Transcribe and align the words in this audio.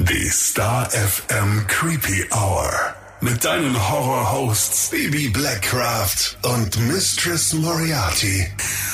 Die 0.00 0.28
Star 0.28 0.88
FM 0.90 1.66
Creepy 1.66 2.24
Hour. 2.30 2.70
Mit 3.20 3.44
deinen 3.44 3.74
Horror-Hosts 3.90 4.90
Baby 4.90 5.28
Blackcraft 5.28 6.36
und 6.42 6.78
Mistress 6.86 7.52
Moriarty. 7.52 8.46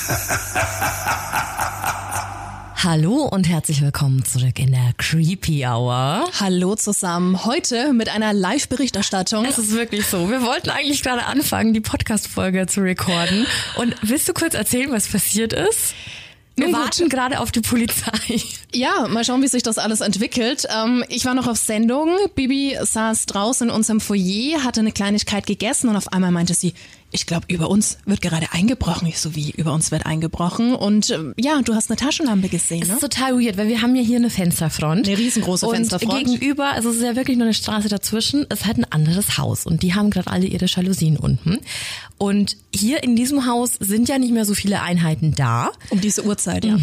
Hallo 2.83 3.29
und 3.31 3.47
herzlich 3.47 3.83
willkommen 3.83 4.25
zurück 4.25 4.59
in 4.59 4.71
der 4.71 4.95
Creepy 4.97 5.67
Hour. 5.67 6.25
Hallo 6.41 6.75
zusammen. 6.75 7.45
Heute 7.45 7.93
mit 7.93 8.09
einer 8.09 8.33
Live-Berichterstattung. 8.33 9.45
Es 9.45 9.59
ist 9.59 9.73
wirklich 9.73 10.07
so. 10.07 10.31
Wir 10.31 10.41
wollten 10.41 10.71
eigentlich 10.71 11.03
gerade 11.03 11.27
anfangen, 11.27 11.75
die 11.75 11.83
Podcast-Folge 11.83 12.67
zu 12.67 12.81
recorden. 12.81 13.47
Und 13.77 13.95
willst 14.01 14.27
du 14.27 14.33
kurz 14.33 14.55
erzählen, 14.55 14.91
was 14.91 15.09
passiert 15.09 15.53
ist? 15.53 15.95
Wir 16.57 16.67
Nun 16.67 16.75
gut. 16.75 16.85
warten 16.85 17.09
gerade 17.11 17.41
auf 17.41 17.53
die 17.53 17.61
Polizei. 17.61 18.41
Ja, 18.75 19.07
mal 19.09 19.25
schauen, 19.25 19.43
wie 19.43 19.49
sich 19.49 19.63
das 19.63 19.79
alles 19.79 20.01
entwickelt. 20.01 20.67
Ähm, 20.75 21.05
ich 21.09 21.25
war 21.25 21.35
noch 21.35 21.47
auf 21.47 21.59
Sendung. 21.59 22.11
Bibi 22.35 22.77
saß 22.83 23.27
draußen 23.27 23.69
in 23.69 23.75
unserem 23.75 24.01
Foyer, 24.01 24.65
hatte 24.65 24.81
eine 24.81 24.93
Kleinigkeit 24.93 25.47
gegessen 25.47 25.89
und 25.89 25.97
auf 25.97 26.13
einmal 26.13 26.33
meinte 26.33 26.55
sie, 26.55 26.75
ich 27.13 27.27
glaube, 27.27 27.47
über 27.49 27.71
uns 27.71 27.99
wird 28.07 28.21
gerade 28.21 28.49
eingebrochen. 28.51 29.07
Ich 29.07 29.21
so, 29.21 29.37
wie 29.37 29.53
über 29.53 29.73
uns 29.73 29.93
wird 29.93 30.05
eingebrochen. 30.05 30.75
Und 30.75 31.11
ähm, 31.11 31.33
ja, 31.39 31.63
du 31.63 31.73
hast 31.75 31.89
eine 31.89 31.97
Taschenlampe 31.97 32.49
gesehen, 32.49 32.81
Das 32.81 32.89
ne? 32.89 32.95
ist 32.95 33.01
total 33.03 33.39
weird, 33.41 33.57
weil 33.57 33.69
wir 33.69 33.81
haben 33.83 33.95
ja 33.95 34.03
hier 34.03 34.17
eine 34.17 34.31
Fensterfront. 34.31 35.07
Eine 35.07 35.17
riesengroße 35.17 35.65
und 35.65 35.77
Fensterfront. 35.77 36.27
gegenüber, 36.27 36.73
also 36.73 36.91
es 36.91 36.97
ist 36.97 37.03
ja 37.03 37.15
wirklich 37.15 37.37
nur 37.37 37.47
eine 37.47 37.55
Straße 37.55 37.89
dazwischen, 37.89 38.43
ist 38.47 38.67
halt 38.67 38.79
ein 38.79 38.85
anderes 38.91 39.39
Haus 39.39 39.65
und 39.65 39.85
die 39.85 39.95
haben 39.95 40.11
gerade 40.11 40.29
alle 40.29 40.47
ihre 40.47 40.67
Jalousien 40.67 41.17
unten. 41.17 41.61
Und 42.19 42.57
hier 42.75 43.05
in 43.05 43.15
diesem 43.15 43.47
Haus 43.47 43.75
sind 43.79 44.09
ja 44.09 44.19
nicht 44.19 44.33
mehr 44.33 44.45
so 44.45 44.55
viele 44.55 44.83
Einheiten 44.83 45.37
da. 45.37 45.71
Um 45.91 46.01
diese 46.01 46.25
Uhrzeit, 46.25 46.65
ja. 46.65 46.77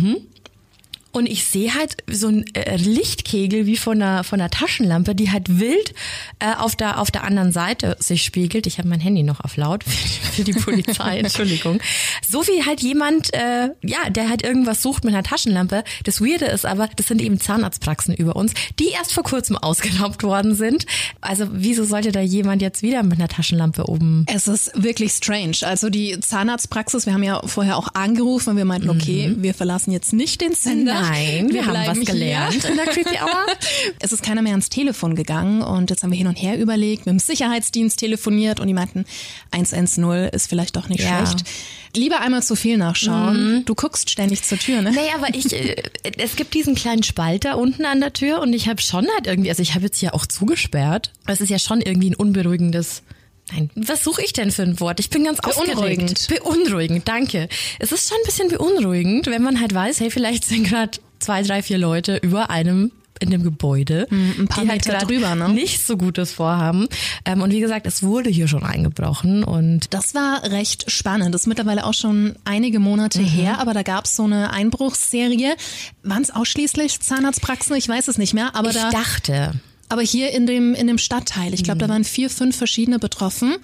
Und 1.11 1.27
ich 1.27 1.45
sehe 1.45 1.73
halt 1.73 1.97
so 2.09 2.27
ein 2.27 2.45
äh, 2.55 2.77
Lichtkegel 2.77 3.65
wie 3.65 3.75
von 3.75 4.01
einer, 4.01 4.23
von 4.23 4.39
einer 4.39 4.49
Taschenlampe, 4.49 5.13
die 5.13 5.31
halt 5.31 5.59
wild 5.59 5.93
äh, 6.39 6.53
auf, 6.57 6.75
der, 6.75 6.99
auf 6.99 7.11
der 7.11 7.23
anderen 7.23 7.51
Seite 7.51 7.97
sich 7.99 8.23
spiegelt. 8.23 8.65
Ich 8.65 8.77
habe 8.77 8.87
mein 8.87 9.01
Handy 9.01 9.23
noch 9.23 9.41
auf 9.41 9.57
laut 9.57 9.83
für, 10.33 10.43
die 10.43 10.53
Polizei, 10.53 11.17
Entschuldigung. 11.19 11.81
So 12.27 12.47
wie 12.47 12.65
halt 12.65 12.81
jemand, 12.81 13.33
äh, 13.33 13.69
ja, 13.81 14.09
der 14.09 14.29
halt 14.29 14.43
irgendwas 14.43 14.81
sucht 14.81 15.03
mit 15.03 15.13
einer 15.13 15.23
Taschenlampe. 15.23 15.83
Das 16.05 16.21
Weirde 16.21 16.45
ist 16.45 16.65
aber, 16.65 16.89
das 16.95 17.07
sind 17.07 17.21
eben 17.21 17.39
Zahnarztpraxen 17.39 18.15
über 18.15 18.35
uns, 18.37 18.53
die 18.79 18.89
erst 18.89 19.13
vor 19.13 19.23
kurzem 19.23 19.57
ausgeraubt 19.57 20.23
worden 20.23 20.55
sind. 20.55 20.85
Also 21.19 21.47
wieso 21.51 21.83
sollte 21.83 22.13
da 22.13 22.21
jemand 22.21 22.61
jetzt 22.61 22.83
wieder 22.83 23.03
mit 23.03 23.19
einer 23.19 23.27
Taschenlampe 23.27 23.89
oben... 23.89 24.25
Es 24.33 24.47
ist 24.47 24.71
wirklich 24.81 25.11
strange. 25.11 25.57
Also 25.63 25.89
die 25.89 26.19
Zahnarztpraxis, 26.19 27.05
wir 27.05 27.13
haben 27.13 27.23
ja 27.23 27.41
vorher 27.45 27.77
auch 27.77 27.89
angerufen 27.95 28.51
und 28.51 28.57
wir 28.57 28.65
meinten, 28.65 28.89
okay, 28.89 29.33
wir 29.37 29.53
verlassen 29.53 29.91
jetzt 29.91 30.13
nicht 30.13 30.39
den 30.39 30.53
Sender. 30.53 31.00
Nein, 31.01 31.49
wir, 31.51 31.61
haben 31.65 31.71
bleiben 31.71 31.99
was 32.01 32.05
gelernt 32.07 32.53
Hier. 32.61 32.69
in 32.71 32.75
der 32.77 32.85
Creepy 32.87 33.17
Hour. 33.21 33.45
Es 33.99 34.11
ist 34.11 34.23
keiner 34.23 34.41
mehr 34.41 34.51
ans 34.53 34.69
Telefon 34.69 35.15
gegangen 35.15 35.61
und 35.61 35.89
jetzt 35.89 36.03
haben 36.03 36.11
wir 36.11 36.17
hin 36.17 36.27
und 36.27 36.35
her 36.35 36.57
überlegt, 36.59 37.05
mit 37.05 37.13
dem 37.13 37.19
Sicherheitsdienst 37.19 37.99
telefoniert 37.99 38.59
und 38.59 38.67
die 38.67 38.73
meinten, 38.73 39.05
110 39.51 40.29
ist 40.31 40.47
vielleicht 40.47 40.75
doch 40.75 40.89
nicht 40.89 41.03
Ja. 41.03 41.25
schlecht. 41.25 41.45
Lieber 41.95 42.21
einmal 42.21 42.41
zu 42.41 42.55
viel 42.55 42.77
nachschauen. 42.77 43.63
Du 43.65 43.75
guckst 43.75 44.09
ständig 44.09 44.43
zur 44.43 44.57
Tür, 44.57 44.81
ne? 44.81 44.91
Nee, 44.91 44.99
aber 45.13 45.33
ich, 45.35 45.51
äh, 45.51 45.75
es 46.17 46.35
gibt 46.37 46.53
diesen 46.53 46.73
kleinen 46.73 47.03
Spalt 47.03 47.43
da 47.43 47.55
unten 47.55 47.83
an 47.85 47.99
der 47.99 48.13
Tür 48.13 48.39
und 48.41 48.53
ich 48.53 48.69
habe 48.69 48.81
schon 48.81 49.05
halt 49.15 49.27
irgendwie, 49.27 49.49
also 49.49 49.61
ich 49.61 49.73
habe 49.75 49.85
jetzt 49.85 49.97
hier 49.97 50.13
auch 50.15 50.25
zugesperrt. 50.25 51.11
aber 51.25 51.33
Es 51.33 51.41
ist 51.41 51.49
ja 51.49 51.59
schon 51.59 51.81
irgendwie 51.81 52.11
ein 52.11 52.15
unberuhigendes. 52.15 53.03
Nein, 53.51 53.69
was 53.75 54.03
suche 54.03 54.23
ich 54.23 54.33
denn 54.33 54.51
für 54.51 54.63
ein 54.63 54.79
Wort? 54.79 54.99
Ich 54.99 55.09
bin 55.09 55.23
ganz 55.23 55.39
Beunruhigend. 55.39 56.11
aufgeregt. 56.11 56.43
Beunruhigend, 56.43 57.07
danke. 57.07 57.49
Es 57.79 57.91
ist 57.91 58.09
schon 58.09 58.17
ein 58.17 58.25
bisschen 58.25 58.49
beunruhigend, 58.49 59.27
wenn 59.27 59.41
man 59.41 59.59
halt 59.59 59.73
weiß, 59.73 59.99
hey, 59.99 60.09
vielleicht 60.11 60.45
sind 60.45 60.63
gerade 60.67 60.99
zwei, 61.19 61.43
drei, 61.43 61.61
vier 61.61 61.77
Leute 61.77 62.17
über 62.17 62.49
einem 62.49 62.91
in 63.21 63.29
dem 63.29 63.43
Gebäude, 63.43 64.07
ein 64.09 64.47
paar 64.47 64.63
die 64.63 64.69
halt 64.69 64.85
Meter 64.85 64.97
gerade 64.97 65.05
drüber, 65.05 65.35
ne? 65.35 65.49
nicht 65.49 65.85
so 65.85 65.95
Gutes 65.95 66.31
vorhaben. 66.31 66.87
Ähm, 67.23 67.43
und 67.43 67.51
wie 67.51 67.59
gesagt, 67.59 67.85
es 67.85 68.01
wurde 68.01 68.31
hier 68.31 68.47
schon 68.47 68.63
eingebrochen 68.63 69.43
und 69.43 69.93
Das 69.93 70.15
war 70.15 70.43
recht 70.45 70.89
spannend. 70.89 71.35
Das 71.35 71.41
ist 71.41 71.47
mittlerweile 71.47 71.85
auch 71.85 71.93
schon 71.93 72.35
einige 72.45 72.79
Monate 72.79 73.21
her, 73.21 73.59
aber 73.59 73.75
da 73.75 73.83
gab 73.83 74.05
es 74.05 74.15
so 74.15 74.23
eine 74.23 74.51
Einbruchsserie. 74.51 75.55
Waren 76.01 76.23
es 76.23 76.31
ausschließlich 76.31 76.99
Zahnarztpraxen? 76.99 77.75
Ich 77.75 77.87
weiß 77.87 78.07
es 78.07 78.17
nicht 78.17 78.33
mehr. 78.33 78.55
Aber 78.55 78.71
ich 78.71 78.75
da, 78.75 78.89
dachte, 78.89 79.53
aber 79.91 80.01
hier 80.01 80.31
in 80.31 80.45
dem 80.45 80.73
in 80.73 80.87
dem 80.87 80.97
Stadtteil, 80.97 81.53
ich 81.53 81.63
glaube, 81.63 81.79
da 81.79 81.89
waren 81.89 82.03
vier, 82.03 82.29
fünf 82.29 82.55
verschiedene 82.55 82.99
betroffen. 82.99 83.57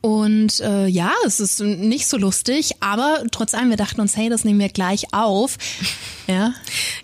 Und 0.00 0.60
äh, 0.60 0.86
ja, 0.86 1.10
es 1.26 1.40
ist 1.40 1.60
nicht 1.60 2.06
so 2.06 2.16
lustig, 2.18 2.76
aber 2.78 3.24
trotz 3.32 3.52
allem, 3.54 3.70
wir 3.70 3.76
dachten 3.76 4.00
uns, 4.00 4.16
hey, 4.16 4.28
das 4.28 4.44
nehmen 4.44 4.60
wir 4.60 4.68
gleich 4.68 5.12
auf. 5.12 5.58
Ja, 6.28 6.52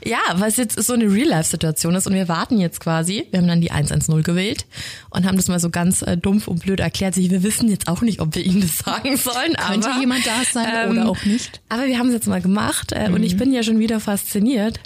Ja, 0.05 0.19
weil 0.35 0.51
es 0.51 0.59
jetzt 0.59 0.79
so 0.83 0.93
eine 0.93 1.11
Real-Life-Situation 1.11 1.95
ist 1.95 2.07
und 2.07 2.13
wir 2.13 2.29
warten 2.29 2.61
jetzt 2.61 2.79
quasi. 2.79 3.27
Wir 3.31 3.41
haben 3.41 3.49
dann 3.49 3.63
die 3.63 3.71
110 3.71 4.23
gewählt 4.23 4.67
und 5.09 5.25
haben 5.25 5.39
das 5.39 5.49
mal 5.49 5.59
so 5.59 5.71
ganz 5.71 6.03
äh, 6.03 6.19
dumpf 6.19 6.47
und 6.47 6.61
blöd 6.61 6.79
erklärt. 6.79 7.17
Wir 7.17 7.43
wissen 7.43 7.71
jetzt 7.71 7.89
auch 7.89 8.03
nicht, 8.03 8.21
ob 8.21 8.35
wir 8.35 8.45
Ihnen 8.45 8.61
das 8.61 8.77
sagen 8.77 9.17
sollen. 9.17 9.55
Könnte 9.55 9.91
aber, 9.91 9.99
jemand 9.99 10.27
da 10.27 10.43
sein 10.53 10.91
oder 10.91 11.09
auch 11.09 11.25
nicht? 11.25 11.63
Aber 11.71 11.87
wir 11.87 11.99
haben 11.99 12.09
es 12.09 12.13
jetzt 12.13 12.27
mal 12.27 12.43
gemacht 12.43 12.93
äh, 12.93 13.09
und 13.11 13.23
ich 13.23 13.39
bin 13.39 13.51
ja 13.55 13.63
schon 13.63 13.79
wieder 13.79 13.99
fasziniert. 13.99 14.79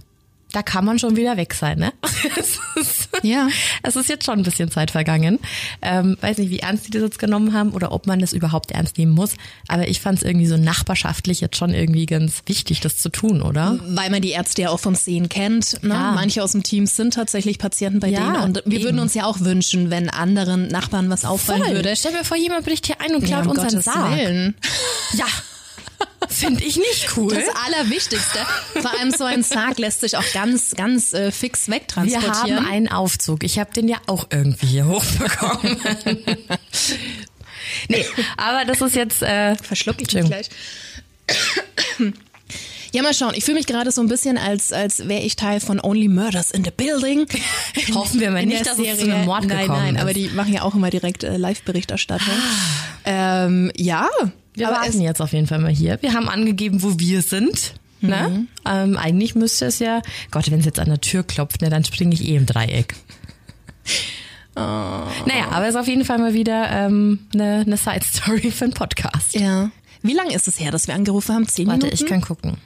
Da 0.53 0.63
kann 0.63 0.85
man 0.85 0.99
schon 0.99 1.15
wieder 1.17 1.37
weg 1.37 1.53
sein, 1.53 1.79
ne? 1.79 1.93
es, 2.39 2.59
ist, 2.77 3.09
Ja. 3.23 3.49
es 3.83 3.97
ist 3.97 4.09
jetzt 4.09 4.25
schon 4.25 4.39
ein 4.39 4.43
bisschen 4.45 4.71
Zeit 4.71 4.91
vergangen. 4.91 5.39
Ähm, 5.83 6.17
weiß 6.23 6.39
nicht, 6.39 6.49
wie 6.51 6.61
ernst 6.61 6.87
die 6.87 6.91
das 6.91 7.03
jetzt 7.03 7.19
genommen 7.19 7.53
haben 7.53 7.73
oder 7.73 7.93
ob 7.93 8.07
man 8.07 8.19
das 8.19 8.33
überhaupt 8.33 8.71
ernst 8.71 8.97
nehmen 8.97 9.13
muss. 9.13 9.33
Aber 9.69 9.89
ich 9.89 10.01
fand 10.01 10.19
es 10.19 10.25
irgendwie 10.25 10.47
so 10.47 10.57
nachbarschaftlich 10.57 11.43
jetzt 11.43 11.57
schon 11.59 11.75
irgendwie 11.75 12.07
ganz 12.07 12.43
wichtig, 12.47 12.81
das 12.81 12.97
zu 12.97 13.11
tun, 13.11 13.43
oder? 13.43 13.79
Weil 13.89 14.09
man 14.11 14.23
die 14.23 14.31
Ärzte 14.31 14.63
ja 14.63 14.71
auch 14.71 14.81
vom 14.81 14.95
Sehen 14.95 15.29
kennt. 15.29 15.83
Ne? 15.83 15.91
Ja. 15.93 16.13
Manche 16.13 16.43
aus 16.43 16.53
dem 16.53 16.63
Team 16.63 16.87
sind 16.87 17.13
tatsächlich 17.15 17.59
Patienten 17.59 18.01
bei 18.01 18.09
Ja, 18.09 18.21
denen. 18.33 18.43
Und 18.45 18.63
wir 18.65 18.73
eben. 18.79 18.85
würden 18.85 19.01
uns 19.01 19.13
ja 19.13 19.25
auch 19.27 19.41
wünschen, 19.41 19.91
wenn 19.91 20.09
anderen 20.09 20.69
Nachbarn 20.69 21.11
was 21.11 21.27
auffallen 21.27 21.63
Voll. 21.65 21.75
würde. 21.75 21.95
Stell 21.95 22.13
dir 22.13 22.25
vor, 22.25 22.39
jemand 22.39 22.65
bricht 22.65 22.87
hier 22.87 22.97
ein 23.03 23.15
und 23.15 23.29
Ja, 23.29 23.43
klaut 23.43 23.45
um 23.45 23.51
unseren 23.51 23.69
Gottes 23.69 23.85
Sarg. 23.85 24.17
Willen. 24.17 24.55
Ja, 25.13 25.27
finde 26.29 26.65
ich 26.65 26.77
nicht 26.77 27.17
cool. 27.17 27.35
Das 27.35 27.55
Allerwichtigste. 27.67 28.39
Vor 28.81 28.99
allem 28.99 29.11
so 29.11 29.25
ein 29.25 29.43
Sarg 29.43 29.79
lässt 29.79 30.01
sich 30.01 30.17
auch 30.17 30.33
ganz, 30.33 30.75
ganz 30.75 31.13
äh, 31.13 31.31
fix 31.31 31.67
Wir 31.69 31.75
wegtransportieren. 31.75 32.61
haben 32.61 32.67
einen 32.67 32.89
Aufzug. 32.89 33.45
Ich 33.45 33.59
habe 33.59 33.73
den 33.73 33.89
ja 33.89 33.99
auch 34.07 34.27
irgendwie 34.31 34.67
hier 34.67 34.87
hochbekommen. 34.87 35.77
nee, 37.89 38.05
aber 38.37 38.65
das 38.65 38.81
ist 38.81 38.95
jetzt 38.97 39.23
äh, 39.23 39.55
Verschluck 39.57 39.97
ich 40.01 40.13
mich 40.13 40.25
gleich. 40.25 40.49
Ja, 42.93 43.03
mal 43.03 43.13
schauen. 43.13 43.35
Ich 43.35 43.45
fühle 43.45 43.59
mich 43.59 43.67
gerade 43.67 43.91
so 43.91 44.01
ein 44.01 44.09
bisschen, 44.09 44.39
als, 44.39 44.73
als 44.73 45.09
wäre 45.09 45.21
ich 45.21 45.37
Teil 45.37 45.61
von 45.61 45.79
Only 45.81 46.09
Murders 46.09 46.51
in 46.51 46.65
the 46.65 46.71
Building. 46.71 47.27
Hoffen 47.95 48.21
wir 48.21 48.31
mal 48.31 48.47
nicht, 48.47 48.67
dass 48.67 48.79
es 48.79 48.99
zu 48.99 49.05
einem 49.05 49.27
Mord 49.27 49.45
nein, 49.45 49.61
gekommen 49.61 49.79
nein, 49.79 49.97
ist. 49.97 50.03
aber 50.03 50.15
die 50.15 50.29
machen 50.29 50.55
ja 50.55 50.63
auch 50.63 50.75
immer 50.75 50.91
direkt 50.91 51.23
äh, 51.23 51.37
Live-Berichterstattung. 51.37 52.35
ähm, 53.05 53.71
ja. 53.77 54.09
Wir 54.59 54.69
aber 54.69 54.79
warten 54.79 55.01
jetzt 55.01 55.21
auf 55.21 55.33
jeden 55.33 55.47
Fall 55.47 55.59
mal 55.59 55.73
hier. 55.73 55.99
Wir 56.01 56.15
haben 56.15 56.29
angegeben, 56.29 56.83
wo 56.83 56.99
wir 56.99 57.23
sind. 57.23 57.75
Ne? 58.01 58.47
Ähm, 58.65 58.97
eigentlich 58.97 59.35
müsste 59.35 59.67
es 59.67 59.79
ja, 59.79 60.03
Gott, 60.31 60.51
wenn 60.51 60.61
es 60.61 60.67
jetzt 60.67 60.79
an 60.79 60.89
der 60.89 61.01
Tür 61.01 61.25
klopft, 61.25 61.63
ne, 61.63 61.71
dann 61.71 61.85
springe 61.85 62.15
ich 62.15 62.25
eh 62.29 62.37
im 62.37 62.47
Dreieck. 62.47 62.95
Naja, 64.55 65.49
aber 65.51 65.65
es 65.65 65.71
ist 65.71 65.81
auf 65.81 65.87
jeden 65.87 66.05
Fall 66.05 66.19
mal 66.19 66.35
wieder 66.35 66.71
ähm, 66.71 67.21
eine, 67.33 67.65
eine 67.67 67.77
Side-Story 67.77 68.51
für 68.51 68.65
einen 68.65 68.75
Podcast. 68.75 69.35
Ja. 69.35 69.71
Wie 70.03 70.15
lange 70.15 70.35
ist 70.35 70.49
es 70.49 70.59
her, 70.59 70.71
dass 70.71 70.89
wir 70.89 70.95
angerufen 70.95 71.35
haben? 71.35 71.47
Zehn 71.47 71.67
Warte, 71.69 71.87
Minuten? 71.87 72.03
ich 72.03 72.09
kann 72.09 72.21
gucken. 72.21 72.57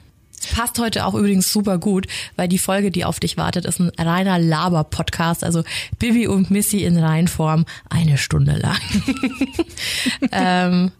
Passt 0.55 0.77
heute 0.79 1.05
auch 1.05 1.13
übrigens 1.13 1.53
super 1.53 1.77
gut, 1.77 2.07
weil 2.35 2.47
die 2.47 2.57
Folge, 2.57 2.91
die 2.91 3.05
auf 3.05 3.19
dich 3.19 3.37
wartet, 3.37 3.65
ist 3.65 3.79
ein 3.79 3.91
reiner 3.97 4.39
Laber-Podcast. 4.39 5.43
Also 5.43 5.63
Bibi 5.99 6.27
und 6.27 6.51
Missy 6.51 6.83
in 6.83 6.97
Reinform 6.97 7.65
eine 7.89 8.17
Stunde 8.17 8.57
lang. 8.57 8.81
ähm, 10.31 10.91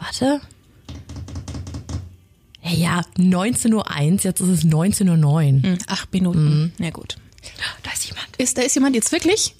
warte. 0.00 0.40
Ja, 2.62 2.70
ja, 2.72 3.00
19.01 3.16 3.74
Uhr, 3.74 3.84
jetzt 4.22 4.40
ist 4.40 4.48
es 4.48 4.64
19.09 4.64 5.24
Uhr. 5.24 5.62
Hm, 5.62 5.78
Acht 5.86 6.12
Minuten. 6.12 6.72
Na 6.78 6.90
gut. 6.90 7.16
Da 7.82 7.90
ist 7.92 8.04
jemand. 8.06 8.26
Ist, 8.36 8.58
da 8.58 8.62
ist 8.62 8.74
jemand 8.74 8.94
jetzt 8.94 9.12
wirklich? 9.12 9.54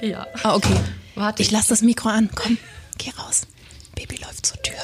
Ja. 0.00 0.26
Ah, 0.42 0.54
okay. 0.54 0.76
Warte. 1.14 1.42
Ich 1.42 1.50
lasse 1.50 1.70
das 1.70 1.82
Mikro 1.82 2.08
an. 2.10 2.28
Komm, 2.34 2.58
geh 2.98 3.10
raus. 3.18 3.46
Baby 3.94 4.16
läuft 4.22 4.46
zur 4.46 4.60
Tür. 4.62 4.76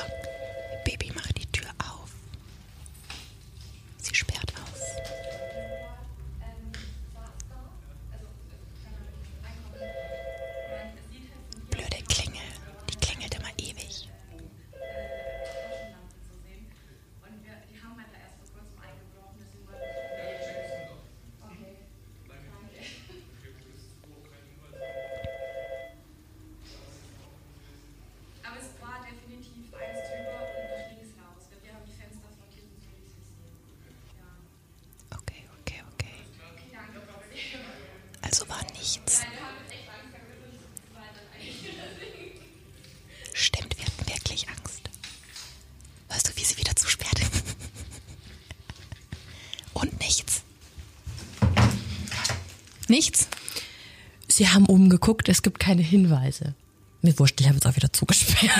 Sie 54.52 54.56
haben 54.56 54.66
oben 54.66 54.90
geguckt, 54.90 55.31
es 55.31 55.40
gibt 55.40 55.60
keine 55.60 55.81
Hinweise. 55.81 56.54
Mir 57.00 57.19
wurscht, 57.19 57.40
ich 57.40 57.46
habe 57.46 57.56
jetzt 57.56 57.66
auch 57.66 57.75
wieder 57.75 57.90
zugesperrt. 57.90 58.50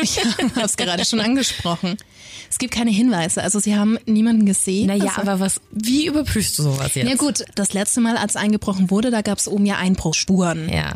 Ich 0.00 0.18
habe 0.18 0.64
es 0.64 0.76
gerade 0.76 1.04
schon 1.04 1.18
angesprochen. 1.18 1.96
Es 2.48 2.58
gibt 2.58 2.72
keine 2.72 2.92
Hinweise. 2.92 3.42
Also 3.42 3.58
sie 3.58 3.76
haben 3.76 3.98
niemanden 4.06 4.46
gesehen. 4.46 4.86
Naja, 4.86 5.06
also, 5.16 5.22
aber 5.22 5.40
was, 5.40 5.60
wie 5.72 6.06
überprüfst 6.06 6.58
du 6.58 6.62
sowas 6.62 6.94
jetzt? 6.94 7.08
Ja 7.08 7.16
gut, 7.16 7.44
das 7.56 7.72
letzte 7.72 8.00
Mal, 8.00 8.16
als 8.16 8.36
eingebrochen 8.36 8.90
wurde, 8.90 9.10
da 9.10 9.20
gab 9.20 9.38
es 9.38 9.48
oben 9.48 9.66
ja 9.66 9.78
Einbruchspuren. 9.78 10.68
Ja. 10.68 10.94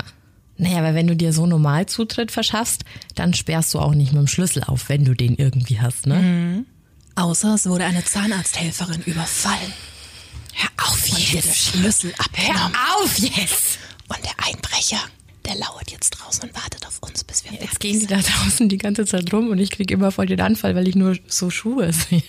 Naja, 0.58 0.78
aber 0.78 0.94
wenn 0.94 1.08
du 1.08 1.16
dir 1.16 1.32
so 1.32 1.46
normal 1.46 1.86
Zutritt 1.86 2.30
verschaffst, 2.30 2.84
dann 3.16 3.34
sperrst 3.34 3.74
du 3.74 3.80
auch 3.80 3.94
nicht 3.94 4.12
mit 4.12 4.20
dem 4.20 4.28
Schlüssel 4.28 4.62
auf, 4.62 4.88
wenn 4.88 5.04
du 5.04 5.14
den 5.14 5.34
irgendwie 5.34 5.80
hast, 5.80 6.06
ne? 6.06 6.64
Außer 7.16 7.54
es 7.54 7.68
wurde 7.68 7.84
eine 7.84 8.04
Zahnarzthelferin 8.04 9.02
überfallen. 9.02 9.72
Hör 10.54 10.70
auf 10.88 11.04
jetzt! 11.08 11.56
Schlüssel 11.56 12.14
abgenommen. 12.16 12.72
Hör 12.72 13.02
auf 13.02 13.18
jetzt! 13.18 13.78
Und 14.08 14.18
der 14.24 14.32
Einbrecher, 14.46 14.98
der 15.44 15.56
lauert 15.56 15.90
jetzt 15.90 16.10
draußen 16.10 16.44
und 16.48 16.54
wartet 16.54 16.86
auf 16.86 16.98
uns, 17.02 17.24
bis 17.24 17.44
wir 17.44 17.52
Jetzt 17.52 17.62
fertig 17.62 17.78
gehen 17.80 18.00
die 18.00 18.06
da 18.06 18.18
draußen 18.20 18.68
die 18.68 18.78
ganze 18.78 19.04
Zeit 19.06 19.32
rum 19.32 19.50
und 19.50 19.58
ich 19.58 19.70
krieg 19.70 19.90
immer 19.90 20.10
voll 20.12 20.26
den 20.26 20.40
Anfall, 20.40 20.74
weil 20.74 20.86
ich 20.88 20.94
nur 20.96 21.16
so 21.26 21.50
Schuhe 21.50 21.92
sehe. 22.10 22.22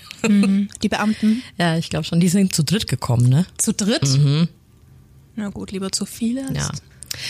Die 0.81 0.89
Beamten 0.89 1.43
Ja, 1.57 1.77
ich 1.77 1.89
glaube 1.89 2.05
schon, 2.05 2.19
die 2.19 2.29
sind 2.29 2.53
zu 2.55 2.63
dritt 2.63 2.87
gekommen, 2.87 3.29
ne? 3.29 3.45
zu 3.57 3.73
dritt. 3.73 4.07
Na 5.35 5.49
gut, 5.49 5.71
lieber 5.71 5.91
zu 5.91 6.05
viele 6.05 6.47
als 6.47 6.57
Ja. 6.57 6.71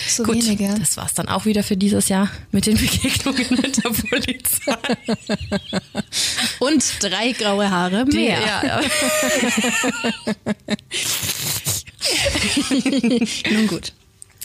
zu 0.08 0.22
Gut, 0.24 0.34
wenige. 0.36 0.74
das 0.78 0.96
war's 0.96 1.12
dann 1.14 1.28
auch 1.28 1.44
wieder 1.44 1.62
für 1.62 1.76
dieses 1.76 2.08
Jahr 2.08 2.30
mit 2.52 2.64
den 2.66 2.76
Begegnungen 2.78 3.46
mit 3.50 3.76
der 3.84 3.90
Polizei. 3.90 4.76
Und 6.58 6.84
drei 7.02 7.32
graue 7.32 7.70
Haare 7.70 8.04
mehr. 8.06 8.40
Ja, 8.40 8.64
ja. 8.66 8.80
Nun 13.50 13.66
gut. 13.66 13.92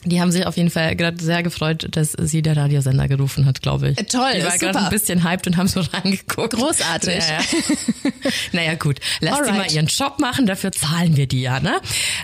Die 0.06 0.22
haben 0.22 0.32
sich 0.32 0.46
auf 0.46 0.58
jeden 0.58 0.70
Fall 0.70 0.96
gerade 0.96 1.24
sehr 1.24 1.44
gefreut, 1.44 1.88
dass 1.92 2.12
sie 2.20 2.42
der 2.42 2.58
Radiosender 2.58 3.08
gerufen 3.08 3.46
hat, 3.46 3.62
glaube 3.62 3.90
ich. 3.90 3.98
Äh, 3.98 4.04
toll, 4.04 4.32
Die 4.38 4.44
war 4.44 4.58
gerade 4.58 4.80
ein 4.80 4.90
bisschen 4.90 5.24
hyped 5.24 5.48
und 5.48 5.58
haben 5.58 5.68
so 5.68 5.82
reingeguckt. 5.82 6.54
Großartig. 6.54 7.24
Ja, 7.28 7.40
ja. 7.40 8.32
naja, 8.52 8.76
gut. 8.76 9.00
Lass 9.22 9.36
die 9.36 9.50
Alright. 9.50 9.58
mal 9.58 9.72
ihren 9.72 9.88
Job 9.88 10.20
machen, 10.20 10.46
dafür 10.46 10.72
zahlen 10.72 11.16
wir 11.16 11.28
die 11.28 11.42
ja, 11.42 11.60
ne? 11.60 11.80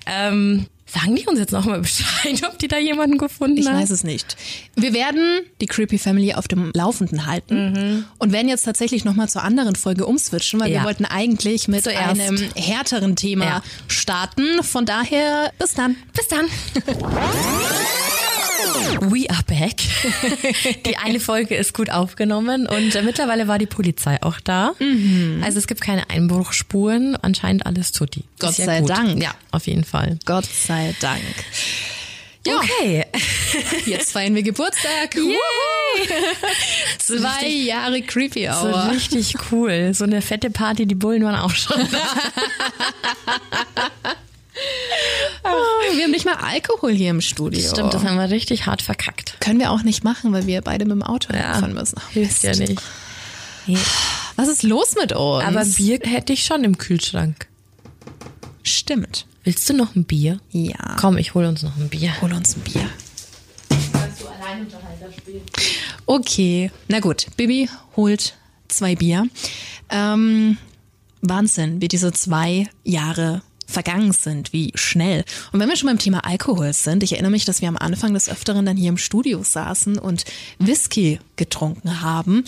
Ähm, 0.05 0.65
sagen 0.93 1.15
die 1.15 1.25
uns 1.27 1.39
jetzt 1.39 1.51
nochmal 1.51 1.79
Bescheid, 1.81 2.41
ob 2.47 2.57
die 2.59 2.67
da 2.67 2.77
jemanden 2.77 3.17
gefunden 3.17 3.57
Ich 3.57 3.67
haben? 3.67 3.79
weiß 3.79 3.89
es 3.91 4.03
nicht. 4.03 4.35
Wir 4.75 4.93
werden 4.93 5.41
die 5.61 5.65
Creepy 5.67 5.97
Family 5.97 6.33
auf 6.33 6.47
dem 6.47 6.71
Laufenden 6.73 7.25
halten 7.27 8.05
und 8.17 8.31
werden 8.31 8.49
jetzt 8.49 8.63
tatsächlich 8.63 9.05
nochmal 9.05 9.29
zur 9.29 9.43
anderen 9.43 9.75
Folge 9.75 10.05
umswitchen, 10.05 10.59
weil 10.59 10.69
Mhm. 10.69 10.73
Ja. 10.75 10.81
wir 10.81 10.85
wollten 10.85 11.05
eigentlich 11.05 11.67
mit 11.67 11.83
Zuerst. 11.83 12.19
einem 12.19 12.37
härteren 12.55 13.15
Thema 13.15 13.45
Ja. 13.45 13.63
starten. 13.87 14.63
Von 14.63 14.85
daher, 14.85 15.51
bis 15.59 15.73
dann. 15.73 15.95
Bis 16.13 16.27
dann. 16.27 16.45
We 19.01 19.29
are 19.29 19.43
back. 19.47 19.77
Die 20.85 20.97
eine 20.97 21.19
Folge 21.19 21.55
ist 21.55 21.73
gut 21.73 21.89
aufgenommen 21.89 22.67
und 22.67 22.93
mittlerweile 23.03 23.47
war 23.47 23.57
die 23.57 23.65
Polizei 23.65 24.21
auch 24.21 24.39
da. 24.39 24.73
Mhm. 24.79 25.41
Also 25.45 25.57
es 25.59 25.67
gibt 25.67 25.81
keine 25.81 26.09
Einbruchspuren, 26.09 27.15
anscheinend 27.21 27.65
alles 27.65 27.91
tutti. 27.91 28.23
Gott 28.39 28.57
ja 28.57 28.65
sei 28.65 28.79
gut. 28.81 28.89
Dank. 28.89 29.21
Ja, 29.21 29.33
auf 29.51 29.67
jeden 29.67 29.83
Fall. 29.83 30.19
Gott 30.25 30.45
sei 30.45 30.95
Dank. 30.99 31.21
Ja, 32.47 32.57
Okay. 32.57 33.05
jetzt 33.85 34.11
feiern 34.13 34.33
wir 34.33 34.43
Geburtstag. 34.43 35.13
Yay! 35.15 36.07
Zwei 36.97 37.47
Jahre 37.47 38.01
Creepy 38.01 38.45
So 38.45 38.67
Hour. 38.67 38.91
richtig 38.91 39.35
cool. 39.51 39.93
So 39.93 40.05
eine 40.05 40.21
fette 40.21 40.49
Party, 40.49 40.85
die 40.85 40.95
Bullen 40.95 41.23
waren 41.23 41.35
auch 41.35 41.51
schon 41.53 41.77
da. 41.91 41.99
Wir 45.95 46.03
haben 46.03 46.11
nicht 46.11 46.25
mal 46.25 46.35
Alkohol 46.35 46.91
hier 46.93 47.09
im 47.09 47.21
Studio. 47.21 47.67
Stimmt, 47.67 47.93
das 47.93 48.03
haben 48.03 48.17
wir 48.17 48.29
richtig 48.29 48.65
hart 48.65 48.81
verkackt. 48.81 49.35
können 49.41 49.59
wir 49.59 49.71
auch 49.71 49.81
nicht 49.83 50.03
machen, 50.03 50.31
weil 50.33 50.45
wir 50.47 50.61
beide 50.61 50.85
mit 50.85 50.91
dem 50.93 51.03
Auto 51.03 51.33
Ja, 51.33 51.55
fahren 51.59 51.73
müssen. 51.73 51.95
Ach, 51.99 52.09
hilft 52.11 52.43
ja 52.43 52.55
nicht. 52.55 52.81
Was 54.35 54.47
ist 54.47 54.63
los 54.63 54.95
mit 54.99 55.11
uns? 55.13 55.43
Aber 55.45 55.65
Bier 55.65 55.99
hätte 56.03 56.33
ich 56.33 56.43
schon 56.45 56.63
im 56.63 56.77
Kühlschrank. 56.77 57.47
stimmt. 58.63 59.25
Willst 59.43 59.67
du 59.69 59.73
noch 59.73 59.95
ein 59.95 60.03
Bier? 60.03 60.39
Ja. 60.51 60.95
Komm, 60.99 61.17
ich 61.17 61.33
hole 61.33 61.47
uns 61.47 61.63
noch 61.63 61.75
ein 61.77 61.89
Bier. 61.89 62.11
hol 62.21 62.31
uns 62.33 62.55
ein 62.55 62.61
Bier. 62.61 62.87
Okay, 66.05 66.71
na 66.87 66.99
gut. 66.99 67.27
Bibi 67.37 67.69
holt 67.95 68.35
zwei 68.67 68.95
Bier. 68.95 69.27
Ähm, 69.89 70.57
Wahnsinn, 71.21 71.81
wie 71.81 71.87
diese 71.87 72.11
zwei 72.11 72.67
Jahre 72.83 73.41
vergangen 73.69 74.11
sind, 74.11 74.51
wie 74.51 74.71
schnell. 74.75 75.23
Und 75.51 75.59
wenn 75.59 75.69
wir 75.69 75.75
schon 75.75 75.87
beim 75.87 75.99
Thema 75.99 76.25
Alkohol 76.25 76.73
sind, 76.73 77.03
ich 77.03 77.13
erinnere 77.13 77.31
mich, 77.31 77.45
dass 77.45 77.61
wir 77.61 77.69
am 77.69 77.77
Anfang 77.77 78.13
des 78.13 78.29
Öfteren 78.29 78.65
dann 78.65 78.77
hier 78.77 78.89
im 78.89 78.97
Studio 78.97 79.43
saßen 79.43 79.97
und 79.97 80.25
Whisky 80.57 81.19
getrunken 81.35 82.01
haben. 82.01 82.43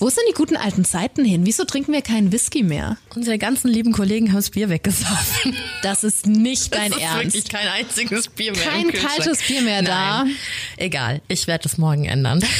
Wo 0.00 0.08
sind 0.10 0.22
die 0.30 0.34
guten 0.34 0.56
alten 0.56 0.84
Zeiten 0.84 1.24
hin? 1.24 1.44
Wieso 1.44 1.64
trinken 1.64 1.92
wir 1.92 2.02
keinen 2.02 2.30
Whisky 2.30 2.62
mehr? 2.62 2.98
Unsere 3.16 3.36
ganzen 3.36 3.66
lieben 3.68 3.92
Kollegen 3.92 4.28
haben 4.28 4.36
das 4.36 4.50
Bier 4.50 4.68
weggesoffen. 4.68 5.56
Das 5.82 6.04
ist 6.04 6.24
nicht 6.26 6.72
dein 6.72 6.92
es 6.92 6.98
ist 6.98 7.02
Ernst. 7.02 7.24
wirklich 7.34 7.48
kein 7.48 7.66
einziges 7.68 8.28
Bier 8.28 8.52
mehr. 8.52 8.62
Kein 8.62 8.92
kaltes 8.92 9.42
Bier 9.42 9.60
mehr 9.62 9.82
da. 9.82 10.22
Nein. 10.24 10.36
Egal, 10.76 11.20
ich 11.26 11.48
werde 11.48 11.64
das 11.64 11.78
morgen 11.78 12.04
ändern. 12.04 12.44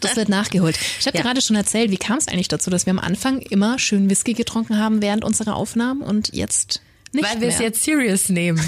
Das 0.00 0.16
wird 0.16 0.28
nachgeholt. 0.28 0.78
Ich 0.98 1.06
habe 1.06 1.16
Ja. 1.18 1.22
gerade 1.22 1.40
schon 1.40 1.56
erzählt, 1.56 1.90
wie 1.90 1.96
kam 1.98 2.18
es 2.18 2.26
eigentlich 2.28 2.48
dazu, 2.48 2.70
dass 2.70 2.86
wir 2.86 2.90
am 2.92 2.98
Anfang 2.98 3.40
immer 3.40 3.78
schön 3.78 4.08
Whisky 4.10 4.32
getrunken 4.32 4.78
haben 4.78 5.02
während 5.02 5.24
unserer 5.24 5.54
Aufnahmen 5.56 6.00
und 6.02 6.34
jetzt 6.34 6.80
nicht 7.12 7.24
Weil 7.28 7.40
wir 7.40 7.48
es 7.48 7.58
jetzt 7.58 7.82
serious 7.84 8.28
nehmen. 8.28 8.60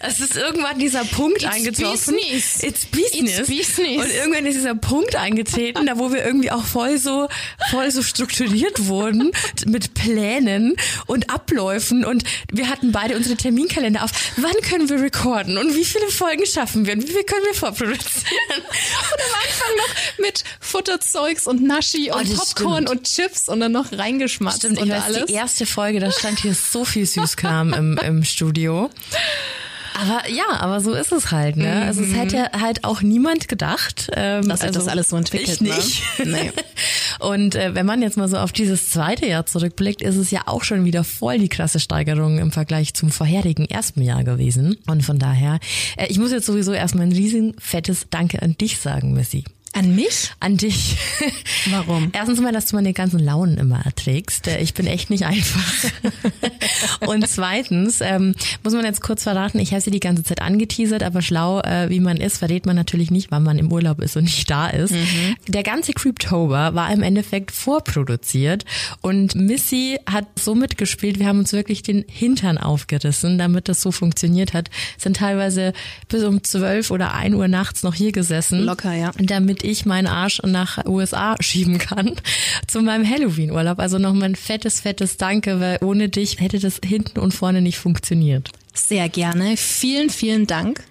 Es 0.00 0.20
ist 0.20 0.36
irgendwann 0.36 0.78
dieser 0.78 1.04
Punkt 1.04 1.42
It's 1.42 1.52
eingetroffen. 1.54 2.14
business. 2.16 2.62
It's 2.62 2.86
business. 2.86 3.38
It's 3.38 3.48
business. 3.48 4.04
Und 4.04 4.10
irgendwann 4.14 4.46
ist 4.46 4.56
dieser 4.56 4.74
Punkt 4.74 5.16
eingetreten, 5.16 5.86
da 5.86 5.98
wo 5.98 6.12
wir 6.12 6.24
irgendwie 6.24 6.50
auch 6.50 6.64
voll 6.64 6.98
so, 6.98 7.28
voll 7.70 7.90
so 7.90 8.02
strukturiert 8.02 8.86
wurden 8.86 9.30
mit 9.66 9.94
Plänen 9.94 10.76
und 11.06 11.30
Abläufen 11.30 12.04
und 12.04 12.24
wir 12.52 12.68
hatten 12.68 12.92
beide 12.92 13.16
unsere 13.16 13.36
Terminkalender 13.36 14.02
auf. 14.04 14.10
Wann 14.36 14.54
können 14.68 14.88
wir 14.88 15.00
recorden 15.00 15.56
und 15.58 15.74
wie 15.74 15.84
viele 15.84 16.08
Folgen 16.08 16.44
schaffen 16.46 16.84
wir 16.86 16.94
und 16.94 17.02
wie 17.02 17.12
viel 17.12 17.24
können 17.24 17.44
wir 17.46 17.54
vorproduzieren? 17.54 17.94
Und 19.04 19.20
am 19.20 19.34
Anfang 19.34 19.76
noch 19.76 20.18
mit 20.18 20.44
Futterzeugs 20.60 21.46
und 21.46 21.62
Naschi 21.62 22.10
und 22.10 22.26
Oh, 22.28 22.36
Popcorn 22.36 22.84
stimmt. 22.86 22.90
und 22.90 23.04
Chips 23.06 23.48
und 23.48 23.60
dann 23.60 23.72
noch 23.72 23.92
reingeschmatzt 23.92 24.58
Stimmt, 24.58 24.76
ich 24.78 24.82
und 24.84 24.90
weiß, 24.90 25.04
alles. 25.04 25.26
die 25.26 25.32
erste 25.34 25.66
Folge, 25.66 26.00
da 26.00 26.10
stand 26.10 26.40
hier 26.40 26.54
so 26.54 26.84
viel 26.84 27.06
Süßkram 27.06 27.72
im, 27.72 27.83
im 28.04 28.24
Studio. 28.24 28.90
Aber 29.94 30.28
ja, 30.28 30.58
aber 30.58 30.80
so 30.80 30.92
ist 30.92 31.12
es 31.12 31.30
halt, 31.30 31.56
ne? 31.56 31.82
Also 31.82 32.02
es 32.02 32.14
hätte 32.16 32.50
halt 32.60 32.82
auch 32.82 33.00
niemand 33.00 33.46
gedacht. 33.46 34.10
Ähm, 34.16 34.48
Dass 34.48 34.60
sich 34.60 34.68
also 34.68 34.80
das 34.80 34.88
alles 34.88 35.08
so 35.08 35.16
entwickelt, 35.16 35.48
Ich 35.48 35.60
ne? 35.60 35.68
nicht. 35.74 36.02
Nee. 36.24 36.50
Und 37.20 37.54
äh, 37.54 37.76
wenn 37.76 37.86
man 37.86 38.02
jetzt 38.02 38.16
mal 38.16 38.28
so 38.28 38.36
auf 38.36 38.50
dieses 38.50 38.90
zweite 38.90 39.26
Jahr 39.26 39.46
zurückblickt, 39.46 40.02
ist 40.02 40.16
es 40.16 40.32
ja 40.32 40.42
auch 40.46 40.64
schon 40.64 40.84
wieder 40.84 41.04
voll 41.04 41.38
die 41.38 41.48
krasse 41.48 41.78
Steigerung 41.78 42.38
im 42.38 42.50
Vergleich 42.50 42.94
zum 42.94 43.10
vorherigen 43.10 43.66
ersten 43.66 44.02
Jahr 44.02 44.24
gewesen. 44.24 44.76
Und 44.88 45.04
von 45.04 45.20
daher, 45.20 45.60
äh, 45.96 46.06
ich 46.08 46.18
muss 46.18 46.32
jetzt 46.32 46.46
sowieso 46.46 46.72
erstmal 46.72 47.06
ein 47.06 47.12
riesen 47.12 47.54
fettes 47.60 48.06
Danke 48.10 48.42
an 48.42 48.56
dich 48.58 48.80
sagen, 48.80 49.12
Missy. 49.12 49.44
An 49.74 49.94
mich? 49.94 50.30
An 50.40 50.56
dich. 50.56 50.96
Warum? 51.70 52.10
Erstens 52.12 52.40
mal, 52.40 52.52
dass 52.52 52.66
du 52.66 52.76
meine 52.76 52.92
ganzen 52.92 53.18
Launen 53.18 53.58
immer 53.58 53.84
erträgst. 53.84 54.46
Äh, 54.46 54.60
Ich 54.60 54.72
bin 54.74 54.86
echt 54.86 55.10
nicht 55.10 55.26
einfach. 55.26 55.90
Und 57.06 57.28
zweitens 57.28 58.00
ähm, 58.00 58.34
muss 58.62 58.72
man 58.72 58.84
jetzt 58.84 59.02
kurz 59.02 59.24
verraten, 59.24 59.58
ich 59.58 59.72
habe 59.72 59.80
sie 59.80 59.90
die 59.90 60.00
ganze 60.00 60.22
Zeit 60.22 60.40
angeteasert, 60.40 61.02
aber 61.02 61.22
schlau 61.22 61.60
äh, 61.60 61.90
wie 61.90 61.98
man 62.00 62.18
ist, 62.18 62.38
verrät 62.38 62.66
man 62.66 62.76
natürlich 62.76 63.10
nicht, 63.10 63.30
wann 63.30 63.42
man 63.42 63.58
im 63.58 63.72
Urlaub 63.72 64.00
ist 64.00 64.16
und 64.16 64.24
nicht 64.24 64.48
da 64.48 64.68
ist. 64.68 64.94
Der 65.48 65.62
ganze 65.64 65.92
Creeptober 65.92 66.74
war 66.74 66.92
im 66.92 67.02
Endeffekt 67.02 67.50
vorproduziert 67.50 68.64
und 69.00 69.34
Missy 69.34 69.98
hat 70.10 70.26
so 70.38 70.54
mitgespielt, 70.54 71.18
wir 71.18 71.26
haben 71.26 71.40
uns 71.40 71.52
wirklich 71.52 71.82
den 71.82 72.04
Hintern 72.08 72.58
aufgerissen, 72.58 73.38
damit 73.38 73.68
das 73.68 73.82
so 73.82 73.90
funktioniert 73.90 74.52
hat. 74.54 74.70
Sind 74.98 75.16
teilweise 75.16 75.72
bis 76.08 76.22
um 76.22 76.44
12 76.44 76.90
oder 76.90 77.14
1 77.14 77.34
Uhr 77.34 77.48
nachts 77.48 77.82
noch 77.82 77.94
hier 77.94 78.12
gesessen 78.12 78.60
Locker, 78.60 78.92
ja. 78.92 79.10
damit 79.18 79.63
ich 79.64 79.86
meinen 79.86 80.06
Arsch 80.06 80.40
nach 80.44 80.84
USA 80.86 81.36
schieben 81.40 81.78
kann 81.78 82.12
zu 82.66 82.82
meinem 82.82 83.08
Halloween-Urlaub. 83.08 83.78
Also 83.78 83.98
nochmal 83.98 84.30
ein 84.30 84.36
fettes, 84.36 84.80
fettes 84.80 85.16
Danke, 85.16 85.60
weil 85.60 85.78
ohne 85.82 86.08
dich 86.08 86.40
hätte 86.40 86.58
das 86.58 86.80
hinten 86.84 87.18
und 87.18 87.34
vorne 87.34 87.60
nicht 87.60 87.78
funktioniert. 87.78 88.50
Sehr 88.74 89.08
gerne. 89.08 89.56
Vielen, 89.56 90.10
vielen 90.10 90.46
Dank. 90.46 90.84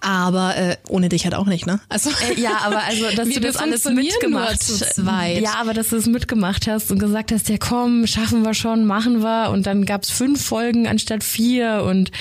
Aber 0.00 0.56
äh, 0.56 0.76
ohne 0.88 1.08
dich 1.08 1.24
halt 1.24 1.34
auch 1.34 1.46
nicht, 1.46 1.66
ne? 1.66 1.80
Also 1.88 2.10
äh, 2.10 2.40
ja, 2.40 2.60
aber 2.62 2.84
also 2.84 3.04
dass 3.16 3.28
du 3.28 3.40
das 3.40 3.56
alles 3.56 3.84
mitgemacht 3.84 4.62
zweit. 4.62 5.42
Ja, 5.42 5.54
aber 5.60 5.74
dass 5.74 5.88
du 5.88 5.96
es 5.96 6.06
mitgemacht 6.06 6.68
hast 6.68 6.92
und 6.92 7.00
gesagt 7.00 7.32
hast, 7.32 7.48
ja 7.48 7.56
komm, 7.58 8.06
schaffen 8.06 8.44
wir 8.44 8.54
schon, 8.54 8.84
machen 8.84 9.22
wir 9.22 9.50
und 9.50 9.66
dann 9.66 9.86
gab's 9.86 10.10
fünf 10.10 10.44
Folgen 10.44 10.86
anstatt 10.86 11.24
vier 11.24 11.82
und 11.84 12.12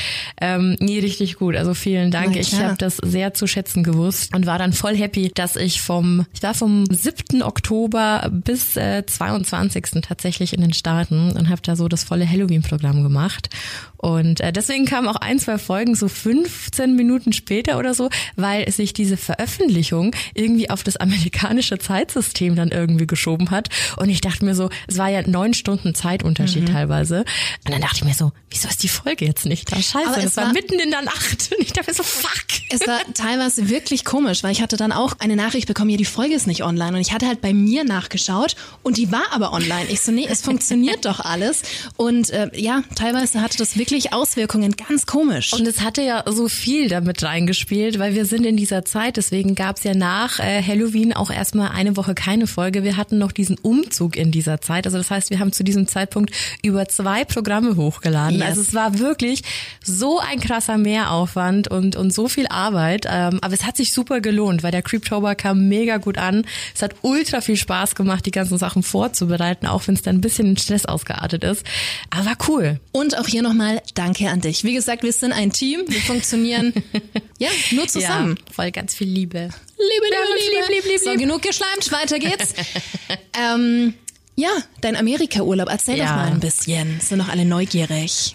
ähm, 0.42 0.76
nee, 0.80 1.00
richtig 1.00 1.36
gut. 1.36 1.56
Also 1.56 1.76
vielen 1.76 2.10
Dank. 2.10 2.36
Ich 2.36 2.56
habe 2.56 2.76
das 2.78 2.98
sehr 2.98 3.36
zu 3.36 3.46
schätzen 3.46 3.84
gewusst 3.84 4.34
und 4.36 4.48
war 4.48 4.58
dann 4.58 4.74
voll 4.74 4.96
happy, 4.96 5.32
dass 5.34 5.56
ich 5.56 5.82
vom 5.82 6.26
ich 6.34 6.42
war 6.42 6.56
vom 6.56 6.86
7. 6.90 7.44
Oktober 7.44 8.30
bis 8.32 8.76
äh, 8.76 9.06
22. 9.06 10.02
tatsächlich 10.02 10.54
in 10.54 10.62
den 10.62 10.74
Staaten 10.74 11.32
und 11.32 11.50
habe 11.50 11.62
da 11.62 11.76
so 11.76 11.88
das 11.88 12.04
volle 12.04 12.28
Halloween-Programm 12.28 13.04
gemacht 13.04 13.50
und 13.98 14.42
äh, 14.42 14.54
deswegen 14.54 14.86
kamen 15.08 15.16
auch 15.18 15.22
ein, 15.22 15.40
zwei 15.40 15.58
Folgen 15.58 15.96
so 15.96 16.08
15 16.08 16.96
Minuten 16.96 17.34
später 17.34 17.78
oder 17.80 17.94
so, 17.94 18.10
weil 18.36 18.70
sich 18.72 18.94
diese 18.94 19.18
Veröffentlichung 19.18 20.14
irgendwie 20.34 20.70
auf 20.70 20.84
das 20.84 20.98
amerikanische 20.98 21.78
Zeitsystem 21.78 22.56
dann 22.56 22.70
irgendwie 22.70 23.08
geschoben 23.08 23.52
hat. 23.52 23.70
Und 23.98 24.10
ich 24.10 24.22
dachte 24.22 24.44
mir 24.46 24.56
so, 24.56 24.70
es 24.88 24.98
war 24.98 25.10
ja 25.10 25.22
neun 25.28 25.54
Stunden 25.54 25.96
Zeitunterschied 25.96 26.68
teilweise. 26.70 27.20
Und 27.66 27.74
dann 27.74 27.82
dachte 27.82 27.98
ich 27.98 28.04
mir 28.04 28.14
so, 28.14 28.32
wieso 28.50 28.68
ist 28.68 28.84
die 28.84 28.88
Folge 28.90 29.26
jetzt 29.26 29.46
nicht 29.46 29.72
da? 29.72 29.76
Scheiße, 29.78 30.08
Aber 30.08 30.18
es 30.18 30.24
das 30.26 30.38
war, 30.38 30.46
war- 30.48 30.54
mitten 30.54 30.80
in 30.80 30.90
der 30.92 31.02
Nacht. 31.02 31.50
Und 31.58 31.62
ich 31.64 31.74
dachte 31.74 31.92
mir 31.92 31.96
so, 31.96 32.04
fuck. 32.04 32.30
Es 32.70 32.86
war 32.88 33.00
teilweise 33.14 33.70
wirklich 33.70 34.04
komisch, 34.04 34.44
weil 34.44 34.52
ich 34.52 34.62
hatte 34.62 34.78
dann 34.78 34.92
auch 34.92 35.14
eine 35.20 35.36
Nachricht 35.36 35.68
bekommen, 35.68 35.90
ja, 35.90 35.98
die 35.98 36.06
Folge 36.06 36.36
ist 36.36 36.48
nicht 36.48 36.64
online. 36.64 36.96
Und 36.96 37.02
ich 37.02 37.14
hatte 37.14 37.28
halt 37.28 37.42
bei 37.42 37.54
mir 37.54 37.84
nachgeschaut 37.86 38.56
und 38.84 38.98
die 38.98 39.12
war 39.12 39.24
aber 39.32 39.54
online. 39.54 39.86
Ich 39.90 40.02
so, 40.02 40.12
nee, 40.12 40.28
es 40.30 40.42
funktioniert 40.42 41.06
doch 41.06 41.20
alles. 41.22 41.62
Und 41.96 42.30
äh, 42.32 42.50
ja, 42.56 42.84
teilweise 42.96 43.42
hatte 43.42 43.58
das 43.58 43.78
wirklich 43.78 44.12
Auswirkungen, 44.14 44.74
ganz 44.76 44.97
komisch. 45.06 45.54
Und 45.54 45.68
es 45.68 45.82
hatte 45.82 46.02
ja 46.02 46.24
so 46.26 46.48
viel 46.48 46.88
damit 46.88 47.24
reingespielt, 47.24 48.00
weil 48.00 48.16
wir 48.16 48.26
sind 48.26 48.46
in 48.46 48.58
dieser 48.58 48.86
Zeit, 48.86 49.18
deswegen 49.18 49.56
gab's 49.56 49.84
ja 49.84 49.94
nach 49.94 50.40
äh, 50.40 50.62
Halloween 50.62 51.14
auch 51.14 51.32
erstmal 51.32 51.70
eine 51.70 51.98
Woche 51.98 52.16
keine 52.16 52.48
Folge. 52.48 52.84
Wir 52.84 52.98
hatten 52.98 53.18
noch 53.18 53.32
diesen 53.32 53.58
Umzug 53.58 54.16
in 54.16 54.32
dieser 54.32 54.62
Zeit. 54.62 54.86
Also 54.86 54.98
das 54.98 55.10
heißt, 55.12 55.30
wir 55.30 55.40
haben 55.40 55.52
zu 55.52 55.64
diesem 55.64 55.88
Zeitpunkt 55.88 56.32
über 56.64 56.88
zwei 56.88 57.26
Programme 57.26 57.76
hochgeladen. 57.76 58.40
Yes. 58.40 58.48
Also 58.48 58.62
es 58.62 58.74
war 58.74 59.00
wirklich 59.00 59.42
so 59.84 60.20
ein 60.20 60.40
krasser 60.40 60.78
Mehraufwand 60.78 61.68
und, 61.68 61.96
und 61.96 62.14
so 62.14 62.28
viel 62.28 62.48
Arbeit. 62.48 63.06
Ähm, 63.10 63.40
aber 63.42 63.54
es 63.54 63.66
hat 63.66 63.78
sich 63.78 63.92
super 63.92 64.22
gelohnt, 64.22 64.64
weil 64.64 64.72
der 64.72 64.82
Creeptober 64.82 65.36
kam 65.36 65.68
mega 65.68 65.98
gut 65.98 66.18
an. 66.18 66.46
Es 66.74 66.82
hat 66.82 66.96
ultra 67.02 67.42
viel 67.42 67.58
Spaß 67.58 67.96
gemacht, 67.96 68.26
die 68.26 68.32
ganzen 68.32 68.58
Sachen 68.58 68.84
vorzubereiten, 68.84 69.68
auch 69.68 69.88
wenn 69.88 69.96
es 69.96 70.02
dann 70.02 70.18
ein 70.18 70.22
bisschen 70.22 70.48
in 70.48 70.58
Stress 70.58 70.86
ausgeartet 70.86 71.44
ist. 71.44 71.66
Aber 72.10 72.28
war 72.28 72.38
cool. 72.48 72.80
Und 72.92 73.18
auch 73.18 73.28
hier 73.28 73.42
nochmal 73.42 73.82
Danke 73.96 74.30
an 74.30 74.42
dich. 74.42 74.64
Wie 74.64 74.74
gesagt, 74.74 74.87
wir 75.04 75.12
sind 75.14 75.34
ein 75.34 75.52
Team, 75.52 75.84
wir 75.88 76.02
funktionieren 76.02 76.74
ja 77.40 77.50
nur 77.72 77.88
zusammen. 77.88 78.38
Ja, 78.48 78.54
voll 78.54 78.72
ganz 78.72 78.96
viel 78.96 79.08
Liebe. 79.08 79.50
Liebe, 79.78 80.06
liebe, 80.06 80.70
lieb, 80.70 80.84
lieb, 80.84 80.92
lieb, 80.92 81.02
So, 81.02 81.14
genug 81.16 81.42
geschleimt, 81.42 81.92
weiter 81.92 82.20
geht's. 82.20 82.54
ähm, 83.38 83.94
ja, 84.36 84.50
dein 84.82 84.96
Amerika-Urlaub, 84.96 85.70
erzähl 85.70 85.98
Ja. 85.98 86.06
doch 86.06 86.16
mal 86.16 86.28
ein 86.28 86.40
bisschen. 86.40 87.00
Sind 87.00 87.18
noch 87.18 87.30
alle 87.30 87.46
neugierig. 87.46 88.34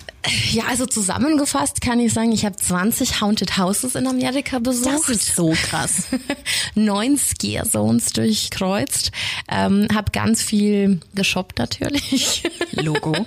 Ja, 0.53 0.65
also 0.69 0.87
zusammengefasst 0.87 1.81
kann 1.81 1.99
ich 1.99 2.13
sagen, 2.13 2.31
ich 2.31 2.45
habe 2.45 2.55
20 2.55 3.21
Haunted 3.21 3.59
Houses 3.59 3.97
in 3.97 4.07
Amerika 4.07 4.61
besucht. 4.61 4.87
Das 4.87 5.09
ist 5.09 5.35
so 5.35 5.51
krass. 5.51 6.05
neun 6.75 7.19
Scare 7.19 7.69
Zones 7.69 8.13
durchkreuzt, 8.13 9.11
ähm, 9.51 9.89
habe 9.93 10.13
ganz 10.13 10.43
viel 10.43 11.01
geshoppt 11.15 11.59
natürlich. 11.59 12.45
Logo. 12.73 13.27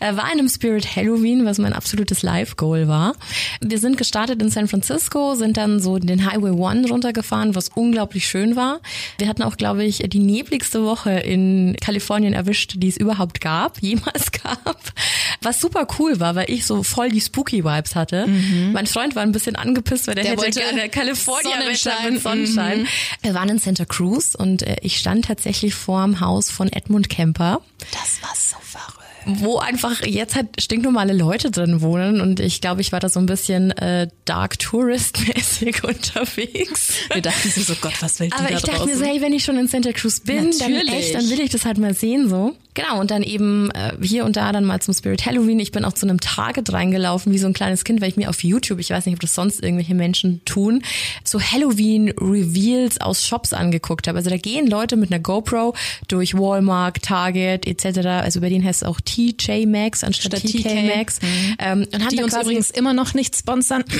Äh, 0.00 0.16
war 0.16 0.26
in 0.32 0.38
einem 0.38 0.48
Spirit 0.48 0.96
Halloween, 0.96 1.46
was 1.46 1.58
mein 1.58 1.72
absolutes 1.72 2.22
Live-Goal 2.22 2.88
war. 2.88 3.14
Wir 3.60 3.78
sind 3.78 3.96
gestartet 3.96 4.42
in 4.42 4.50
San 4.50 4.68
Francisco, 4.68 5.34
sind 5.34 5.56
dann 5.56 5.80
so 5.80 5.98
den 5.98 6.30
Highway 6.30 6.50
One 6.50 6.86
runtergefahren, 6.88 7.54
was 7.54 7.70
unglaublich 7.70 8.26
schön 8.26 8.54
war. 8.54 8.80
Wir 9.18 9.28
hatten 9.28 9.42
auch, 9.42 9.56
glaube 9.56 9.84
ich, 9.84 9.98
die 9.98 10.18
nebligste 10.18 10.84
Woche 10.84 11.10
in 11.10 11.76
Kalifornien 11.80 12.34
erwischt, 12.34 12.74
die 12.76 12.88
es 12.88 12.96
überhaupt 12.96 13.40
gab, 13.40 13.78
jemals 13.80 14.30
gab. 14.32 14.92
Was 15.40 15.60
super 15.60 15.86
cool 15.98 16.20
war, 16.20 16.33
weil 16.34 16.50
ich 16.50 16.64
so 16.66 16.82
voll 16.82 17.08
die 17.10 17.20
spooky 17.20 17.64
Vibes 17.64 17.94
hatte. 17.94 18.26
Mein 18.72 18.86
Freund 18.86 19.14
war 19.16 19.22
ein 19.22 19.32
bisschen 19.32 19.56
angepisst, 19.56 20.06
weil 20.06 20.14
der, 20.14 20.24
Der 20.24 20.32
hätte 20.32 20.42
wollte 20.42 20.60
gerne 20.60 20.88
California 20.88 21.58
Sonnenschein. 21.60 22.12
mit 22.14 22.22
Sonnenschein. 22.22 22.86
Wir 23.22 23.34
waren 23.34 23.48
in 23.48 23.58
Santa 23.58 23.84
Cruz 23.84 24.34
und 24.34 24.62
äh, 24.62 24.76
ich 24.82 24.96
stand 24.98 25.24
tatsächlich 25.26 25.74
vorm 25.74 26.20
Haus 26.20 26.50
von 26.50 26.70
Edmund 26.72 27.08
Kemper 27.08 27.60
Das 27.92 28.22
war 28.22 28.34
so 28.34 28.56
verrückt. 28.60 29.40
wo 29.42 29.58
einfach 29.58 30.04
jetzt 30.04 30.34
halt 30.34 30.48
stinknormale 30.60 31.12
Leute 31.14 31.50
drin 31.50 31.80
wohnen 31.80 32.20
und 32.20 32.40
ich 32.40 32.60
glaube, 32.60 32.80
ich 32.82 32.92
war 32.92 33.00
da 33.00 33.08
so 33.08 33.18
ein 33.20 33.26
bisschen 33.26 33.70
äh, 33.72 34.08
Dark 34.26 34.58
Tourist 34.58 35.18
mäßig 35.26 35.82
unterwegs. 36.28 36.92
Wir 37.12 37.22
dachten 37.22 37.50
so, 37.50 37.74
Gott, 37.80 37.94
was 38.00 38.20
will 38.20 38.28
die 38.28 38.32
Aber 38.34 38.48
da 38.48 38.56
ich 38.56 38.62
dachte 38.62 38.78
draußen? 38.78 38.90
mir 38.92 38.98
so, 38.98 39.04
hey, 39.04 39.20
wenn 39.20 39.32
ich 39.32 39.44
schon 39.44 39.56
in 39.58 39.68
Santa 39.68 39.92
Cruz 39.92 40.20
bin, 40.20 40.50
dann 40.58 40.74
echt, 40.88 41.14
dann 41.14 41.28
will 41.30 41.40
ich 41.40 41.50
das 41.50 41.64
halt 41.64 41.78
mal 41.78 41.94
sehen 41.94 42.28
so. 42.28 42.54
Genau, 42.74 43.00
und 43.00 43.10
dann 43.10 43.22
eben 43.22 43.70
äh, 43.70 43.92
hier 44.02 44.24
und 44.24 44.36
da 44.36 44.52
dann 44.52 44.64
mal 44.64 44.80
zum 44.80 44.94
Spirit 44.94 45.24
Halloween. 45.26 45.60
Ich 45.60 45.72
bin 45.72 45.84
auch 45.84 45.92
zu 45.92 46.06
einem 46.06 46.20
Target 46.20 46.72
reingelaufen, 46.72 47.32
wie 47.32 47.38
so 47.38 47.46
ein 47.46 47.52
kleines 47.52 47.84
Kind, 47.84 48.00
weil 48.00 48.08
ich 48.08 48.16
mir 48.16 48.28
auf 48.28 48.42
YouTube, 48.42 48.80
ich 48.80 48.90
weiß 48.90 49.06
nicht, 49.06 49.14
ob 49.14 49.20
das 49.20 49.34
sonst 49.34 49.62
irgendwelche 49.62 49.94
Menschen 49.94 50.44
tun, 50.44 50.82
so 51.22 51.40
Halloween-Reveals 51.40 53.00
aus 53.00 53.24
Shops 53.24 53.52
angeguckt 53.52 54.08
habe. 54.08 54.18
Also 54.18 54.30
da 54.30 54.36
gehen 54.36 54.66
Leute 54.66 54.96
mit 54.96 55.12
einer 55.12 55.20
GoPro 55.20 55.74
durch 56.08 56.34
Walmart, 56.34 57.02
Target 57.02 57.66
etc. 57.66 58.06
Also 58.06 58.40
bei 58.40 58.48
denen 58.48 58.64
heißt 58.64 58.82
es 58.82 58.88
auch 58.88 59.00
TJ 59.00 59.66
Maxx 59.66 60.04
anstatt 60.04 60.38
Statt 60.38 60.50
TK 60.50 60.62
TK. 60.62 60.96
Maxx. 60.96 61.18
Ähm, 61.58 61.86
und 61.92 62.04
haben 62.04 62.16
die 62.16 62.22
uns 62.22 62.34
übrigens 62.36 62.70
immer 62.70 62.92
noch 62.92 63.14
nicht 63.14 63.36
sponsern. 63.36 63.84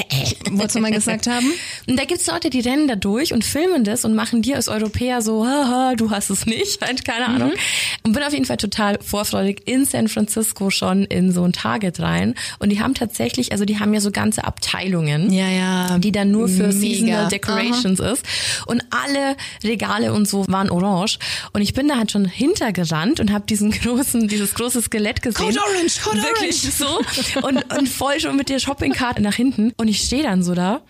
Wolltest 0.50 0.76
du 0.76 0.80
mal 0.80 0.92
gesagt 0.92 1.26
haben? 1.26 1.52
Und 1.86 1.98
da 1.98 2.04
gibt's 2.04 2.26
Leute, 2.26 2.50
die 2.50 2.60
rennen 2.60 2.88
da 2.88 2.96
durch 2.96 3.32
und 3.32 3.44
filmen 3.44 3.84
das 3.84 4.04
und 4.04 4.14
machen 4.14 4.42
dir 4.42 4.56
als 4.56 4.68
Europäer 4.68 5.22
so, 5.22 5.46
haha, 5.46 5.94
du 5.96 6.10
hast 6.10 6.30
es 6.30 6.46
nicht, 6.46 6.80
halt, 6.86 7.04
keine 7.04 7.26
Ahnung. 7.26 7.39
Und 8.02 8.12
bin 8.12 8.22
auf 8.22 8.32
jeden 8.32 8.44
Fall 8.44 8.56
total 8.56 8.98
vorfreudig 9.00 9.62
in 9.66 9.84
San 9.84 10.08
Francisco 10.08 10.70
schon 10.70 11.04
in 11.04 11.32
so 11.32 11.44
ein 11.44 11.52
Target 11.52 12.00
rein. 12.00 12.34
Und 12.58 12.70
die 12.70 12.80
haben 12.80 12.94
tatsächlich, 12.94 13.52
also 13.52 13.64
die 13.64 13.78
haben 13.78 13.92
ja 13.94 14.00
so 14.00 14.10
ganze 14.10 14.44
Abteilungen. 14.44 15.32
Ja, 15.32 15.48
ja. 15.48 15.98
Die 15.98 16.12
dann 16.12 16.30
nur 16.30 16.48
für 16.48 16.68
Mega. 16.68 16.72
Seasonal 16.72 17.28
Decorations 17.28 18.00
ist. 18.00 18.24
Und 18.66 18.82
alle 18.90 19.36
Regale 19.64 20.12
und 20.12 20.28
so 20.28 20.46
waren 20.48 20.70
orange. 20.70 21.18
Und 21.52 21.62
ich 21.62 21.74
bin 21.74 21.88
da 21.88 21.96
halt 21.96 22.10
schon 22.10 22.24
hintergerannt 22.24 23.20
und 23.20 23.32
habe 23.32 23.46
diesen 23.46 23.70
großen, 23.82 24.28
dieses 24.28 24.54
große 24.54 24.82
Skelett 24.82 25.22
gesehen. 25.22 25.46
Code 25.46 25.60
Orange, 25.60 26.00
Code 26.02 26.22
Wirklich 26.22 26.80
Orange. 26.80 27.32
so. 27.34 27.46
Und, 27.46 27.78
und 27.78 27.88
voll 27.88 28.20
schon 28.20 28.36
mit 28.36 28.48
der 28.48 28.58
Shoppingkarte 28.58 29.22
nach 29.22 29.34
hinten. 29.34 29.72
Und 29.76 29.88
ich 29.88 30.00
stehe 30.00 30.22
dann 30.22 30.42
so 30.42 30.54
da 30.54 30.80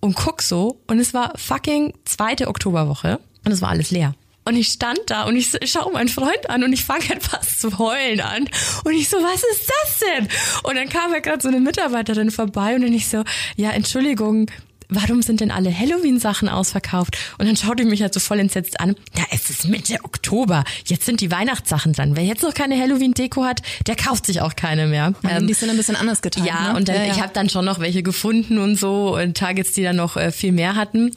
und 0.00 0.14
guck 0.14 0.42
so. 0.42 0.80
Und 0.86 0.98
es 0.98 1.14
war 1.14 1.32
fucking 1.36 1.94
zweite 2.04 2.48
Oktoberwoche. 2.48 3.18
Und 3.44 3.52
es 3.52 3.62
war 3.62 3.70
alles 3.70 3.90
leer. 3.90 4.14
Und 4.46 4.56
ich 4.56 4.68
stand 4.68 5.00
da 5.06 5.24
und 5.24 5.34
ich 5.34 5.50
schaue 5.64 5.92
meinen 5.92 6.08
Freund 6.08 6.48
an 6.48 6.62
und 6.62 6.72
ich 6.72 6.84
fange 6.84 7.04
halt 7.08 7.22
fast 7.22 7.60
zu 7.60 7.78
heulen 7.78 8.20
an. 8.20 8.48
Und 8.84 8.92
ich 8.92 9.08
so, 9.08 9.16
was 9.18 9.42
ist 9.42 9.68
das 9.68 9.98
denn? 9.98 10.28
Und 10.62 10.76
dann 10.76 10.88
kam 10.88 11.12
ja 11.12 11.18
gerade 11.18 11.42
so 11.42 11.48
eine 11.48 11.60
Mitarbeiterin 11.60 12.30
vorbei 12.30 12.76
und 12.76 12.82
dann 12.82 12.92
ich 12.92 13.08
so, 13.08 13.24
ja, 13.56 13.70
Entschuldigung, 13.70 14.48
warum 14.88 15.22
sind 15.22 15.40
denn 15.40 15.50
alle 15.50 15.76
Halloween-Sachen 15.76 16.48
ausverkauft? 16.48 17.16
Und 17.38 17.46
dann 17.46 17.56
schaut 17.56 17.78
die 17.78 17.84
mich 17.84 18.02
halt 18.02 18.14
so 18.14 18.20
voll 18.20 18.40
entsetzt 18.40 18.80
an. 18.80 18.96
Es 19.30 19.50
ist 19.50 19.68
Mitte 19.68 19.98
Oktober. 20.02 20.64
Jetzt 20.84 21.06
sind 21.06 21.20
die 21.20 21.30
Weihnachtssachen 21.30 21.92
dran. 21.92 22.16
Wer 22.16 22.24
jetzt 22.24 22.42
noch 22.42 22.54
keine 22.54 22.78
Halloween-Deko 22.78 23.44
hat, 23.44 23.62
der 23.86 23.96
kauft 23.96 24.26
sich 24.26 24.40
auch 24.40 24.56
keine 24.56 24.86
mehr. 24.86 25.12
Ähm, 25.28 25.46
die 25.46 25.54
sind 25.54 25.70
ein 25.70 25.76
bisschen 25.76 25.96
anders 25.96 26.22
getan. 26.22 26.44
ja, 26.44 26.72
ne? 26.72 26.76
und 26.76 26.88
dann, 26.88 26.96
ja, 26.96 27.04
ja. 27.04 27.12
ich 27.12 27.20
habe 27.20 27.32
dann 27.32 27.48
schon 27.48 27.64
noch 27.64 27.78
welche 27.78 28.02
gefunden 28.02 28.58
und 28.58 28.76
so 28.76 29.16
und 29.16 29.36
Targets, 29.36 29.72
die 29.72 29.82
dann 29.82 29.96
noch 29.96 30.16
äh, 30.16 30.32
viel 30.32 30.52
mehr 30.52 30.76
hatten. 30.76 31.10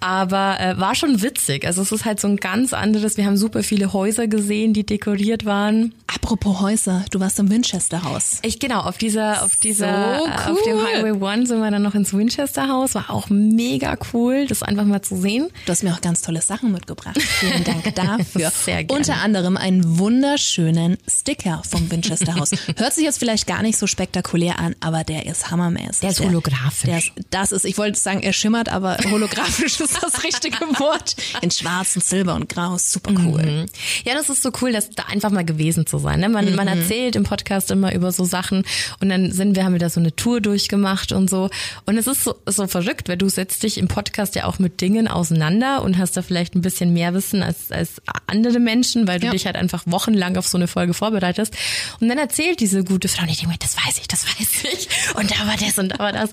Aber 0.00 0.60
äh, 0.60 0.78
war 0.78 0.94
schon 0.94 1.22
witzig. 1.22 1.66
Also 1.66 1.82
es 1.82 1.92
ist 1.92 2.04
halt 2.04 2.20
so 2.20 2.28
ein 2.28 2.36
ganz 2.36 2.72
anderes. 2.72 3.16
Wir 3.16 3.26
haben 3.26 3.36
super 3.36 3.62
viele 3.62 3.92
Häuser 3.92 4.26
gesehen, 4.28 4.74
die 4.74 4.84
dekoriert 4.84 5.44
waren. 5.44 5.94
Apropos 6.06 6.60
Häuser, 6.60 7.04
du 7.10 7.20
warst 7.20 7.38
im 7.38 7.50
Winchester 7.50 8.02
Haus. 8.04 8.38
Ich 8.42 8.58
genau 8.58 8.80
auf 8.80 8.98
dieser 8.98 9.42
auf 9.42 9.56
dieser 9.56 10.18
So 10.18 10.26
äh, 10.26 10.52
auf 10.52 10.62
dem 10.62 10.76
cool. 10.76 10.86
Highway 10.86 11.12
One 11.12 11.46
sind 11.46 11.60
wir 11.60 11.70
dann 11.70 11.82
noch 11.82 11.94
ins 11.94 12.12
Winchester 12.12 12.68
Haus. 12.68 12.94
War 12.94 13.10
auch 13.14 13.30
mega 13.30 13.96
cool, 14.12 14.46
das 14.46 14.62
einfach 14.62 14.84
mal 14.84 15.02
zu 15.02 15.16
sehen. 15.16 15.48
Du 15.66 15.72
hast 15.72 15.82
mir 15.82 15.92
auch 15.94 16.00
ganz 16.00 16.22
tolle 16.22 16.42
Sachen 16.42 16.72
mitgebracht. 16.72 17.20
Vielen 17.20 17.64
Dank 17.64 17.82
dafür. 17.94 18.50
Sehr 18.50 18.84
gerne. 18.84 18.98
Unter 18.98 19.22
anderem 19.22 19.56
einen 19.56 19.98
wunderschönen 19.98 20.98
Sticker 21.08 21.62
vom 21.68 21.90
Winchester 21.90 22.34
Haus. 22.34 22.50
Hört 22.76 22.92
sich 22.92 23.04
jetzt 23.04 23.18
vielleicht 23.18 23.46
gar 23.46 23.62
nicht 23.62 23.78
so 23.78 23.86
spektakulär 23.86 24.58
an, 24.58 24.74
aber 24.80 25.04
der 25.04 25.26
ist 25.26 25.50
hammermäßig. 25.50 26.00
Der 26.00 26.10
ist 26.10 26.20
holographisch. 26.20 26.84
Der 26.84 26.98
ist, 26.98 27.12
das 27.30 27.52
ist, 27.52 27.64
ich 27.64 27.78
wollte 27.78 27.98
sagen, 27.98 28.20
er 28.22 28.32
schimmert, 28.32 28.68
aber 28.68 28.96
holographisch 29.10 29.80
ist 29.80 30.02
das 30.02 30.24
richtige 30.24 30.60
Wort. 30.78 31.16
In 31.40 31.50
schwarz 31.50 31.96
und 31.96 32.04
silber 32.04 32.34
und 32.34 32.48
grau. 32.48 32.76
Super 32.78 33.12
cool. 33.24 33.66
Ja, 34.04 34.14
das 34.14 34.28
ist 34.28 34.42
so 34.42 34.50
cool, 34.60 34.72
das 34.72 34.90
da 34.90 35.04
einfach 35.04 35.30
mal 35.30 35.44
gewesen 35.44 35.86
zu 35.86 35.98
sein. 35.98 36.20
Ne? 36.20 36.28
Man, 36.28 36.54
man 36.54 36.68
erzählt 36.68 37.16
im 37.16 37.22
Podcast 37.24 37.70
immer 37.70 37.94
über 37.94 38.10
so 38.12 38.24
Sachen 38.24 38.64
und 39.00 39.08
dann 39.08 39.30
sind 39.32 39.54
wir, 39.56 39.64
haben 39.64 39.72
wir 39.72 39.78
da 39.78 39.88
so 39.88 40.00
eine 40.00 40.14
Tour 40.14 40.40
durchgemacht 40.40 41.12
und 41.12 41.30
so. 41.30 41.50
Und 41.86 41.96
es 41.96 42.06
ist 42.06 42.24
so, 42.24 42.34
so 42.46 42.66
verrückt, 42.66 43.03
angeguckt, 43.04 43.08
weil 43.08 43.16
du 43.16 43.28
setzt 43.28 43.62
dich 43.62 43.78
im 43.78 43.88
Podcast 43.88 44.34
ja 44.34 44.44
auch 44.46 44.58
mit 44.58 44.80
Dingen 44.80 45.08
auseinander 45.08 45.82
und 45.82 45.98
hast 45.98 46.16
da 46.16 46.22
vielleicht 46.22 46.54
ein 46.54 46.60
bisschen 46.62 46.92
mehr 46.92 47.12
Wissen 47.14 47.42
als, 47.42 47.70
als 47.70 48.00
andere 48.26 48.58
Menschen, 48.60 49.06
weil 49.06 49.20
du 49.20 49.26
Ja. 49.26 49.32
dich 49.32 49.46
halt 49.46 49.56
einfach 49.56 49.82
wochenlang 49.86 50.36
auf 50.36 50.46
so 50.46 50.58
eine 50.58 50.66
Folge 50.68 50.94
vorbereitest. 50.94 51.54
Und 52.00 52.08
dann 52.08 52.18
erzählt 52.18 52.60
diese 52.60 52.84
gute 52.84 53.08
Frau, 53.08 53.22
und 53.24 53.30
ich 53.30 53.38
denke 53.38 53.52
mir, 53.52 53.58
das 53.58 53.76
weiß 53.76 53.98
ich, 53.98 54.08
das 54.08 54.24
weiß 54.26 54.64
ich. 54.72 54.88
Und 55.16 55.30
da 55.30 55.46
war 55.46 55.56
das 55.58 55.78
und 55.78 55.88
da 55.90 55.98
war 55.98 56.12
das. 56.12 56.30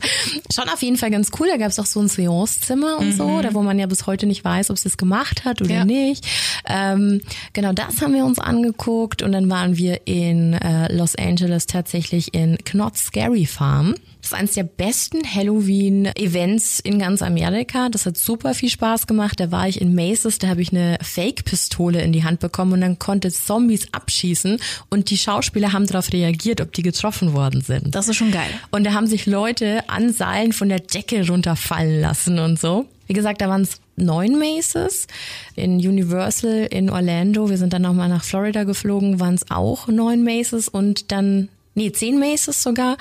Schon 0.53 0.69
auf 0.69 0.81
jeden 0.81 0.97
Fall 0.97 1.11
ganz 1.11 1.29
cool. 1.39 1.47
Da 1.49 1.57
gab 1.57 1.69
es 1.69 1.79
auch 1.79 1.85
so 1.85 1.99
ein 1.99 2.07
Seancezimmer 2.07 2.97
und 2.97 3.13
so, 3.13 3.41
da 3.41 3.53
wo 3.53 3.61
man 3.61 3.77
ja 3.79 3.85
bis 3.87 4.07
heute 4.07 4.25
nicht 4.25 4.43
weiß, 4.43 4.69
ob 4.69 4.77
sie 4.77 4.89
es 4.89 4.97
gemacht 4.97 5.45
hat 5.45 5.61
oder 5.61 5.75
Ja. 5.75 5.85
nicht. 5.85 6.25
Ähm, 6.67 7.21
genau, 7.53 7.73
das 7.73 8.01
haben 8.01 8.13
wir 8.13 8.25
uns 8.25 8.39
angeguckt 8.39 9.21
und 9.21 9.31
dann 9.31 9.49
waren 9.49 9.77
wir 9.77 10.01
in 10.07 10.53
äh, 10.53 10.91
Los 10.93 11.15
Angeles 11.15 11.65
tatsächlich 11.67 12.33
in 12.33 12.57
Knott's 12.63 13.05
Scary 13.05 13.45
Farm. 13.45 13.95
Das 14.21 14.31
ist 14.31 14.37
eines 14.37 14.53
der 14.53 14.63
besten 14.63 15.21
Halloween-Events 15.25 16.79
in 16.81 16.99
ganz 16.99 17.21
Amerika. 17.21 17.89
Das 17.89 18.05
hat 18.05 18.17
super 18.17 18.53
viel 18.53 18.69
Spaß 18.69 19.07
gemacht. 19.07 19.39
Da 19.39 19.51
war 19.51 19.67
ich 19.67 19.81
in 19.81 19.95
Macy's, 19.95 20.37
da 20.37 20.47
habe 20.47 20.61
ich 20.61 20.71
eine 20.71 20.97
Fake-Pistole 21.01 22.01
in 22.01 22.13
die 22.13 22.23
Hand 22.23 22.39
bekommen 22.39 22.73
und 22.73 22.81
dann 22.81 22.99
konnte 22.99 23.31
Zombies 23.31 23.87
abschießen 23.91 24.59
und 24.89 25.09
die 25.09 25.17
Schauspieler 25.17 25.73
haben 25.73 25.87
darauf 25.87 26.13
reagiert, 26.13 26.61
ob 26.61 26.71
die 26.73 26.83
getroffen 26.83 27.33
worden 27.33 27.61
sind. 27.61 27.95
Das 27.95 28.07
ist 28.07 28.15
schon 28.15 28.31
geil. 28.31 28.49
Und 28.69 28.83
da 28.83 28.93
haben 28.93 29.07
sich 29.07 29.25
Leute 29.25 29.89
an 29.89 30.13
Seilen 30.13 30.53
von 30.53 30.69
der 30.69 30.79
Decke 30.79 31.27
runterfallen 31.27 31.99
lassen 31.99 32.37
und 32.37 32.59
so. 32.59 32.85
Wie 33.07 33.13
gesagt, 33.13 33.41
da 33.41 33.49
waren 33.49 33.63
es 33.63 33.81
neun 33.97 34.39
Maces. 34.39 35.07
In 35.55 35.75
Universal 35.75 36.67
in 36.69 36.89
Orlando, 36.89 37.49
wir 37.49 37.57
sind 37.57 37.73
dann 37.73 37.81
nochmal 37.81 38.07
nach 38.07 38.23
Florida 38.23 38.63
geflogen, 38.63 39.19
waren 39.19 39.35
es 39.35 39.49
auch 39.49 39.87
neun 39.87 40.23
Maces 40.23 40.69
und 40.69 41.11
dann 41.11 41.49
Nee, 41.73 41.91
zehn 41.91 42.19
Maces 42.19 42.61
sogar. 42.61 42.97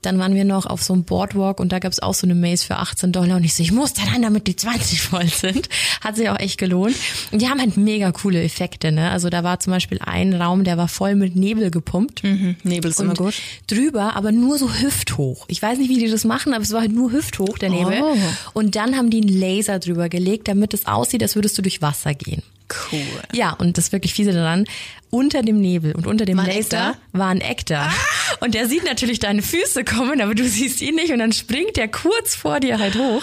Dann 0.00 0.18
waren 0.18 0.34
wir 0.34 0.44
noch 0.44 0.64
auf 0.64 0.82
so 0.82 0.94
einem 0.94 1.04
Boardwalk 1.04 1.60
und 1.60 1.72
da 1.72 1.78
gab 1.78 1.92
es 1.92 2.00
auch 2.00 2.14
so 2.14 2.26
eine 2.26 2.34
Maze 2.34 2.64
für 2.64 2.76
18 2.76 3.12
Dollar 3.12 3.36
und 3.36 3.44
ich 3.44 3.54
so, 3.54 3.62
ich 3.62 3.72
muss 3.72 3.92
da 3.92 4.02
rein, 4.04 4.22
damit 4.22 4.46
die 4.46 4.56
20 4.56 5.00
voll 5.02 5.26
sind. 5.28 5.68
Hat 6.00 6.16
sich 6.16 6.28
auch 6.30 6.38
echt 6.38 6.58
gelohnt. 6.58 6.96
Und 7.32 7.42
die 7.42 7.48
haben 7.48 7.60
halt 7.60 7.76
mega 7.76 8.12
coole 8.12 8.42
Effekte, 8.42 8.92
ne? 8.92 9.10
Also 9.10 9.28
da 9.28 9.44
war 9.44 9.60
zum 9.60 9.72
Beispiel 9.72 9.98
ein 10.00 10.32
Raum, 10.32 10.64
der 10.64 10.78
war 10.78 10.88
voll 10.88 11.16
mit 11.16 11.36
Nebel 11.36 11.70
gepumpt. 11.70 12.22
Nebel 12.24 12.90
ist 12.90 12.98
Und 12.98 13.06
immer 13.06 13.14
gut. 13.14 13.34
drüber, 13.66 14.16
aber 14.16 14.32
nur 14.32 14.58
so 14.58 14.72
hüfthoch. 14.72 15.44
Ich 15.48 15.60
weiß 15.60 15.78
nicht, 15.78 15.90
wie 15.90 15.98
die 15.98 16.10
das 16.10 16.24
machen, 16.24 16.54
aber 16.54 16.62
es 16.62 16.72
war 16.72 16.80
halt 16.80 16.92
nur 16.92 17.12
hüfthoch, 17.12 17.58
der 17.58 17.70
Nebel. 17.70 18.00
Oh. 18.02 18.16
Und 18.54 18.74
dann 18.76 18.96
haben 18.96 19.10
die 19.10 19.20
einen 19.20 19.28
Laser 19.38 19.78
drüber 19.78 20.08
gelegt, 20.08 20.48
damit 20.48 20.72
es 20.72 20.86
aussieht, 20.86 21.22
als 21.22 21.34
würdest 21.34 21.58
du 21.58 21.62
durch 21.62 21.82
Wasser 21.82 22.14
gehen. 22.14 22.42
Cool. 22.92 23.00
Ja, 23.32 23.52
und 23.52 23.76
das 23.76 23.92
wirklich 23.92 24.14
fiese 24.14 24.32
daran, 24.32 24.64
unter 25.10 25.42
dem 25.42 25.60
Nebel 25.60 25.92
und 25.92 26.06
unter 26.06 26.24
dem 26.24 26.38
War 26.38 26.46
Laser 26.46 26.96
war 27.12 27.28
ein 27.28 27.40
Ektar. 27.40 27.92
Und 28.40 28.54
der 28.54 28.68
sieht 28.68 28.84
natürlich 28.84 29.20
deine 29.20 29.42
Füße 29.42 29.84
kommen, 29.84 30.20
aber 30.20 30.34
du 30.34 30.48
siehst 30.48 30.80
ihn 30.82 30.96
nicht 30.96 31.12
und 31.12 31.20
dann 31.20 31.32
springt 31.32 31.76
der 31.76 31.88
kurz 31.88 32.34
vor 32.34 32.58
dir 32.58 32.78
halt 32.78 32.96
hoch. 32.96 33.22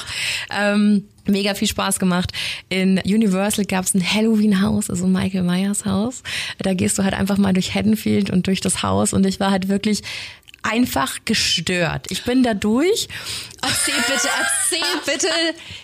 Ähm, 0.55 1.05
mega 1.25 1.53
viel 1.53 1.67
Spaß 1.67 2.00
gemacht. 2.00 2.31
In 2.69 3.00
Universal 3.00 3.65
gab 3.65 3.86
es 3.86 3.93
ein 3.93 4.01
Halloween-Haus, 4.01 4.89
also 4.89 5.07
Michael 5.07 5.43
Myers 5.43 5.86
Haus. 5.86 6.24
Da 6.60 6.74
gehst 6.74 6.98
du 6.98 7.03
halt 7.03 7.13
einfach 7.13 7.38
mal 7.38 7.53
durch 7.53 7.75
Haddonfield 7.75 8.29
und 8.29 8.48
durch 8.48 8.62
das 8.62 8.83
Haus 8.83 9.13
und 9.13 9.25
ich 9.25 9.39
war 9.39 9.51
halt 9.51 9.67
wirklich 9.67 10.01
einfach 10.63 11.20
gestört. 11.25 12.08
Ich 12.10 12.24
bin 12.24 12.44
da 12.44 12.53
durch 12.53 13.08
Erzähl 13.62 13.94
bitte, 13.94 14.27
erzähl 14.39 15.13
bitte 15.13 15.27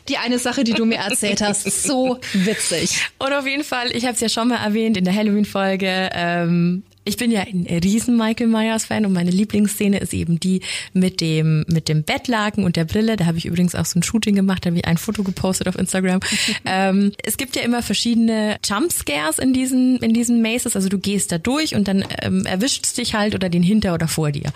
die 0.08 0.18
eine 0.18 0.40
Sache, 0.40 0.64
die 0.64 0.74
du 0.74 0.86
mir 0.86 0.98
erzählt 0.98 1.42
hast. 1.42 1.64
So 1.84 2.20
witzig. 2.34 3.08
Und 3.20 3.34
auf 3.34 3.46
jeden 3.46 3.64
Fall, 3.64 3.96
ich 3.96 4.04
habe 4.04 4.14
es 4.14 4.20
ja 4.20 4.30
schon 4.30 4.48
mal 4.48 4.58
erwähnt 4.58 4.98
in 4.98 5.06
der 5.06 5.14
Halloween-Folge, 5.14 6.10
ähm, 6.14 6.84
ich 7.08 7.18
bin 7.18 7.32
ja 7.32 7.42
ein 7.42 7.66
riesen 7.84 8.18
Michael 8.18 8.48
Myers 8.48 8.86
Fan 8.86 9.06
und 9.06 9.14
meine 9.14 9.32
Lieblingsszene 9.32 9.98
ist 10.00 10.14
eben 10.14 10.40
die 10.40 10.62
mit 10.94 11.22
dem 11.22 11.64
mit 11.68 11.88
dem 11.88 12.04
Bettlaken 12.04 12.64
und 12.64 12.76
der 12.76 12.86
Brille. 12.86 13.16
Da 13.16 13.26
habe 13.26 13.38
ich 13.38 13.46
übrigens 13.46 13.76
auch 13.76 13.86
so 13.86 13.98
ein 13.98 14.04
Shooting 14.04 14.36
gemacht, 14.36 14.66
da 14.66 14.70
habe 14.70 14.78
ich 14.78 14.86
ein 14.86 14.98
Foto 14.98 15.24
gepostet 15.24 15.68
auf 15.68 15.78
Instagram. 15.78 16.20
ähm, 16.66 17.14
es 17.24 17.38
gibt 17.38 17.56
ja 17.56 17.62
immer 17.62 17.82
verschiedene 17.82 18.58
Jumpscares 18.64 19.40
in 19.40 19.54
diesen 19.54 19.98
in 19.98 20.14
diesen 20.14 20.42
Maces, 20.42 20.76
also 20.76 20.90
du 20.90 21.00
gehst 21.00 21.32
da 21.32 21.38
durch 21.38 21.76
und 21.76 21.88
dann 21.88 22.04
ähm, 22.22 22.46
erwischt 22.46 22.98
dich 22.98 23.14
halt 23.14 23.36
oder 23.36 23.50
den 23.50 23.64
hinter 23.64 23.94
oder 23.94 24.08
vor 24.08 24.32
dir. 24.32 24.52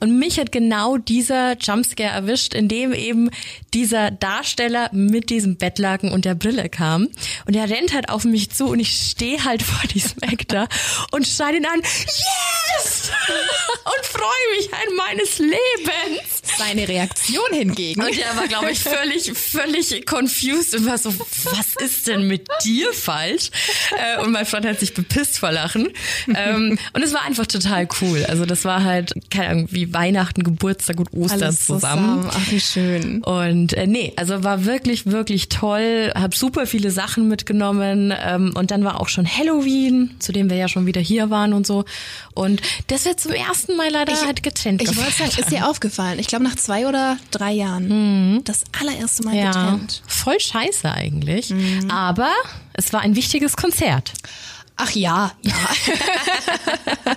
Und 0.00 0.18
mich 0.18 0.38
hat 0.38 0.50
genau 0.50 0.96
dieser 0.96 1.56
Jumpscare 1.58 2.10
erwischt, 2.10 2.54
in 2.54 2.68
dem 2.68 2.92
eben 2.92 3.30
dieser 3.74 4.10
Darsteller 4.10 4.90
mit 4.92 5.30
diesem 5.30 5.56
Bettlaken 5.56 6.10
und 6.10 6.24
der 6.24 6.34
Brille 6.34 6.68
kam 6.68 7.08
und 7.46 7.54
er 7.54 7.70
rennt 7.70 7.94
halt 7.94 8.08
auf 8.08 8.24
mich 8.24 8.50
zu 8.50 8.66
und 8.66 8.80
ich 8.80 8.90
stehe 8.90 9.44
halt 9.44 9.62
vor 9.62 9.88
diesem 9.88 10.18
Actor 10.22 10.68
und 11.12 11.26
schreie 11.26 11.56
ihn 11.56 11.66
an, 11.66 11.80
yes! 12.06 13.10
und 13.84 14.06
freue 14.06 14.56
mich 14.56 14.72
an 14.72 14.94
meines 14.96 15.38
Lebens. 15.38 16.41
Seine 16.58 16.88
Reaktion 16.88 17.52
hingegen. 17.52 18.02
Und 18.02 18.18
er 18.18 18.36
war, 18.36 18.48
glaube 18.48 18.70
ich, 18.72 18.80
völlig, 18.80 19.32
völlig 19.32 20.04
confused 20.06 20.74
und 20.74 20.86
war 20.86 20.98
so, 20.98 21.14
was 21.44 21.76
ist 21.80 22.08
denn 22.08 22.26
mit 22.26 22.48
dir 22.64 22.92
falsch? 22.92 23.50
Äh, 23.96 24.20
Und 24.22 24.32
mein 24.32 24.44
Freund 24.44 24.66
hat 24.66 24.80
sich 24.80 24.92
bepisst 24.92 25.38
vor 25.38 25.52
Lachen. 25.52 25.90
Ähm, 26.34 26.78
Und 26.92 27.02
es 27.02 27.14
war 27.14 27.22
einfach 27.22 27.46
total 27.46 27.86
cool. 28.00 28.24
Also 28.28 28.44
das 28.44 28.64
war 28.64 28.82
halt, 28.82 29.12
keine 29.30 29.48
Ahnung, 29.50 29.68
wie 29.70 29.94
Weihnachten, 29.94 30.42
Geburtstag 30.42 30.98
und 30.98 31.12
Ostern 31.14 31.42
Alles 31.44 31.66
zusammen. 31.66 32.28
Ach, 32.28 32.50
wie 32.50 32.60
schön. 32.60 33.22
Und 33.22 33.74
äh, 33.74 33.86
nee, 33.86 34.12
also 34.16 34.42
war 34.42 34.64
wirklich, 34.64 35.06
wirklich 35.06 35.48
toll. 35.48 36.10
Hab 36.14 36.34
super 36.34 36.66
viele 36.66 36.90
Sachen 36.90 37.28
mitgenommen. 37.28 38.12
Ähm, 38.20 38.52
und 38.54 38.72
dann 38.72 38.82
war 38.82 39.00
auch 39.00 39.08
schon 39.08 39.26
Halloween, 39.26 40.16
zu 40.18 40.32
dem 40.32 40.50
wir 40.50 40.56
ja 40.56 40.66
schon 40.66 40.86
wieder 40.86 41.00
hier 41.00 41.30
waren 41.30 41.52
und 41.52 41.66
so. 41.66 41.84
Und 42.34 42.60
das 42.88 43.04
wird 43.04 43.20
zum 43.20 43.32
ersten 43.32 43.76
Mal 43.76 43.90
leider 43.90 44.12
halt 44.26 44.42
getrennt 44.42 44.82
Ich 44.82 44.96
wollte 44.96 45.12
sagen, 45.12 45.30
ist 45.38 45.50
dir 45.50 45.68
aufgefallen? 45.68 46.18
Ich 46.18 46.31
glaube 46.32 46.44
nach 46.44 46.56
zwei 46.56 46.86
oder 46.86 47.18
drei 47.30 47.52
Jahren. 47.52 48.42
Das 48.44 48.64
allererste 48.80 49.22
Mal 49.22 49.36
ja, 49.36 49.50
getrennt. 49.50 50.02
voll 50.06 50.40
scheiße 50.40 50.90
eigentlich. 50.90 51.52
Aber 51.90 52.30
es 52.72 52.94
war 52.94 53.00
ein 53.00 53.16
wichtiges 53.16 53.54
Konzert. 53.54 54.14
Ach 54.76 54.90
ja, 54.92 55.32
ja. 55.42 55.52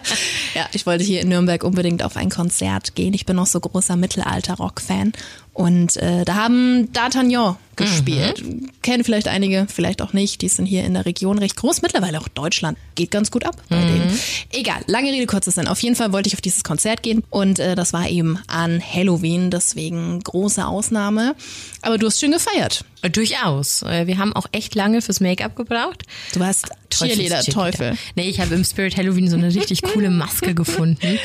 ja, 0.54 0.68
ich 0.74 0.86
wollte 0.86 1.06
hier 1.06 1.22
in 1.22 1.30
Nürnberg 1.30 1.64
unbedingt 1.64 2.04
auf 2.04 2.18
ein 2.18 2.30
Konzert 2.30 2.96
gehen. 2.96 3.14
Ich 3.14 3.26
bin 3.26 3.38
noch 3.38 3.48
so 3.48 3.62
großer 3.62 3.96
Mittelalter-Rock-Fan. 3.96 5.14
Und 5.54 5.96
äh, 5.96 6.26
da 6.26 6.36
haben 6.36 6.92
D'Artagnan 6.92 7.56
gespielt. 7.78 8.44
Kennen 8.82 9.04
vielleicht 9.04 9.28
einige, 9.28 9.68
vielleicht 9.74 10.02
auch 10.02 10.14
nicht. 10.14 10.42
Die 10.42 10.50
sind 10.50 10.66
hier 10.66 10.84
in 10.84 10.94
der 10.94 11.06
Region 11.06 11.38
recht 11.40 11.56
groß. 11.56 11.82
Mittlerweile 11.82 12.20
auch 12.20 12.28
Deutschland. 12.28 12.78
Geht 12.96 13.12
ganz 13.12 13.32
gut 13.32 13.46
ab 13.46 13.62
bei 13.70 13.78
denen. 13.82 14.20
Egal, 14.52 14.82
lange 14.88 15.12
Rede, 15.12 15.26
kurzer 15.26 15.52
Sinn. 15.52 15.68
Auf 15.68 15.80
jeden 15.82 15.96
Fall 15.96 16.14
wollte 16.14 16.28
ich 16.28 16.34
auf 16.34 16.42
dieses 16.42 16.64
Konzert 16.64 17.04
gehen. 17.04 17.24
Und 17.30 17.60
äh, 17.60 17.76
das 17.76 17.94
war 17.94 18.10
eben 18.10 18.40
an 18.48 18.82
Halloween. 18.82 19.52
Deswegen 19.52 20.20
große 20.22 20.66
Ausnahme. 20.66 21.36
Aber 21.82 21.98
du 21.98 22.08
hast 22.08 22.20
schön 22.20 22.32
gefeiert. 22.32 22.86
Äh, 23.02 23.10
Durchaus. 23.10 23.82
Äh, 23.84 24.08
Wir 24.08 24.18
haben 24.18 24.34
auch 24.34 24.48
echt 24.52 24.76
lange 24.76 25.02
fürs 25.02 25.20
Make-up 25.20 25.56
gebraucht. 25.56 26.04
Du 26.34 26.40
warst 26.40 26.70
Cheerleader, 26.90 27.44
Teufel. 27.44 27.98
Nee, 28.16 28.30
ich 28.30 28.40
habe 28.40 28.56
im 28.56 28.64
Spirit 28.64 28.96
Halloween 28.98 29.30
so 29.30 29.36
eine 29.36 29.54
richtig 29.54 29.82
coole 29.82 30.10
Maske 30.10 30.56
gefunden. 30.56 31.20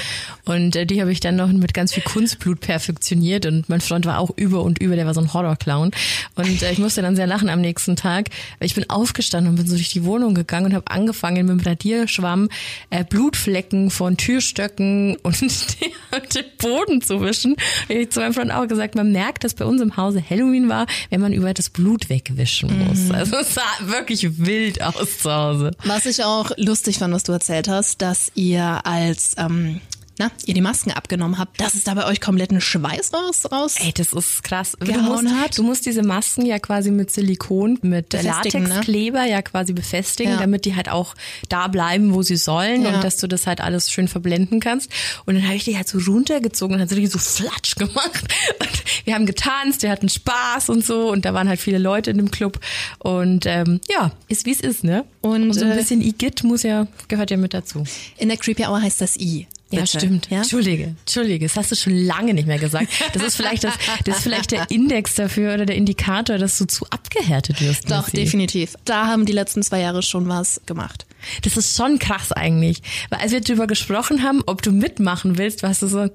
Und 0.45 0.75
äh, 0.75 0.85
die 0.87 1.01
habe 1.01 1.13
ich 1.13 1.21
dann 1.21 1.37
noch 1.37 1.49
mit 1.49 1.75
ganz 1.75 1.95
viel 1.95 2.03
Kunstblut 2.03 2.61
perfektioniert. 2.61 3.47
Und 3.47 3.69
mein 3.69 3.81
Freund 3.81 4.05
war 4.07 4.19
auch 4.19 4.31
über 4.37 4.63
und 4.63 4.81
über, 4.81 4.97
der 4.97 5.07
war 5.07 5.15
so 5.15 5.21
ein 5.21 5.33
Horrorclown. 5.33 5.93
Und 6.41 6.63
äh, 6.63 6.73
ich 6.73 6.79
musste 6.79 7.03
dann 7.03 7.17
sehr 7.17 7.27
lachen 7.27 7.49
am 7.49 7.61
nächsten 7.61 7.97
Tag. 7.97 8.29
Ich 8.61 8.75
bin 8.75 8.89
aufgestanden 8.89 9.51
und 9.51 9.57
bin 9.57 9.67
so 9.67 9.77
durch 9.77 9.91
die 9.91 10.05
Wohnung 10.05 10.35
gegangen 10.35 10.67
und 10.67 10.75
habe 10.75 10.91
angefangen 10.91 11.47
mit 11.47 11.61
dem 11.61 11.67
Radierschwamm 11.67 12.49
äh, 12.91 13.05
Blutflecken 13.05 13.91
von 13.91 14.17
Türstöcken 14.17 15.17
und 15.23 15.41
den 15.41 16.45
Boden 16.59 17.03
zu 17.03 17.21
wischen. 17.21 17.53
Und 17.89 17.97
ich 17.97 18.11
zu 18.11 18.21
meinem 18.21 18.35
Freund 18.35 18.53
auch 18.53 18.67
gesagt, 18.67 18.95
man 18.95 19.13
merkt, 19.13 19.45
dass 19.45 19.55
bei 19.55 19.65
uns 19.65 19.81
im 19.81 19.97
Hause 19.97 20.23
Halloween 20.29 20.69
war, 20.69 20.87
wenn 21.11 21.21
man 21.21 21.33
über 21.33 21.53
das 21.55 21.71
Blut 21.71 22.09
wegwischen 22.09 22.87
muss. 22.87 23.11
Also 23.11 23.37
es 23.37 23.55
sah 23.55 23.63
wirklich 23.81 24.39
wild 24.39 24.83
aus 24.83 25.19
zu 25.19 25.33
Hause. 25.33 25.71
Was 25.85 26.07
ich 26.07 26.25
auch 26.25 26.51
lustig 26.57 26.99
fand, 26.99 27.15
was 27.15 27.25
du 27.25 27.33
erzählt 27.33 27.69
hast, 27.69 28.01
dass 28.03 28.33
ihr 28.35 28.87
als 28.87 29.35
ähm, 29.37 29.81
na, 30.21 30.31
ihr 30.45 30.53
die 30.53 30.61
Masken 30.61 30.93
abgenommen 30.93 31.39
habt, 31.39 31.59
dass 31.61 31.73
es 31.75 31.85
da 31.85 31.95
bei 31.95 32.05
euch 32.05 32.21
kompletten 32.21 32.61
Schweiß 32.61 33.13
raus, 33.15 33.51
raus. 33.51 33.77
Ey, 33.79 33.93
das 33.95 34.13
ist 34.13 34.45
krass. 34.45 34.77
Du 34.79 34.93
musst, 35.01 35.29
hat? 35.29 35.57
du 35.57 35.63
musst 35.63 35.87
diese 35.87 36.03
Masken 36.03 36.45
ja 36.45 36.59
quasi 36.59 36.91
mit 36.91 37.11
Silikon, 37.11 37.79
mit 37.81 38.13
ne? 38.13 38.21
Latexkleber 38.23 39.25
ja 39.25 39.41
quasi 39.41 39.73
befestigen, 39.73 40.33
Ja. 40.33 40.39
damit 40.39 40.67
die 40.67 40.77
halt 40.77 40.91
auch 40.91 41.15
da 41.49 41.69
bleiben, 41.69 42.13
wo 42.13 42.23
sie 42.23 42.37
sollen 42.37 42.83
Ja. 42.83 42.95
und 42.95 43.03
dass 43.03 43.17
du 43.17 43.29
das 43.29 43.47
halt 43.47 43.63
alles 43.63 43.91
schön 43.91 44.09
verblenden 44.09 44.61
kannst. 44.61 44.91
Und 45.25 45.37
dann 45.37 45.45
habe 45.45 45.55
ich 45.57 45.65
die 45.65 45.77
halt 45.77 45.89
so 45.89 45.99
runtergezogen 45.99 46.77
und 46.77 46.83
hat 46.83 46.91
so 46.91 46.97
richtig 46.97 47.13
so 47.13 47.19
flatsch 47.19 47.77
gemacht. 47.77 48.25
Und 48.61 49.07
wir 49.07 49.15
haben 49.15 49.25
getanzt, 49.27 49.83
wir 49.83 49.91
hatten 49.91 50.09
Spaß 50.09 50.69
und 50.69 50.85
so 50.85 51.11
und 51.11 51.25
da 51.25 51.33
waren 51.33 51.49
halt 51.49 51.61
viele 51.61 51.79
Leute 51.79 52.11
in 52.11 52.19
dem 52.19 52.31
Club. 52.31 52.61
Und 52.99 53.47
ähm, 53.47 53.81
ja, 53.89 54.13
ist 54.29 54.45
wie 54.45 54.51
es 54.53 54.61
ist, 54.61 54.85
ne? 54.85 55.05
Und, 55.23 55.53
so 55.55 55.65
ein 55.65 55.73
äh, 55.73 55.77
bisschen 55.77 56.03
Igitt 56.03 56.45
muss 56.45 56.63
ja, 56.63 56.87
gehört 57.09 57.31
ja 57.31 57.37
mit 57.37 57.55
dazu. 57.55 57.85
In 58.19 58.29
der 58.29 58.37
Creepy 58.37 58.65
Hour 58.65 58.83
heißt 58.83 59.01
das 59.01 59.17
I. 59.19 59.47
Ja, 59.73 59.83
Bitte. 59.83 59.99
stimmt. 60.01 60.29
Ja? 60.31 60.39
Entschuldige, 60.39 60.95
Entschuldige, 61.01 61.47
das 61.47 61.57
hast 61.57 61.71
du 61.71 61.77
schon 61.77 61.95
lange 61.97 62.35
nicht 62.35 62.49
mehr 62.49 62.59
gesagt. 62.59 62.89
Das 63.13 63.23
ist 63.23 63.37
vielleicht 63.37 63.63
das, 63.63 63.75
das 64.05 64.17
ist 64.17 64.23
vielleicht 64.23 64.51
der 64.51 64.71
Index 64.71 65.15
dafür 65.15 65.55
oder 65.55 65.65
der 65.65 65.77
Indikator, 65.77 66.39
dass 66.39 66.59
du 66.59 66.67
zu 66.67 66.87
abgehärtet 66.91 67.61
wirst. 67.61 67.91
Doch, 67.91 68.07
Missy. 68.07 68.17
definitiv. 68.17 68.75
Da 68.85 69.07
haben 69.07 69.27
die 69.27 69.33
letzten 69.33 69.63
zwei 69.63 69.81
Jahre 69.81 70.03
schon 70.03 70.29
was 70.29 70.61
gemacht. 70.67 71.07
Das 71.43 71.57
ist 71.57 71.77
schon 71.77 71.99
krass 71.99 72.33
eigentlich. 72.33 72.83
Weil 73.11 73.21
als 73.21 73.33
wir 73.33 73.41
darüber 73.41 73.67
gesprochen 73.67 74.23
haben, 74.25 74.43
ob 74.47 74.63
du 74.63 74.73
mitmachen 74.73 75.39
willst, 75.39 75.63
warst 75.63 75.83
du 75.83 75.87
so, 75.87 76.01
ah, 76.01 76.09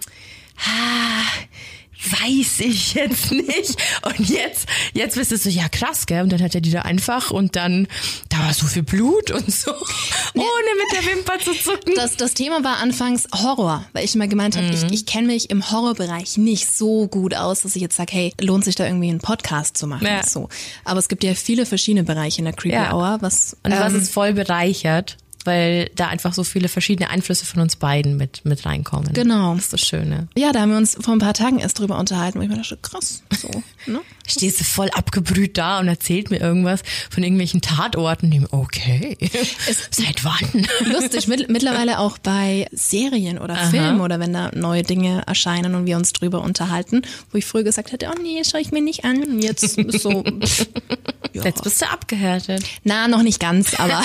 weiß 2.11 2.59
ich 2.61 2.93
jetzt 2.93 3.31
nicht. 3.31 3.75
Und 4.03 4.29
jetzt, 4.29 4.67
jetzt 4.93 5.15
bist 5.15 5.31
du 5.31 5.37
so, 5.37 5.49
ja 5.49 5.67
krass, 5.69 6.05
gell? 6.05 6.21
Und 6.21 6.31
dann 6.31 6.41
hat 6.41 6.55
er 6.55 6.61
die 6.61 6.71
da 6.71 6.81
einfach 6.81 7.31
und 7.31 7.55
dann, 7.55 7.87
da 8.29 8.39
war 8.39 8.53
so 8.53 8.65
viel 8.65 8.83
Blut 8.83 9.31
und 9.31 9.51
so, 9.51 9.71
ohne 9.71 10.43
mit 10.43 10.91
der 10.93 11.11
Wimper 11.11 11.39
zu 11.39 11.53
zucken. 11.53 11.93
Das, 11.95 12.15
das 12.17 12.33
Thema 12.33 12.63
war 12.63 12.77
anfangs 12.77 13.27
Horror, 13.33 13.85
weil 13.93 14.05
ich 14.05 14.15
immer 14.15 14.27
gemeint 14.27 14.55
habe, 14.57 14.67
ich, 14.67 14.83
ich 14.91 15.05
kenne 15.05 15.27
mich 15.27 15.49
im 15.49 15.71
Horrorbereich 15.71 16.37
nicht 16.37 16.75
so 16.75 17.07
gut 17.07 17.35
aus, 17.35 17.61
dass 17.61 17.75
ich 17.75 17.81
jetzt 17.81 17.95
sage, 17.97 18.13
hey, 18.13 18.33
lohnt 18.41 18.65
sich 18.65 18.75
da 18.75 18.85
irgendwie 18.85 19.09
einen 19.09 19.19
Podcast 19.19 19.77
zu 19.77 19.87
machen. 19.87 20.05
Ja. 20.05 20.25
So. 20.25 20.49
Aber 20.83 20.99
es 20.99 21.07
gibt 21.07 21.23
ja 21.23 21.33
viele 21.33 21.65
verschiedene 21.65 22.03
Bereiche 22.03 22.39
in 22.39 22.45
der 22.45 22.53
Creepy 22.53 22.75
Ja. 22.75 22.93
Hour, 22.93 23.17
was, 23.21 23.55
Und 23.63 23.71
was 23.71 23.93
ähm, 23.93 23.99
es 23.99 24.09
voll 24.09 24.33
bereichert, 24.33 25.17
weil 25.45 25.89
da 25.95 26.07
einfach 26.07 26.33
so 26.33 26.43
viele 26.43 26.67
verschiedene 26.67 27.09
Einflüsse 27.09 27.45
von 27.45 27.61
uns 27.61 27.75
beiden 27.75 28.17
mit, 28.17 28.43
mit 28.43 28.65
reinkommen. 28.65 29.13
Genau. 29.13 29.55
Das 29.55 29.65
ist 29.65 29.73
das 29.73 29.81
Schöne. 29.81 30.27
ja, 30.35 30.51
da 30.51 30.61
haben 30.61 30.71
wir 30.71 30.77
uns 30.77 30.97
vor 30.99 31.13
ein 31.13 31.19
paar 31.19 31.33
Tagen 31.33 31.59
erst 31.59 31.79
drüber 31.79 31.97
unterhalten, 31.97 32.39
wo 32.39 32.43
ich 32.43 32.49
mir 32.49 32.57
dachte, 32.57 32.77
krass, 32.81 33.23
so, 33.31 33.49
ne? 33.91 34.01
Stehst 34.27 34.59
du 34.59 34.63
voll 34.63 34.89
abgebrüht 34.89 35.57
da 35.57 35.79
und 35.79 35.87
erzählt 35.87 36.31
mir 36.31 36.39
irgendwas 36.39 36.81
von 37.09 37.23
irgendwelchen 37.23 37.61
Tatorten. 37.61 38.47
Okay. 38.51 39.17
Seit 39.91 40.23
wann? 40.23 40.67
Lustig, 40.91 41.27
mit, 41.27 41.49
mittlerweile 41.49 41.99
auch 41.99 42.17
bei 42.17 42.67
Serien 42.71 43.37
oder 43.37 43.55
Filmen 43.55 44.01
oder 44.01 44.19
wenn 44.19 44.33
da 44.33 44.51
neue 44.53 44.83
Dinge 44.83 45.23
erscheinen 45.27 45.75
und 45.75 45.85
wir 45.85 45.97
uns 45.97 46.13
drüber 46.13 46.41
unterhalten, 46.41 47.03
wo 47.31 47.37
ich 47.37 47.45
früher 47.45 47.63
gesagt 47.63 47.91
hätte, 47.91 48.11
oh 48.11 48.21
nee, 48.21 48.43
schaue 48.43 48.61
ich 48.61 48.71
mir 48.71 48.81
nicht 48.81 49.05
an. 49.05 49.41
Jetzt 49.41 49.77
so, 49.99 50.23
ja. 51.33 51.43
Jetzt 51.43 51.63
bist 51.63 51.81
du 51.81 51.89
abgehärtet. 51.89 52.63
na, 52.83 53.07
noch 53.07 53.23
nicht 53.23 53.39
ganz, 53.39 53.73
aber 53.79 54.03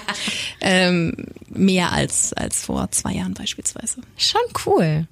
ähm, 0.60 1.14
mehr 1.48 1.92
als, 1.92 2.32
als 2.32 2.64
vor 2.64 2.90
zwei 2.90 3.12
Jahren 3.12 3.34
beispielsweise. 3.34 4.00
Schon 4.16 4.40
cool. 4.66 5.06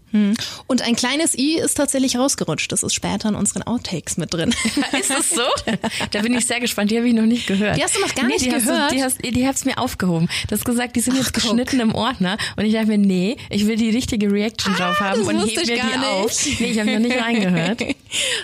Und 0.69 0.83
ein 0.83 0.95
kleines 0.97 1.37
I 1.37 1.59
ist 1.59 1.75
tatsächlich 1.75 2.17
rausgerutscht. 2.17 2.71
Das 2.71 2.83
ist 2.83 2.95
später 2.95 3.29
in 3.29 3.35
unseren 3.35 3.63
Outtakes 3.65 4.17
mit 4.17 4.33
drin. 4.33 4.55
Ist 4.99 5.11
das 5.11 5.31
so? 5.31 5.43
Da 6.13 6.23
bin 6.23 6.35
ich 6.35 6.47
sehr 6.47 6.61
gespannt. 6.61 6.91
Die 6.91 6.97
habe 6.97 7.09
ich 7.09 7.15
noch 7.15 7.23
nicht 7.27 7.47
gehört. 7.47 7.77
Die 7.77 7.83
hast 7.83 7.97
du 7.97 8.01
noch 8.01 8.15
gar 8.15 8.27
nicht 8.27 8.45
die 8.45 8.53
hast 8.53 8.67
gehört? 8.67 8.93
Du, 8.93 8.95
die 8.97 9.03
hast, 9.03 9.19
die 9.25 9.47
hast 9.47 9.67
mir 9.67 9.79
aufgehoben. 9.79 10.29
Du 10.49 10.55
hast 10.55 10.65
gesagt, 10.65 10.95
die 10.97 11.01
sind 11.01 11.17
jetzt 11.17 11.33
guck. 11.35 11.43
geschnitten 11.43 11.81
im 11.81 11.95
Ordner. 11.95 12.37
Und 12.57 12.65
ich 12.65 12.73
dachte 12.73 12.87
mir, 12.87 12.99
nee, 12.99 13.37
ich 13.51 13.67
will 13.67 13.77
die 13.77 13.91
richtige 13.91 14.31
Reaction 14.31 14.75
drauf 14.75 15.01
haben 15.01 15.23
und 15.23 15.41
heb 15.41 15.57
mir 15.57 15.63
die 15.65 15.73
nicht. 15.73 16.05
auf. 16.05 16.47
Nee, 16.61 16.67
ich 16.71 16.79
habe 16.79 16.93
noch 16.93 16.99
nicht 17.01 17.21
reingehört. 17.21 17.83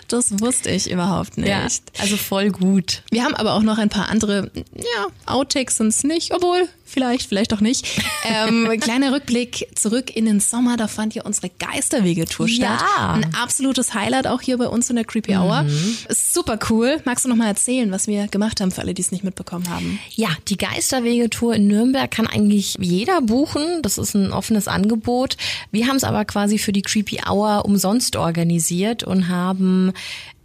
Das 0.09 0.41
wusste 0.41 0.71
ich 0.71 0.91
überhaupt 0.91 1.37
nicht. 1.39 1.49
Ja, 1.49 1.67
also 1.99 2.17
voll 2.17 2.51
gut. 2.51 3.03
Wir 3.11 3.25
haben 3.25 3.35
aber 3.35 3.55
auch 3.55 3.63
noch 3.63 3.79
ein 3.79 3.89
paar 3.89 4.09
andere, 4.09 4.51
ja, 4.75 5.07
Outtakes 5.27 5.77
sind's 5.77 6.05
nicht, 6.05 6.33
obwohl, 6.35 6.69
vielleicht, 6.85 7.29
vielleicht 7.29 7.53
auch 7.55 7.61
nicht. 7.61 7.87
Ähm, 8.23 8.69
kleiner 8.81 9.13
Rückblick 9.13 9.67
zurück 9.75 10.15
in 10.15 10.27
den 10.27 10.41
Sommer, 10.41 10.77
da 10.77 10.87
fand 10.89 11.15
ja 11.15 11.25
unsere 11.25 11.49
Geisterwege-Tour 11.59 12.47
Ja. 12.49 12.77
statt. 12.79 12.85
Ein 13.25 13.35
absolutes 13.35 13.95
Highlight 13.95 14.27
auch 14.27 14.41
hier 14.43 14.59
bei 14.59 14.69
uns 14.69 14.89
in 14.91 14.97
der 14.97 15.05
Creepy 15.07 15.35
Hour. 15.37 15.65
Ist 16.09 16.33
Super 16.35 16.59
cool. 16.69 17.01
Magst 17.05 17.25
du 17.25 17.29
noch 17.29 17.35
mal 17.35 17.47
erzählen, 17.49 17.91
was 17.91 18.07
wir 18.07 18.29
gemacht 18.29 18.61
haben 18.61 18.71
für 18.71 18.83
alle, 18.83 18.93
die 18.95 19.03
es 19.03 19.11
nicht 19.11 19.25
mitbekommen 19.25 19.69
haben? 19.71 19.99
Ja, 20.15 20.29
die 20.49 20.59
Geisterwege-Tour 20.59 21.55
in 21.55 21.67
Nürnberg 21.67 22.11
kann 22.11 22.27
eigentlich 22.27 22.77
jeder 22.79 23.21
buchen. 23.23 23.81
Das 23.83 23.97
ist 23.99 24.15
ein 24.15 24.33
offenes 24.33 24.69
Angebot. 24.69 25.37
Wir 25.73 25.87
haben 25.89 25.97
es 25.97 26.05
aber 26.05 26.25
quasi 26.27 26.59
für 26.59 26.73
die 26.73 26.83
Creepy 26.83 27.21
Hour 27.29 27.65
umsonst 27.65 28.17
organisiert 28.17 29.03
und 29.03 29.29
haben, 29.29 29.60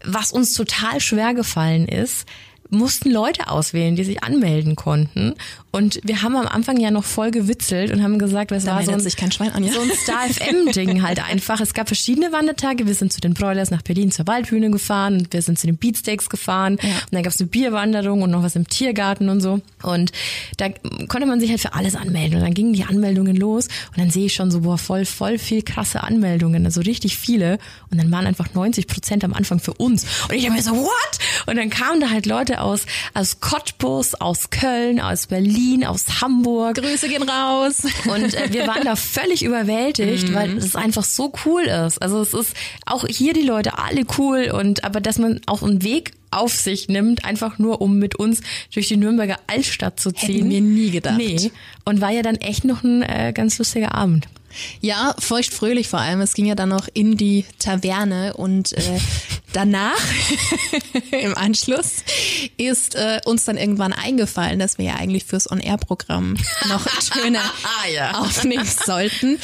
was 0.03 0.31
uns 0.31 0.53
total 0.53 0.99
schwer 0.99 1.33
gefallen 1.33 1.87
ist, 1.87 2.27
mussten 2.69 3.11
Leute 3.11 3.49
auswählen, 3.49 3.95
die 3.95 4.03
sich 4.03 4.23
anmelden 4.23 4.75
konnten. 4.75 5.35
Und 5.75 5.99
wir 6.05 6.21
haben 6.21 6.37
am 6.37 6.47
Anfang 6.47 6.79
ja 6.79 6.89
noch 6.89 7.03
voll 7.03 7.31
gewitzelt 7.31 7.91
und 7.91 8.01
haben 8.01 8.17
gesagt, 8.17 8.53
es 8.53 8.63
Da 8.63 8.75
war 8.75 8.83
so 8.83 8.93
ein, 8.93 9.01
sich 9.01 9.17
kein 9.17 9.33
Schwein 9.33 9.51
an, 9.51 9.61
ja? 9.61 9.73
so 9.73 9.81
ein 9.81 9.91
Star 9.91 10.29
FM-Ding 10.29 11.01
halt 11.05 11.21
einfach. 11.21 11.59
Es 11.59 11.73
gab 11.73 11.87
verschiedene 11.87 12.31
Wandertage. 12.31 12.87
Wir 12.87 12.93
sind 12.93 13.11
zu 13.11 13.19
den 13.19 13.33
Broilers 13.33 13.71
nach 13.71 13.81
Berlin 13.81 14.09
zur 14.09 14.25
Waldbühne 14.25 14.71
gefahren 14.71 15.15
und 15.17 15.33
wir 15.33 15.41
sind 15.41 15.59
zu 15.59 15.67
den 15.67 15.75
Beatsteaks 15.75 16.29
gefahren. 16.29 16.75
Und 16.75 17.07
dann 17.11 17.23
gab 17.23 17.33
es 17.33 17.41
eine 17.41 17.49
Bierwanderung 17.49 18.21
und 18.21 18.31
noch 18.31 18.41
was 18.41 18.55
im 18.55 18.69
Tiergarten 18.69 19.27
und 19.27 19.41
so. 19.41 19.59
Und 19.83 20.13
da 20.55 20.69
konnte 21.09 21.27
man 21.27 21.41
sich 21.41 21.49
halt 21.49 21.59
für 21.59 21.73
alles 21.73 21.97
anmelden. 21.97 22.37
Und 22.37 22.43
dann 22.43 22.53
gingen 22.53 22.71
die 22.71 22.85
Anmeldungen 22.85 23.35
los 23.35 23.67
und 23.91 23.97
dann 23.97 24.11
sehe 24.11 24.27
ich 24.27 24.33
schon 24.33 24.51
so, 24.51 24.61
boah, 24.61 24.77
voll, 24.77 25.03
voll 25.03 25.37
viel 25.37 25.61
krasse 25.61 26.03
Anmeldungen, 26.03 26.65
also 26.65 26.79
richtig 26.79 27.17
viele. 27.17 27.59
Und 27.91 27.97
dann 27.97 28.09
waren 28.11 28.27
einfach 28.27 28.53
90 28.53 28.87
Prozent 28.87 29.25
am 29.25 29.33
Anfang 29.33 29.59
für 29.59 29.73
uns. 29.73 30.05
Und 30.29 30.35
ich 30.35 30.43
dachte 30.43 30.55
mir 30.55 30.63
so, 30.63 30.71
what? 30.71 31.19
Und 31.47 31.57
dann 31.57 31.69
kamen 31.69 31.99
da 31.99 32.11
halt 32.11 32.27
Leute 32.27 32.61
aus, 32.61 32.85
aus 33.13 33.41
Cottbus, 33.41 34.15
aus 34.15 34.51
Köln, 34.51 35.01
aus 35.01 35.27
Berlin, 35.27 35.64
aus 35.85 36.21
Hamburg. 36.21 36.75
Grüße 36.75 37.07
gehen 37.07 37.23
raus. 37.23 37.83
Und 38.05 38.33
äh, 38.33 38.51
wir 38.51 38.67
waren 38.67 38.83
da 38.83 38.95
völlig 38.95 39.43
überwältigt, 39.43 40.33
weil 40.33 40.57
es 40.57 40.75
einfach 40.75 41.03
so 41.03 41.33
cool 41.45 41.63
ist. 41.63 42.01
Also 42.01 42.21
es 42.21 42.33
ist 42.33 42.55
auch 42.85 43.05
hier 43.07 43.33
die 43.33 43.41
Leute 43.41 43.77
alle 43.77 44.05
cool 44.17 44.51
und 44.53 44.83
aber 44.83 45.01
dass 45.01 45.17
man 45.17 45.41
auch 45.45 45.63
einen 45.63 45.83
Weg 45.83 46.11
auf 46.31 46.53
sich 46.53 46.87
nimmt, 46.87 47.25
einfach 47.25 47.59
nur 47.59 47.81
um 47.81 47.97
mit 47.97 48.15
uns 48.15 48.41
durch 48.73 48.87
die 48.87 48.97
Nürnberger 48.97 49.37
Altstadt 49.47 49.99
zu 49.99 50.11
ziehen. 50.11 50.35
Hätten 50.35 50.49
wir 50.49 50.61
nie 50.61 50.91
gedacht. 50.91 51.17
Nee. 51.17 51.51
Und 51.85 52.01
war 52.01 52.11
ja 52.11 52.21
dann 52.21 52.35
echt 52.35 52.65
noch 52.65 52.83
ein 52.83 53.01
äh, 53.01 53.31
ganz 53.33 53.57
lustiger 53.57 53.93
Abend. 53.95 54.27
Ja, 54.81 55.15
feuchtfröhlich 55.19 55.87
vor 55.89 55.99
allem. 55.99 56.21
Es 56.21 56.33
ging 56.33 56.45
ja 56.45 56.55
dann 56.55 56.69
noch 56.69 56.87
in 56.93 57.17
die 57.17 57.45
Taverne 57.59 58.33
und 58.35 58.73
äh, 58.73 58.99
danach, 59.53 59.97
im 61.11 61.37
Anschluss, 61.37 62.03
ist 62.57 62.95
äh, 62.95 63.19
uns 63.25 63.45
dann 63.45 63.57
irgendwann 63.57 63.93
eingefallen, 63.93 64.59
dass 64.59 64.77
wir 64.77 64.85
ja 64.85 64.95
eigentlich 64.95 65.25
fürs 65.25 65.49
On-Air-Programm 65.51 66.35
noch 66.69 66.85
Töne 67.11 67.39
Ah, 67.39 67.87
ja. 67.93 68.11
aufnehmen 68.19 68.65
sollten. 68.65 69.39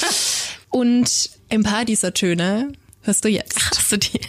Und 0.69 1.30
ein 1.50 1.63
paar 1.63 1.86
dieser 1.86 2.13
Töne 2.13 2.71
hörst 3.04 3.26
du 3.26 3.30
jetzt. 3.30 3.60
Hast 3.78 3.91
du 3.91 3.97
die? 3.97 4.21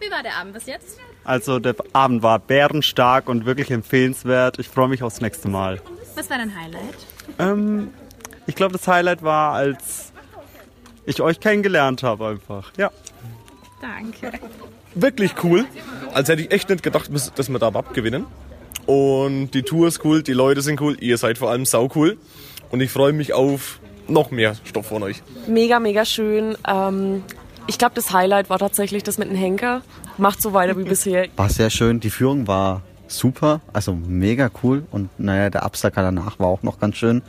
Wie 0.00 0.10
war 0.10 0.22
der 0.22 0.36
Abend 0.36 0.54
bis 0.54 0.66
jetzt? 0.66 0.96
Also 1.24 1.58
der 1.58 1.76
Abend 1.92 2.22
war 2.22 2.38
bärenstark 2.38 3.28
und 3.28 3.44
wirklich 3.44 3.70
empfehlenswert. 3.70 4.58
Ich 4.58 4.68
freue 4.68 4.88
mich 4.88 5.02
aufs 5.02 5.20
nächste 5.20 5.48
Mal. 5.48 5.80
Was 6.16 6.28
war 6.30 6.38
dein 6.38 6.54
Highlight? 6.58 6.94
Ähm, 7.38 7.90
ich 8.50 8.56
glaube, 8.56 8.72
das 8.72 8.86
Highlight 8.88 9.22
war, 9.22 9.52
als 9.54 10.12
ich 11.06 11.20
euch 11.22 11.38
kennengelernt 11.38 12.02
habe 12.02 12.26
einfach. 12.26 12.72
Ja. 12.76 12.90
Danke. 13.80 14.32
wirklich 14.94 15.32
cool. 15.44 15.64
Als 16.12 16.28
hätte 16.28 16.42
ich 16.42 16.50
echt 16.50 16.68
nicht 16.68 16.82
gedacht, 16.82 17.10
dass 17.36 17.48
wir 17.48 17.58
da 17.60 17.68
abgewinnen. 17.68 18.26
Und 18.86 19.52
die 19.52 19.62
Tour 19.62 19.86
ist 19.86 20.04
cool, 20.04 20.24
die 20.24 20.32
Leute 20.32 20.62
sind 20.62 20.80
cool, 20.80 20.96
ihr 21.00 21.16
seid 21.16 21.38
vor 21.38 21.50
allem 21.50 21.64
sau 21.64 21.88
cool. 21.94 22.18
Und 22.72 22.80
ich 22.80 22.90
freue 22.90 23.12
mich 23.12 23.32
auf 23.32 23.78
noch 24.08 24.32
mehr 24.32 24.56
Stoff 24.64 24.86
von 24.86 25.04
euch. 25.04 25.22
Mega, 25.46 25.78
mega 25.78 26.04
schön. 26.04 26.56
Ähm, 26.66 27.22
ich 27.68 27.78
glaube, 27.78 27.94
das 27.94 28.12
Highlight 28.12 28.50
war 28.50 28.58
tatsächlich 28.58 29.04
das 29.04 29.16
mit 29.16 29.30
dem 29.30 29.36
Henker. 29.36 29.82
Macht 30.18 30.42
so 30.42 30.52
weiter 30.52 30.76
wie 30.76 30.82
bisher. 30.94 31.28
War 31.36 31.48
sehr 31.48 31.70
schön. 31.70 32.00
Die 32.00 32.10
Führung 32.10 32.48
war 32.48 32.82
super, 33.10 33.60
also 33.72 33.94
mega 33.94 34.50
cool. 34.62 34.84
Und 34.90 35.10
naja, 35.18 35.50
der 35.50 35.62
Absacker 35.64 36.02
danach 36.02 36.38
war 36.38 36.46
auch 36.46 36.62
noch 36.62 36.78
ganz 36.78 36.96
schön. 36.96 37.22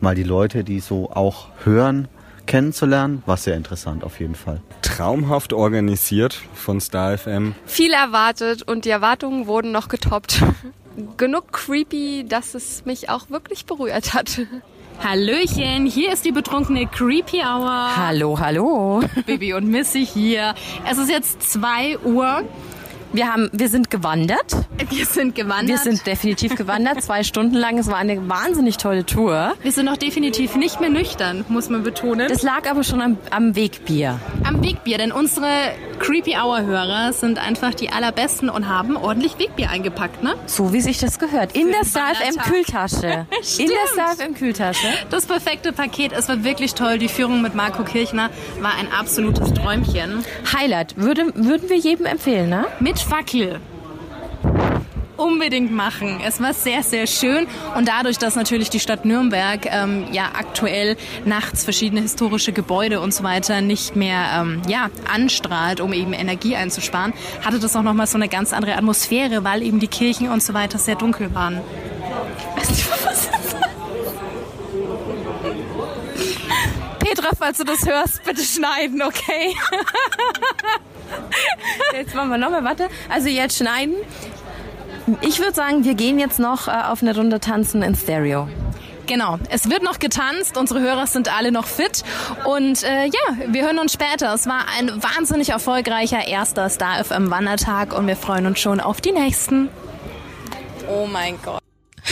Mal 0.00 0.14
die 0.14 0.22
Leute, 0.22 0.64
die 0.64 0.80
so 0.80 1.10
auch 1.10 1.48
hören, 1.64 2.08
kennenzulernen, 2.46 3.22
war 3.26 3.36
sehr 3.36 3.56
interessant 3.56 4.04
auf 4.04 4.20
jeden 4.20 4.34
Fall. 4.36 4.60
traumhaft 4.82 5.52
organisiert 5.52 6.40
von 6.54 6.80
Star 6.80 7.18
FM. 7.18 7.54
Viel 7.66 7.92
erwartet 7.92 8.62
und 8.62 8.84
die 8.84 8.90
Erwartungen 8.90 9.46
wurden 9.46 9.72
noch 9.72 9.88
getoppt. 9.88 10.42
Genug 11.18 11.52
creepy, 11.52 12.24
dass 12.26 12.54
es 12.54 12.86
mich 12.86 13.10
auch 13.10 13.28
wirklich 13.28 13.66
berührt 13.66 14.14
hat. 14.14 14.40
Hallöchen, 15.04 15.84
hier 15.84 16.10
ist 16.12 16.24
die 16.24 16.32
betrunkene 16.32 16.86
Creepy 16.86 17.42
Hour. 17.42 17.96
Hallo, 17.96 18.38
hallo. 18.40 19.02
Bibi 19.26 19.52
und 19.52 19.68
Missy 19.68 20.06
hier. 20.06 20.54
Es 20.90 20.96
ist 20.96 21.10
jetzt 21.10 21.42
2 21.52 21.98
Uhr. 21.98 22.42
Wir 23.12 23.32
haben, 23.32 23.48
wir 23.52 23.68
sind 23.68 23.90
gewandert. 23.90 24.56
Wir 24.90 25.06
sind 25.06 25.34
gewandert. 25.34 25.68
Wir 25.68 25.78
sind 25.78 26.06
definitiv 26.06 26.54
gewandert, 26.54 27.02
zwei 27.02 27.22
Stunden 27.22 27.54
lang. 27.54 27.78
Es 27.78 27.86
war 27.88 27.96
eine 27.96 28.28
wahnsinnig 28.28 28.76
tolle 28.76 29.06
Tour. 29.06 29.54
Wir 29.62 29.72
sind 29.72 29.86
noch 29.86 29.96
definitiv 29.96 30.56
nicht 30.56 30.80
mehr 30.80 30.90
nüchtern, 30.90 31.44
muss 31.48 31.70
man 31.70 31.82
betonen. 31.82 32.28
Das 32.28 32.42
lag 32.42 32.68
aber 32.68 32.84
schon 32.84 33.00
am, 33.00 33.18
am 33.30 33.56
Wegbier. 33.56 34.20
Am 34.44 34.62
Wegbier, 34.62 34.98
denn 34.98 35.12
unsere 35.12 35.46
Creepy 35.98 36.36
Hour 36.36 36.62
Hörer 36.62 37.12
sind 37.12 37.38
einfach 37.38 37.74
die 37.74 37.90
allerbesten 37.90 38.50
und 38.50 38.68
haben 38.68 38.96
ordentlich 38.96 39.38
Wegbier 39.38 39.70
eingepackt, 39.70 40.22
ne? 40.22 40.34
So 40.46 40.72
wie 40.72 40.80
sich 40.80 40.98
das 40.98 41.18
gehört. 41.18 41.56
In 41.56 41.70
der 41.72 41.84
Star 41.84 42.14
FM. 42.14 42.36
Kühltasche. 42.42 43.26
In 43.58 43.68
der 43.68 43.86
Star 43.92 44.16
FM 44.16 44.34
Kühltasche. 44.34 44.86
Das 45.10 45.26
perfekte 45.26 45.72
Paket, 45.72 46.12
es 46.12 46.28
war 46.28 46.44
wirklich 46.44 46.74
toll. 46.74 46.98
Die 46.98 47.08
Führung 47.08 47.40
mit 47.40 47.54
Marco 47.54 47.82
Kirchner 47.82 48.30
war 48.60 48.72
ein 48.74 48.88
absolutes 48.92 49.54
Träumchen. 49.54 50.24
Highlight. 50.52 50.96
Würde, 50.96 51.32
würden 51.34 51.68
wir 51.68 51.76
jedem 51.76 52.06
empfehlen, 52.06 52.50
ne? 52.50 52.66
Mit 52.78 52.95
Fackel. 53.02 53.60
Unbedingt 55.16 55.72
machen. 55.72 56.20
Es 56.24 56.40
war 56.42 56.52
sehr, 56.52 56.82
sehr 56.82 57.06
schön. 57.06 57.46
Und 57.74 57.88
dadurch, 57.88 58.18
dass 58.18 58.36
natürlich 58.36 58.68
die 58.68 58.80
Stadt 58.80 59.06
Nürnberg 59.06 59.66
ähm, 59.66 60.06
ja 60.12 60.26
aktuell 60.34 60.96
nachts 61.24 61.64
verschiedene 61.64 62.02
historische 62.02 62.52
Gebäude 62.52 63.00
und 63.00 63.14
so 63.14 63.24
weiter 63.24 63.62
nicht 63.62 63.96
mehr 63.96 64.26
ähm, 64.40 64.62
ja, 64.68 64.90
anstrahlt, 65.10 65.80
um 65.80 65.94
eben 65.94 66.12
Energie 66.12 66.54
einzusparen, 66.54 67.14
hatte 67.42 67.58
das 67.58 67.74
auch 67.76 67.82
nochmal 67.82 68.06
so 68.06 68.18
eine 68.18 68.28
ganz 68.28 68.52
andere 68.52 68.76
Atmosphäre, 68.76 69.42
weil 69.42 69.62
eben 69.62 69.80
die 69.80 69.88
Kirchen 69.88 70.28
und 70.28 70.42
so 70.42 70.52
weiter 70.52 70.78
sehr 70.78 70.96
dunkel 70.96 71.34
waren. 71.34 71.60
Petra 76.98 77.30
falls 77.38 77.58
du 77.58 77.64
das 77.64 77.86
hörst, 77.86 78.22
bitte 78.24 78.42
schneiden, 78.42 79.00
okay? 79.00 79.54
Jetzt 81.92 82.14
machen 82.14 82.30
wir 82.30 82.38
nochmal, 82.38 82.64
warte. 82.64 82.88
Also 83.08 83.28
jetzt 83.28 83.56
schneiden. 83.56 83.94
Ich 85.20 85.38
würde 85.38 85.54
sagen, 85.54 85.84
wir 85.84 85.94
gehen 85.94 86.18
jetzt 86.18 86.38
noch 86.38 86.68
äh, 86.68 86.72
auf 86.72 87.02
eine 87.02 87.14
Runde 87.14 87.40
tanzen 87.40 87.82
in 87.82 87.94
Stereo. 87.94 88.48
Genau, 89.06 89.38
es 89.50 89.70
wird 89.70 89.84
noch 89.84 90.00
getanzt, 90.00 90.56
unsere 90.56 90.80
Hörer 90.80 91.06
sind 91.06 91.32
alle 91.32 91.52
noch 91.52 91.66
fit 91.66 92.02
und 92.44 92.82
äh, 92.82 93.04
ja, 93.04 93.46
wir 93.46 93.64
hören 93.64 93.78
uns 93.78 93.92
später. 93.92 94.34
Es 94.34 94.48
war 94.48 94.64
ein 94.76 95.00
wahnsinnig 95.00 95.50
erfolgreicher 95.50 96.26
erster 96.26 96.68
Star 96.68 97.04
FM 97.04 97.30
Wandertag 97.30 97.96
und 97.96 98.08
wir 98.08 98.16
freuen 98.16 98.46
uns 98.46 98.58
schon 98.58 98.80
auf 98.80 99.00
die 99.00 99.12
nächsten. 99.12 99.68
Oh 100.88 101.06
mein 101.06 101.40
Gott. 101.40 101.60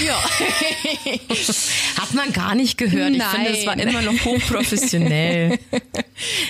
Ja. 0.05 0.19
Hat 2.01 2.15
man 2.15 2.33
gar 2.33 2.55
nicht 2.55 2.79
gehört. 2.79 3.11
Ich 3.15 3.23
finde, 3.23 3.51
es 3.51 3.67
war 3.67 3.77
Nein. 3.77 3.89
immer 3.89 4.03
noch 4.03 4.25
hochprofessionell. 4.25 5.59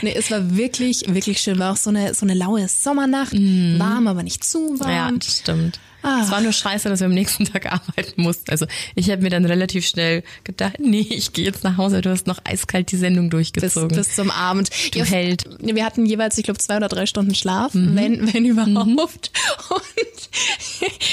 Nee, 0.03 0.13
es 0.15 0.31
war 0.31 0.57
wirklich, 0.57 1.05
wirklich 1.09 1.41
schön. 1.41 1.59
War 1.59 1.73
auch 1.73 1.77
so 1.77 1.89
eine, 1.89 2.13
so 2.13 2.27
eine 2.27 2.35
laue 2.35 2.69
Sommernacht. 2.69 3.33
Warm, 3.33 4.07
aber 4.07 4.23
nicht 4.23 4.45
zu 4.45 4.79
warm. 4.79 4.91
Ja, 4.91 5.11
das 5.11 5.39
stimmt. 5.39 5.81
Ah. 6.05 6.21
Es 6.23 6.31
war 6.31 6.43
nur 6.43 6.53
scheiße, 6.53 6.89
dass 6.91 7.01
wir 7.01 7.07
am 7.07 7.15
nächsten 7.15 7.45
Tag 7.53 7.73
arbeiten 7.73 8.21
mussten. 8.21 8.51
Also 8.51 8.67
ich 8.95 9.11
habe 9.11 9.23
mir 9.23 9.31
dann 9.31 9.47
relativ 9.47 9.87
schnell 9.87 10.23
gedacht, 10.45 10.75
nee, 10.79 11.07
ich 11.09 11.33
gehe 11.33 11.47
jetzt 11.47 11.65
nach 11.65 11.79
Hause. 11.79 12.03
Du 12.03 12.11
hast 12.11 12.27
noch 12.27 12.41
eiskalt 12.45 12.93
die 12.93 12.97
Sendung 12.97 13.31
bis, 13.31 13.53
durchgezogen. 13.53 13.97
bis 13.97 14.15
zum 14.15 14.31
Abend. 14.31 14.71
Du 14.93 14.99
Ja, 14.99 15.05
Held. 15.05 15.49
Wir 15.61 15.85
hatten 15.85 16.05
jeweils, 16.05 16.37
ich 16.37 16.45
glaube, 16.45 16.59
zwei 16.59 16.77
oder 16.77 16.89
drei 16.89 17.07
Stunden 17.07 17.35
Schlaf, 17.35 17.73
wenn, 17.75 18.33
wenn 18.33 18.45
überhaupt. 18.45 19.31
Und 19.71 19.83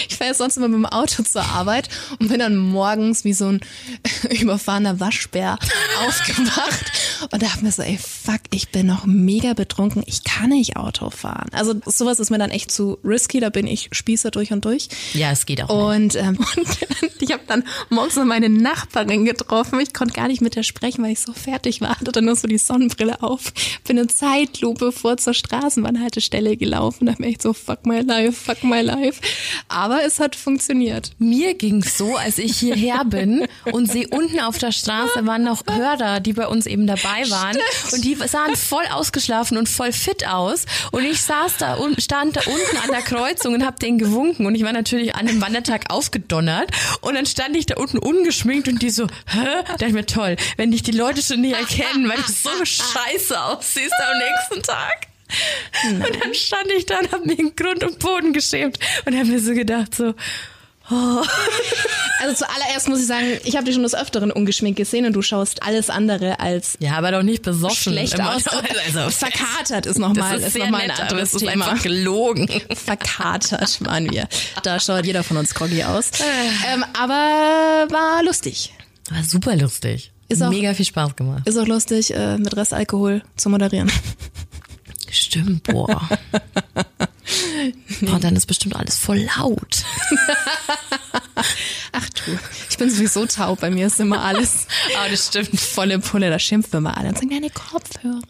ich 0.09 0.17
fahre 0.17 0.33
sonst 0.33 0.57
immer 0.57 0.67
mit 0.67 0.77
dem 0.77 0.85
Auto 0.85 1.23
zur 1.23 1.43
Arbeit 1.43 1.89
und 2.19 2.29
bin 2.29 2.39
dann 2.39 2.57
morgens 2.57 3.23
wie 3.23 3.33
so 3.33 3.47
ein 3.47 3.61
überfahrener 4.29 4.99
Waschbär 4.99 5.57
aufgewacht 6.05 6.91
und 7.31 7.41
dachte 7.41 7.63
mir 7.63 7.71
so, 7.71 7.81
ey, 7.83 7.97
fuck, 7.97 8.41
ich 8.51 8.69
bin 8.69 8.87
noch 8.87 9.05
mega 9.05 9.53
betrunken, 9.53 10.03
ich 10.05 10.23
kann 10.23 10.49
nicht 10.49 10.75
Auto 10.77 11.09
fahren. 11.09 11.49
Also 11.51 11.75
sowas 11.85 12.19
ist 12.19 12.31
mir 12.31 12.39
dann 12.39 12.51
echt 12.51 12.71
zu 12.71 12.97
risky, 13.03 13.39
da 13.39 13.49
bin 13.49 13.67
ich 13.67 13.89
Spießer 13.91 14.31
durch 14.31 14.51
und 14.51 14.65
durch. 14.65 14.80
Ja, 15.13 15.31
es 15.31 15.45
geht 15.45 15.63
auch. 15.63 15.69
Und, 15.69 16.15
ähm, 16.15 16.37
und 16.55 17.21
ich 17.21 17.31
habe 17.31 17.43
dann 17.47 17.63
morgens 17.89 18.15
noch 18.15 18.25
meine 18.25 18.49
Nachbarin 18.49 19.25
getroffen. 19.25 19.79
Ich 19.79 19.93
konnte 19.93 20.13
gar 20.13 20.27
nicht 20.27 20.41
mit 20.41 20.55
der 20.55 20.63
sprechen, 20.63 21.03
weil 21.03 21.11
ich 21.11 21.19
so 21.19 21.33
fertig 21.33 21.81
war. 21.81 21.99
Hatte 21.99 22.11
dann 22.11 22.25
nur 22.25 22.35
so 22.35 22.47
die 22.47 22.57
Sonnenbrille 22.57 23.21
auf. 23.21 23.53
Bin 23.85 23.97
in 23.97 24.09
Zeitlupe 24.09 24.91
vor 24.91 25.17
zur 25.17 25.33
Straßenbahnhaltestelle 25.33 26.57
gelaufen. 26.57 27.05
Da 27.05 27.13
bin 27.13 27.29
ich 27.29 27.41
so, 27.41 27.53
fuck 27.53 27.85
my 27.85 28.01
life, 28.01 28.33
fuck 28.33 28.63
my 28.63 28.81
life. 28.81 29.21
Aber 29.67 30.03
es 30.03 30.19
hat 30.19 30.35
funktioniert. 30.35 31.11
Mir 31.19 31.53
ging's 31.53 31.97
so, 31.97 32.15
als 32.15 32.37
ich 32.37 32.57
hierher 32.57 33.03
bin 33.05 33.45
und 33.71 33.91
sehe 33.91 34.07
unten 34.09 34.39
auf 34.39 34.57
der 34.57 34.71
Straße 34.71 35.25
waren 35.25 35.43
noch 35.43 35.63
Hörer, 35.69 36.19
die 36.19 36.33
bei 36.33 36.47
uns 36.47 36.65
eben 36.65 36.87
dabei 36.87 37.29
waren 37.29 37.57
und 37.91 38.03
die 38.03 38.15
sahen 38.15 38.55
voll 38.55 38.85
ausgeschlafen 38.91 39.57
und 39.57 39.69
voll 39.69 39.91
fit 39.91 40.27
aus 40.27 40.65
und 40.91 41.05
ich 41.05 41.21
saß 41.21 41.57
da 41.57 41.75
und 41.75 42.01
stand 42.01 42.35
da 42.35 42.41
unten 42.41 42.77
an 42.83 42.89
der 42.91 43.01
Kreuzung 43.01 43.53
und 43.53 43.65
hab 43.65 43.79
denen 43.79 43.97
gewunken 43.97 44.45
und 44.45 44.55
ich 44.55 44.63
war 44.63 44.70
natürlich 44.71 45.15
an 45.15 45.25
dem 45.25 45.41
Wandertag 45.41 45.85
aufgedonnert 45.89 46.71
und 47.01 47.15
dann 47.15 47.25
stand 47.25 47.55
ich 47.55 47.65
da 47.65 47.75
unten 47.75 47.97
ungeschminkt 47.97 48.67
und 48.67 48.81
die 48.81 48.89
so, 48.89 49.07
hä? 49.27 49.39
Da 49.43 49.63
dachte 49.63 49.85
ich 49.85 49.93
mir, 49.93 50.05
toll, 50.05 50.35
wenn 50.57 50.71
dich 50.71 50.83
die 50.83 50.91
Leute 50.91 51.21
schon 51.21 51.41
nicht 51.41 51.55
erkennen, 51.55 52.09
weil 52.09 52.17
du 52.17 52.31
so 52.31 52.49
scheiße 52.63 53.41
aussiehst 53.41 53.93
am 53.99 54.17
nächsten 54.17 54.63
Tag. 54.63 55.07
Und 55.89 56.23
dann 56.23 56.33
stand 56.33 56.67
ich 56.77 56.85
da 56.85 56.99
und 56.99 57.11
hab 57.11 57.25
mir 57.25 57.39
in 57.39 57.55
Grund 57.55 57.83
und 57.83 57.99
Boden 57.99 58.33
geschämt 58.33 58.77
und 59.05 59.17
hab 59.17 59.27
mir 59.27 59.39
so 59.39 59.53
gedacht 59.53 59.95
so, 59.95 60.13
Also 62.21 62.35
zuallererst 62.45 62.87
muss 62.87 62.99
ich 62.99 63.07
sagen, 63.07 63.39
ich 63.45 63.55
habe 63.55 63.65
dich 63.65 63.73
schon 63.73 63.83
des 63.83 63.95
Öfteren 63.95 64.31
ungeschminkt 64.31 64.77
gesehen 64.77 65.05
und 65.07 65.13
du 65.13 65.21
schaust 65.23 65.63
alles 65.63 65.89
andere 65.89 66.39
als 66.39 66.77
Ja, 66.79 66.97
aber 66.97 67.11
doch 67.11 67.23
nicht 67.23 67.41
besoffen. 67.41 67.93
schlecht 67.93 68.19
aus. 68.21 68.43
Also, 68.85 69.09
Verkatert 69.09 69.85
ist 69.85 69.93
das 69.95 69.97
nochmal 69.97 70.37
ist 70.39 70.47
ist 70.47 70.57
noch 70.57 70.69
mal 70.69 70.81
ein 70.81 70.87
nett, 70.89 70.99
anderes 70.99 71.29
es 71.29 71.41
ist 71.41 71.47
Thema. 71.49 71.67
einfach 71.67 71.81
gelogen. 71.83 72.47
Verkatert 72.75 73.83
waren 73.85 74.11
wir. 74.11 74.27
Da 74.63 74.79
schaut 74.79 75.05
jeder 75.05 75.23
von 75.23 75.37
uns 75.37 75.53
groggy 75.53 75.83
aus. 75.83 76.11
Äh. 76.19 76.73
Ähm, 76.73 76.85
aber 76.93 77.87
war 77.91 78.23
lustig. 78.23 78.73
War 79.09 79.23
super 79.23 79.55
lustig. 79.55 80.11
Ist 80.29 80.41
auch- 80.43 80.49
Mega 80.49 80.73
viel 80.73 80.85
Spaß 80.85 81.15
gemacht. 81.15 81.47
Ist 81.47 81.57
auch 81.57 81.67
lustig, 81.67 82.13
äh, 82.13 82.37
mit 82.37 82.55
Restalkohol 82.55 83.23
zu 83.35 83.49
moderieren. 83.49 83.91
Stimmt, 85.11 85.63
boah. 85.63 86.07
boah, 88.01 88.19
dann 88.19 88.35
ist 88.35 88.45
bestimmt 88.47 88.75
alles 88.75 88.97
voll 88.97 89.27
laut. 89.37 89.83
Ach 91.91 92.09
du, 92.09 92.39
ich 92.69 92.77
bin 92.77 92.89
sowieso 92.89 93.25
taub, 93.25 93.59
bei 93.59 93.69
mir 93.69 93.87
ist 93.87 93.99
immer 93.99 94.23
alles 94.23 94.67
Aber 94.97 95.09
das 95.11 95.27
stimmt. 95.27 95.59
volle 95.59 95.99
Pulle, 95.99 96.29
da 96.29 96.39
schimpfen 96.39 96.73
wir 96.73 96.81
mal 96.81 96.93
alle 96.93 97.09
und 97.09 97.15
sagen, 97.15 97.29
deine 97.29 97.49
Kopfhörer. 97.49 98.21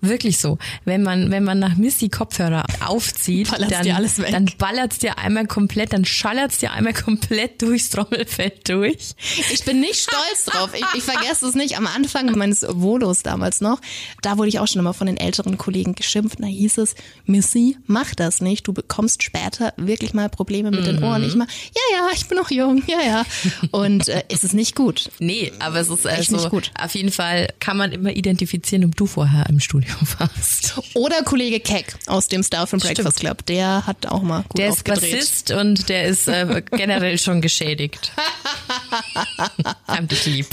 Wirklich 0.00 0.38
so. 0.38 0.58
Wenn 0.84 1.02
man, 1.02 1.30
wenn 1.30 1.42
man 1.44 1.58
nach 1.58 1.76
Missy 1.76 2.08
Kopfhörer 2.08 2.64
aufzieht, 2.86 3.50
Ballert's 3.50 3.72
dann, 3.72 3.82
dir 3.82 3.96
alles 3.96 4.18
weg. 4.18 4.30
dann 4.30 4.46
ballert's 4.56 4.98
dir 4.98 5.18
einmal 5.18 5.46
komplett, 5.46 5.92
dann 5.92 6.04
schallert's 6.04 6.58
dir 6.58 6.72
einmal 6.72 6.92
komplett 6.94 7.60
durchs 7.62 7.90
Trommelfeld 7.90 8.68
durch. 8.68 9.14
Ich 9.52 9.64
bin 9.64 9.80
nicht 9.80 10.00
stolz 10.00 10.44
drauf. 10.46 10.70
Ich, 10.74 10.84
ich 10.96 11.02
vergesse 11.02 11.46
es 11.46 11.54
nicht. 11.54 11.76
Am 11.76 11.86
Anfang 11.86 12.30
meines 12.38 12.64
Volos 12.68 13.22
damals 13.22 13.60
noch, 13.60 13.80
da 14.22 14.38
wurde 14.38 14.48
ich 14.48 14.60
auch 14.60 14.68
schon 14.68 14.80
immer 14.80 14.94
von 14.94 15.06
den 15.06 15.16
älteren 15.16 15.58
Kollegen 15.58 15.94
geschimpft. 15.94 16.38
Da 16.40 16.46
hieß 16.46 16.78
es, 16.78 16.94
Missy, 17.26 17.76
mach 17.86 18.14
das 18.14 18.40
nicht. 18.40 18.66
Du 18.68 18.72
bekommst 18.72 19.22
später 19.22 19.74
wirklich 19.76 20.14
mal 20.14 20.28
Probleme 20.28 20.70
mit 20.70 20.86
den 20.86 21.02
Ohren. 21.02 21.24
Ich 21.24 21.34
mal, 21.34 21.46
ja, 21.74 21.98
ja, 21.98 22.08
ich 22.14 22.26
bin 22.28 22.38
noch 22.38 22.50
jung, 22.50 22.82
ja, 22.86 23.00
ja. 23.00 23.24
Und 23.72 24.08
äh, 24.08 24.22
es 24.28 24.44
ist 24.44 24.54
nicht 24.54 24.74
gut. 24.76 25.10
Nee, 25.18 25.52
aber 25.58 25.80
es 25.80 25.88
ist 25.88 26.04
Echt 26.04 26.18
also, 26.18 26.36
nicht 26.36 26.50
gut. 26.50 26.70
auf 26.80 26.94
jeden 26.94 27.10
Fall 27.10 27.48
kann 27.58 27.76
man 27.76 27.92
immer 27.92 28.10
identifizieren, 28.10 28.84
ob 28.84 28.96
du 28.96 29.06
vorher 29.06 29.46
im 29.48 29.58
Studio 29.60 29.87
warst. 30.18 30.74
Oder 30.94 31.22
Kollege 31.22 31.60
Keck 31.60 31.96
aus 32.06 32.28
dem 32.28 32.42
Star 32.42 32.66
from 32.66 32.78
Breakfast 32.80 33.20
Club, 33.20 33.44
der 33.46 33.86
hat 33.86 34.06
auch 34.06 34.22
mal 34.22 34.42
gut 34.48 34.58
Der 34.58 34.68
ist. 34.68 34.84
Bassist 34.84 35.50
und 35.50 35.88
der 35.88 36.04
ist 36.06 36.28
äh, 36.28 36.62
generell 36.72 37.18
schon 37.18 37.40
geschädigt. 37.40 38.12
Hab 39.86 40.08
dich 40.08 40.26
lieb. 40.26 40.48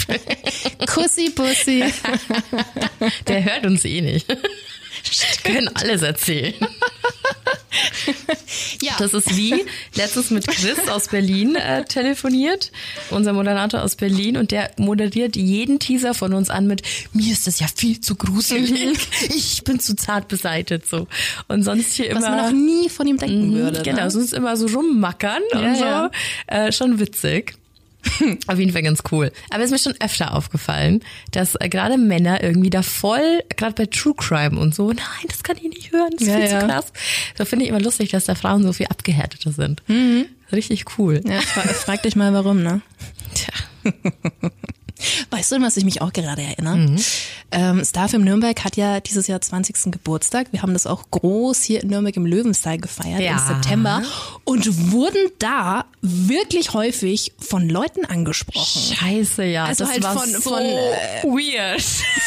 Kussi 0.87 1.29
Bussi. 1.29 1.83
Der 3.27 3.43
hört 3.43 3.65
uns 3.65 3.85
eh 3.85 4.01
nicht. 4.01 4.27
Wir 4.29 4.37
können 5.53 5.69
alles 5.75 6.01
erzählen. 6.01 6.53
Ja. 8.81 8.93
Das 8.99 9.13
ist 9.13 9.35
wie 9.35 9.65
letztens 9.95 10.29
mit 10.31 10.47
Chris 10.47 10.87
aus 10.89 11.07
Berlin 11.07 11.55
äh, 11.55 11.83
telefoniert, 11.85 12.71
unser 13.09 13.33
Moderator 13.33 13.81
aus 13.81 13.95
Berlin, 13.95 14.37
und 14.37 14.51
der 14.51 14.71
moderiert 14.77 15.35
jeden 15.35 15.79
Teaser 15.79 16.13
von 16.13 16.33
uns 16.33 16.49
an 16.49 16.67
mit 16.67 16.81
mir 17.13 17.31
ist 17.31 17.47
das 17.47 17.59
ja 17.59 17.67
viel 17.73 17.99
zu 17.99 18.15
gruselig. 18.15 18.97
Ich 19.35 19.63
bin 19.63 19.79
zu 19.79 19.95
zart 19.95 20.27
beseitet 20.27 20.87
so. 20.87 21.07
Und 21.47 21.63
sonst 21.63 21.93
hier 21.93 22.11
Was 22.13 22.23
immer 22.23 22.29
man 22.35 22.39
auch 22.45 22.51
nie 22.51 22.89
von 22.89 23.07
ihm 23.07 23.17
denken 23.17 23.49
Mhm, 23.51 23.55
würde. 23.55 23.81
Genau, 23.83 24.03
ne? 24.03 24.11
sonst 24.11 24.33
immer 24.33 24.55
so 24.57 24.67
rummackern 24.67 25.41
und 25.53 25.75
so. 25.77 25.83
ja. 25.83 26.11
Äh, 26.47 26.71
schon 26.71 26.99
witzig. 26.99 27.55
Auf 28.47 28.59
jeden 28.59 28.71
Fall 28.71 28.83
ganz 28.83 29.01
cool. 29.11 29.31
Aber 29.49 29.59
es 29.63 29.71
ist 29.71 29.71
mir 29.71 29.91
schon 29.91 29.99
öfter 30.01 30.33
aufgefallen, 30.33 31.01
dass 31.31 31.55
äh, 31.55 31.69
gerade 31.69 31.97
Männer 31.97 32.43
irgendwie 32.43 32.69
da 32.69 32.81
voll, 32.81 33.41
gerade 33.55 33.73
bei 33.73 33.85
True 33.85 34.13
Crime 34.15 34.59
und 34.59 34.73
so, 34.75 34.89
nein, 34.89 34.97
das 35.27 35.43
kann 35.43 35.57
ich 35.57 35.63
nicht 35.63 35.91
hören, 35.91 36.11
das 36.13 36.21
ist 36.21 36.27
Ja, 36.27 36.37
viel 36.39 36.49
ja. 36.49 36.59
zu 36.59 36.67
krass. 36.67 36.93
Da 37.37 37.45
finde 37.45 37.65
ich 37.65 37.69
immer 37.69 37.81
lustig, 37.81 38.09
dass 38.11 38.25
da 38.25 38.35
Frauen 38.35 38.63
so 38.63 38.73
viel 38.73 38.87
abgehärteter 38.87 39.51
sind. 39.51 39.81
Richtig 40.51 40.85
cool. 40.97 41.21
Ja, 41.25 41.41
fra 41.41 41.61
frag 41.61 42.03
dich 42.03 42.15
mal 42.15 42.33
warum, 42.33 42.61
ne? 42.63 42.81
Tja. 43.33 43.91
Weißt 45.29 45.51
du, 45.51 45.55
an 45.57 45.63
was 45.63 45.75
ich 45.77 45.83
mich 45.85 46.01
auch 46.01 46.13
gerade 46.13 46.41
erinnere? 46.41 46.77
Mhm. 46.77 47.03
Ähm, 47.51 47.83
Starfilm 47.85 48.23
Nürnberg 48.23 48.63
hat 48.63 48.77
ja 48.77 48.99
dieses 49.01 49.27
Jahr 49.27 49.41
20. 49.41 49.91
Geburtstag. 49.91 50.47
Wir 50.51 50.61
haben 50.61 50.73
das 50.73 50.87
auch 50.87 51.03
groß 51.11 51.61
hier 51.63 51.83
in 51.83 51.89
Nürnberg 51.89 52.15
im 52.15 52.25
Löwenstall 52.25 52.77
gefeiert 52.77 53.19
Ja. 53.21 53.33
im 53.33 53.55
September 53.55 54.01
und 54.45 54.91
wurden 54.91 55.31
da 55.39 55.85
wirklich 56.01 56.73
häufig 56.73 57.33
von 57.39 57.67
Leuten 57.69 58.05
angesprochen. 58.05 58.81
Scheiße, 58.95 59.43
ja. 59.43 59.65
Also 59.65 59.83
das 59.83 59.93
halt 59.93 60.03
war 60.03 60.13
von- 60.17 60.29
so 60.31 60.39
von, 60.41 60.61
äh, 60.61 61.23
weird. 61.23 61.81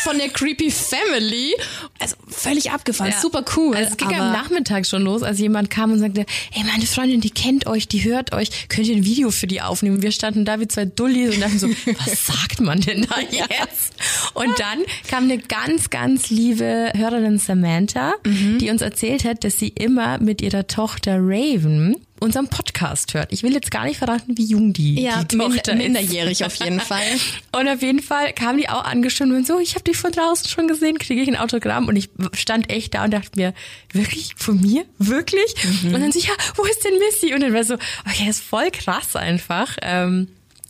Von 0.04 0.18
der 0.18 0.28
Creepy 0.28 0.70
Family. 0.70 1.54
Also 1.98 2.16
völlig 2.28 2.70
abgefahren, 2.70 3.12
Ja. 3.12 3.20
super 3.20 3.44
cool. 3.56 3.74
Also 3.76 3.90
es 3.92 3.96
ging 3.96 4.08
am 4.08 4.32
Nachmittag 4.32 4.86
schon 4.86 5.02
los, 5.02 5.22
als 5.22 5.38
jemand 5.38 5.70
kam 5.70 5.92
und 5.92 6.00
sagte, 6.00 6.26
ey, 6.52 6.64
meine 6.64 6.86
Freundin, 6.86 7.20
die 7.20 7.30
kennt 7.30 7.66
euch, 7.66 7.88
die 7.88 8.04
hört 8.04 8.32
euch, 8.32 8.68
könnt 8.68 8.86
ihr 8.86 8.96
ein 8.96 9.04
Video 9.04 9.30
für 9.30 9.46
die 9.46 9.60
aufnehmen? 9.62 10.02
Wir 10.02 10.12
standen 10.12 10.44
da 10.44 10.60
wie 10.60 10.68
zwei 10.68 10.84
Dullis 10.84 11.34
und 11.34 11.40
dachten 11.40 11.58
so, 11.58 11.68
was 11.98 12.26
sagt 12.26 12.60
man 12.60 12.67
denn 12.76 13.06
da 13.08 13.18
jetzt? 13.30 13.94
Und 14.34 14.58
dann 14.58 14.80
kam 15.08 15.24
eine 15.24 15.38
ganz, 15.38 15.90
ganz 15.90 16.30
liebe 16.30 16.92
Hörerin 16.96 17.38
Samantha, 17.38 18.14
Mhm. 18.24 18.58
die 18.58 18.70
uns 18.70 18.82
erzählt 18.82 19.24
hat, 19.24 19.44
dass 19.44 19.56
sie 19.58 19.68
immer 19.68 20.18
mit 20.18 20.40
ihrer 20.42 20.66
Tochter 20.66 21.16
Raven 21.20 21.96
unseren 22.20 22.48
Podcast 22.48 23.14
hört. 23.14 23.32
Ich 23.32 23.44
will 23.44 23.52
jetzt 23.52 23.70
gar 23.70 23.84
nicht 23.84 23.98
verraten, 23.98 24.36
wie 24.36 24.44
jung 24.44 24.72
die, 24.72 25.00
ja, 25.00 25.22
die 25.22 25.36
min 25.36 25.52
Tochter 25.52 25.72
ist. 25.74 25.78
minderjährig 25.78 26.44
auf 26.44 26.56
jeden 26.56 26.80
Fall. 26.80 27.00
Und 27.52 27.68
auf 27.68 27.80
jeden 27.80 28.02
Fall 28.02 28.32
kam 28.32 28.56
die 28.58 28.68
auch 28.68 28.82
angestimmt 28.84 29.32
und 29.32 29.46
so, 29.46 29.60
ich 29.60 29.74
habe 29.76 29.84
dich 29.84 29.96
von 29.96 30.10
draußen 30.10 30.48
schon 30.48 30.66
gesehen, 30.66 30.98
kriege 30.98 31.22
ich 31.22 31.28
ein 31.28 31.36
Autogramm 31.36 31.86
und 31.86 31.94
ich 31.96 32.10
stand 32.34 32.70
echt 32.70 32.94
da 32.94 33.04
und 33.04 33.12
dachte 33.12 33.30
mir, 33.36 33.54
wirklich 33.92 34.32
von 34.36 34.60
mir? 34.60 34.84
Wirklich? 34.98 35.54
Und 35.84 35.92
dann 35.92 36.10
so, 36.12 36.18
ja, 36.18 36.32
wo 36.56 36.64
ist 36.64 36.84
denn 36.84 36.94
Missy? 36.98 37.34
Und 37.34 37.40
dann 37.40 37.52
war 37.54 37.62
so, 37.64 37.74
okay, 37.74 38.24
das 38.26 38.38
ist 38.38 38.44
voll 38.44 38.70
krass 38.72 39.14
einfach. 39.14 39.76
Ähm, 39.82 40.26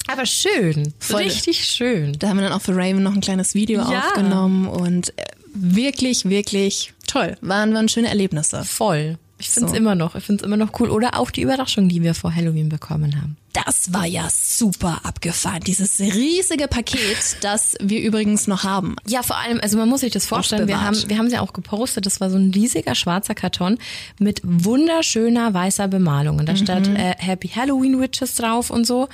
Aber 0.08 0.26
schön. 0.26 0.92
Voll. 0.98 1.22
Richtig 1.22 1.64
schön. 1.64 2.18
Da 2.18 2.28
haben 2.28 2.38
wir 2.38 2.44
dann 2.44 2.52
auch 2.52 2.62
für 2.62 2.74
Raven 2.74 3.02
noch 3.02 3.14
ein 3.14 3.20
kleines 3.20 3.54
Video 3.54 3.80
Ja. 3.82 4.00
aufgenommen 4.08 4.66
und 4.66 5.10
äh, 5.18 5.22
wirklich, 5.54 6.24
wirklich 6.28 6.92
toll. 7.06 7.36
Waren, 7.40 7.72
waren 7.74 7.88
schöne 7.88 8.08
Erlebnisse. 8.08 8.64
Voll. 8.64 9.18
Ich 9.40 9.50
finde 9.50 9.66
es 9.66 9.72
So. 9.72 9.76
immer 9.78 9.94
noch. 9.94 10.16
Ich 10.16 10.24
finde 10.24 10.42
es 10.42 10.46
immer 10.46 10.56
noch 10.56 10.80
cool. 10.80 10.90
Oder 10.90 11.16
auch 11.16 11.30
die 11.30 11.42
Überraschung, 11.42 11.88
die 11.88 12.02
wir 12.02 12.14
vor 12.14 12.34
Halloween 12.34 12.68
bekommen 12.68 13.14
haben. 13.20 13.36
Das 13.52 13.92
war 13.92 14.04
ja 14.04 14.28
super 14.30 15.00
abgefahren. 15.04 15.60
Dieses 15.64 15.98
riesige 16.00 16.68
Paket, 16.68 17.38
das 17.40 17.74
wir 17.80 18.00
übrigens 18.00 18.46
noch 18.46 18.62
haben. 18.64 18.96
Ja, 19.06 19.22
vor 19.22 19.36
allem, 19.38 19.58
also 19.62 19.78
man 19.78 19.88
muss 19.88 20.00
sich 20.00 20.12
das 20.12 20.26
vorstellen, 20.26 20.68
wir 20.68 20.80
haben, 20.80 20.96
wir 21.08 21.18
haben 21.18 21.30
sie 21.30 21.38
auch 21.38 21.52
gepostet, 21.52 22.04
das 22.06 22.20
war 22.20 22.30
so 22.30 22.36
ein 22.36 22.50
riesiger 22.52 22.94
schwarzer 22.94 23.34
Karton 23.34 23.78
mit 24.18 24.40
wunderschöner 24.44 25.54
weißer 25.54 25.88
Bemalung. 25.88 26.38
Und 26.38 26.48
da 26.48 26.56
stand 26.56 26.88
äh, 26.88 27.14
Happy 27.18 27.48
Halloween 27.48 28.00
Witches 28.00 28.34
drauf 28.34 28.70
und 28.70 28.86
so. 28.86 29.08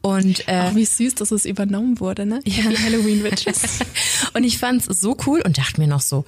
Und 0.00 0.46
äh, 0.48 0.60
Auch 0.60 0.74
wie 0.74 0.84
süß, 0.84 1.16
dass 1.16 1.32
es 1.32 1.44
übernommen 1.44 1.98
wurde, 2.00 2.24
ne? 2.24 2.40
Ja. 2.44 2.70
Die 2.70 2.78
Halloween 2.78 3.24
Witches. 3.24 3.80
und 4.34 4.44
ich 4.44 4.58
fand's 4.58 4.86
so 4.86 5.16
cool 5.26 5.42
und 5.44 5.58
dachte 5.58 5.80
mir 5.80 5.88
noch 5.88 6.00
so, 6.00 6.24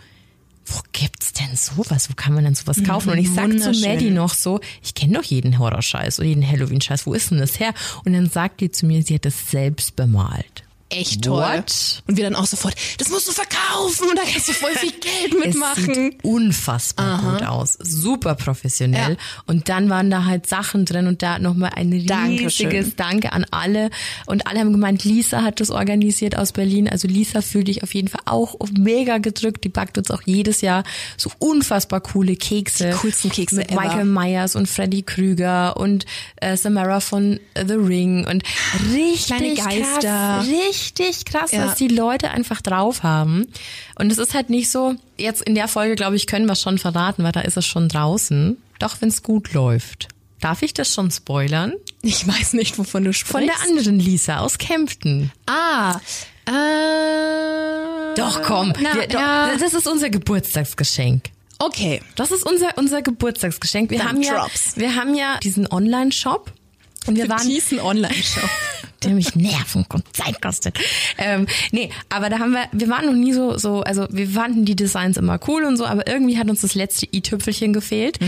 wo 0.67 0.81
gibt's 0.93 1.33
denn 1.33 1.57
sowas? 1.57 2.11
Wo 2.11 2.15
kann 2.15 2.35
man 2.35 2.45
denn 2.45 2.55
sowas 2.55 2.83
kaufen? 2.85 3.11
Und 3.11 3.19
ich 3.19 3.31
sag 3.31 3.51
zu. 3.59 3.73
Maddie 3.81 4.11
noch 4.11 4.35
so, 4.35 4.61
ich 4.83 4.95
kenne 4.95 5.15
doch 5.15 5.25
jeden 5.25 5.59
Horrorscheiß 5.59 6.19
oder 6.19 6.29
jeden 6.29 6.47
Halloween-Scheiß. 6.47 7.07
Wo 7.07 7.15
ist 7.15 7.31
denn 7.31 7.39
das 7.39 7.59
her? 7.59 7.75
Und 8.05 8.13
dann 8.13 8.29
sagt 8.29 8.61
die 8.61 8.71
zu 8.71 8.87
mir, 8.87 9.03
sie 9.03 9.15
hat 9.15 9.25
das 9.25 9.51
selbst 9.51 9.97
bemalt. 9.97 10.65
Echt 10.91 11.23
toll. 11.23 11.41
What? 11.43 12.03
Und 12.09 12.17
wir 12.17 12.25
dann 12.25 12.35
auch 12.35 12.47
sofort, 12.47 12.75
das 12.99 13.09
musst 13.11 13.29
du 13.29 13.33
verkaufen 13.33 14.09
und 14.11 14.17
da 14.19 14.23
kannst 14.31 14.49
du 14.49 14.53
voll 14.53 14.73
viel 14.75 14.91
Geld 15.01 15.33
Es 15.35 15.47
mitmachen. 15.47 15.95
sieht 15.95 16.25
unfassbar 16.25 17.23
gut 17.23 17.47
aus. 17.47 17.79
Super 17.81 18.35
professionell. 18.35 19.13
Ja. 19.13 19.17
Und 19.47 19.69
dann 19.69 19.89
waren 19.89 20.11
da 20.11 20.25
halt 20.25 20.47
Sachen 20.49 20.85
drin 20.85 21.07
und 21.07 21.23
da 21.23 21.39
nochmal 21.39 21.71
ein 21.77 21.93
riesiges 21.93 22.09
Dankeschön. 22.09 22.93
Danke 22.97 23.33
an 23.33 23.47
alle. 23.51 23.91
Und 24.27 24.47
alle 24.47 24.61
haben 24.61 24.73
gemeint, 24.73 25.05
Lisa 25.05 25.43
hat 25.43 25.61
das 25.61 25.71
organisiert 25.71 26.37
aus 26.37 26.53
Berlin. 26.53 26.89
Also 26.89 27.07
Lisa 27.07 27.41
fühlt 27.41 27.69
dich 27.69 27.83
auf 27.83 27.95
jeden 27.95 28.09
Fall 28.09 28.23
auch 28.25 28.57
mega 28.77 29.19
gedrückt. 29.19 29.63
Die 29.65 29.69
backt 29.69 29.97
uns 29.97 30.11
auch 30.11 30.23
jedes 30.25 30.61
Jahr 30.61 30.83
so 31.17 31.31
unfassbar 31.39 32.01
coole 32.01 32.35
Kekse. 32.37 32.91
Die 32.91 32.97
coolsten 32.97 33.31
Kekse 33.31 33.57
Mit 33.57 33.71
ever. 33.71 33.81
Michael 33.81 34.05
Myers 34.07 34.57
und 34.57 34.69
Freddy 34.69 35.03
Krüger 35.03 35.77
und 35.77 36.05
äh, 36.37 36.57
Samara 36.57 36.99
von 37.01 37.39
The 37.57 37.75
Ring 37.75 38.27
und 38.27 38.43
richtig 38.93 39.27
Kleine 39.27 39.55
Geister. 39.55 40.01
krass, 40.01 40.47
richtig 40.49 40.80
krass, 41.27 41.53
Ja. 41.53 41.67
was 41.67 41.77
die 41.77 41.89
Leute 41.89 42.31
einfach 42.31 42.61
drauf 42.61 43.03
haben. 43.03 43.47
Und 43.99 44.11
es 44.11 44.19
ist 44.19 44.35
halt 44.35 44.51
nicht 44.51 44.71
so, 44.71 44.95
jetzt 45.19 45.43
in 45.43 45.55
der 45.55 45.69
Folge, 45.69 45.95
glaube 45.97 46.17
ich, 46.17 46.27
können 46.27 46.47
wir 46.47 46.57
schon 46.57 46.79
verraten, 46.79 47.23
weil 47.25 47.33
da 47.33 47.41
ist 47.41 47.57
es 47.57 47.67
schon 47.67 47.89
draußen. 47.89 48.57
Doch, 48.79 48.97
wenn 49.01 49.09
es 49.09 49.23
gut 49.23 49.53
läuft. 49.53 50.09
Darf 50.41 50.63
ich 50.63 50.73
das 50.73 50.93
schon 50.95 51.11
spoilern? 51.11 51.75
Ich 52.03 52.27
weiß 52.27 52.55
nicht, 52.55 52.79
wovon 52.79 53.05
du 53.05 53.13
sprichst. 53.13 53.33
Von 53.33 53.45
der 53.47 53.61
anderen 53.69 54.01
Lisa 54.01 54.39
aus 54.39 54.57
Kempten. 54.57 55.31
Ah. 55.47 56.01
Äh, 56.47 58.15
Doch, 58.17 58.43
komm. 58.43 58.73
Na, 58.81 58.95
wir, 58.95 59.07
doch, 59.07 59.21
ja. 59.21 59.57
Das 59.59 59.75
ist 59.75 59.87
unser 59.87 60.09
Geburtstagsgeschenk. 60.11 61.25
Okay. 61.59 62.01
Das 62.17 62.31
ist 62.31 62.45
unser, 62.45 62.77
unser 62.79 63.03
Geburtstagsgeschenk. 63.03 63.91
Wir 63.91 63.99
Dann 63.99 64.09
haben 64.09 64.23
ja, 64.23 64.47
wir 64.77 64.97
haben 64.97 65.15
ja 65.15 65.39
diesen 65.41 65.71
Online-Shop. 65.71 66.51
Und 67.07 67.17
wir 67.17 67.29
waren, 67.29 67.47
Diesen 67.47 67.81
Online-Shop. 67.81 68.49
Der 69.03 69.13
mich 69.13 69.35
nerven 69.35 69.85
und 69.93 70.05
Zeit 70.17 70.41
kostet. 70.43 70.79
Ähm, 71.19 71.47
nee, 71.73 71.91
aber 72.09 72.29
da 72.29 72.39
haben 72.39 72.53
wir, 72.53 72.65
wir 72.73 72.89
waren 72.89 73.07
noch 73.07 73.15
nie 73.15 73.33
so, 73.33 73.57
so, 73.57 73.83
also 73.83 74.07
wir 74.11 74.29
fanden 74.29 74.65
die 74.65 74.77
Designs 74.77 75.17
immer 75.17 75.39
cool 75.49 75.65
und 75.65 75.77
so, 75.77 75.87
aber 75.87 76.07
irgendwie 76.07 76.39
hat 76.39 76.49
uns 76.49 76.61
das 76.61 76.75
letzte 76.75 77.07
i-Tüpfelchen 77.13 77.73
gefehlt. 77.73 78.19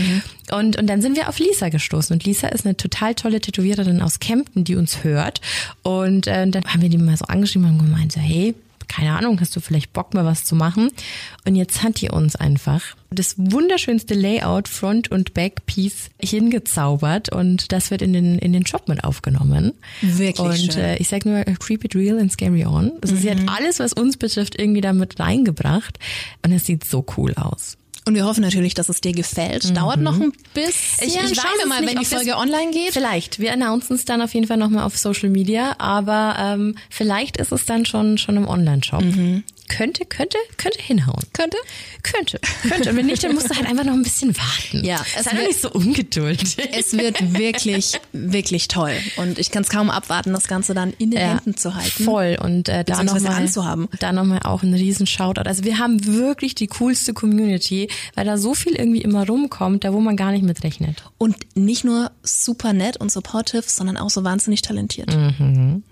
Und, 0.51 0.77
und 0.77 0.87
dann 0.87 1.01
sind 1.01 1.15
wir 1.15 1.29
auf 1.29 1.39
Lisa 1.39 1.69
gestoßen. 1.69 2.13
Und 2.13 2.25
Lisa 2.25 2.47
ist 2.49 2.65
eine 2.65 2.75
total 2.75 3.15
tolle 3.15 3.39
Tätowiererin 3.39 4.01
aus 4.01 4.19
Kempten, 4.19 4.63
die 4.63 4.75
uns 4.75 5.03
hört. 5.03 5.41
Und 5.83 6.27
äh, 6.27 6.47
dann 6.47 6.63
haben 6.65 6.81
wir 6.81 6.89
die 6.89 6.97
mal 6.97 7.17
so 7.17 7.25
angeschrieben 7.25 7.69
und 7.69 7.77
gemeint, 7.77 8.11
so, 8.11 8.19
hey, 8.19 8.55
keine 8.87 9.17
Ahnung, 9.17 9.39
hast 9.39 9.55
du 9.55 9.59
vielleicht 9.59 9.93
Bock 9.93 10.13
mal 10.13 10.25
was 10.25 10.45
zu 10.45 10.55
machen? 10.55 10.89
Und 11.45 11.55
jetzt 11.55 11.83
hat 11.83 12.01
die 12.01 12.09
uns 12.09 12.35
einfach 12.35 12.81
das 13.09 13.35
wunderschönste 13.37 14.13
Layout 14.15 14.67
Front 14.67 15.11
und 15.11 15.33
Back 15.33 15.65
Piece 15.65 16.09
hingezaubert 16.19 17.29
und 17.31 17.71
das 17.71 17.91
wird 17.91 18.01
in 18.01 18.13
den 18.13 18.39
in 18.39 18.53
den 18.53 18.65
Shop 18.65 18.87
mit 18.87 19.03
aufgenommen. 19.03 19.73
Wirklich 20.01 20.39
Und 20.65 20.73
schön. 20.73 20.83
äh, 20.83 20.97
ich 20.97 21.07
sag 21.09 21.25
nur 21.25 21.43
Creep 21.43 21.83
It 21.83 21.95
Real 21.95 22.17
and 22.19 22.31
Scary 22.31 22.65
On. 22.65 22.91
Also 23.01 23.15
sie 23.15 23.29
hat 23.29 23.39
Mhm. 23.39 23.49
alles, 23.49 23.79
was 23.79 23.93
uns 23.93 24.17
betrifft, 24.17 24.59
irgendwie 24.59 24.81
damit 24.81 25.19
reingebracht 25.19 25.99
und 26.43 26.51
es 26.51 26.65
sieht 26.65 26.83
so 26.85 27.05
cool 27.17 27.33
aus. 27.35 27.77
Und 28.05 28.15
wir 28.15 28.25
hoffen 28.25 28.41
natürlich, 28.41 28.73
dass 28.73 28.89
es 28.89 28.99
dir 29.01 29.13
gefällt. 29.13 29.75
Dauert 29.77 29.99
noch 30.01 30.19
ein 30.19 30.33
bisschen. 30.53 31.07
Mhm. 31.07 31.07
Ich- 31.07 31.15
ich 31.31 31.35
Schauen 31.35 31.45
weiß 31.51 31.59
wir 31.59 31.67
mal, 31.67 31.79
nicht, 31.81 31.89
wenn 31.91 31.99
die 31.99 32.05
Folge 32.05 32.35
online 32.37 32.71
geht. 32.71 32.91
Vielleicht. 32.93 33.39
Wir 33.39 33.53
announcen 33.53 33.95
es 33.95 34.05
dann 34.05 34.21
auf 34.21 34.33
jeden 34.33 34.47
Fall 34.47 34.57
nochmal 34.57 34.83
auf 34.83 34.97
Social 34.97 35.29
Media, 35.29 35.75
aber 35.79 36.35
ähm, 36.39 36.75
vielleicht 36.89 37.37
ist 37.37 37.51
es 37.51 37.65
dann 37.65 37.85
schon 37.85 38.17
schon 38.17 38.35
im 38.37 38.47
Online-Shop. 38.47 39.03
Könnte, 39.75 40.05
könnte, 40.05 40.37
könnte 40.57 40.79
hinhauen. 40.81 41.19
Mhm. 41.23 41.33
Könnte? 41.33 41.57
Könnte, 42.03 42.39
könnte. 42.69 42.89
Und 42.91 42.95
wenn 42.97 43.05
nicht, 43.07 43.23
dann 43.23 43.33
musst 43.33 43.49
du 43.49 43.55
halt 43.55 43.65
einfach 43.67 43.85
noch 43.85 43.93
ein 43.93 44.03
bisschen 44.03 44.35
warten. 44.37 44.83
Ja, 44.85 45.03
es 45.17 45.23
Sei 45.25 45.31
doch 45.31 45.37
wird- 45.37 45.47
nicht 45.47 45.61
so 45.61 45.71
ungeduldig. 45.71 46.57
Es 46.77 46.93
wird 46.97 47.37
wirklich, 47.39 47.99
wirklich 48.11 48.67
toll. 48.67 48.93
Und 49.17 49.39
ich 49.39 49.51
kann 49.51 49.63
es 49.63 49.69
kaum 49.69 49.89
abwarten, 49.89 50.31
das 50.33 50.47
Ganze 50.47 50.73
dann 50.73 50.93
in 50.97 51.11
den 51.11 51.19
Ja, 51.19 51.27
Händen 51.35 51.55
zu 51.57 51.73
halten. 51.75 52.03
Voll. 52.03 52.37
Und 52.41 52.69
äh, 52.69 52.83
da 52.83 53.03
nochmal 53.03 53.33
anzuhaben. 53.33 53.87
da 53.99 54.11
nochmal 54.11 54.39
auch 54.43 54.63
ein 54.63 54.73
riesen 54.73 55.07
Shoutout. 55.07 55.43
Also 55.47 55.63
wir 55.63 55.77
haben 55.79 56.05
wirklich 56.05 56.55
die 56.55 56.67
coolste 56.67 57.13
Community, 57.13 57.89
weil 58.15 58.25
da 58.25 58.37
so 58.37 58.53
viel 58.53 58.73
irgendwie 58.75 59.01
immer 59.01 59.25
rumkommt, 59.27 59.83
da 59.83 59.93
wo 59.93 59.99
man 59.99 60.15
gar 60.17 60.31
nicht 60.31 60.43
mit 60.43 60.63
rechnet. 60.63 61.03
Und 61.17 61.37
nicht 61.55 61.83
nur 61.83 62.11
super 62.21 62.73
nett 62.73 62.97
und 62.97 63.11
supportive, 63.11 63.63
sondern 63.65 63.97
auch 63.97 64.09
so 64.09 64.23
wahnsinnig 64.23 64.61
talentiert. 64.61 65.15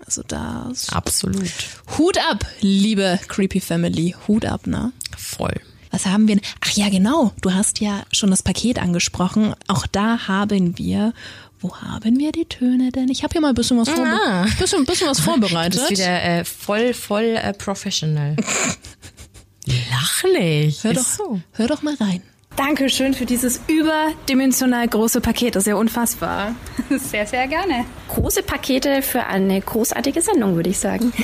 Also 0.04 0.22
das. 0.26 0.90
Absolut. 0.90 1.50
Hut 1.98 2.18
ab, 2.30 2.44
liebe 2.60 3.18
Creepy 3.28 3.60
Family. 3.72 4.14
Hut 4.28 4.44
ab, 4.44 4.66
ne? 4.66 4.92
Voll. 5.16 5.54
Was 5.90 6.04
haben 6.06 6.28
wir? 6.28 6.36
denn? 6.36 6.44
Ach 6.62 6.70
ja, 6.72 6.88
genau. 6.90 7.32
Du 7.40 7.52
hast 7.54 7.80
ja 7.80 8.02
schon 8.12 8.30
das 8.30 8.42
Paket 8.42 8.78
angesprochen. 8.78 9.54
Auch 9.68 9.86
da 9.86 10.28
haben 10.28 10.76
wir. 10.78 11.12
Wo 11.60 11.74
haben 11.76 12.18
wir 12.18 12.32
die 12.32 12.44
Töne 12.46 12.90
denn? 12.90 13.08
Ich 13.08 13.22
habe 13.22 13.32
hier 13.32 13.40
mal 13.40 13.50
ein 13.50 13.54
bisschen 13.54 13.78
was, 13.78 13.88
vorbe 13.88 14.10
Ah. 14.10 14.46
bisschen, 14.58 14.84
bisschen 14.84 15.08
was 15.08 15.16
Du 15.18 15.22
vorbereitet. 15.22 15.80
bist 15.88 15.90
wieder 15.90 16.22
äh, 16.22 16.44
voll, 16.44 16.92
voll 16.92 17.36
äh, 17.40 17.52
professional. 17.54 18.36
Lach 19.66 20.24
nicht. 20.38 20.82
hör, 20.84 20.92
doch, 20.92 21.00
Ist 21.02 21.16
so. 21.16 21.40
hör 21.52 21.66
doch 21.68 21.82
mal 21.82 21.94
rein. 21.94 22.22
Dankeschön 22.56 23.14
für 23.14 23.24
dieses 23.24 23.62
überdimensional 23.66 24.86
große 24.86 25.22
Paket. 25.22 25.56
Das 25.56 25.62
ist 25.62 25.68
ja 25.68 25.74
unfassbar. 25.74 26.54
Sehr, 26.90 27.26
sehr 27.26 27.46
gerne. 27.48 27.86
Große 28.08 28.42
Pakete 28.42 29.00
für 29.00 29.24
eine 29.24 29.60
großartige 29.60 30.20
Sendung, 30.20 30.56
würde 30.56 30.70
ich 30.70 30.78
sagen. 30.78 31.12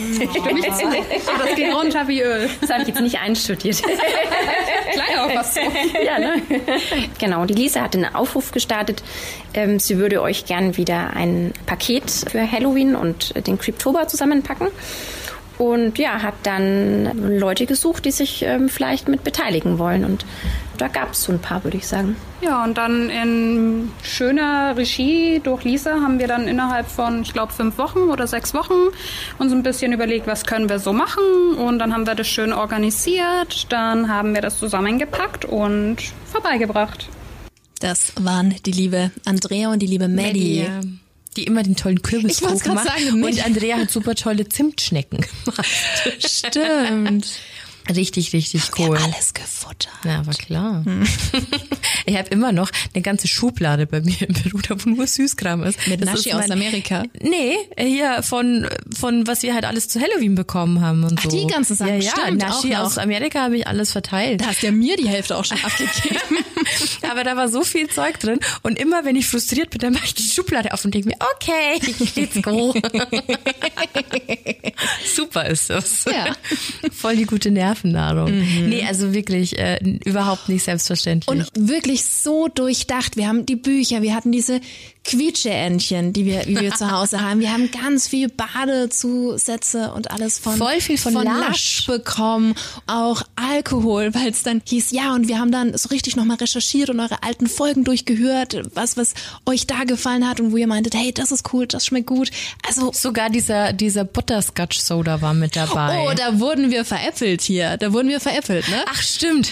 Das 1.38 1.54
geht 1.54 1.74
runter 1.74 2.08
wie 2.08 2.22
Öl. 2.22 2.48
Das 2.60 2.70
habe 2.70 2.82
ich 2.82 2.88
jetzt 2.88 3.00
nicht 3.00 3.18
einstudiert. 3.20 3.82
Kleine 4.92 5.24
Auffassung. 5.24 5.64
ja, 6.04 6.18
ne? 6.18 6.34
Genau, 7.18 7.44
die 7.44 7.54
Lisa 7.54 7.82
hat 7.82 7.94
einen 7.94 8.14
Aufruf 8.14 8.50
gestartet. 8.52 9.02
Ähm, 9.54 9.78
sie 9.78 9.98
würde 9.98 10.22
euch 10.22 10.46
gern 10.46 10.76
wieder 10.76 11.10
ein 11.14 11.52
Paket 11.66 12.10
für 12.10 12.50
Halloween 12.50 12.96
und 12.96 13.46
den 13.46 13.58
Creeptober 13.58 14.08
zusammenpacken. 14.08 14.68
Und 15.58 15.98
ja, 15.98 16.22
hat 16.22 16.34
dann 16.44 17.38
Leute 17.38 17.66
gesucht, 17.66 18.04
die 18.04 18.12
sich 18.12 18.42
ähm, 18.42 18.68
vielleicht 18.68 19.08
mit 19.08 19.24
beteiligen 19.24 19.78
wollen. 19.78 20.04
Und 20.04 20.24
da 20.78 20.88
gab 20.88 21.12
es 21.12 21.22
so 21.24 21.32
ein 21.32 21.38
paar, 21.40 21.62
würde 21.64 21.76
ich 21.76 21.86
sagen. 21.86 22.16
Ja, 22.40 22.64
und 22.64 22.78
dann 22.78 23.10
in 23.10 23.90
schöner 24.02 24.76
Regie 24.76 25.40
durch 25.42 25.64
Lisa 25.64 25.90
haben 26.00 26.18
wir 26.18 26.28
dann 26.28 26.46
innerhalb 26.48 26.88
von, 26.88 27.22
ich 27.22 27.32
glaube, 27.32 27.52
fünf 27.52 27.76
Wochen 27.78 27.98
oder 28.10 28.26
sechs 28.26 28.54
Wochen 28.54 28.74
uns 29.38 29.52
ein 29.52 29.62
bisschen 29.62 29.92
überlegt, 29.92 30.26
was 30.26 30.44
können 30.44 30.68
wir 30.68 30.78
so 30.78 30.92
machen. 30.92 31.54
Und 31.58 31.78
dann 31.80 31.92
haben 31.92 32.06
wir 32.06 32.14
das 32.14 32.28
schön 32.28 32.52
organisiert. 32.52 33.66
Dann 33.70 34.08
haben 34.08 34.34
wir 34.34 34.40
das 34.40 34.58
zusammengepackt 34.58 35.44
und 35.44 35.96
vorbeigebracht. 36.26 37.08
Das 37.80 38.12
waren 38.20 38.54
die 38.66 38.72
liebe 38.72 39.10
Andrea 39.24 39.70
und 39.70 39.80
die 39.80 39.86
liebe 39.86 40.08
Maddie. 40.08 40.62
ja. 40.62 40.80
Die 41.36 41.44
immer 41.44 41.62
den 41.62 41.76
tollen 41.76 41.98
Ich 42.04 42.10
wollt's 42.10 42.40
Kürbiskuchen 42.40 42.58
grad 42.58 42.74
macht. 42.74 42.86
sagen, 42.88 43.22
Und? 43.22 43.46
Andrea 43.46 43.76
hat 43.78 43.90
super 43.90 44.14
tolle 44.16 44.48
Zimtschnecken 44.48 45.20
gemacht. 45.44 45.66
Stimmt. 46.18 47.28
Richtig, 47.94 48.32
richtig 48.32 48.62
cool. 48.78 48.96
Alles 48.98 49.34
gefuttert. 49.34 49.88
Ja, 50.04 50.18
aber 50.20 50.32
klar. 50.32 50.84
Ich 52.06 52.16
habe 52.16 52.28
immer 52.30 52.52
noch 52.52 52.70
eine 52.94 53.02
ganze 53.02 53.28
Schublade 53.28 53.86
bei 53.86 54.00
mir 54.00 54.22
im 54.22 54.34
Büro, 54.34 54.58
da 54.66 54.76
wo 54.84 54.90
nur 54.90 55.06
Süßkram 55.06 55.62
ist. 55.64 55.86
Mit 55.88 56.00
Das 56.02 56.10
Naschi 56.14 56.30
ist 56.30 56.34
aus 56.34 56.50
Amerika. 56.50 57.04
Nee, 57.20 57.56
hier 57.78 58.22
von, 58.22 58.68
von 58.98 59.26
was 59.26 59.42
wir 59.42 59.54
halt 59.54 59.64
alles 59.64 59.88
zu 59.88 60.00
Halloween 60.00 60.34
bekommen 60.34 60.80
haben 60.80 61.04
und 61.04 61.18
Ach, 61.18 61.24
so. 61.24 61.30
die 61.30 61.46
ganzen 61.46 61.76
Sachen, 61.76 61.94
Ja, 62.00 62.00
ja, 62.00 62.10
stimmt, 62.10 62.40
Naschi 62.42 62.74
auch 62.76 62.80
noch. 62.80 62.86
aus 62.86 62.98
Amerika 62.98 63.40
habe 63.42 63.56
ich 63.56 63.66
alles 63.66 63.92
verteilt. 63.92 64.40
Da 64.42 64.46
hast 64.46 64.62
ja 64.62 64.70
mir 64.70 64.96
die 64.96 65.08
Hälfte 65.08 65.36
auch 65.36 65.44
schon 65.44 65.58
abgegeben. 65.62 66.18
Aber 67.10 67.24
da 67.24 67.36
war 67.36 67.48
so 67.48 67.62
viel 67.62 67.88
Zeug 67.88 68.18
drin. 68.20 68.38
Und 68.62 68.78
immer, 68.78 69.04
wenn 69.04 69.16
ich 69.16 69.26
frustriert 69.26 69.70
bin, 69.70 69.78
dann 69.80 69.92
mache 69.94 70.04
ich 70.06 70.14
die 70.14 70.22
Schublade 70.22 70.72
auf 70.74 70.84
und 70.84 70.94
denke 70.94 71.08
mir, 71.08 71.16
okay, 71.34 71.80
let's 72.16 72.42
go. 72.42 72.74
Super 75.14 75.46
ist 75.46 75.70
das. 75.70 76.04
Ja. 76.04 76.36
Voll 76.92 77.16
die 77.16 77.24
gute 77.24 77.50
Nervennahrung. 77.84 78.30
Mhm. 78.38 78.68
Nee, 78.68 78.84
also 78.86 79.12
wirklich 79.12 79.58
äh, 79.58 79.78
überhaupt 80.04 80.48
nicht 80.48 80.64
selbstverständlich. 80.64 81.28
Und 81.28 81.50
wirklich 81.54 82.04
so 82.04 82.48
durchdacht. 82.48 83.16
Wir 83.16 83.28
haben 83.28 83.46
die 83.46 83.56
Bücher, 83.56 84.02
wir 84.02 84.14
hatten 84.14 84.32
diese 84.32 84.60
Quietscheentchen, 85.08 86.12
die 86.12 86.26
wir, 86.26 86.46
wie 86.46 86.60
wir 86.60 86.74
zu 86.74 86.90
Hause 86.90 87.20
haben. 87.22 87.40
Wir 87.40 87.52
haben 87.52 87.70
ganz 87.70 88.08
viel 88.08 88.28
Badezusätze 88.28 89.92
und 89.92 90.10
alles 90.10 90.38
von, 90.38 90.56
Voll 90.56 90.80
viel 90.80 90.98
von 90.98 91.14
Lush. 91.14 91.86
bekommen. 91.86 92.54
Auch 92.86 93.22
Alkohol, 93.36 94.14
weil 94.14 94.28
es 94.28 94.42
dann 94.42 94.60
hieß, 94.64 94.90
ja, 94.90 95.14
und 95.14 95.28
wir 95.28 95.38
haben 95.38 95.52
dann 95.52 95.76
so 95.76 95.88
richtig 95.88 96.16
nochmal 96.16 96.36
recherchiert 96.36 96.90
und 96.90 97.00
eure 97.00 97.22
alten 97.22 97.46
Folgen 97.46 97.84
durchgehört, 97.84 98.60
was, 98.74 98.96
was 98.96 99.14
euch 99.46 99.66
da 99.66 99.84
gefallen 99.84 100.28
hat 100.28 100.40
und 100.40 100.52
wo 100.52 100.56
ihr 100.56 100.66
meintet, 100.66 100.94
hey, 100.94 101.12
das 101.12 101.32
ist 101.32 101.52
cool, 101.52 101.66
das 101.66 101.86
schmeckt 101.86 102.06
gut. 102.06 102.30
Also 102.66 102.92
Sogar 102.92 103.30
dieser, 103.30 103.72
dieser 103.72 104.04
Butterscotch 104.04 104.78
Soda 104.80 105.22
war 105.22 105.34
mit 105.34 105.56
dabei. 105.56 106.06
Oh, 106.06 106.12
da 106.14 106.38
wurden 106.40 106.70
wir 106.70 106.84
veräppelt 106.84 107.40
hier. 107.42 107.76
Da 107.76 107.92
wurden 107.92 108.08
wir 108.08 108.20
veräppelt, 108.20 108.68
ne? 108.68 108.84
Ach, 108.86 109.00
stimmt. 109.02 109.50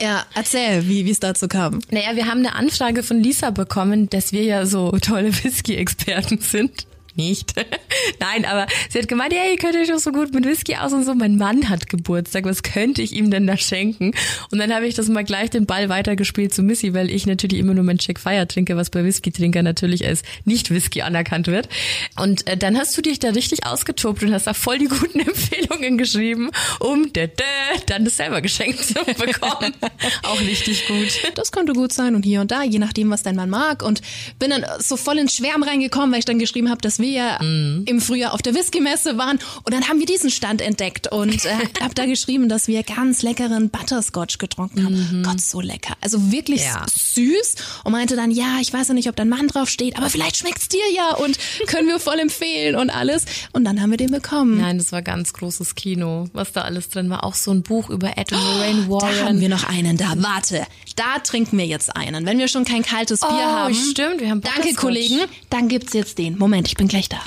Ja, 0.00 0.24
erzähl, 0.34 0.88
wie 0.88 1.04
wie 1.04 1.10
es 1.10 1.20
dazu 1.20 1.46
kam. 1.48 1.80
Naja, 1.90 2.14
wir 2.16 2.26
haben 2.26 2.38
eine 2.38 2.54
Anfrage 2.54 3.02
von 3.02 3.22
Lisa 3.22 3.50
bekommen, 3.50 3.89
dass 4.08 4.32
wir 4.32 4.42
ja 4.44 4.66
so 4.66 4.90
tolle 5.00 5.32
Whisky-Experten 5.44 6.38
sind. 6.38 6.86
Nicht. 7.16 7.54
Nein, 8.20 8.44
aber 8.44 8.66
sie 8.88 8.98
hat 8.98 9.08
gemeint, 9.08 9.32
ja, 9.32 9.40
ihr 9.50 9.56
könnt 9.56 9.76
euch 9.76 9.88
doch 9.88 9.98
so 9.98 10.12
gut 10.12 10.32
mit 10.32 10.44
Whisky 10.44 10.76
aus 10.76 10.92
und 10.92 11.04
so. 11.04 11.14
Mein 11.14 11.36
Mann 11.36 11.68
hat 11.68 11.88
Geburtstag, 11.88 12.44
was 12.44 12.62
könnte 12.62 13.02
ich 13.02 13.12
ihm 13.12 13.30
denn 13.30 13.46
da 13.46 13.56
schenken? 13.56 14.12
Und 14.50 14.58
dann 14.58 14.72
habe 14.72 14.86
ich 14.86 14.94
das 14.94 15.08
mal 15.08 15.24
gleich 15.24 15.50
den 15.50 15.66
Ball 15.66 15.88
weitergespielt 15.88 16.54
zu 16.54 16.62
Missy, 16.62 16.94
weil 16.94 17.10
ich 17.10 17.26
natürlich 17.26 17.58
immer 17.58 17.74
nur 17.74 17.84
mein 17.84 17.98
Jack 18.00 18.20
Fire 18.20 18.46
trinke, 18.46 18.76
was 18.76 18.90
bei 18.90 19.04
Whisky-Trinkern 19.04 19.64
natürlich 19.64 20.06
als 20.06 20.22
Nicht-Whisky 20.44 21.02
anerkannt 21.02 21.48
wird. 21.48 21.68
Und 22.16 22.46
äh, 22.46 22.56
dann 22.56 22.78
hast 22.78 22.96
du 22.96 23.02
dich 23.02 23.18
da 23.18 23.30
richtig 23.30 23.66
ausgetobt 23.66 24.22
und 24.22 24.32
hast 24.32 24.46
da 24.46 24.54
voll 24.54 24.78
die 24.78 24.86
guten 24.86 25.20
Empfehlungen 25.20 25.98
geschrieben, 25.98 26.50
um 26.78 27.12
dä, 27.12 27.26
dä, 27.26 27.42
dann 27.86 28.04
das 28.04 28.16
selber 28.16 28.40
geschenkt 28.40 28.84
zu 28.84 28.94
bekommen. 29.18 29.74
Auch 30.22 30.40
richtig 30.40 30.86
gut. 30.86 31.08
Das 31.34 31.50
könnte 31.50 31.72
gut 31.72 31.92
sein 31.92 32.14
und 32.14 32.24
hier 32.24 32.40
und 32.40 32.50
da, 32.50 32.62
je 32.62 32.78
nachdem, 32.78 33.10
was 33.10 33.22
dein 33.22 33.36
Mann 33.36 33.50
mag. 33.50 33.82
Und 33.82 34.00
bin 34.38 34.50
dann 34.50 34.64
so 34.78 34.96
voll 34.96 35.18
ins 35.18 35.34
Schwärmen 35.34 35.68
reingekommen, 35.68 36.12
weil 36.12 36.20
ich 36.20 36.24
dann 36.24 36.38
geschrieben 36.38 36.70
habe, 36.70 36.80
dass 36.80 36.99
wir 37.00 37.10
ja 37.10 37.36
im 37.40 38.00
Frühjahr 38.00 38.32
auf 38.34 38.42
der 38.42 38.54
Whisky-Messe 38.54 39.16
waren. 39.18 39.38
Und 39.64 39.72
dann 39.74 39.88
haben 39.88 39.98
wir 39.98 40.06
diesen 40.06 40.30
Stand 40.30 40.60
entdeckt 40.60 41.10
und 41.12 41.44
äh, 41.44 41.50
habe 41.82 41.94
da 41.94 42.06
geschrieben, 42.06 42.48
dass 42.48 42.68
wir 42.68 42.82
ganz 42.82 43.22
leckeren 43.22 43.70
Butterscotch 43.70 44.38
getrunken 44.38 44.84
haben. 44.84 45.22
Gott, 45.24 45.40
so 45.40 45.60
lecker. 45.60 45.94
Also 46.00 46.30
wirklich 46.32 46.62
Ja. 46.62 46.84
süß. 46.92 47.54
Und 47.84 47.92
meinte 47.92 48.16
dann, 48.16 48.30
ja, 48.30 48.58
ich 48.60 48.72
weiß 48.72 48.88
ja 48.88 48.94
nicht, 48.94 49.08
ob 49.08 49.16
dein 49.16 49.28
Mann 49.28 49.48
drauf 49.48 49.68
steht, 49.68 49.96
aber 49.96 50.10
vielleicht 50.10 50.36
schmeckt's 50.36 50.68
dir 50.68 50.80
ja 50.94 51.14
und 51.16 51.38
können 51.66 51.88
wir 51.88 51.98
voll 52.00 52.18
empfehlen 52.18 52.76
und 52.76 52.90
alles. 52.90 53.24
Und 53.52 53.64
dann 53.64 53.80
haben 53.80 53.90
wir 53.90 53.96
den 53.98 54.10
bekommen. 54.10 54.58
Nein, 54.58 54.78
das 54.78 54.92
war 54.92 55.02
ganz 55.02 55.32
großes 55.32 55.74
Kino, 55.74 56.28
was 56.32 56.52
da 56.52 56.62
alles 56.62 56.88
drin 56.88 57.10
war. 57.10 57.24
Auch 57.24 57.34
so 57.34 57.50
ein 57.50 57.62
Buch 57.62 57.90
über 57.90 58.16
Ed 58.18 58.32
und 58.32 58.38
Lorraine 58.42 58.88
Warren. 58.88 59.14
Da 59.18 59.24
haben 59.26 59.40
wir 59.40 59.48
noch 59.48 59.64
einen 59.68 59.96
da. 59.96 60.12
Warte, 60.16 60.66
da 60.96 61.18
trinken 61.20 61.56
wir 61.58 61.66
jetzt 61.66 61.94
einen. 61.96 62.26
Wenn 62.26 62.38
wir 62.38 62.48
schon 62.48 62.64
kein 62.64 62.82
kaltes 62.82 63.20
Bier 63.20 63.28
Oh, 63.30 63.40
haben. 63.42 63.74
stimmt, 63.74 64.20
wir 64.20 64.30
haben 64.30 64.40
Danke. 64.40 64.74
Kollegen. 64.74 65.20
Dann 65.50 65.68
gibt's 65.68 65.92
jetzt 65.92 66.18
den. 66.18 66.38
Moment, 66.38 66.68
ich 66.68 66.74
bin 66.74 66.88
gleich 66.90 67.08
da. 67.08 67.20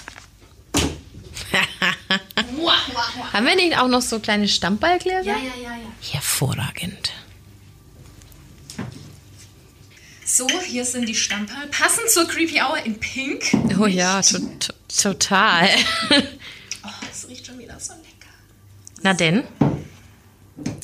Haben 3.33 3.45
wir 3.45 3.55
nicht 3.55 3.77
auch 3.77 3.87
noch 3.87 4.01
so 4.01 4.19
kleine 4.19 4.47
Stammballgläser? 4.47 5.23
ja, 5.23 5.37
ja, 5.37 5.63
ja. 5.63 5.77
Hervorragend. 6.11 7.11
So, 10.25 10.47
hier 10.65 10.85
sind 10.85 11.07
die 11.07 11.15
Stamperl. 11.15 11.67
Passend 11.67 12.09
zur 12.09 12.27
Creepy 12.27 12.59
Hour 12.61 12.83
in 12.85 12.99
Pink. 12.99 13.43
Oh 13.79 13.85
ja, 13.85 14.21
to 14.21 14.39
to 14.59 14.73
total. 15.01 15.69
Oh, 16.85 16.89
das 17.07 17.29
riecht 17.29 17.45
schon 17.45 17.57
wieder 17.59 17.79
so 17.79 17.93
lecker. 17.93 18.33
Na 19.03 19.13
denn? 19.13 19.45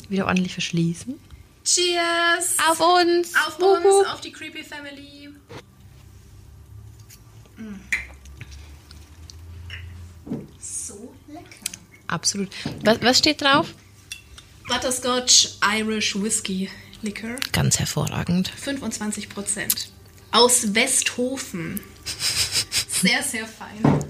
Wieder 0.08 0.24
ordentlich 0.24 0.54
verschließen. 0.54 1.20
Cheers! 1.62 2.56
Auf 2.70 2.80
uns! 2.80 3.34
Auf 3.46 3.58
uns, 3.58 4.06
auf 4.06 4.22
die 4.22 4.32
Creepy 4.32 4.64
Family. 4.64 5.28
So 7.08 7.18
Absolut. 12.10 12.50
Was, 12.84 13.00
was 13.02 13.18
steht 13.18 13.40
drauf? 13.40 13.68
Butterscotch 14.68 15.50
Irish 15.62 16.20
Whiskey 16.20 16.68
Liquor. 17.02 17.36
Ganz 17.52 17.78
hervorragend. 17.78 18.48
25 18.48 19.28
Prozent. 19.28 19.90
Aus 20.32 20.74
Westhofen. 20.74 21.80
Sehr, 23.02 23.22
sehr 23.22 23.46
fein. 23.46 24.04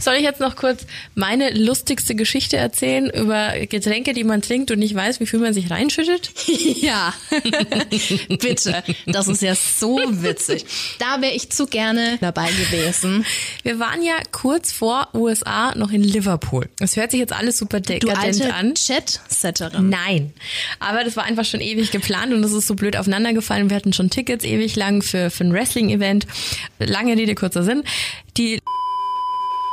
Soll 0.00 0.14
ich 0.14 0.22
jetzt 0.22 0.40
noch 0.40 0.56
kurz 0.56 0.86
meine 1.14 1.50
lustigste 1.50 2.14
Geschichte 2.14 2.56
erzählen 2.56 3.10
über 3.10 3.52
Getränke, 3.68 4.14
die 4.14 4.24
man 4.24 4.40
trinkt 4.40 4.70
und 4.70 4.78
nicht 4.78 4.94
weiß, 4.94 5.20
wie 5.20 5.26
viel 5.26 5.38
man 5.38 5.54
sich 5.54 5.70
reinschüttet? 5.70 6.32
Ja, 6.80 7.12
bitte. 8.28 8.82
Das 9.06 9.28
ist 9.28 9.42
ja 9.42 9.54
so 9.54 9.98
witzig. 10.10 10.64
Da 10.98 11.20
wäre 11.20 11.32
ich 11.32 11.50
zu 11.50 11.66
gerne 11.66 12.16
dabei 12.20 12.48
gewesen. 12.50 13.26
Wir 13.62 13.78
waren 13.78 14.02
ja 14.02 14.14
kurz 14.32 14.72
vor 14.72 15.08
USA 15.14 15.74
noch 15.76 15.90
in 15.90 16.02
Liverpool. 16.02 16.68
Das 16.78 16.96
hört 16.96 17.10
sich 17.10 17.20
jetzt 17.20 17.32
alles 17.32 17.58
super 17.58 17.80
Du 17.80 17.92
dekadent 17.92 18.40
alte 18.40 18.54
an. 18.54 18.74
Chat-Setterin. 18.74 19.90
Nein. 19.90 20.32
Aber 20.78 21.04
das 21.04 21.16
war 21.16 21.24
einfach 21.24 21.44
schon 21.44 21.60
ewig 21.60 21.90
geplant 21.90 22.32
und 22.32 22.42
es 22.44 22.52
ist 22.52 22.66
so 22.66 22.74
blöd 22.74 22.96
aufeinander 22.96 23.32
gefallen. 23.32 23.68
Wir 23.68 23.76
hatten 23.76 23.92
schon 23.92 24.10
Tickets 24.10 24.44
ewig 24.44 24.76
lang 24.76 25.02
für, 25.02 25.30
für 25.30 25.44
ein 25.44 25.52
Wrestling-Event. 25.52 26.26
Lange 26.78 27.16
Rede, 27.16 27.34
kurzer 27.34 27.62
Sinn. 27.62 27.82
Die 28.36 28.60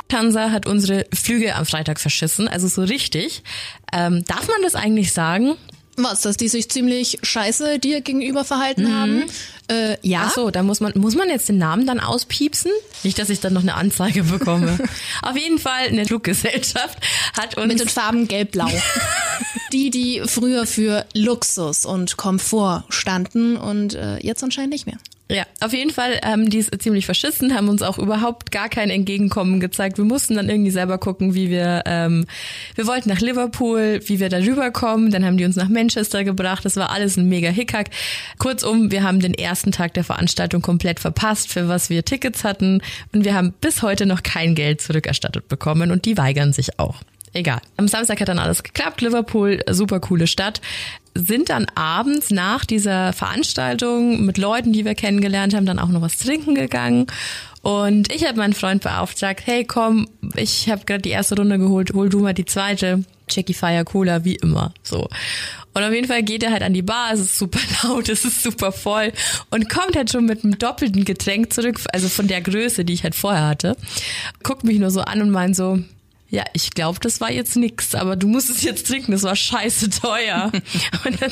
Lufthansa 0.10 0.51
hat 0.51 0.66
unsere 0.66 1.05
Flüge 1.14 1.55
am 1.55 1.66
Freitag 1.66 1.99
verschissen, 1.99 2.47
also 2.47 2.68
so 2.68 2.82
richtig. 2.82 3.43
Ähm, 3.91 4.24
darf 4.26 4.47
man 4.47 4.62
das 4.62 4.76
eigentlich 4.76 5.12
sagen? 5.12 5.55
Was, 5.97 6.22
dass 6.22 6.38
die 6.38 6.47
sich 6.47 6.70
ziemlich 6.70 7.20
scheiße 7.24 7.80
dir 7.80 8.01
gegenüber 8.01 8.45
verhalten 8.45 8.93
haben? 8.95 9.24
Äh, 9.68 9.97
ja. 10.03 10.26
Ach 10.28 10.34
so, 10.34 10.51
da 10.51 10.64
muss 10.64 10.80
man, 10.80 10.93
muss 10.95 11.16
man 11.16 11.28
jetzt 11.28 11.49
den 11.49 11.58
Namen 11.58 11.88
dann 11.88 11.99
auspiepsen? 11.99 12.72
Nicht, 13.03 13.18
dass 13.20 13.30
ich 13.30 13.39
dann 13.39 13.53
noch 13.53 13.64
eine 13.64 13.74
Anzeige 13.74 14.24
bekomme. 14.24 14.78
Auf 15.24 15.36
jeden 15.36 15.58
Fall, 15.58 15.88
eine 15.88 16.05
Fluggesellschaft 16.05 16.99
hat 17.36 17.58
uns... 17.58 17.68
Mit 17.68 17.80
den 17.80 17.89
Farben 17.89 18.28
gelb-blau. 18.28 18.70
die, 19.74 19.89
die 19.89 20.22
früher 20.26 20.68
für 20.68 21.05
Luxus 21.14 21.86
und 21.86 22.16
Komfort 22.16 22.86
standen 22.89 23.58
und 23.58 23.95
äh, 23.95 24.20
jetzt 24.20 24.43
anscheinend 24.43 24.72
nicht 24.72 24.86
mehr. 24.86 24.97
Ja, 25.30 25.43
auf 25.59 25.73
jeden 25.73 25.91
Fall 25.91 26.21
haben 26.23 26.49
die 26.49 26.59
es 26.59 26.69
ziemlich 26.80 27.05
verschissen, 27.05 27.53
haben 27.53 27.67
uns 27.67 27.82
auch 27.82 27.97
überhaupt 27.97 28.49
gar 28.49 28.69
kein 28.69 28.89
Entgegenkommen 28.89 29.59
gezeigt. 29.59 29.97
Wir 29.97 30.05
mussten 30.05 30.36
dann 30.36 30.47
irgendwie 30.47 30.71
selber 30.71 30.97
gucken, 30.99 31.34
wie 31.34 31.49
wir, 31.49 31.84
ähm, 31.86 32.25
wir 32.75 32.88
wollten 32.88 33.09
nach 33.09 33.19
Liverpool, 33.19 33.99
wie 34.05 34.21
wir 34.21 34.30
da 34.30 34.38
rüberkommen. 34.38 35.11
Dann 35.11 35.25
haben 35.25 35.36
die 35.36 35.43
uns 35.43 35.57
nach 35.57 35.67
Manchester 35.67 36.23
gebracht. 36.23 36.63
Das 36.63 36.78
war 36.78 36.91
alles 36.91 37.17
ein 37.17 37.28
mega 37.28 37.49
Hickhack. 37.49 37.89
Kurzum, 38.38 38.89
wir 38.89 39.03
haben 39.03 39.19
den 39.19 39.34
ersten 39.34 39.73
Tag 39.73 39.93
der 39.95 40.05
Veranstaltung 40.05 40.61
komplett 40.61 41.01
verpasst, 41.01 41.51
für 41.51 41.67
was 41.67 41.89
wir 41.89 42.05
Tickets 42.05 42.45
hatten. 42.45 42.82
Und 43.11 43.25
wir 43.25 43.34
haben 43.34 43.53
bis 43.59 43.82
heute 43.82 44.05
noch 44.05 44.23
kein 44.23 44.55
Geld 44.55 44.80
zurückerstattet 44.80 45.49
bekommen 45.49 45.91
und 45.91 46.05
die 46.05 46.17
weigern 46.17 46.53
sich 46.53 46.80
auch. 46.80 47.01
Egal. 47.34 47.59
Am 47.75 47.88
Samstag 47.88 48.21
hat 48.21 48.30
dann 48.30 48.39
alles 48.39 48.63
geklappt. 48.63 49.01
Liverpool, 49.01 49.61
super 49.69 49.99
coole 49.99 50.28
Stadt. 50.28 50.61
Sind 51.18 51.49
dann 51.49 51.65
abends 51.76 52.30
nach 52.30 52.65
dieser 52.65 53.11
Veranstaltung 53.13 54.26
mit 54.26 54.38
Leuten, 54.38 54.74
die 54.74 54.86
wir 54.86 54.95
kennengelernt 54.95 55.55
haben, 55.55 55.65
dann 55.65 55.80
auch 55.80 55.89
noch 55.89 56.01
was 56.01 56.18
trinken 56.18 56.55
gegangen. 56.55 57.07
Und 57.61 58.13
ich 58.13 58.26
habe 58.26 58.38
meinen 58.38 58.53
Freund 58.53 58.84
beauftragt, 58.84 59.41
hey 59.45 59.65
komm, 59.65 60.07
ich 60.36 60.70
habe 60.70 60.86
gerade 60.86 61.01
die 61.01 61.09
erste 61.09 61.36
Runde 61.36 61.57
geholt, 61.59 61.91
hol 61.93 62.07
du 62.07 62.20
mal 62.20 62.34
die 62.34 62.45
zweite. 62.45 63.03
Jackie 63.30 63.53
Fire 63.53 63.84
Cola, 63.84 64.24
wie 64.24 64.36
immer. 64.36 64.74
So. 64.84 65.09
Und 65.74 65.84
auf 65.84 65.91
jeden 65.91 66.07
Fall 66.07 66.24
geht 66.24 66.43
er 66.43 66.51
halt 66.51 66.63
an 66.63 66.74
die 66.74 66.82
Bar, 66.82 67.11
es 67.13 67.20
ist 67.20 67.38
super 67.38 67.59
laut, 67.84 68.09
es 68.09 68.26
ist 68.26 68.41
super 68.41 68.72
voll 68.72 69.11
und 69.51 69.70
kommt 69.70 69.95
halt 69.95 70.11
schon 70.11 70.26
mit 70.26 70.43
einem 70.43 70.57
doppelten 70.57 71.03
Getränk 71.03 71.53
zurück, 71.53 71.80
also 71.91 72.07
von 72.09 72.28
der 72.28 72.41
Größe, 72.41 72.86
die 72.86 72.93
ich 72.93 73.03
halt 73.03 73.15
vorher 73.15 73.47
hatte. 73.47 73.76
Guckt 74.43 74.63
mich 74.63 74.80
nur 74.80 74.89
so 74.89 75.01
an 75.01 75.22
und 75.22 75.30
meint 75.30 75.55
so, 75.55 75.80
ja, 76.30 76.43
ich 76.53 76.71
glaube, 76.71 76.99
das 76.99 77.21
war 77.21 77.32
jetzt 77.32 77.55
nix, 77.55 77.95
aber 77.95 78.15
du 78.17 78.28
musst 78.28 78.49
es 78.49 78.61
jetzt 78.61 78.88
trinken, 78.88 79.11
das 79.13 79.23
war 79.23 79.36
scheiße 79.36 79.89
teuer. 79.89 80.51
und 81.05 81.21
dann, 81.21 81.32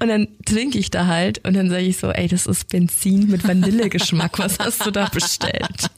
und 0.00 0.08
dann 0.08 0.28
trinke 0.46 0.78
ich 0.78 0.90
da 0.90 1.06
halt 1.06 1.44
und 1.46 1.54
dann 1.54 1.68
sage 1.68 1.82
ich 1.82 1.96
so, 1.98 2.10
ey, 2.10 2.28
das 2.28 2.46
ist 2.46 2.68
Benzin 2.68 3.28
mit 3.28 3.46
Vanillegeschmack, 3.46 4.38
was 4.38 4.58
hast 4.60 4.86
du 4.86 4.90
da 4.92 5.06
bestellt? 5.08 5.90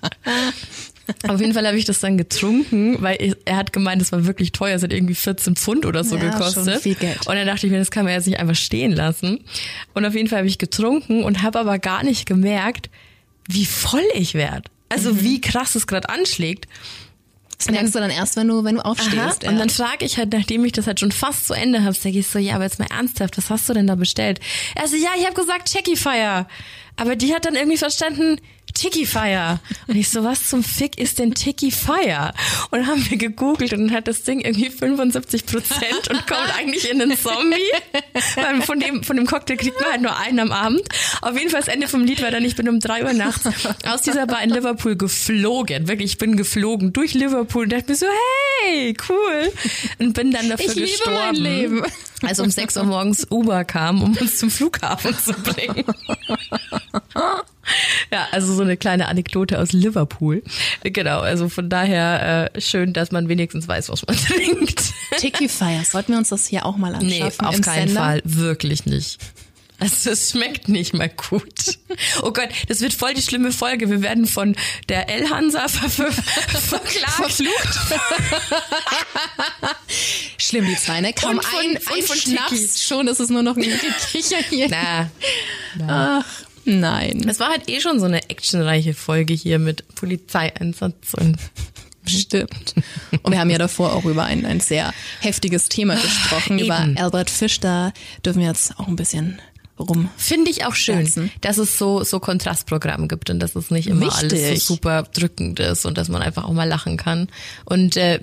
Auf 1.28 1.40
jeden 1.40 1.54
Fall 1.54 1.66
habe 1.66 1.76
ich 1.76 1.84
das 1.84 1.98
dann 2.00 2.16
getrunken, 2.16 3.02
weil 3.02 3.20
ich- 3.20 3.36
er 3.44 3.56
hat 3.56 3.72
gemeint, 3.72 4.00
das 4.00 4.12
war 4.12 4.26
wirklich 4.26 4.52
teuer, 4.52 4.76
es 4.76 4.82
hat 4.82 4.92
irgendwie 4.92 5.16
14 5.16 5.56
Pfund 5.56 5.84
oder 5.84 6.04
so 6.04 6.16
Ja, 6.16 6.30
gekostet. 6.30 6.64
schon 6.72 6.80
viel 6.80 6.94
Geld. 6.94 7.26
Und 7.26 7.34
dann 7.34 7.46
dachte 7.46 7.66
ich 7.66 7.72
mir, 7.72 7.78
das 7.80 7.90
kann 7.90 8.04
man 8.04 8.14
jetzt 8.14 8.26
nicht 8.28 8.38
einfach 8.38 8.54
stehen 8.54 8.92
lassen. 8.92 9.40
Und 9.92 10.04
auf 10.06 10.14
jeden 10.14 10.28
Fall 10.28 10.38
habe 10.38 10.48
ich 10.48 10.58
getrunken 10.58 11.24
und 11.24 11.42
habe 11.42 11.58
aber 11.58 11.78
gar 11.80 12.04
nicht 12.04 12.26
gemerkt, 12.26 12.90
wie 13.48 13.66
voll 13.66 14.04
ich 14.14 14.34
werde. 14.34 14.70
Also 14.88 15.20
wie 15.22 15.40
krass 15.40 15.74
es 15.74 15.86
gerade 15.86 16.08
anschlägt. 16.08 16.66
Das 17.60 17.70
merkst 17.70 17.94
du 17.94 17.98
dann 17.98 18.10
erst, 18.10 18.36
wenn 18.36 18.48
du, 18.48 18.64
wenn 18.64 18.76
du 18.76 18.84
aufstehst. 18.84 19.16
Aha. 19.18 19.36
ja. 19.42 19.50
Und 19.50 19.58
dann 19.58 19.68
frage 19.68 20.06
ich 20.06 20.16
halt, 20.16 20.32
nachdem 20.32 20.64
ich 20.64 20.72
das 20.72 20.86
halt 20.86 20.98
schon 20.98 21.12
fast 21.12 21.46
zu 21.46 21.52
Ende 21.52 21.84
habe, 21.84 21.92
sage 21.92 22.18
ich 22.18 22.26
so, 22.26 22.38
ja, 22.38 22.54
aber 22.54 22.64
jetzt 22.64 22.78
mal 22.78 22.88
ernsthaft, 22.90 23.36
was 23.36 23.50
hast 23.50 23.68
du 23.68 23.74
denn 23.74 23.86
da 23.86 23.96
bestellt? 23.96 24.40
Er 24.74 24.88
so, 24.88 24.96
ja, 24.96 25.10
ich 25.18 25.24
habe 25.26 25.34
gesagt 25.34 25.70
Checky-Fire. 25.70 26.46
Aber 26.96 27.16
die 27.16 27.34
hat 27.34 27.44
dann 27.44 27.56
irgendwie 27.56 27.76
verstanden, 27.76 28.40
Tiki 28.80 29.04
Fire. 29.04 29.60
Und 29.88 29.96
ich 29.96 30.08
so, 30.08 30.24
was 30.24 30.48
zum 30.48 30.64
Fick 30.64 30.98
ist 30.98 31.18
denn 31.18 31.34
Tiki 31.34 31.70
Fire? 31.70 32.32
Und 32.70 32.86
haben 32.86 33.04
wir 33.10 33.18
gegoogelt 33.18 33.74
und 33.74 33.92
hat 33.92 34.08
das 34.08 34.22
Ding 34.22 34.40
irgendwie 34.40 34.70
75 34.70 35.44
Prozent 35.44 36.08
und 36.08 36.26
kommt 36.26 36.56
eigentlich 36.58 36.90
in 36.90 37.02
einen 37.02 37.18
Zombie. 37.18 37.56
Weil 38.36 38.62
von 38.62 38.80
dem, 38.80 39.04
von 39.04 39.16
dem 39.16 39.26
Cocktail 39.26 39.56
kriegt 39.56 39.78
man 39.82 39.90
halt 39.90 40.00
nur 40.00 40.16
einen 40.16 40.38
am 40.40 40.50
Abend. 40.52 40.80
Auf 41.20 41.36
jeden 41.36 41.50
Fall 41.50 41.60
das 41.60 41.68
Ende 41.68 41.88
vom 41.88 42.04
Lied 42.04 42.22
war 42.22 42.30
dann, 42.30 42.42
ich 42.42 42.56
bin 42.56 42.70
um 42.70 42.80
drei 42.80 43.04
Uhr 43.04 43.12
nachts 43.12 43.44
aus 43.86 44.00
dieser 44.00 44.26
Bar 44.26 44.42
in 44.42 44.48
Liverpool 44.48 44.96
geflogen. 44.96 45.86
Wirklich, 45.86 46.12
ich 46.12 46.18
bin 46.18 46.36
geflogen 46.38 46.94
durch 46.94 47.12
Liverpool 47.12 47.64
und 47.64 47.72
dachte 47.72 47.90
mir 47.90 47.96
so, 47.96 48.06
hey, 48.64 48.94
cool. 49.10 49.52
Und 49.98 50.14
bin 50.14 50.30
dann 50.30 50.48
dafür 50.48 50.66
Ich 50.70 50.74
liebe 50.74 50.86
gestorben. 50.88 51.14
mein 51.18 51.34
Leben. 51.34 51.82
Als 52.22 52.40
um 52.40 52.50
6 52.50 52.76
Uhr 52.78 52.84
morgens 52.84 53.26
Uber 53.30 53.64
kam, 53.64 54.02
um 54.02 54.16
uns 54.16 54.38
zum 54.38 54.50
Flughafen 54.50 55.14
zu 55.18 55.32
bringen. 55.34 55.84
Ja, 58.12 58.26
also 58.32 58.54
so 58.54 58.62
eine 58.62 58.76
kleine 58.76 59.08
Anekdote 59.08 59.58
aus 59.58 59.72
Liverpool. 59.72 60.42
Genau, 60.82 61.20
also 61.20 61.48
von 61.48 61.68
daher 61.68 62.50
äh, 62.54 62.60
schön, 62.60 62.92
dass 62.92 63.12
man 63.12 63.28
wenigstens 63.28 63.68
weiß, 63.68 63.88
was 63.88 64.06
man 64.06 64.16
trinkt. 64.26 64.82
Tiki 65.18 65.48
Fire, 65.48 65.84
sollten 65.84 66.12
wir 66.12 66.18
uns 66.18 66.30
das 66.30 66.46
hier 66.46 66.66
auch 66.66 66.76
mal 66.76 66.96
Nee, 66.98 67.22
anschaffen? 67.22 67.46
auf 67.46 67.60
keinen 67.60 67.86
Sender? 67.88 68.00
Fall, 68.00 68.22
wirklich 68.24 68.86
nicht. 68.86 69.18
Also 69.82 70.10
es 70.10 70.30
schmeckt 70.32 70.68
nicht 70.68 70.92
mal 70.92 71.08
gut. 71.08 71.78
Oh 72.22 72.32
Gott, 72.32 72.50
das 72.68 72.82
wird 72.82 72.92
voll 72.92 73.14
die 73.14 73.22
schlimme 73.22 73.50
Folge. 73.50 73.88
Wir 73.88 74.02
werden 74.02 74.26
von 74.26 74.54
der 74.90 75.08
El-Hansa 75.08 75.68
ver 75.68 75.88
ver 75.88 76.12
verklagt. 76.12 77.12
Verflucht. 77.12 77.78
Schlimm, 80.38 80.66
die 80.66 80.76
zwei, 80.76 81.00
ne? 81.00 81.12
Kaum 81.12 81.38
Und 81.38 81.44
von- 81.44 81.60
ein, 81.60 81.76
ein 81.76 82.02
von 82.02 82.16
Schnaps, 82.16 82.84
schon 82.86 83.08
ist 83.08 83.20
es 83.20 83.30
nur 83.30 83.42
noch 83.42 83.56
ein 83.56 83.62
Gekicher 84.12 84.38
hier. 84.50 84.68
Na, 84.68 85.10
Ach, 85.88 86.26
nein. 86.64 87.26
es 87.28 87.40
war 87.40 87.50
halt 87.50 87.68
eh 87.68 87.80
schon 87.80 88.00
so 88.00 88.06
eine 88.06 88.28
actionreiche 88.30 88.94
Folge 88.94 89.34
hier 89.34 89.58
mit 89.58 89.86
Polizeieinsatz 89.94 91.14
und 91.14 91.36
Stimmt. 92.06 92.74
Und 93.22 93.32
wir 93.32 93.38
haben 93.38 93.50
ja 93.50 93.58
davor 93.58 93.92
auch 93.92 94.04
über 94.04 94.24
ein, 94.24 94.46
ein 94.46 94.60
sehr 94.60 94.92
heftiges 95.20 95.68
Thema 95.68 95.94
gesprochen, 95.94 96.58
Eben. 96.58 96.66
über 96.66 97.00
Albert 97.00 97.30
Fisch. 97.30 97.60
Da 97.60 97.92
dürfen 98.24 98.40
wir 98.40 98.48
jetzt 98.48 98.78
auch 98.78 98.88
ein 98.88 98.96
bisschen 98.96 99.38
rum. 99.80 100.08
Finde 100.16 100.50
ich 100.50 100.64
auch 100.66 100.74
schön, 100.74 101.00
Lassen. 101.04 101.30
dass 101.40 101.58
es 101.58 101.78
so, 101.78 102.04
so 102.04 102.20
Kontrastprogramm 102.20 103.08
gibt 103.08 103.30
und 103.30 103.40
dass 103.40 103.56
es 103.56 103.70
nicht 103.70 103.88
immer 103.88 104.14
alles 104.16 104.32
Wichtig. 104.32 104.60
so 104.64 104.74
super 104.74 105.04
drückend 105.12 105.60
ist 105.60 105.86
und 105.86 105.98
dass 105.98 106.08
man 106.08 106.22
einfach 106.22 106.44
auch 106.44 106.52
mal 106.52 106.68
lachen 106.68 106.96
kann. 106.96 107.28
Und 107.64 107.96
äh, 107.96 108.20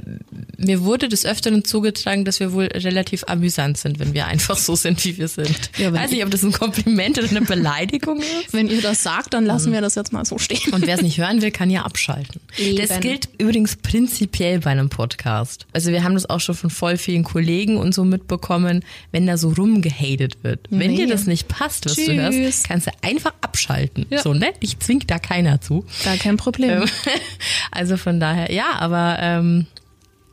mir 0.58 0.84
wurde 0.84 1.10
des 1.10 1.26
Öfteren 1.26 1.64
zugetragen, 1.66 2.26
dass 2.26 2.40
wir 2.40 2.54
wohl 2.54 2.66
relativ 2.66 3.24
amüsant 3.28 3.78
sind, 3.78 4.00
wenn 4.00 4.14
wir 4.14 4.28
einfach 4.28 4.58
so 4.58 4.76
sind, 4.76 5.04
wie 5.06 5.18
wir 5.18 5.28
sind. 5.28 5.72
Ja, 5.78 5.92
Weiß 5.94 6.12
nicht, 6.12 6.24
ob 6.24 6.32
das 6.32 6.44
ein 6.44 6.52
Kompliment 6.52 7.18
oder 7.18 7.30
eine 7.30 7.42
Beleidigung 7.42 8.20
ist. 8.46 8.54
Wenn 8.54 8.68
ihr 8.70 8.82
das 8.82 9.04
sagt, 9.04 9.34
dann 9.34 9.46
lassen 9.46 9.72
wir 9.74 9.82
das 9.82 9.96
jetzt 9.96 10.14
mal 10.14 10.26
so 10.26 10.38
stehen. 10.38 10.74
Und 10.74 10.86
wer 10.88 10.96
es 10.96 11.02
nicht 11.02 11.18
hören 11.18 11.42
will, 11.42 11.52
kann 11.52 11.70
ja 11.70 11.84
abschalten. 11.84 12.42
Eben. 12.58 12.78
Das 12.88 13.00
gilt 13.00 13.30
übrigens 13.38 13.76
prinzipiell 13.78 14.60
bei 14.60 14.72
einem 14.72 14.90
Podcast. 14.90 15.66
Also 15.74 15.92
wir 15.92 16.04
haben 16.04 16.14
das 16.14 16.30
auch 16.30 16.40
schon 16.40 16.56
von 16.56 16.70
voll 16.70 16.98
vielen 16.98 17.24
Kollegen 17.24 17.78
und 17.78 17.94
so 17.94 18.04
mitbekommen, 18.04 18.84
wenn 19.12 19.26
da 19.28 19.38
so 19.38 19.50
rumgehatet 19.50 20.44
wird. 20.44 20.60
Wenn 20.70 20.92
Nee. 20.92 20.98
dir 20.98 21.08
das 21.08 21.26
nicht 21.26 21.47
passt, 21.48 21.86
was 21.86 21.96
du 21.96 22.06
Tschüss. 22.06 22.16
hörst, 22.36 22.68
kannst 22.68 22.88
du 22.88 22.92
einfach 23.02 23.34
abschalten. 23.42 24.06
Ja. 24.10 24.22
So, 24.22 24.34
ne? 24.34 24.54
Dich 24.62 24.78
zwingt 24.80 25.10
da 25.10 25.18
keiner 25.20 25.60
zu. 25.62 25.86
Gar 26.04 26.18
kein 26.18 26.38
Problem. 26.38 26.84
Ähm, 26.84 26.90
Also 27.72 27.98
von 27.98 28.20
daher, 28.20 28.52
ja, 28.52 28.74
aber 28.80 29.18
ähm, 29.20 29.68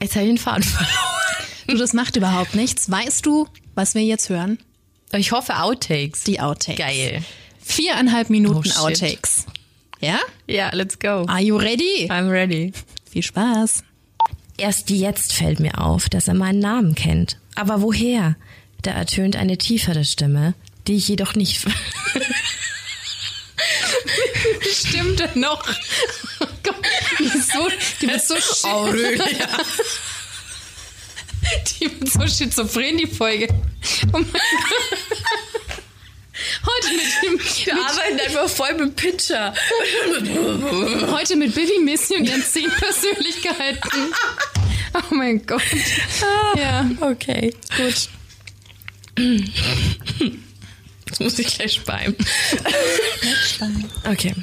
jetzt 0.01 0.15
habe 0.17 0.25
ich 0.27 0.31
den 0.33 0.39
Faden 0.39 0.63
verloren. 0.63 0.95
Du, 1.67 1.77
das 1.77 1.93
macht 1.93 2.17
überhaupt 2.17 2.55
nichts. 2.55 2.91
Weißt 2.91 3.25
du, 3.27 3.49
was 3.75 3.95
wir 3.95 4.03
jetzt 4.03 4.29
hören? 4.29 4.59
Ich 5.13 5.33
hoffe 5.33 5.57
Outtakes. 5.61 6.25
Die 6.25 6.41
Outtakes. 6.41 6.79
Geil. 6.79 7.23
Viereinhalb 7.61 8.31
Minuten 8.31 8.71
Oh. 8.77 8.87
Outtakes. 8.87 9.47
Ja? 10.01 10.19
Ja, 10.47 10.71
let's 10.75 10.99
go. 10.99 11.25
Are 11.27 11.41
you 11.41 11.57
ready? 11.57 12.09
I'm 12.11 12.29
ready. 12.31 12.73
Viel 13.11 13.23
Spaß. 13.23 13.83
Erst 14.59 14.91
jetzt 14.91 15.33
fällt 15.33 15.61
mir 15.61 15.81
auf, 15.81 16.09
dass 16.09 16.29
er 16.29 16.35
meinen 16.35 16.59
Namen 16.59 16.95
kennt. 16.95 17.39
Aber 17.55 17.81
woher? 17.83 18.37
Da 18.83 18.91
ertönt 18.93 19.35
eine 19.37 19.57
tiefere 19.57 20.05
Stimme, 20.05 20.55
die 20.87 20.97
ich 20.97 21.09
jedoch 21.09 21.35
nicht. 21.35 21.63
Stimmt 24.73 25.37
noch? 25.37 25.63
Oh 26.41 26.47
Gott, 26.63 26.77
die 27.19 27.25
ist 27.25 27.53
so, 27.53 27.69
die 28.01 28.09
wird 28.09 28.23
so 28.23 28.35
Aurelia. 28.69 29.49
Die 31.81 31.85
wird 32.01 32.11
so 32.13 32.27
schizophren, 32.27 32.99
die 32.99 33.07
Folge. 33.07 33.49
Oh 34.13 34.19
mein 34.19 34.25
Gott. 34.33 34.41
Heute 36.67 36.89
mit 36.95 37.07
dem, 37.23 37.39
Wir 37.67 37.75
arbeiten 37.75 38.21
einfach 38.21 38.49
voll 38.49 38.75
mit 38.75 38.97
Pitcher. 38.97 39.55
heute 41.11 41.37
mit 41.37 41.55
Bibi 41.55 41.79
Missy 41.81 42.17
und 42.17 42.25
ihren 42.29 42.43
zehn 42.43 42.71
Persönlichkeiten. 42.71 44.13
Oh 44.95 45.15
mein 45.15 45.45
Gott. 45.47 45.63
Ja, 46.57 46.89
Okay, 47.01 47.55
gut. 47.77 48.09
Jetzt 51.15 51.21
muss 51.21 51.39
ich 51.39 51.57
gleich 51.59 51.75
speien. 51.75 52.17
Okay. 54.11 54.35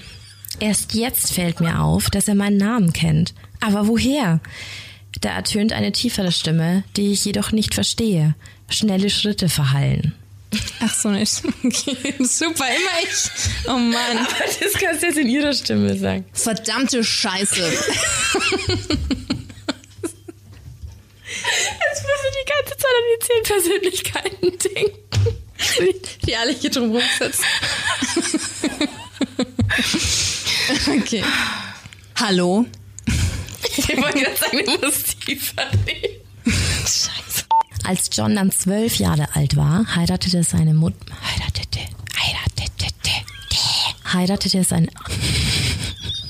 Erst 0.62 0.94
jetzt 0.94 1.34
fällt 1.34 1.60
mir 1.60 1.82
auf, 1.82 2.10
dass 2.10 2.30
er 2.30 2.36
meinen 2.36 2.56
Namen 2.56 2.94
kennt. 2.94 3.34
Aber 3.60 3.88
woher? 3.88 4.40
Da 5.20 5.32
ertönt 5.32 5.74
eine 5.74 5.92
tiefere 5.92 6.32
Stimme, 6.32 6.86
die 6.96 7.12
ich 7.12 7.26
jedoch 7.26 7.52
nicht 7.52 7.74
verstehe. 7.74 8.36
Schnelle 8.70 9.10
Schritte 9.10 9.50
verhallen. 9.50 10.14
Ach 10.80 10.94
so 10.94 11.10
nicht. 11.10 11.44
Okay, 11.66 12.16
super, 12.20 12.66
immer 12.66 13.04
ich. 13.04 13.30
Oh 13.68 13.78
Mann. 13.78 14.26
Das 14.62 14.74
kannst 14.74 15.02
du 15.02 15.08
jetzt 15.08 15.18
in 15.18 15.28
ihrer 15.28 15.54
Stimme 15.54 15.98
sagen. 15.98 16.24
Verdammte 16.32 17.04
Scheiße. 17.04 17.62
Jetzt 21.34 22.04
muss 22.04 22.22
ich 22.28 22.36
die 22.40 22.50
ganze 22.50 22.78
Zeit 22.78 22.96
an 22.96 23.06
die 23.12 23.20
zehn 23.26 23.44
Persönlichkeiten 23.44 24.58
denken. 24.76 25.41
Die 26.26 26.36
alle 26.36 26.54
hier 26.54 26.70
drum 26.72 26.92
rumsitzen. 26.92 27.46
Okay. 30.88 31.24
Hallo. 32.16 32.66
Ich 33.78 33.88
wollte 33.98 34.20
gerade 34.20 34.38
sagen, 34.38 34.60
du 34.66 34.86
musst 34.86 35.22
tiefer. 35.22 35.64
Scheiße. 36.46 37.46
Als 37.84 38.10
John 38.14 38.36
dann 38.36 38.52
zwölf 38.52 38.96
Jahre 38.96 39.28
alt 39.34 39.56
war, 39.56 39.86
heiratete 39.96 40.44
seine 40.44 40.74
Mutter. 40.74 40.98
Heiratete. 41.22 41.80
Heiratete. 42.18 43.26
Heiratete 44.14 44.64
seine. 44.64 44.88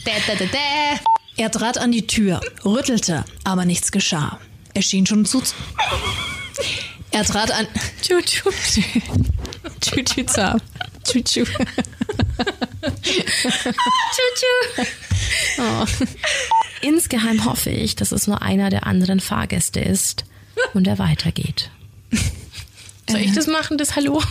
Dä, 0.06 0.12
dä, 0.28 0.36
dä, 0.36 0.46
dä. 0.48 1.00
Er 1.38 1.52
trat 1.52 1.78
an 1.78 1.92
die 1.92 2.06
Tür, 2.08 2.42
rüttelte, 2.64 3.26
aber 3.44 3.66
nichts 3.66 3.92
geschah. 3.92 4.40
Er 4.74 4.82
schien 4.82 5.06
schon 5.06 5.26
zu. 5.26 5.42
Er 7.12 7.26
trat 7.26 7.52
an. 7.52 7.68
Tschu, 8.02 8.22
tschu. 8.22 8.50
Tschü, 9.82 10.04
tschü, 10.04 10.26
zap. 10.28 10.62
Tschü, 11.04 11.22
tschü. 11.24 11.46
Oh. 15.58 15.86
Insgeheim 16.82 17.46
hoffe 17.46 17.70
ich, 17.70 17.96
dass 17.96 18.12
es 18.12 18.28
nur 18.28 18.42
einer 18.42 18.70
der 18.70 18.88
anderen 18.88 19.20
Fahrgäste 19.20 19.80
ist 19.80 20.26
und 20.74 20.88
er 20.88 20.98
weitergeht. 21.00 21.70
Soll 23.10 23.22
ich 23.22 23.34
das 23.34 23.48
machen, 23.48 23.78
das 23.78 23.96
Hallo? 23.96 24.22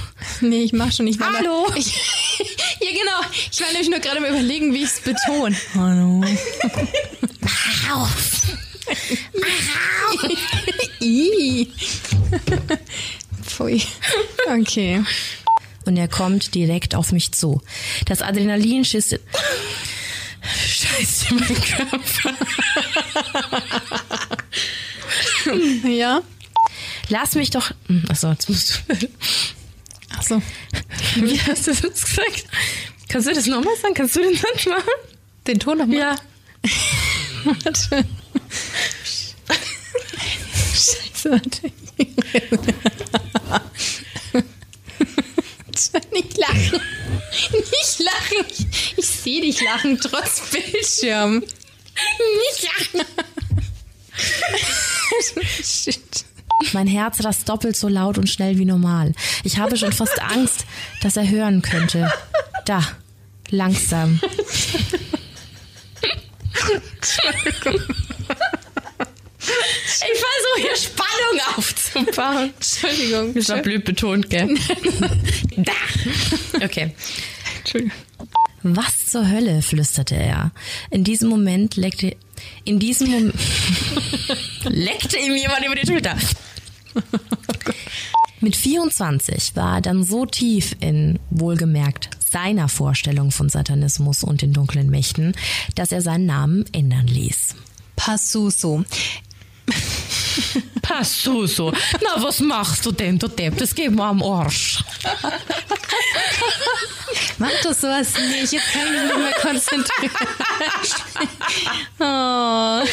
Nee, 0.40 0.62
ich 0.62 0.72
mach 0.72 0.90
schon 0.90 1.04
nicht 1.04 1.20
mehr. 1.20 1.28
Hallo. 1.32 1.66
Ich, 1.76 1.86
ja, 2.80 2.88
genau. 2.90 3.20
Ich 3.52 3.60
war 3.60 3.68
nämlich 3.72 3.90
nur 3.90 3.98
gerade 3.98 4.18
am 4.18 4.24
überlegen, 4.24 4.72
wie 4.72 4.84
ich 4.84 4.90
es 4.90 5.00
betone. 5.00 5.54
Hallo. 5.74 6.24
Auf! 7.92 8.42
Ih. 11.00 11.68
Pfui. 13.42 13.82
Okay. 14.48 15.02
Und 15.86 15.96
er 15.96 16.08
kommt 16.08 16.54
direkt 16.54 16.94
auf 16.94 17.12
mich 17.12 17.32
zu. 17.32 17.62
Das 18.06 18.22
Adrenalin 18.22 18.84
schießt. 18.84 19.18
Scheiße, 20.42 21.34
mein 21.34 21.60
Körper. 21.60 22.34
Ja. 25.88 26.22
Lass 27.08 27.34
mich 27.34 27.50
doch. 27.50 27.72
Achso, 28.08 28.30
jetzt 28.30 28.48
musst 28.48 28.82
du. 28.88 29.08
Ach 30.10 30.22
so. 30.22 30.40
Wie 31.16 31.40
hast 31.40 31.66
du 31.66 31.70
das 31.72 31.82
jetzt 31.82 32.04
gesagt? 32.04 32.44
Kannst 33.08 33.28
du 33.28 33.34
das 33.34 33.46
nochmal 33.46 33.76
sagen? 33.76 33.94
Kannst 33.94 34.16
du 34.16 34.20
den 34.20 34.36
Satz 34.36 34.66
machen? 34.66 34.82
Den 35.46 35.58
Ton 35.58 35.78
nochmal? 35.78 35.96
Ja. 35.96 36.16
Warte. 37.44 38.04
Nicht 46.12 46.36
lachen. 46.36 46.80
Nicht 47.52 47.98
lachen. 48.00 48.46
Ich, 48.50 48.66
ich 48.98 49.06
sehe 49.06 49.40
dich 49.40 49.60
lachen, 49.62 49.98
trotz 50.00 50.42
Bildschirm. 50.50 51.40
Nicht 51.40 52.62
lachen. 52.62 53.06
Shit. 55.62 56.24
Mein 56.72 56.86
Herz 56.86 57.24
rast 57.24 57.48
doppelt 57.48 57.76
so 57.76 57.88
laut 57.88 58.18
und 58.18 58.28
schnell 58.28 58.58
wie 58.58 58.64
normal. 58.64 59.14
Ich 59.44 59.58
habe 59.58 59.76
schon 59.76 59.92
fast 59.92 60.20
Angst, 60.20 60.66
dass 61.02 61.16
er 61.16 61.28
hören 61.28 61.62
könnte. 61.62 62.12
Da, 62.66 62.82
langsam. 63.50 64.20
Entschuldigung. 67.00 67.80
Ich 69.86 70.20
versuche 70.20 70.60
hier 70.60 70.76
Spannung 70.76 71.56
aufzubauen. 71.56 72.52
Entschuldigung. 72.56 73.34
Das 73.34 73.48
war 73.48 73.58
blöd 73.58 73.84
betont, 73.84 74.30
gell? 74.30 74.48
da. 75.56 75.72
Okay. 76.64 76.94
Entschuldigung. 77.58 77.96
Was 78.62 79.06
zur 79.06 79.28
Hölle, 79.28 79.62
flüsterte 79.62 80.16
er. 80.16 80.52
In 80.90 81.02
diesem 81.04 81.30
Moment 81.30 81.76
leckte, 81.76 82.16
in 82.64 82.78
diesem 82.78 83.10
Moment, 83.10 83.34
leckte 84.64 85.18
ihm 85.18 85.34
jemand 85.34 85.64
über 85.64 85.74
die 85.74 85.86
Schulter. 85.86 86.16
Mit 88.40 88.56
24 88.56 89.56
war 89.56 89.76
er 89.76 89.80
dann 89.80 90.04
so 90.04 90.26
tief 90.26 90.76
in, 90.80 91.18
wohlgemerkt, 91.30 92.10
seiner 92.30 92.68
Vorstellung 92.68 93.30
von 93.30 93.48
Satanismus 93.48 94.24
und 94.24 94.42
den 94.42 94.52
dunklen 94.52 94.88
Mächten, 94.88 95.34
dass 95.74 95.92
er 95.92 96.00
seinen 96.00 96.26
Namen 96.26 96.64
ändern 96.72 97.06
ließ. 97.06 97.56
Passuso. 97.96 98.84
Passuso. 100.82 101.72
Na, 102.02 102.22
was 102.22 102.40
machst 102.40 102.84
du 102.84 102.92
denn, 102.92 103.18
du 103.18 103.28
Depp? 103.28 103.56
Das 103.58 103.74
geht 103.74 103.90
mir 103.90 104.04
am 104.04 104.22
Arsch. 104.22 104.84
Mach 107.38 107.50
doch 107.62 107.72
sowas 107.74 108.12
nicht. 108.14 108.52
Jetzt 108.52 108.72
kann 108.72 108.86
ich 108.86 108.92
mich 108.92 109.02
nicht 109.02 109.18
mehr 109.18 109.32
konzentrieren. 109.40 110.12
oh. 111.98 112.84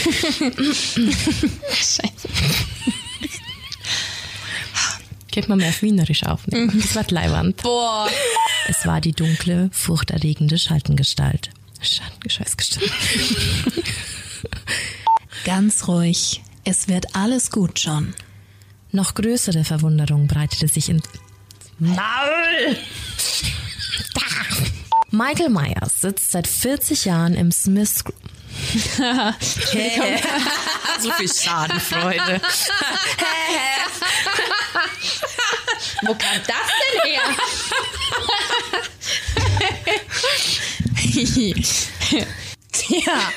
Scheiße. 1.74 2.28
Geht 5.32 5.50
man 5.50 5.58
mehr 5.60 5.70
auf 5.70 5.82
Wienerisch 5.82 6.24
aufnehmen. 6.24 6.82
Das 6.82 6.96
war 6.96 7.06
Leiwand. 7.10 7.62
Boah. 7.62 8.10
Es 8.68 8.86
war 8.86 9.02
die 9.02 9.12
dunkle, 9.12 9.70
furchterregende 9.72 10.58
Schaltengestalt. 10.58 11.50
Schaltengescheißgestalt. 11.82 12.92
Ganz 15.46 15.88
ruhig. 15.88 16.42
Es 16.70 16.90
wird 16.90 17.16
alles 17.16 17.50
gut, 17.50 17.80
John. 17.80 18.14
Noch 18.92 19.14
größere 19.14 19.64
Verwunderung 19.64 20.28
breitete 20.28 20.68
sich 20.68 20.90
in 20.90 21.02
Maul! 21.80 22.76
Da. 24.14 24.22
Michael 25.10 25.48
Myers 25.48 26.02
sitzt 26.02 26.32
seit 26.32 26.46
40 26.46 27.06
Jahren 27.06 27.36
im 27.36 27.54
Smiths 27.54 28.04
Group. 28.04 28.20
so 31.00 31.12
viel 31.12 31.34
Schadenfreude. 31.34 32.42
Wo 36.02 36.16
kam 36.16 36.42
das 36.48 36.68
denn 36.84 37.00
her? 37.14 37.22
Tja, 42.74 43.32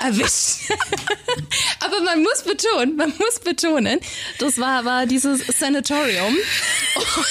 erwischt. 0.00 0.70
Aber 2.00 2.10
man 2.10 2.22
muss 2.22 2.42
betonen, 2.42 2.96
man 2.96 3.12
muss 3.18 3.40
betonen, 3.40 4.00
das 4.38 4.58
war, 4.58 4.84
war 4.84 5.06
dieses 5.06 5.46
Sanatorium. 5.46 6.34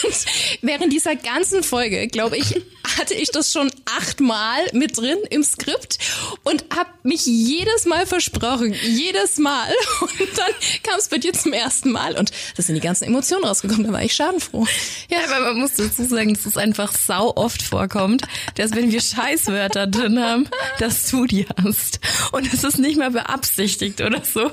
Und 0.03 0.26
während 0.61 0.93
dieser 0.93 1.15
ganzen 1.15 1.63
Folge, 1.63 2.07
glaube 2.07 2.38
ich, 2.38 2.61
hatte 2.97 3.13
ich 3.13 3.30
das 3.32 3.51
schon 3.51 3.72
achtmal 3.97 4.59
mit 4.73 4.97
drin 4.97 5.17
im 5.29 5.43
Skript 5.43 5.97
und 6.43 6.65
habe 6.75 6.89
mich 7.03 7.25
jedes 7.25 7.85
Mal 7.85 8.05
versprochen, 8.05 8.73
jedes 8.83 9.37
Mal. 9.37 9.69
Und 10.01 10.37
dann 10.37 10.51
kam 10.83 10.97
es 10.97 11.07
bei 11.07 11.17
dir 11.17 11.33
zum 11.33 11.53
ersten 11.53 11.91
Mal 11.91 12.17
und 12.17 12.31
da 12.55 12.63
sind 12.63 12.75
die 12.75 12.81
ganzen 12.81 13.05
Emotionen 13.05 13.45
rausgekommen. 13.45 13.85
Da 13.85 13.93
war 13.93 14.03
ich 14.03 14.13
schadenfroh. 14.13 14.67
Ja, 15.09 15.19
aber 15.25 15.45
man 15.45 15.61
muss 15.61 15.73
dazu 15.73 16.03
sagen, 16.05 16.33
dass 16.33 16.45
es 16.45 16.57
einfach 16.57 16.91
sau 16.93 17.33
oft 17.35 17.61
vorkommt, 17.61 18.23
dass 18.55 18.75
wenn 18.75 18.91
wir 18.91 19.01
Scheißwörter 19.01 19.87
drin 19.87 20.19
haben, 20.19 20.49
dass 20.79 21.09
du 21.09 21.25
die 21.25 21.45
hast. 21.63 21.99
Und 22.31 22.51
es 22.51 22.63
ist 22.63 22.79
nicht 22.79 22.97
mal 22.97 23.11
beabsichtigt 23.11 24.01
oder 24.01 24.21
so. 24.23 24.51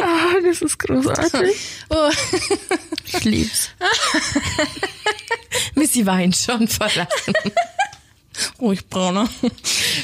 Ah, 0.00 0.40
das 0.42 0.62
ist 0.62 0.78
großartig. 0.78 1.56
Oh. 1.90 2.10
Ich 3.06 3.24
lieb's. 3.24 3.70
Missy 5.74 6.06
weint 6.06 6.36
schon 6.36 6.68
vor 6.68 6.88
Lachen. 6.94 7.34
Ruhig, 8.60 8.88
Brauner. 8.88 9.28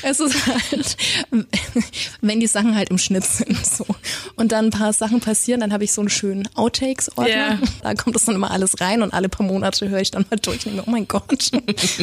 Es 0.03 0.21
ist 0.21 0.47
halt, 0.47 0.97
wenn 2.21 2.41
die 2.41 2.47
Sachen 2.47 2.75
halt 2.77 2.91
im 2.91 2.99
Schnitt 2.99 3.25
sind, 3.25 3.65
so. 3.67 3.87
Und 4.37 4.53
dann 4.53 4.67
ein 4.67 4.71
paar 4.71 4.93
Sachen 4.93 5.21
passieren, 5.21 5.61
dann 5.61 5.73
habe 5.73 5.85
ich 5.85 5.93
so 5.93 6.01
einen 6.01 6.11
schönen 6.11 6.49
Outtakes-Ordner. 6.55 7.29
Ja. 7.29 7.59
Da 7.83 7.95
kommt 7.95 8.15
das 8.17 8.25
dann 8.25 8.35
immer 8.35 8.51
alles 8.51 8.81
rein 8.81 9.03
und 9.03 9.13
alle 9.13 9.29
paar 9.29 9.47
Monate 9.47 9.89
höre 9.89 10.01
ich 10.01 10.11
dann 10.11 10.25
mal 10.31 10.39
durch 10.39 10.67
und 10.67 10.75
denke, 10.77 10.85
oh 10.87 10.91
mein 10.91 11.09
Gott, 11.09 11.51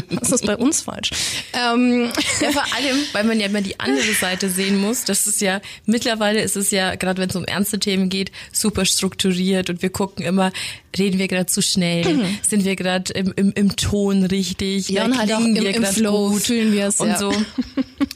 was 0.09 0.31
ist 0.31 0.45
bei 0.45 0.57
uns 0.57 0.81
falsch? 0.81 1.11
Ähm, 1.53 2.11
Ja, 2.41 2.51
vor 2.51 2.63
allem, 2.75 2.97
weil 3.13 3.23
man 3.23 3.39
ja 3.39 3.47
immer 3.47 3.61
die 3.61 3.79
andere 3.79 4.13
Seite 4.13 4.49
sehen 4.49 4.79
muss. 4.79 5.03
Das 5.05 5.27
ist 5.27 5.41
ja, 5.41 5.61
mittlerweile 5.85 6.41
ist 6.41 6.55
es 6.55 6.71
ja, 6.71 6.95
gerade 6.95 7.21
wenn 7.21 7.29
es 7.29 7.35
um 7.35 7.45
ernste 7.45 7.79
Themen 7.79 8.09
geht, 8.09 8.31
super 8.51 8.85
strukturiert 8.85 9.69
und 9.69 9.81
wir 9.81 9.89
gucken 9.89 10.25
immer, 10.25 10.51
reden 10.99 11.19
wir 11.19 11.27
gerade 11.27 11.45
zu 11.47 11.61
schnell, 11.61 12.05
Mhm. 12.13 12.37
sind 12.41 12.65
wir 12.65 12.75
gerade 12.75 13.11
im, 13.13 13.33
im, 13.35 13.51
im 13.53 13.75
Ton 13.75 14.23
richtig, 14.23 14.89
Ja, 14.89 15.05
und 15.05 15.17
halt 15.17 15.31
auch 15.33 15.39
im- 15.39 15.55
wir 15.55 15.75
im 15.75 15.83
Flow 15.85 16.29
gut 16.29 16.41
fühlen 16.41 16.71
wir 16.73 16.87
es, 16.87 16.99
und 16.99 17.09
ja. 17.09 17.17
so. 17.17 17.31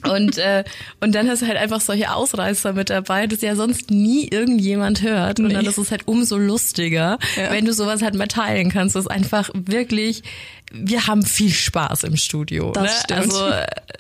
Und, 0.10 0.40
äh, 0.40 0.64
und 1.00 1.14
dann 1.14 1.30
hast 1.30 1.44
du 1.44 1.48
halt 1.48 1.58
einfach 1.58 1.80
solche 1.80 2.12
Ausreißer 2.12 2.74
mit 2.74 2.90
dabei, 2.90 3.28
das 3.28 3.42
ja 3.42 3.56
sonst 3.56 3.92
nie 3.92 4.28
irgendjemand 4.28 5.04
hört. 5.04 5.40
Und 5.40 5.54
dann 5.54 5.62
Nee. 5.64 5.70
ist 5.70 5.78
es 5.78 5.92
halt 5.92 6.08
umso 6.08 6.38
lustiger, 6.38 7.20
Ja. 7.38 7.52
wenn 7.52 7.66
du 7.66 7.74
sowas 7.74 8.02
halt 8.02 8.16
mal 8.16 8.28
teilen 8.28 8.72
kannst. 8.72 8.96
Das 8.96 9.06
ist 9.06 9.12
einfach 9.12 9.52
wirklich, 9.54 10.24
wir 10.74 11.08
haben 11.08 11.26
viel 11.26 11.52
Spaß 11.52 12.04
im 12.04 12.18
Studio. 12.18 12.72
Das 12.72 12.84
ne? 12.84 12.90
stimmt. 13.04 13.20
Also 13.22 13.52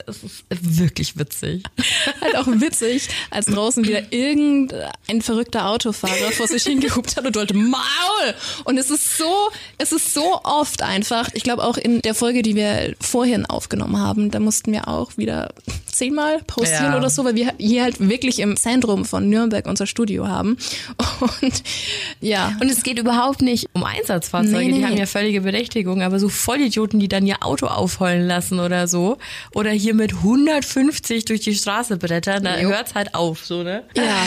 es 0.07 0.23
ist 0.23 0.79
wirklich 0.79 1.17
witzig. 1.17 1.63
halt 2.21 2.35
auch 2.37 2.47
witzig, 2.47 3.09
als 3.29 3.45
draußen 3.45 3.85
wieder 3.85 4.11
irgendein 4.11 5.21
verrückter 5.21 5.67
Autofahrer 5.67 6.31
vor 6.31 6.47
sich 6.47 6.63
hingehupt 6.63 7.17
hat 7.17 7.25
und 7.25 7.35
wollte 7.35 7.53
Maul. 7.53 8.33
Und 8.63 8.77
es 8.77 8.89
ist 8.89 9.17
so, 9.17 9.49
es 9.77 9.91
ist 9.91 10.13
so 10.13 10.41
oft 10.43 10.81
einfach. 10.81 11.29
Ich 11.33 11.43
glaube 11.43 11.63
auch 11.63 11.77
in 11.77 12.01
der 12.01 12.15
Folge, 12.15 12.41
die 12.41 12.55
wir 12.55 12.95
vorhin 12.99 13.45
aufgenommen 13.45 13.97
haben, 13.97 14.31
da 14.31 14.39
mussten 14.39 14.71
wir 14.71 14.87
auch 14.87 15.17
wieder 15.17 15.53
zehnmal 15.85 16.39
pausieren 16.47 16.93
Ja. 16.93 16.97
oder 16.97 17.09
so, 17.09 17.25
weil 17.25 17.35
wir 17.35 17.53
hier 17.57 17.83
halt 17.83 17.99
wirklich 17.99 18.39
im 18.39 18.55
Zentrum 18.55 19.05
von 19.05 19.29
Nürnberg 19.29 19.67
unser 19.67 19.87
Studio 19.87 20.27
haben. 20.27 20.57
Und 21.41 21.63
ja. 22.21 22.55
Und 22.59 22.69
es 22.69 22.83
geht 22.83 22.97
überhaupt 22.97 23.41
nicht 23.41 23.67
um 23.73 23.83
Einsatzfahrzeuge, 23.83 24.57
Nee, 24.57 24.71
nee, 24.71 24.77
die 24.79 24.85
haben 24.85 24.97
ja 24.97 25.05
völlige 25.05 25.41
Berechtigung, 25.41 26.01
aber 26.01 26.19
so 26.19 26.29
Vollidioten, 26.61 26.99
die 26.99 27.07
dann 27.07 27.25
ihr 27.25 27.43
Auto 27.43 27.65
aufheulen 27.67 28.27
lassen 28.27 28.59
oder 28.59 28.87
so, 28.87 29.17
oder 29.53 29.71
hier 29.71 29.95
mit 29.95 30.13
150 30.13 31.25
durch 31.25 31.41
die 31.41 31.55
Straße 31.55 31.97
brettern, 31.97 32.43
da 32.43 32.59
Jo. 32.59 32.69
hört's 32.69 32.93
halt 32.93 33.15
auf, 33.15 33.43
so, 33.45 33.63
ne? 33.63 33.83
Ja. 33.95 34.23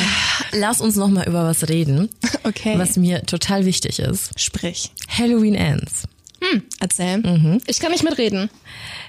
Lass 0.53 0.80
uns 0.80 0.97
noch 0.97 1.09
mal 1.09 1.26
über 1.28 1.45
was 1.45 1.68
reden, 1.68 2.09
Okay. 2.45 2.74
was 2.76 2.97
mir 2.97 3.22
total 3.22 3.64
wichtig 3.66 3.99
ist. 4.01 4.39
Sprich. 4.39 4.91
Halloween 5.09 5.55
Ends. 5.55 6.05
Hm, 6.51 6.62
erzähl. 6.80 7.61
Ich 7.66 7.78
kann 7.80 7.92
nicht 7.92 8.05
mitreden. 8.05 8.51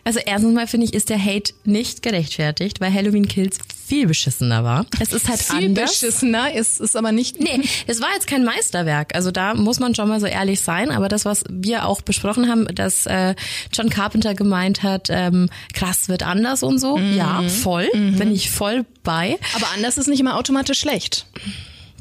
Also 0.04 0.20
erstens 0.24 0.54
mal 0.54 0.68
finde 0.68 0.86
ich, 0.86 0.94
ist 0.94 1.10
der 1.10 1.24
Hate 1.24 1.54
nicht 1.64 2.04
gerechtfertigt, 2.04 2.80
weil 2.80 2.94
Halloween 2.94 3.28
Kills 3.28 3.58
viel 3.88 4.06
beschissener 4.08 4.64
war. 4.64 4.86
Es 5.00 5.12
ist 5.14 5.28
halt 5.28 5.42
Viel 5.42 5.66
anders. 5.66 6.00
beschissener 6.00 6.54
ist, 6.54 6.80
ist 6.80 6.96
aber 6.96 7.12
nicht. 7.12 7.40
Nee, 7.40 7.62
es 7.88 8.02
war 8.02 8.10
jetzt 8.14 8.28
kein 8.28 8.44
Meisterwerk. 8.44 9.16
Also 9.16 9.32
da 9.32 9.56
muss 9.56 9.80
man 9.80 9.96
schon 9.96 10.08
mal 10.08 10.20
so 10.20 10.28
ehrlich 10.28 10.62
sein. 10.62 10.92
Aber 10.92 11.08
das, 11.10 11.26
was 11.26 11.44
wir 11.50 11.86
auch 11.88 12.02
besprochen 12.02 12.50
haben, 12.50 12.68
dass 12.74 13.06
äh, 13.08 13.34
John 13.74 13.90
Carpenter 13.90 14.36
gemeint 14.36 14.84
hat, 14.84 15.08
ähm, 15.10 15.50
krass 15.74 16.08
wird 16.08 16.24
anders 16.24 16.62
und 16.64 16.80
so. 16.80 16.98
Ja, 17.00 17.42
voll. 17.44 17.90
Bin 17.94 18.32
ich 18.32 18.52
voll 18.52 18.86
bei. 19.04 19.38
Aber 19.56 19.68
anders 19.74 19.98
ist 19.98 20.08
nicht 20.08 20.20
immer 20.20 20.38
automatisch 20.38 20.80
schlecht. 20.80 21.26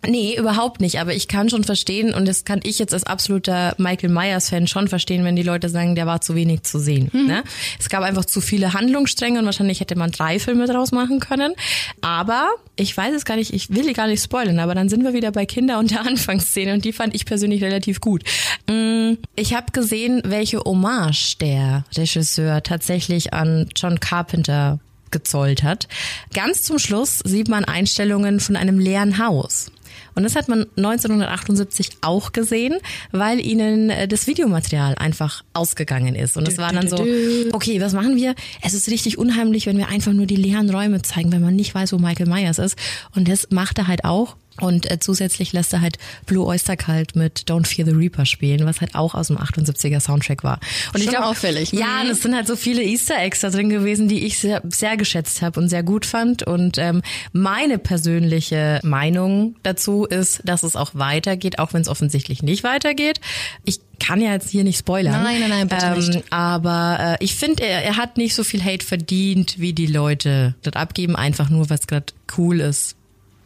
Nee, 0.08 0.36
überhaupt 0.38 0.80
nicht. 0.80 1.00
Aber 1.00 1.14
ich 1.14 1.28
kann 1.28 1.48
schon 1.50 1.64
verstehen, 1.64 2.14
und 2.14 2.26
das 2.26 2.44
kann 2.44 2.60
ich 2.62 2.78
jetzt 2.78 2.92
als 2.94 3.04
absoluter 3.04 3.74
Michael 3.78 4.10
Myers-Fan 4.10 4.66
schon 4.66 4.88
verstehen, 4.88 5.24
wenn 5.24 5.36
die 5.36 5.42
Leute 5.42 5.68
sagen, 5.68 5.94
der 5.94 6.06
war 6.06 6.20
zu 6.20 6.34
wenig 6.34 6.62
zu 6.62 6.78
sehen. 6.78 7.10
Ne? 7.12 7.42
Es 7.78 7.88
gab 7.88 8.02
einfach 8.02 8.24
zu 8.24 8.40
viele 8.40 8.72
Handlungsstränge 8.74 9.38
und 9.38 9.44
wahrscheinlich 9.46 9.80
hätte 9.80 9.96
man 9.96 10.10
drei 10.10 10.38
Filme 10.38 10.66
draus 10.66 10.92
machen 10.92 11.20
können. 11.20 11.52
Aber 12.00 12.48
ich 12.76 12.96
weiß 12.96 13.14
es 13.14 13.24
gar 13.24 13.36
nicht, 13.36 13.52
ich 13.52 13.70
will 13.70 13.86
die 13.86 13.92
gar 13.92 14.06
nicht 14.06 14.22
spoilern, 14.22 14.58
aber 14.58 14.74
dann 14.74 14.88
sind 14.88 15.04
wir 15.04 15.12
wieder 15.12 15.32
bei 15.32 15.46
Kinder 15.46 15.78
und 15.78 15.90
der 15.90 16.00
Anfangsszene 16.06 16.74
und 16.74 16.84
die 16.84 16.92
fand 16.92 17.14
ich 17.14 17.24
persönlich 17.26 17.62
relativ 17.62 18.00
gut. 18.00 18.24
Mm, 18.68 19.12
Ich 19.36 19.54
habe 19.54 19.66
gesehen, 19.72 20.22
welche 20.24 20.60
Hommage 20.60 21.36
der 21.40 21.84
Regisseur 21.96 22.62
tatsächlich 22.62 23.32
an 23.32 23.68
John 23.76 24.00
Carpenter 24.00 24.78
gezollt 25.10 25.62
hat. 25.62 25.86
Ganz 26.32 26.62
zum 26.64 26.78
Schluss 26.78 27.20
sieht 27.24 27.48
man 27.48 27.64
Einstellungen 27.64 28.40
von 28.40 28.56
einem 28.56 28.80
leeren 28.80 29.18
Haus. 29.24 29.70
Und 30.14 30.22
das 30.22 30.36
hat 30.36 30.48
man 30.48 30.66
1978 30.76 31.98
auch 32.00 32.32
gesehen, 32.32 32.78
weil 33.12 33.44
ihnen 33.44 33.90
äh, 33.90 34.08
das 34.08 34.26
Videomaterial 34.26 34.94
einfach 34.96 35.44
ausgegangen 35.52 36.14
ist. 36.14 36.36
Und 36.36 36.48
es 36.48 36.58
war 36.58 36.72
dann 36.72 36.88
so, 36.88 37.04
okay, 37.52 37.80
was 37.80 37.92
machen 37.92 38.16
wir? 38.16 38.34
Es 38.62 38.74
ist 38.74 38.88
richtig 38.88 39.18
unheimlich, 39.18 39.66
wenn 39.66 39.78
wir 39.78 39.88
einfach 39.88 40.12
nur 40.12 40.26
die 40.26 40.36
leeren 40.36 40.70
Räume 40.70 41.02
zeigen, 41.02 41.32
weil 41.32 41.40
man 41.40 41.56
nicht 41.56 41.74
weiß, 41.74 41.92
wo 41.92 41.98
Michael 41.98 42.28
Myers 42.28 42.58
ist. 42.58 42.76
Und 43.14 43.28
das 43.28 43.48
macht 43.50 43.78
er 43.78 43.88
halt 43.88 44.04
auch. 44.04 44.36
Und 44.60 44.88
äh, 44.90 45.00
zusätzlich 45.00 45.52
lässt 45.52 45.72
er 45.72 45.80
halt 45.80 45.98
Blue 46.26 46.46
Oyster 46.46 46.76
Cult 46.76 47.16
mit 47.16 47.44
Don't 47.48 47.66
Fear 47.66 47.88
the 47.88 47.94
Reaper 47.94 48.24
spielen, 48.24 48.66
was 48.66 48.80
halt 48.80 48.94
auch 48.94 49.14
aus 49.14 49.26
dem 49.26 49.36
78er 49.36 50.00
Soundtrack 50.00 50.44
war. 50.44 50.60
Und 50.92 50.98
ich 50.98 51.04
Schon 51.04 51.14
glaube 51.14 51.26
auffällig. 51.26 51.72
Ja, 51.72 52.02
und 52.02 52.10
es 52.10 52.22
sind 52.22 52.34
halt 52.36 52.46
so 52.46 52.54
viele 52.54 52.82
Easter 52.82 53.18
Eggs 53.18 53.40
da 53.40 53.50
drin 53.50 53.68
gewesen, 53.68 54.06
die 54.06 54.24
ich 54.24 54.38
sehr, 54.38 54.62
sehr 54.68 54.96
geschätzt 54.96 55.42
habe 55.42 55.58
und 55.58 55.68
sehr 55.68 55.82
gut 55.82 56.06
fand. 56.06 56.44
Und 56.44 56.78
ähm, 56.78 57.02
meine 57.32 57.78
persönliche 57.78 58.80
Meinung 58.84 59.56
dazu 59.64 60.04
ist, 60.04 60.40
dass 60.44 60.62
es 60.62 60.76
auch 60.76 60.90
weitergeht, 60.94 61.58
auch 61.58 61.72
wenn 61.72 61.82
es 61.82 61.88
offensichtlich 61.88 62.42
nicht 62.42 62.62
weitergeht. 62.62 63.20
Ich 63.64 63.80
kann 63.98 64.20
ja 64.20 64.32
jetzt 64.32 64.50
hier 64.50 64.64
nicht 64.64 64.78
spoilern. 64.78 65.22
Nein, 65.22 65.40
nein, 65.40 65.50
nein, 65.50 65.68
bitte 65.68 65.86
ähm, 65.86 65.94
nicht. 65.94 66.32
Aber 66.32 67.16
äh, 67.20 67.24
ich 67.24 67.34
finde, 67.34 67.64
er, 67.64 67.84
er 67.84 67.96
hat 67.96 68.18
nicht 68.18 68.34
so 68.34 68.44
viel 68.44 68.62
Hate 68.62 68.84
verdient, 68.84 69.58
wie 69.58 69.72
die 69.72 69.86
Leute 69.86 70.54
das 70.62 70.74
abgeben, 70.74 71.16
einfach 71.16 71.50
nur, 71.50 71.70
was 71.70 71.86
gerade 71.86 72.06
cool 72.36 72.60
ist. 72.60 72.96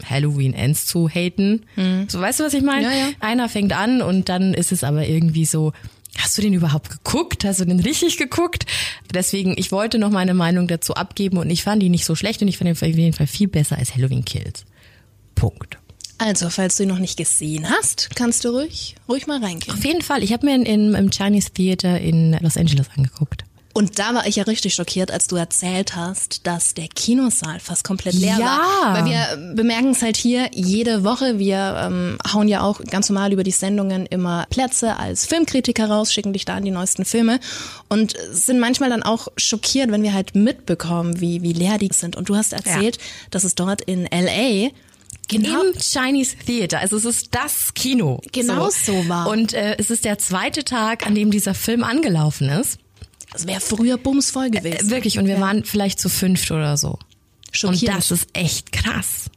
Halloween 0.04 0.54
Ends 0.54 0.86
zu 0.86 1.08
haten. 1.08 1.64
So, 2.08 2.20
weißt 2.20 2.40
du, 2.40 2.44
was 2.44 2.54
ich 2.54 2.62
meine? 2.62 2.84
Ja, 2.84 2.92
ja. 2.92 3.08
Einer 3.20 3.48
fängt 3.48 3.72
an 3.72 4.02
und 4.02 4.28
dann 4.28 4.54
ist 4.54 4.72
es 4.72 4.84
aber 4.84 5.06
irgendwie 5.06 5.44
so, 5.44 5.72
hast 6.16 6.36
du 6.36 6.42
den 6.42 6.52
überhaupt 6.54 6.90
geguckt? 6.90 7.44
Hast 7.44 7.60
du 7.60 7.64
den 7.64 7.80
richtig 7.80 8.16
geguckt? 8.16 8.66
Deswegen, 9.12 9.54
ich 9.56 9.72
wollte 9.72 9.98
noch 9.98 10.10
meine 10.10 10.34
Meinung 10.34 10.66
dazu 10.68 10.94
abgeben 10.94 11.38
und 11.38 11.50
ich 11.50 11.62
fand 11.62 11.82
die 11.82 11.88
nicht 11.88 12.04
so 12.04 12.14
schlecht 12.14 12.42
und 12.42 12.48
ich 12.48 12.58
fand 12.58 12.68
den 12.68 12.76
auf 12.76 12.82
jeden 12.82 13.12
Fall 13.12 13.26
viel 13.26 13.48
besser 13.48 13.78
als 13.78 13.94
Halloween 13.94 14.24
Kills. 14.24 14.64
Punkt. 15.34 15.78
Also, 16.18 16.50
falls 16.50 16.76
du 16.76 16.82
ihn 16.82 16.88
noch 16.88 16.98
nicht 16.98 17.16
gesehen 17.16 17.70
hast, 17.70 18.10
kannst 18.16 18.44
du 18.44 18.48
ruhig, 18.48 18.96
ruhig 19.08 19.28
mal 19.28 19.42
reingehen. 19.42 19.72
Auf 19.72 19.84
jeden 19.84 20.02
Fall. 20.02 20.24
Ich 20.24 20.32
habe 20.32 20.46
mir 20.46 20.56
in, 20.56 20.94
im 20.94 21.10
Chinese 21.10 21.52
Theater 21.52 22.00
in 22.00 22.36
Los 22.40 22.56
Angeles 22.56 22.88
angeguckt. 22.96 23.44
Und 23.78 24.00
da 24.00 24.12
war 24.12 24.26
ich 24.26 24.34
ja 24.34 24.42
richtig 24.42 24.74
schockiert, 24.74 25.12
als 25.12 25.28
du 25.28 25.36
erzählt 25.36 25.94
hast, 25.94 26.44
dass 26.48 26.74
der 26.74 26.88
Kinosaal 26.88 27.60
fast 27.60 27.84
komplett 27.84 28.14
leer 28.14 28.36
Ja. 28.36 28.46
war. 28.46 28.94
Weil 28.94 29.04
wir 29.04 29.54
bemerken 29.54 29.90
es 29.92 30.02
halt 30.02 30.16
hier 30.16 30.50
jede 30.52 31.04
Woche. 31.04 31.38
Wir 31.38 31.82
ähm, 31.84 32.18
hauen 32.32 32.48
ja 32.48 32.62
auch 32.62 32.80
ganz 32.90 33.08
normal 33.08 33.32
über 33.32 33.44
die 33.44 33.52
Sendungen 33.52 34.06
immer 34.06 34.46
Plätze 34.50 34.96
als 34.96 35.26
Filmkritiker 35.26 35.88
raus, 35.88 36.12
schicken 36.12 36.32
dich 36.32 36.44
da 36.44 36.56
an 36.56 36.64
die 36.64 36.72
neuesten 36.72 37.04
Filme 37.04 37.38
und 37.88 38.16
sind 38.32 38.58
manchmal 38.58 38.90
dann 38.90 39.04
auch 39.04 39.28
schockiert, 39.36 39.92
wenn 39.92 40.02
wir 40.02 40.12
halt 40.12 40.34
mitbekommen, 40.34 41.20
wie, 41.20 41.42
wie 41.42 41.52
leer 41.52 41.78
die 41.78 41.90
sind. 41.92 42.16
Und 42.16 42.28
du 42.28 42.34
hast 42.34 42.52
erzählt, 42.54 42.98
dass 43.30 43.44
es 43.44 43.54
dort 43.54 43.80
in 43.82 44.06
L.A. 44.10 44.70
Genau. 45.28 45.62
Im 45.62 45.78
Chinese 45.78 46.34
Theater. 46.44 46.80
Also 46.80 46.96
es 46.96 47.04
ist 47.04 47.28
das 47.30 47.74
Kino. 47.74 48.20
Genau 48.32 48.70
so 48.70 49.08
war. 49.08 49.28
Und 49.28 49.52
äh, 49.52 49.76
es 49.78 49.90
ist 49.90 50.04
der 50.04 50.18
zweite 50.18 50.64
Tag, 50.64 51.06
an 51.06 51.14
dem 51.14 51.30
dieser 51.30 51.54
Film 51.54 51.84
angelaufen 51.84 52.48
ist. 52.48 52.78
Es 53.34 53.46
wäre 53.46 53.60
früher 53.60 53.98
bumsvoll 53.98 54.50
gewesen. 54.50 54.88
Äh, 54.88 54.90
wirklich. 54.90 55.18
Und 55.18 55.26
wir 55.26 55.40
waren 55.40 55.64
vielleicht 55.64 56.00
zu 56.00 56.08
fünft 56.08 56.50
oder 56.50 56.76
so. 56.76 56.90
Und 56.90 56.98
Schockierend. 57.52 57.98
das 57.98 58.10
ist 58.10 58.28
echt 58.32 58.72
krass. 58.72 59.30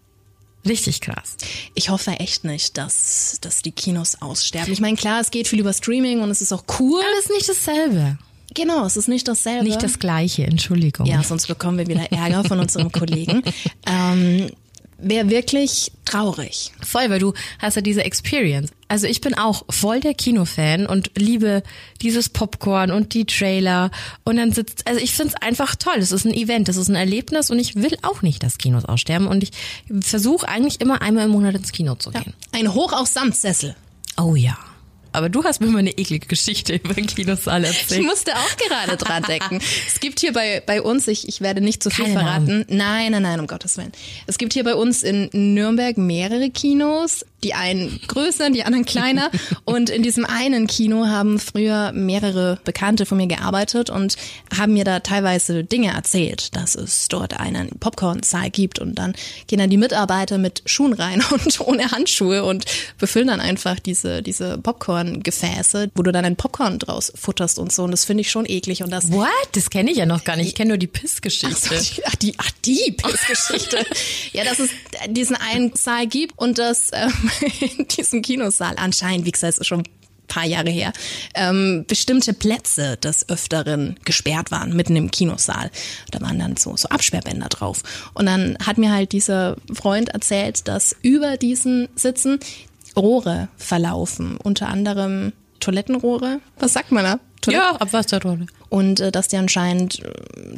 Richtig 0.67 1.01
krass. 1.01 1.37
Ich 1.73 1.89
hoffe 1.89 2.11
echt 2.11 2.43
nicht, 2.43 2.77
dass, 2.77 3.37
dass 3.41 3.61
die 3.61 3.71
Kinos 3.71 4.21
aussterben. 4.21 4.71
Ich 4.71 4.79
meine, 4.79 4.95
klar, 4.95 5.19
es 5.19 5.31
geht 5.31 5.47
viel 5.47 5.59
über 5.59 5.73
Streaming 5.73 6.21
und 6.21 6.29
es 6.29 6.41
ist 6.41 6.53
auch 6.53 6.63
cool. 6.79 6.99
Aber 6.99 7.17
es 7.19 7.25
ist 7.25 7.31
nicht 7.31 7.49
dasselbe. 7.49 8.17
Genau, 8.53 8.85
es 8.85 8.97
ist 8.97 9.07
nicht 9.07 9.27
dasselbe. 9.27 9.63
Nicht 9.63 9.81
das 9.81 9.97
Gleiche, 9.97 10.43
Entschuldigung. 10.43 11.05
Ja, 11.05 11.23
sonst 11.23 11.47
bekommen 11.47 11.77
wir 11.77 11.87
wieder 11.87 12.11
Ärger 12.11 12.43
von 12.43 12.59
unserem 12.59 12.91
Kollegen. 12.91 13.41
Ähm, 13.87 14.51
Wäre 15.01 15.29
wirklich 15.29 15.91
traurig. 16.05 16.71
Voll, 16.81 17.09
weil 17.09 17.19
du 17.19 17.33
hast 17.59 17.75
ja 17.75 17.81
diese 17.81 18.03
Experience. 18.03 18.71
Also 18.87 19.07
ich 19.07 19.21
bin 19.21 19.35
auch 19.35 19.63
voll 19.69 19.99
der 19.99 20.13
Kinofan 20.13 20.85
und 20.85 21.11
liebe 21.17 21.63
dieses 22.01 22.29
Popcorn 22.29 22.91
und 22.91 23.13
die 23.13 23.25
Trailer 23.25 23.89
und 24.25 24.35
dann 24.37 24.51
sitzt, 24.51 24.85
also 24.87 24.99
ich 24.99 25.13
find's 25.13 25.35
einfach 25.35 25.75
toll. 25.75 25.97
Es 25.97 26.11
ist 26.11 26.25
ein 26.25 26.33
Event, 26.33 26.67
es 26.69 26.77
ist 26.77 26.89
ein 26.89 26.95
Erlebnis 26.95 27.49
und 27.49 27.59
ich 27.59 27.75
will 27.75 27.97
auch 28.01 28.21
nicht, 28.21 28.43
dass 28.43 28.57
Kinos 28.57 28.85
aussterben 28.85 29.27
und 29.27 29.43
ich 29.43 29.51
versuche 30.01 30.47
eigentlich 30.47 30.81
immer 30.81 31.01
einmal 31.01 31.25
im 31.25 31.31
Monat 31.31 31.55
ins 31.55 31.71
Kino 31.71 31.95
zu 31.95 32.11
gehen. 32.11 32.33
Ein 32.51 32.73
Hoch 32.73 32.91
auf 32.93 33.07
Samtsessel. 33.07 33.75
Oh 34.17 34.35
ja. 34.35 34.57
Aber 35.13 35.29
du 35.29 35.43
hast 35.43 35.59
mir 35.61 35.67
mal 35.67 35.79
eine 35.79 35.91
eklige 35.97 36.27
Geschichte 36.27 36.73
über 36.75 36.93
den 36.93 37.05
Kinosaal 37.07 37.63
Ich 37.63 37.81
erzählt. 37.81 38.05
musste 38.05 38.33
auch 38.35 38.57
gerade 38.57 38.97
dran 38.97 39.23
denken. 39.23 39.59
Es 39.87 39.99
gibt 39.99 40.19
hier 40.19 40.33
bei, 40.33 40.61
bei 40.65 40.81
uns, 40.81 41.07
ich, 41.07 41.27
ich 41.27 41.41
werde 41.41 41.61
nicht 41.61 41.83
zu 41.83 41.89
viel 41.89 42.05
Keine 42.05 42.19
verraten. 42.19 42.65
Nein, 42.69 43.11
nein, 43.11 43.21
nein, 43.23 43.39
um 43.39 43.47
Gottes 43.47 43.77
Willen. 43.77 43.91
Es 44.27 44.37
gibt 44.37 44.53
hier 44.53 44.63
bei 44.63 44.75
uns 44.75 45.03
in 45.03 45.29
Nürnberg 45.33 45.97
mehrere 45.97 46.49
Kinos. 46.49 47.25
Die 47.43 47.53
einen 47.53 47.99
größer, 48.07 48.49
die 48.51 48.63
anderen 48.63 48.85
kleiner. 48.85 49.31
Und 49.65 49.89
in 49.89 50.03
diesem 50.03 50.25
einen 50.25 50.67
Kino 50.67 51.07
haben 51.07 51.39
früher 51.39 51.91
mehrere 51.91 52.59
Bekannte 52.63 53.05
von 53.05 53.17
mir 53.17 53.27
gearbeitet 53.27 53.89
und 53.89 54.15
haben 54.55 54.73
mir 54.73 54.83
da 54.83 54.99
teilweise 54.99 55.63
Dinge 55.63 55.93
erzählt, 55.93 56.55
dass 56.55 56.75
es 56.75 57.07
dort 57.07 57.39
einen 57.39 57.69
Popcorn-Saal 57.79 58.51
gibt. 58.51 58.79
Und 58.79 58.95
dann 58.95 59.13
gehen 59.47 59.59
dann 59.59 59.69
die 59.69 59.77
Mitarbeiter 59.77 60.37
mit 60.37 60.61
Schuhen 60.65 60.93
rein 60.93 61.23
und 61.31 61.59
ohne 61.61 61.91
Handschuhe 61.91 62.43
und 62.43 62.65
befüllen 62.99 63.27
dann 63.27 63.41
einfach 63.41 63.79
diese, 63.79 64.21
diese 64.21 64.57
Popcorn-Gefäße, 64.59 65.91
wo 65.95 66.03
du 66.03 66.11
dann 66.11 66.25
ein 66.25 66.35
Popcorn 66.35 66.77
draus 66.77 67.11
futterst 67.15 67.57
und 67.57 67.73
so. 67.73 67.83
Und 67.83 67.91
das 67.91 68.05
finde 68.05 68.21
ich 68.21 68.29
schon 68.29 68.45
eklig. 68.47 68.83
Und 68.83 68.91
das 68.91 69.11
What? 69.11 69.29
Das 69.53 69.69
kenne 69.69 69.91
ich 69.91 69.97
ja 69.97 70.05
noch 70.05 70.23
gar 70.23 70.35
nicht. 70.35 70.47
Ich 70.47 70.55
kenne 70.55 70.69
nur 70.69 70.77
die 70.77 70.87
Pissgeschichte. 70.87 71.75
Ach, 71.75 71.81
so, 71.81 72.01
ach, 72.05 72.15
die, 72.15 72.35
ach, 72.37 72.51
die 72.65 72.91
Pissgeschichte. 72.91 73.83
ja, 74.33 74.43
dass 74.43 74.59
es 74.59 74.69
diesen 75.07 75.35
einen 75.35 75.73
Saal 75.75 76.07
gibt 76.07 76.37
und 76.37 76.59
dass 76.59 76.91
ähm, 76.93 77.30
in 77.59 77.87
diesem 77.97 78.21
Kinosaal 78.21 78.75
anscheinend, 78.77 79.25
wie 79.25 79.31
gesagt, 79.31 79.53
es 79.53 79.59
ist 79.59 79.67
schon 79.67 79.81
ein 79.81 80.27
paar 80.27 80.45
Jahre 80.45 80.69
her, 80.69 80.93
ähm, 81.35 81.85
bestimmte 81.87 82.33
Plätze 82.33 82.97
des 82.97 83.27
Öfteren 83.29 83.97
gesperrt 84.05 84.51
waren, 84.51 84.75
mitten 84.75 84.95
im 84.95 85.11
Kinosaal. 85.11 85.69
Da 86.11 86.21
waren 86.21 86.39
dann 86.39 86.57
so, 86.57 86.75
so 86.77 86.87
Absperrbänder 86.89 87.49
drauf. 87.49 87.83
Und 88.13 88.27
dann 88.27 88.57
hat 88.65 88.77
mir 88.77 88.91
halt 88.91 89.11
dieser 89.11 89.57
Freund 89.73 90.09
erzählt, 90.09 90.67
dass 90.67 90.95
über 91.01 91.37
diesen 91.37 91.89
Sitzen 91.95 92.39
Rohre 92.95 93.49
verlaufen, 93.57 94.37
unter 94.37 94.67
anderem 94.67 95.33
Toilettenrohre. 95.59 96.39
Was 96.59 96.73
sagt 96.73 96.91
man 96.91 97.03
da? 97.03 97.19
Toiletten- 97.41 97.51
Ja, 97.53 97.75
Abwasserrolle. 97.77 98.45
und 98.69 98.99
äh, 98.99 99.11
dass 99.11 99.27
die 99.27 99.37
anscheinend 99.37 99.99
äh, 100.03 100.11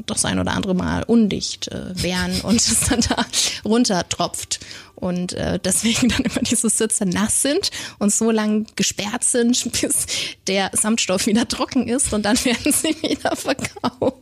das 0.06 0.26
ein 0.26 0.40
oder 0.40 0.52
andere 0.52 0.74
Mal 0.76 1.04
undicht 1.04 1.70
äh, 1.70 1.92
wären 2.02 2.42
und 2.42 2.56
es 2.58 2.82
dann 2.90 3.02
da 3.02 3.26
runtertropft 3.66 4.60
und 4.96 5.34
äh, 5.34 5.60
deswegen 5.64 6.10
dann 6.10 6.22
immer 6.22 6.42
diese 6.42 6.70
Sitze 6.70 7.06
nass 7.06 7.42
sind 7.42 7.72
und 8.00 8.14
so 8.14 8.32
lang 8.32 8.66
gesperrt 8.76 9.24
sind, 9.24 9.72
bis 9.82 10.06
der 10.48 10.72
Samtstoff 10.74 11.26
wieder 11.28 11.48
trocken 11.48 11.88
ist 11.88 12.14
und 12.14 12.24
dann 12.24 12.38
werden 12.46 12.72
sie 12.72 12.96
wieder 13.02 13.36
verkauft. 13.36 14.18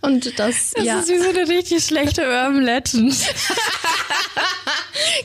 Und 0.00 0.38
das, 0.38 0.72
Das 0.74 0.84
ja, 0.84 1.00
ist 1.00 1.08
wie 1.08 1.18
so 1.18 1.28
eine 1.28 1.48
richtig 1.48 1.84
schlechte 1.84 2.22
Urban 2.22 2.62
Legend. 2.62 3.14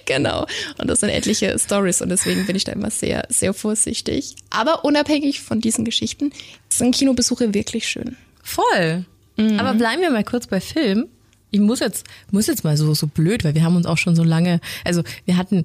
genau. 0.05 0.45
Und 0.77 0.87
das 0.87 0.99
sind 0.99 1.09
etliche 1.09 1.57
Stories 1.57 2.01
und 2.01 2.09
deswegen 2.09 2.45
bin 2.45 2.55
ich 2.55 2.63
da 2.63 2.73
immer 2.73 2.91
sehr, 2.91 3.25
sehr 3.29 3.53
vorsichtig. 3.53 4.35
Aber 4.49 4.85
unabhängig 4.85 5.41
von 5.41 5.61
diesen 5.61 5.85
Geschichten 5.85 6.31
sind 6.69 6.93
Kinobesuche 6.93 7.53
wirklich 7.53 7.87
schön. 7.87 8.17
Voll. 8.43 9.05
Aber 9.37 9.75
bleiben 9.75 10.01
wir 10.01 10.09
mal 10.09 10.23
kurz 10.23 10.47
bei 10.47 10.59
Film. 10.59 11.07
Ich 11.51 11.59
muss 11.59 11.79
jetzt, 11.79 12.05
muss 12.31 12.47
jetzt 12.47 12.63
mal 12.63 12.75
so, 12.75 12.93
so 12.93 13.07
blöd, 13.07 13.43
weil 13.43 13.55
wir 13.55 13.63
haben 13.63 13.75
uns 13.75 13.85
auch 13.85 13.97
schon 13.97 14.15
so 14.15 14.23
lange, 14.23 14.59
also 14.83 15.03
wir 15.25 15.37
hatten 15.37 15.63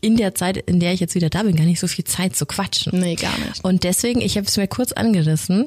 in 0.00 0.16
der 0.16 0.34
Zeit, 0.34 0.56
in 0.56 0.80
der 0.80 0.92
ich 0.92 1.00
jetzt 1.00 1.14
wieder 1.14 1.30
da 1.30 1.42
bin, 1.42 1.56
gar 1.56 1.64
nicht 1.64 1.80
so 1.80 1.86
viel 1.86 2.04
Zeit 2.04 2.36
zu 2.36 2.46
quatschen. 2.46 2.98
Nee, 2.98 3.16
gar 3.16 3.36
nicht. 3.38 3.64
Und 3.64 3.84
deswegen, 3.84 4.20
ich 4.20 4.36
habe 4.36 4.46
es 4.46 4.56
mir 4.56 4.68
kurz 4.68 4.92
angerissen. 4.92 5.64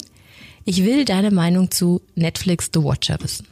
Ich 0.66 0.84
will 0.84 1.06
deine 1.06 1.32
Meinung 1.32 1.70
zu 1.72 2.02
Netflix 2.16 2.70
The 2.74 2.84
Watcher 2.84 3.18
wissen. 3.22 3.48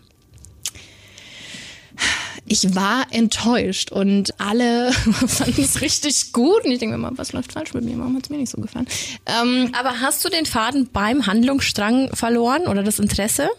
ich 2.46 2.76
war 2.76 3.06
enttäuscht 3.12 3.92
und 3.92 4.40
alle 4.40 4.92
fanden 5.28 5.62
es 5.62 5.82
richtig 5.82 6.34
gut. 6.34 6.66
Und 6.66 6.72
ich 6.72 6.80
denke 6.80 6.98
mir 6.98 7.02
mal, 7.10 7.18
was 7.18 7.32
läuft 7.34 7.54
falsch 7.54 7.74
mit 7.74 7.84
mir? 7.86 7.98
Warum 8.00 8.16
hat 8.16 8.24
es 8.24 8.30
mir 8.30 8.38
nicht 8.38 8.50
so 8.50 8.60
gefallen? 8.60 8.88
Ähm, 9.26 9.72
Aber 9.78 10.00
hast 10.02 10.26
du 10.26 10.30
den 10.30 10.46
Faden 10.46 10.90
beim 10.92 11.28
Handlungsstrang 11.28 12.10
verloren 12.16 12.64
oder 12.68 12.84
das 12.84 13.00
Interesse? 13.00 13.50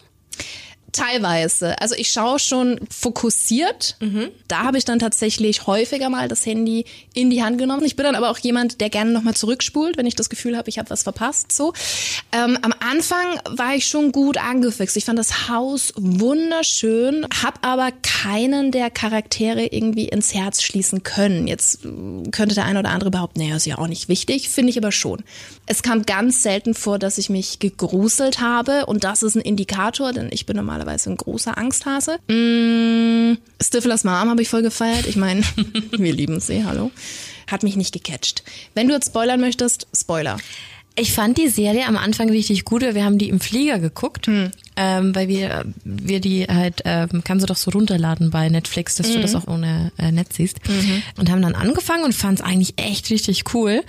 Teilweise. 0.95 1.77
Also 1.81 1.93
ich 1.95 2.09
schaue 2.09 2.39
schon 2.39 2.79
fokussiert. 2.89 3.97
Da 4.47 4.63
habe 4.63 4.77
ich 4.77 4.85
dann 4.85 4.97
tatsächlich 4.97 5.67
häufiger 5.67 6.09
mal 6.09 6.29
das 6.29 6.45
Handy 6.45 6.85
in 7.13 7.29
die 7.29 7.43
Hand 7.43 7.57
genommen. 7.57 7.83
Ich 7.83 7.97
bin 7.97 8.05
dann 8.05 8.15
aber 8.15 8.29
auch 8.29 8.37
jemand, 8.37 8.79
der 8.79 8.89
gerne 8.89 9.11
nochmal 9.11 9.33
zurückspult, 9.33 9.97
wenn 9.97 10.05
ich 10.05 10.15
das 10.15 10.29
Gefühl 10.29 10.55
habe, 10.55 10.69
ich 10.69 10.79
habe 10.79 10.89
was 10.89 11.03
verpasst. 11.03 11.51
So. 11.51 11.73
Ähm, 12.31 12.57
am 12.61 12.73
Anfang 12.79 13.25
war 13.57 13.75
ich 13.75 13.87
schon 13.87 14.13
gut 14.13 14.37
angefixt. 14.37 14.95
Ich 14.95 15.03
fand 15.03 15.19
das 15.19 15.49
Haus 15.49 15.91
wunderschön, 15.97 17.27
habe 17.43 17.57
aber 17.61 17.91
keinen 18.01 18.71
der 18.71 18.89
Charaktere 18.89 19.65
irgendwie 19.65 20.07
ins 20.07 20.33
Herz 20.33 20.61
schließen 20.61 21.03
können. 21.03 21.49
Jetzt 21.49 21.83
äh, 21.83 22.29
könnte 22.31 22.55
der 22.55 22.63
eine 22.63 22.79
oder 22.79 22.91
andere 22.91 23.11
behaupten, 23.11 23.41
naja, 23.41 23.57
ist 23.57 23.65
ja 23.65 23.79
auch 23.79 23.87
nicht 23.87 24.07
wichtig, 24.07 24.47
finde 24.47 24.69
ich 24.69 24.77
aber 24.77 24.93
schon. 24.93 25.25
Es 25.65 25.83
kam 25.83 26.05
ganz 26.05 26.41
selten 26.41 26.73
vor, 26.73 26.99
dass 26.99 27.17
ich 27.17 27.29
mich 27.29 27.59
gegruselt 27.59 28.39
habe 28.39 28.85
und 28.85 29.03
das 29.03 29.23
ist 29.23 29.35
ein 29.35 29.41
Indikator, 29.41 30.13
denn 30.13 30.29
ich 30.31 30.45
bin 30.45 30.55
normalerweise 30.55 30.84
normalerweise 30.85 31.09
ein 31.09 31.17
großer 31.17 31.57
Angsthase. 31.57 32.17
Mm, 32.29 33.37
Stiflers 33.61 34.03
Mom 34.03 34.29
habe 34.29 34.41
ich 34.41 34.49
voll 34.49 34.61
gefeiert. 34.61 35.05
Ich 35.07 35.15
meine, 35.15 35.41
wir 35.91 36.13
lieben 36.13 36.39
sie, 36.39 36.63
hallo. 36.65 36.91
Hat 37.47 37.63
mich 37.63 37.75
nicht 37.75 37.93
gecatcht. 37.93 38.43
Wenn 38.73 38.87
du 38.87 38.93
jetzt 38.93 39.07
spoilern 39.07 39.39
möchtest, 39.39 39.87
Spoiler. 39.95 40.37
Ich 40.97 41.11
fand 41.11 41.37
die 41.37 41.49
Serie 41.49 41.87
am 41.87 41.97
Anfang 41.97 42.29
richtig 42.29 42.63
gut, 42.63 42.81
weil 42.81 42.95
wir 42.95 43.03
haben 43.03 43.17
die 43.17 43.27
im 43.27 43.41
Flieger 43.41 43.79
geguckt, 43.79 44.27
Hm. 44.27 44.51
ähm, 44.77 45.13
weil 45.13 45.27
wir, 45.27 45.65
wir 45.83 46.21
die 46.21 46.45
halt, 46.45 46.83
ähm, 46.85 47.21
kannst 47.25 47.43
du 47.43 47.47
doch 47.47 47.57
so 47.57 47.69
runterladen 47.71 48.29
bei 48.31 48.47
Netflix, 48.47 48.95
dass 48.95 49.11
du 49.11 49.17
Mhm. 49.17 49.21
das 49.21 49.35
auch 49.35 49.47
ohne 49.47 49.91
äh, 49.97 50.11
Netz 50.13 50.37
siehst. 50.37 50.59
Mhm. 50.69 51.03
Und 51.17 51.29
haben 51.29 51.41
dann 51.41 51.53
angefangen 51.53 52.05
und 52.05 52.13
fand 52.15 52.39
es 52.39 52.45
eigentlich 52.45 52.75
echt 52.77 53.09
richtig 53.09 53.43
cool. 53.53 53.83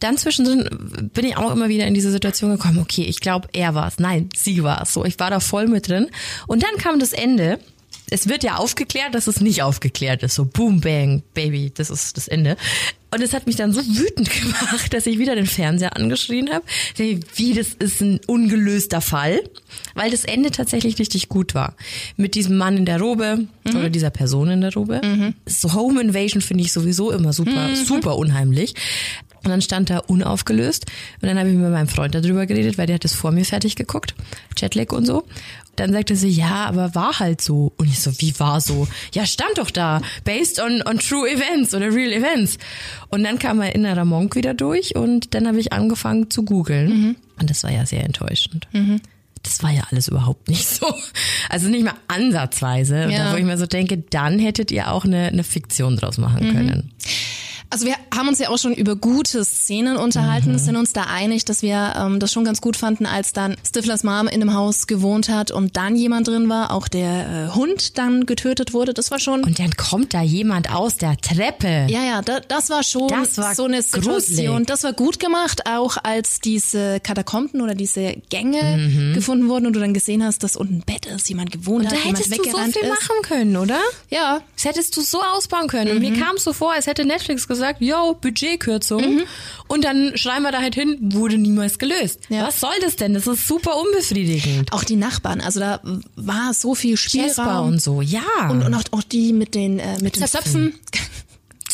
Dann 0.00 0.16
zwischendrin 0.18 1.10
bin 1.14 1.24
ich 1.24 1.36
auch 1.36 1.52
immer 1.52 1.68
wieder 1.68 1.86
in 1.86 1.94
diese 1.94 2.10
Situation 2.10 2.50
gekommen, 2.50 2.78
okay, 2.78 3.02
ich 3.04 3.20
glaube, 3.20 3.48
er 3.52 3.74
war 3.74 3.88
es. 3.88 3.98
Nein, 3.98 4.28
sie 4.36 4.62
war 4.62 4.82
es. 4.82 4.92
So, 4.92 5.04
ich 5.04 5.18
war 5.18 5.30
da 5.30 5.40
voll 5.40 5.66
mit 5.68 5.88
drin. 5.88 6.08
Und 6.46 6.62
dann 6.62 6.76
kam 6.78 6.98
das 6.98 7.12
Ende. 7.12 7.58
Es 8.08 8.28
wird 8.28 8.44
ja 8.44 8.56
aufgeklärt, 8.56 9.14
dass 9.16 9.26
es 9.26 9.40
nicht 9.40 9.62
aufgeklärt 9.62 10.22
ist. 10.22 10.36
So 10.36 10.44
boom, 10.44 10.80
bang, 10.80 11.22
baby, 11.34 11.72
das 11.74 11.90
ist 11.90 12.16
das 12.16 12.28
Ende. 12.28 12.56
Und 13.12 13.20
es 13.22 13.32
hat 13.32 13.46
mich 13.46 13.56
dann 13.56 13.72
so 13.72 13.80
wütend 13.84 14.30
gemacht, 14.42 14.92
dass 14.92 15.06
ich 15.06 15.18
wieder 15.18 15.34
den 15.34 15.46
Fernseher 15.46 15.96
angeschrien 15.96 16.50
habe. 16.52 16.64
Wie, 16.96 17.54
das 17.54 17.68
ist 17.78 18.00
ein 18.02 18.20
ungelöster 18.26 19.00
Fall. 19.00 19.40
Weil 19.94 20.10
das 20.12 20.24
Ende 20.24 20.50
tatsächlich 20.52 20.98
richtig 21.00 21.28
gut 21.28 21.54
war. 21.54 21.74
Mit 22.16 22.34
diesem 22.36 22.56
Mann 22.56 22.76
in 22.76 22.84
der 22.84 23.00
Robe 23.00 23.46
oder 23.68 23.90
dieser 23.90 24.10
Person 24.10 24.50
in 24.50 24.60
der 24.60 24.72
Robe. 24.74 25.00
So 25.46 25.72
Home 25.74 26.00
Invasion 26.00 26.42
finde 26.42 26.62
ich 26.62 26.72
sowieso 26.72 27.10
immer 27.10 27.32
super, 27.32 27.68
Mhm. 27.68 27.74
super 27.76 28.16
unheimlich. 28.18 28.74
Und 29.46 29.50
dann 29.52 29.62
stand 29.62 29.90
da 29.90 29.98
unaufgelöst. 29.98 30.86
Und 31.22 31.28
dann 31.28 31.38
habe 31.38 31.48
ich 31.48 31.54
mit 31.54 31.70
meinem 31.70 31.86
Freund 31.86 32.16
darüber 32.16 32.46
geredet, 32.46 32.78
weil 32.78 32.86
der 32.86 32.96
hat 32.96 33.04
das 33.04 33.12
vor 33.14 33.30
mir 33.30 33.44
fertig 33.44 33.76
geguckt. 33.76 34.14
Jetlag 34.58 34.90
und 34.92 35.06
so. 35.06 35.22
Dann 35.76 35.92
sagte 35.92 36.16
sie, 36.16 36.28
ja, 36.30 36.64
aber 36.66 36.96
war 36.96 37.20
halt 37.20 37.40
so. 37.40 37.72
Und 37.76 37.86
ich 37.86 38.00
so, 38.00 38.10
wie 38.20 38.36
war 38.40 38.60
so? 38.60 38.88
Ja, 39.14 39.24
stand 39.24 39.56
doch 39.58 39.70
da. 39.70 40.00
Based 40.24 40.58
on, 40.60 40.82
on 40.84 40.98
true 40.98 41.30
events 41.30 41.74
oder 41.74 41.92
real 41.94 42.12
events. 42.12 42.58
Und 43.08 43.22
dann 43.22 43.38
kam 43.38 43.58
mein 43.58 43.70
innerer 43.72 44.04
Monk 44.04 44.34
wieder 44.34 44.52
durch 44.52 44.96
und 44.96 45.32
dann 45.34 45.46
habe 45.46 45.60
ich 45.60 45.72
angefangen 45.72 46.28
zu 46.28 46.44
googeln. 46.44 47.14
Und 47.40 47.50
das 47.50 47.62
war 47.62 47.70
ja 47.70 47.86
sehr 47.86 48.02
enttäuschend. 48.04 48.66
Das 49.44 49.62
war 49.62 49.70
ja 49.70 49.84
alles 49.92 50.08
überhaupt 50.08 50.48
nicht 50.48 50.66
so. 50.66 50.92
Also 51.50 51.68
nicht 51.68 51.84
mal 51.84 51.94
ansatzweise. 52.08 53.04
Und 53.04 53.10
Ja. 53.12 53.26
Da, 53.26 53.32
wo 53.32 53.36
ich 53.36 53.44
mir 53.44 53.56
so 53.58 53.66
denke, 53.66 53.98
dann 53.98 54.40
hättet 54.40 54.72
ihr 54.72 54.90
auch 54.90 55.04
eine, 55.04 55.26
eine 55.28 55.44
Fiktion 55.44 55.96
draus 55.96 56.18
machen 56.18 56.48
Mhm. 56.48 56.52
können. 56.52 56.90
Also 57.68 57.84
wir 57.86 57.94
haben 58.14 58.28
uns 58.28 58.38
ja 58.38 58.48
auch 58.48 58.58
schon 58.58 58.72
über 58.74 58.94
gute 58.96 59.44
Szenen 59.44 59.96
unterhalten, 59.96 60.52
Mhm. 60.52 60.58
sind 60.58 60.76
uns 60.76 60.92
da 60.92 61.02
einig, 61.04 61.44
dass 61.44 61.62
wir 61.62 61.94
ähm, 61.98 62.20
das 62.20 62.32
schon 62.32 62.44
ganz 62.44 62.60
gut 62.60 62.76
fanden, 62.76 63.06
als 63.06 63.32
dann 63.32 63.56
Stiflers 63.66 64.04
Mom 64.04 64.28
in 64.28 64.40
dem 64.40 64.54
Haus 64.54 64.86
gewohnt 64.86 65.28
hat 65.28 65.50
und 65.50 65.76
dann 65.76 65.96
jemand 65.96 66.28
drin 66.28 66.48
war, 66.48 66.70
auch 66.72 66.86
der 66.88 67.48
äh, 67.50 67.54
Hund 67.54 67.98
dann 67.98 68.24
getötet 68.24 68.72
wurde. 68.72 68.94
Das 68.94 69.10
war 69.10 69.18
schon. 69.18 69.42
Und 69.42 69.58
dann 69.58 69.74
kommt 69.76 70.14
da 70.14 70.22
jemand 70.22 70.70
aus 70.72 70.96
der 70.96 71.16
Treppe. 71.16 71.86
Ja, 71.88 72.04
ja, 72.04 72.22
da, 72.22 72.38
das 72.40 72.70
war 72.70 72.82
schon 72.84 73.08
Das 73.08 73.36
war 73.36 73.54
so 73.54 73.64
eine 73.64 73.82
Situation. 73.82 74.14
gruselig. 74.14 74.66
Das 74.66 74.84
war 74.84 74.92
gut 74.92 75.18
gemacht, 75.18 75.62
auch 75.66 75.96
als 76.02 76.40
diese 76.40 77.00
Katakomben 77.00 77.60
oder 77.60 77.74
diese 77.74 78.14
Gänge 78.30 78.62
Mhm. 78.76 79.14
gefunden 79.14 79.48
wurden 79.48 79.66
und 79.66 79.72
du 79.72 79.80
dann 79.80 79.92
gesehen 79.92 80.22
hast, 80.24 80.42
dass 80.44 80.56
unten 80.56 80.76
ein 80.76 80.82
Bett 80.86 81.06
ist, 81.06 81.28
jemand 81.28 81.50
gewohnt 81.50 81.84
Und 81.84 81.92
da 81.92 81.96
hat, 81.96 82.04
jemand 82.04 82.18
hättest 82.20 82.32
du 82.38 82.42
so 82.42 82.48
weggerannt 82.50 82.72
viel 82.74 82.82
ist. 82.82 82.88
machen 82.90 83.22
können, 83.22 83.56
oder? 83.56 83.80
Ja. 84.08 84.40
Das 84.54 84.64
hättest 84.64 84.96
du 84.96 85.00
so 85.00 85.20
ausbauen 85.20 85.66
können. 85.66 85.90
Und 85.90 85.98
mir 85.98 86.12
Mhm. 86.12 86.20
kam 86.20 86.36
es 86.36 86.44
so 86.44 86.52
vor, 86.52 86.72
als 86.72 86.86
hätte 86.86 87.04
Netflix 87.04 87.42
gesagt, 87.48 87.55
yo, 87.80 88.16
Budgetkürzung. 88.20 89.22
Und 89.68 89.84
dann 89.84 90.16
schreiben 90.16 90.42
wir 90.42 90.52
da 90.52 90.60
halt 90.60 90.74
hin, 90.74 90.96
wurde 91.00 91.38
niemals 91.38 91.78
gelöst. 91.78 92.20
Was 92.28 92.60
soll 92.60 92.74
das 92.82 92.96
denn? 92.96 93.14
Das 93.14 93.26
ist 93.26 93.46
super 93.48 93.76
unbefriedigend. 93.76 94.72
Auch 94.72 94.84
die 94.84 94.96
Nachbarn, 94.96 95.40
also 95.40 95.60
da 95.60 95.80
war 96.16 96.54
so 96.54 96.74
viel 96.74 96.96
Spielraum. 96.96 97.26
Jasper 97.28 97.62
und 97.62 97.82
so, 97.82 98.00
ja. 98.02 98.22
Und, 98.48 98.62
und 98.62 98.74
auch, 98.74 98.82
auch 98.92 99.02
die 99.02 99.32
mit 99.32 99.54
den, 99.54 99.78
äh, 99.78 99.98
mit 100.00 100.16
den 100.16 100.26
Zöpfen. 100.26 100.74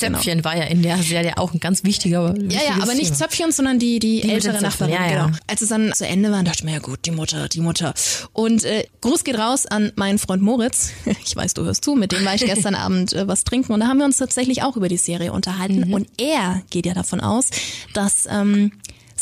Zöpfchen 0.02 0.44
war 0.44 0.56
ja 0.56 0.64
in 0.64 0.82
der 0.82 0.98
Serie 0.98 1.38
auch 1.38 1.52
ein 1.52 1.60
ganz 1.60 1.84
wichtiger. 1.84 2.34
Ja, 2.48 2.60
ja, 2.66 2.82
aber 2.82 2.94
nicht 2.94 3.16
Zöpfchen, 3.16 3.52
sondern 3.52 3.78
die, 3.78 3.98
die, 3.98 4.20
Die 4.20 4.30
ältere 4.30 4.60
Nachbarin. 4.60 4.94
ja, 4.94 5.06
ja. 5.06 5.26
Genau. 5.26 5.38
Als 5.46 5.62
es 5.62 5.68
dann 5.68 5.92
zu 5.92 6.06
Ende 6.06 6.30
war, 6.30 6.42
dachte 6.42 6.58
ich 6.60 6.64
mir, 6.64 6.72
ja 6.72 6.78
gut, 6.78 7.00
die 7.04 7.10
Mutter, 7.10 7.48
die 7.48 7.60
Mutter. 7.60 7.94
Und 8.32 8.64
äh, 8.64 8.84
Gruß 9.00 9.24
geht 9.24 9.38
raus 9.38 9.66
an 9.66 9.92
meinen 9.96 10.18
Freund 10.18 10.42
Moritz. 10.42 10.90
Ich 11.24 11.36
weiß, 11.36 11.54
du 11.54 11.64
hörst 11.64 11.84
zu, 11.84 11.94
mit 11.94 12.12
dem 12.12 12.24
war 12.24 12.34
ich 12.34 12.44
gestern 12.44 12.74
Abend 12.82 13.12
äh, 13.12 13.26
was 13.28 13.44
trinken 13.44 13.72
und 13.72 13.80
da 13.80 13.86
haben 13.86 13.98
wir 13.98 14.04
uns 14.04 14.16
tatsächlich 14.16 14.62
auch 14.62 14.76
über 14.76 14.88
die 14.88 14.96
Serie 14.96 15.32
unterhalten. 15.32 15.88
Mhm. 15.88 15.94
Und 15.94 16.08
er 16.18 16.62
geht 16.70 16.84
ja 16.86 16.94
davon 16.94 17.20
aus, 17.20 17.50
dass 17.94 18.26
ähm, 18.28 18.72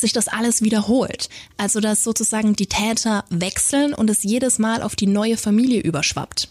sich 0.01 0.13
das 0.13 0.29
alles 0.29 0.63
wiederholt. 0.63 1.29
Also 1.57 1.81
dass 1.81 2.05
sozusagen 2.05 2.55
die 2.55 2.67
Täter 2.67 3.25
wechseln 3.31 3.95
und 3.95 4.11
es 4.11 4.23
jedes 4.23 4.59
Mal 4.59 4.83
auf 4.83 4.97
die 4.97 5.07
neue 5.07 5.37
Familie 5.37 5.81
überschwappt. 5.81 6.49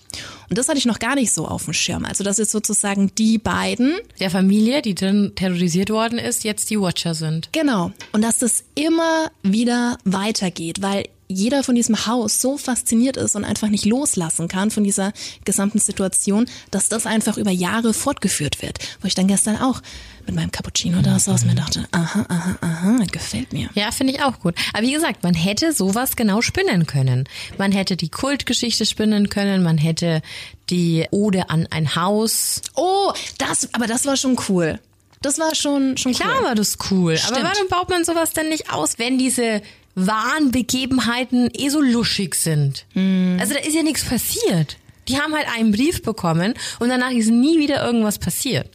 Und 0.49 0.57
das 0.57 0.67
hatte 0.67 0.79
ich 0.79 0.85
noch 0.85 0.99
gar 0.99 1.15
nicht 1.15 1.33
so 1.33 1.47
auf 1.47 1.65
dem 1.65 1.73
Schirm. 1.73 2.05
Also 2.05 2.23
dass 2.23 2.37
jetzt 2.37 2.51
sozusagen 2.51 3.13
die 3.15 3.37
beiden 3.37 3.97
Der 4.19 4.31
Familie, 4.31 4.81
die 4.81 4.95
drin 4.95 5.33
terrorisiert 5.35 5.89
worden 5.89 6.19
ist, 6.19 6.43
jetzt 6.43 6.69
die 6.69 6.79
Watcher 6.79 7.13
sind. 7.13 7.49
Genau. 7.51 7.91
Und 8.11 8.23
dass 8.23 8.39
das 8.39 8.63
immer 8.75 9.31
wieder 9.43 9.97
weitergeht, 10.05 10.81
weil 10.81 11.05
jeder 11.31 11.63
von 11.63 11.75
diesem 11.75 12.07
Haus 12.07 12.41
so 12.41 12.57
fasziniert 12.57 13.15
ist 13.15 13.35
und 13.35 13.45
einfach 13.45 13.69
nicht 13.69 13.85
loslassen 13.85 14.47
kann 14.47 14.71
von 14.71 14.83
dieser 14.83 15.13
gesamten 15.45 15.77
Situation, 15.77 16.47
dass 16.71 16.89
das 16.89 17.05
einfach 17.05 17.37
über 17.37 17.51
Jahre 17.51 17.93
fortgeführt 17.93 18.63
wird. 18.63 18.79
Wo 18.99 19.07
ich 19.07 19.13
dann 19.13 19.27
gestern 19.27 19.57
auch 19.57 19.81
mit 20.25 20.35
meinem 20.35 20.51
Cappuccino 20.51 21.01
da 21.01 21.19
saß 21.19 21.43
und 21.43 21.49
mir 21.49 21.55
dachte, 21.55 21.87
aha, 21.91 22.25
aha, 22.27 22.57
aha, 22.61 23.03
gefällt 23.11 23.53
mir. 23.53 23.69
Ja, 23.75 23.91
finde 23.91 24.13
ich 24.13 24.23
auch 24.23 24.39
gut. 24.39 24.55
Aber 24.73 24.81
wie 24.81 24.91
gesagt, 24.91 25.21
man 25.21 25.35
hätte 25.35 25.71
sowas 25.71 26.15
genau 26.15 26.41
spinnen 26.41 26.87
können. 26.87 27.29
Man 27.59 27.71
hätte 27.71 27.95
die 27.95 28.09
Kultgeschichte 28.09 28.87
spinnen 28.87 29.29
können, 29.29 29.61
man 29.61 29.77
hätte 29.77 30.23
die 30.71 31.05
Ode 31.11 31.51
an 31.51 31.67
ein 31.69 31.95
Haus. 31.95 32.61
Oh, 32.75 33.13
das, 33.37 33.71
aber 33.73 33.85
das 33.85 34.05
war 34.07 34.17
schon 34.17 34.35
cool. 34.49 34.79
Das 35.21 35.37
war 35.37 35.53
schon, 35.53 35.97
schon 35.97 36.13
Klar 36.13 36.39
cool. 36.39 36.45
war 36.45 36.55
das 36.55 36.77
cool. 36.89 37.13
Aber 37.27 37.35
Stimmt. 37.35 37.43
warum 37.43 37.67
baut 37.67 37.89
man 37.89 38.03
sowas 38.05 38.31
denn 38.31 38.49
nicht 38.49 38.71
aus, 38.73 38.97
wenn 38.97 39.17
diese 39.17 39.61
wahren 40.07 40.51
Begebenheiten 40.51 41.49
eh 41.53 41.69
so 41.69 41.81
luschig 41.81 42.35
sind? 42.35 42.85
Hm. 42.93 43.37
Also 43.39 43.53
da 43.53 43.59
ist 43.59 43.75
ja 43.75 43.83
nichts 43.83 44.03
passiert. 44.05 44.77
Die 45.07 45.17
haben 45.17 45.33
halt 45.33 45.47
einen 45.57 45.71
Brief 45.71 46.03
bekommen 46.03 46.53
und 46.79 46.89
danach 46.89 47.11
ist 47.11 47.29
nie 47.29 47.59
wieder 47.59 47.83
irgendwas 47.83 48.19
passiert. 48.19 48.69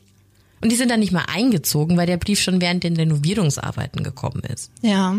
Und 0.60 0.72
die 0.72 0.76
sind 0.76 0.90
dann 0.90 1.00
nicht 1.00 1.12
mal 1.12 1.26
eingezogen, 1.32 1.96
weil 1.96 2.06
der 2.06 2.16
Brief 2.16 2.40
schon 2.40 2.60
während 2.60 2.84
den 2.84 2.96
Renovierungsarbeiten 2.96 4.02
gekommen 4.02 4.42
ist. 4.44 4.70
Ja. 4.80 5.16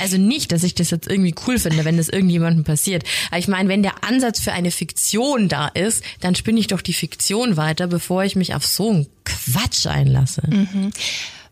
Also 0.00 0.16
nicht, 0.16 0.52
dass 0.52 0.62
ich 0.62 0.74
das 0.74 0.90
jetzt 0.90 1.08
irgendwie 1.08 1.34
cool 1.46 1.58
finde, 1.58 1.84
wenn 1.84 1.96
das 1.96 2.08
irgendjemandem 2.08 2.64
passiert. 2.64 3.04
Aber 3.30 3.38
ich 3.38 3.48
meine, 3.48 3.68
wenn 3.68 3.82
der 3.82 4.04
Ansatz 4.04 4.40
für 4.40 4.52
eine 4.52 4.70
Fiktion 4.70 5.48
da 5.48 5.68
ist, 5.68 6.02
dann 6.20 6.34
spinne 6.34 6.60
ich 6.60 6.66
doch 6.66 6.82
die 6.82 6.92
Fiktion 6.92 7.56
weiter, 7.56 7.86
bevor 7.86 8.24
ich 8.24 8.36
mich 8.36 8.54
auf 8.54 8.66
so 8.66 8.90
einen 8.90 9.06
Quatsch 9.24 9.86
einlasse. 9.86 10.42
Mhm. 10.48 10.90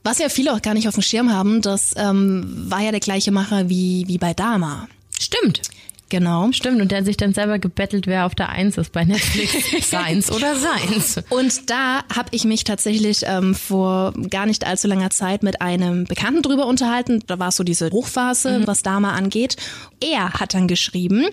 Was 0.05 0.19
ja 0.19 0.29
viele 0.29 0.53
auch 0.53 0.63
gar 0.63 0.75
nicht 0.75 0.87
auf 0.87 0.95
dem 0.95 1.03
Schirm 1.03 1.33
haben, 1.33 1.63
das 1.63 1.95
ähm, 1.97 2.67
war 2.69 2.81
ja 2.81 2.91
der 2.91 3.01
gleiche 3.01 3.33
Macher 3.33 3.69
wie, 3.69 4.05
wie 4.07 4.19
bei 4.19 4.35
Dama. 4.35 4.87
Stimmt. 5.19 5.63
Genau. 6.11 6.53
Stimmt, 6.53 6.81
und 6.81 6.91
der 6.91 6.99
hat 6.99 7.07
sich 7.07 7.17
dann 7.17 7.33
selber 7.33 7.59
gebettelt, 7.59 8.07
wer 8.07 8.27
auf 8.27 8.35
der 8.35 8.51
Eins 8.51 8.77
ist 8.77 8.93
bei 8.93 9.05
Netflix. 9.05 9.55
Seins 9.91 10.31
oder 10.31 10.55
seins. 10.55 11.21
Und 11.31 11.71
da 11.71 12.05
habe 12.15 12.29
ich 12.33 12.45
mich 12.45 12.65
tatsächlich 12.65 13.23
ähm, 13.25 13.55
vor 13.55 14.13
gar 14.31 14.47
nicht 14.47 14.67
allzu 14.67 14.87
langer 14.87 15.11
Zeit 15.11 15.43
mit 15.43 15.61
einem 15.61 16.05
Bekannten 16.05 16.43
drüber 16.43 16.67
unterhalten. 16.67 17.23
Da 17.27 17.39
war 17.39 17.49
es 17.49 17.57
so 17.57 17.65
diese 17.65 17.91
Hochphase, 17.91 18.63
was 18.67 18.83
Dama 18.83 19.13
angeht. 19.13 19.57
Er 20.01 20.35
hat 20.35 20.55
dann 20.55 20.69
geschrieben, 20.69 21.27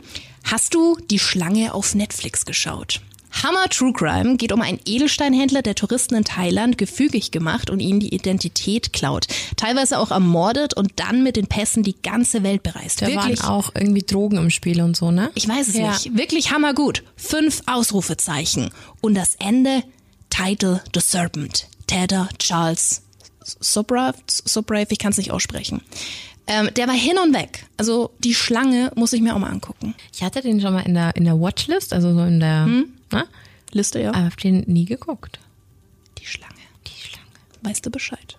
hast 0.50 0.74
du 0.74 0.98
die 1.12 1.20
Schlange 1.20 1.74
auf 1.74 1.94
Netflix 1.94 2.46
geschaut? 2.46 3.02
Hammer 3.44 3.70
True 3.70 3.94
Crime 3.94 4.36
geht 4.38 4.52
um 4.52 4.62
einen 4.62 4.80
Edelsteinhändler, 4.86 5.62
der 5.62 5.76
Touristen 5.76 6.16
in 6.16 6.24
Thailand 6.24 6.78
gefügig 6.78 7.32
gemacht 7.32 7.70
und 7.70 7.80
ihnen 7.80 8.00
die 8.00 8.14
Identität 8.14 8.94
klaut. 8.94 9.28
Teilweise 9.58 9.98
auch 10.00 10.12
ermordet 10.12 10.76
und 10.76 10.92
dann 10.98 11.24
mit 11.24 11.38
den 11.38 11.48
Pässen 11.48 11.84
die 11.84 11.96
ganze 12.02 12.44
Welt 12.44 12.62
bereist. 12.64 13.02
Da 13.02 13.08
Wirklich 13.08 13.42
waren 13.44 13.50
auch 13.50 13.72
irgendwie 13.74 14.04
Drogen 14.04 14.38
im 14.38 14.50
Spiel 14.50 14.82
und 14.82 14.96
so, 14.98 15.12
ne? 15.12 15.32
ich 15.34 15.48
weiß 15.48 15.70
es 15.70 15.76
Ja. 15.76 15.92
nicht. 15.92 16.18
Wirklich 16.18 16.52
hammergut. 16.52 17.04
Fünf 17.16 17.62
Ausrufezeichen. 17.68 18.70
Und 19.00 19.16
das 19.16 19.36
Ende, 19.36 19.84
Title 20.30 20.82
The 20.94 21.00
Serpent. 21.02 21.68
Täter 21.88 22.30
Charles 22.38 23.02
Sobrave, 23.44 24.16
Sobrave 24.28 24.88
ich 24.90 25.00
kann 25.00 25.12
es 25.12 25.18
nicht 25.18 25.32
aussprechen. 25.32 25.82
Ähm, 26.48 26.70
der 26.76 26.88
war 26.88 26.96
hin 26.96 27.18
und 27.24 27.34
weg. 27.34 27.66
Also 27.78 28.12
die 28.20 28.34
Schlange 28.34 28.92
muss 28.96 29.14
ich 29.14 29.22
mir 29.22 29.36
auch 29.36 29.40
mal 29.40 29.50
angucken. 29.52 29.96
Ich 30.14 30.22
hatte 30.24 30.42
den 30.42 30.62
schon 30.62 30.74
mal 30.74 30.82
in 30.82 30.94
der, 30.94 31.16
in 31.16 31.26
der 31.26 31.40
Watchlist, 31.40 31.92
also 31.94 32.14
so 32.14 32.22
in 32.24 32.40
der 32.40 32.68
ne? 33.12 33.28
Liste, 33.72 34.00
ja. 34.00 34.10
Aber 34.10 34.26
hab 34.26 34.38
den 34.38 34.62
nie 34.68 34.86
geguckt. 34.86 35.40
Die 36.18 36.26
Schlange. 36.26 36.52
Weißt 37.62 37.86
du 37.86 37.92
Bescheid? 37.92 38.38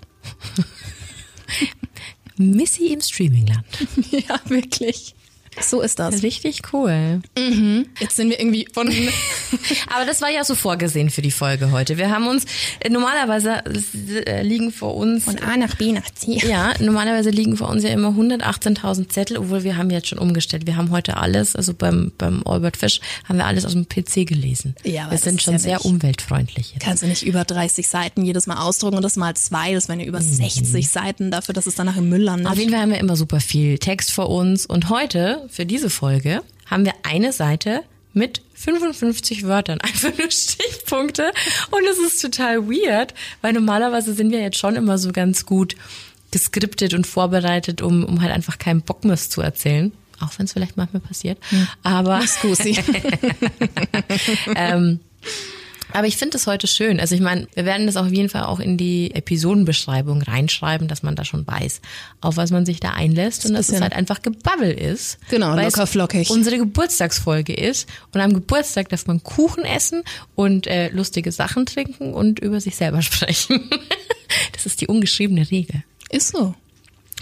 Missy 2.37 2.93
im 2.93 3.01
Streamingland. 3.01 3.67
ja, 4.11 4.41
wirklich. 4.47 5.15
So 5.61 5.81
ist 5.81 5.99
das. 5.99 6.23
Richtig 6.23 6.63
cool. 6.73 7.21
Mhm. 7.39 7.87
Jetzt 8.01 8.17
sind 8.17 8.31
wir 8.31 8.41
irgendwie 8.41 8.67
von. 8.73 8.89
Aber 9.95 10.05
das 10.07 10.21
war 10.23 10.31
ja 10.31 10.45
so 10.45 10.55
vorgesehen 10.55 11.11
für 11.11 11.23
die 11.23 11.31
Folge 11.31 11.71
heute. 11.71 11.99
Wir 11.99 12.11
haben 12.11 12.27
uns, 12.27 12.45
äh, 12.81 12.89
normalerweise 12.89 13.63
äh, 14.27 14.43
liegen 14.43 14.73
vor 14.73 14.95
uns. 14.97 15.25
Von 15.25 15.39
A 15.39 15.57
nach 15.57 15.77
B 15.77 15.93
nach 15.93 16.09
C. 16.15 16.39
Ja, 16.47 16.73
normalerweise 16.81 17.31
liegen 17.31 17.57
vor 17.57 17.69
uns 17.69 17.83
ja 17.85 17.91
immer 17.91 18.09
118.000 18.09 19.09
Zettel, 19.09 19.37
obwohl 19.39 19.63
wir 19.65 19.77
haben 19.77 19.91
jetzt 19.91 20.09
schon 20.09 20.19
umgestellt. 20.19 20.67
Wir 20.67 20.77
haben 20.77 20.91
heute 20.91 21.17
alles, 21.17 21.55
also 21.55 21.75
beim, 21.75 22.13
beim 22.19 22.43
Albert 22.47 22.77
Fish, 22.77 23.01
haben 23.29 23.37
wir 23.39 23.47
alles 23.47 23.65
aus 23.65 23.73
dem 23.73 23.87
PC 23.89 24.27
gelesen. 24.27 24.75
Ja, 24.85 25.03
aber 25.03 25.13
wir 25.13 25.17
das 25.17 25.25
sind 25.25 25.37
ist 25.37 25.43
schon 25.43 25.55
ja 25.55 25.59
sehr 25.59 25.77
nicht- 25.77 25.85
umweltfreundlich. 25.85 26.73
Jetzt. 26.75 26.83
Kannst 26.85 27.03
du 27.03 27.07
nicht 27.07 27.23
über 27.25 27.45
30 27.45 27.87
Seiten 27.89 28.25
jedes 28.25 28.47
Mal 28.47 28.57
ausdrucken 28.57 28.97
und 28.97 29.03
das 29.03 29.17
mal 29.17 29.35
zwei, 29.35 29.75
das 29.75 29.89
wären 29.89 30.01
ja 30.01 30.07
über 30.07 30.21
60 30.21 30.89
Seiten 30.89 31.31
dafür, 31.31 31.53
dass 31.55 31.67
es 31.67 31.75
danach 31.75 31.97
im 31.97 32.09
Müll 32.09 32.23
landet. 32.23 32.47
Auf 32.51 32.59
jeden 32.59 32.71
Fall 32.73 32.81
haben 32.81 32.91
wir 32.91 32.99
immer 32.99 33.17
super 33.17 33.41
viel 33.41 33.79
Text 33.79 34.13
vor 34.13 34.29
uns 34.31 34.67
und 34.67 34.89
heute, 34.89 35.42
für 35.49 35.67
diese 35.67 35.91
Folge, 35.91 36.43
haben 36.67 36.85
wir 36.85 36.95
eine 37.03 37.33
Seite 37.33 37.83
mit 38.13 38.43
55 38.55 39.47
Wörtern, 39.47 39.81
einfach 39.83 40.17
nur 40.17 40.31
Stichpunkte 40.31 41.33
und 41.71 41.85
es 41.91 41.99
ist 41.99 42.21
total 42.21 42.69
weird, 42.69 43.15
weil 43.41 43.53
normalerweise 43.53 44.15
sind 44.15 44.31
wir 44.31 44.41
jetzt 44.41 44.59
schon 44.59 44.77
immer 44.77 44.99
so 44.99 45.13
ganz 45.13 45.47
gut 45.47 45.77
geskriptet 46.31 46.95
und 46.95 47.07
vorbereitet, 47.07 47.83
um, 47.83 48.05
um 48.05 48.23
halt 48.23 48.33
einfach 48.33 48.59
keinen 48.59 48.83
Bockmist 48.83 49.33
zu 49.33 49.43
erzählen. 49.43 49.93
Auch 50.21 50.31
wenn 50.39 50.47
es 50.47 50.53
vielleicht 50.53 50.77
manchmal 50.77 51.01
passiert. 51.01 51.39
Aber, 51.83 52.25
Scusi. 52.27 52.79
ähm, 54.57 55.01
aber 55.95 56.07
ich 56.07 56.17
finde 56.17 56.37
es 56.37 56.47
heute 56.47 56.67
schön. 56.67 57.01
Also 57.01 57.15
ich 57.15 57.21
meine, 57.21 57.47
wir 57.55 57.65
werden 57.65 57.87
das 57.87 57.97
auf 57.97 58.11
jeden 58.11 58.29
Fall 58.29 58.45
auch 58.45 58.61
in 58.61 58.77
die 58.77 59.15
Episodenbeschreibung 59.15 60.23
reinschreiben, 60.23 60.89
dass 60.89 61.03
man 61.03 61.17
da 61.17 61.25
schon 61.25 61.47
weiß, 61.47 61.81
auf 62.21 62.37
was 62.37 62.51
man 62.51 62.65
sich 62.67 62.81
da 62.81 62.91
einlässt 62.91 63.45
und 63.47 63.55
dass 63.55 63.69
es 63.69 63.81
halt 63.81 63.93
einfach 63.93 64.23
Gebabbel 64.23 64.73
ist. 64.73 65.19
Genau, 65.31 65.55
locker 65.55 65.87
flockig. 65.87 66.31
Unsere 66.31 66.59
Geburtstagsfolge 66.59 67.55
ist 67.55 67.89
und 68.15 68.21
am 68.21 68.33
Geburtstag 68.35 68.89
darf 68.89 69.07
man 69.07 69.23
Kuchen 69.23 69.65
essen 69.65 70.03
und 70.35 70.67
äh, 70.67 70.89
lustige 70.91 71.33
Sachen 71.33 71.67
trinken 71.67 72.15
und 72.15 72.39
über 72.41 72.61
sich 72.61 72.77
selber 72.77 73.03
sprechen. 73.03 73.71
das 74.53 74.67
ist 74.67 74.81
die 74.81 74.87
ungeschriebene 74.87 75.51
Regel, 75.51 75.83
Ist 76.11 76.29
so. 76.37 76.55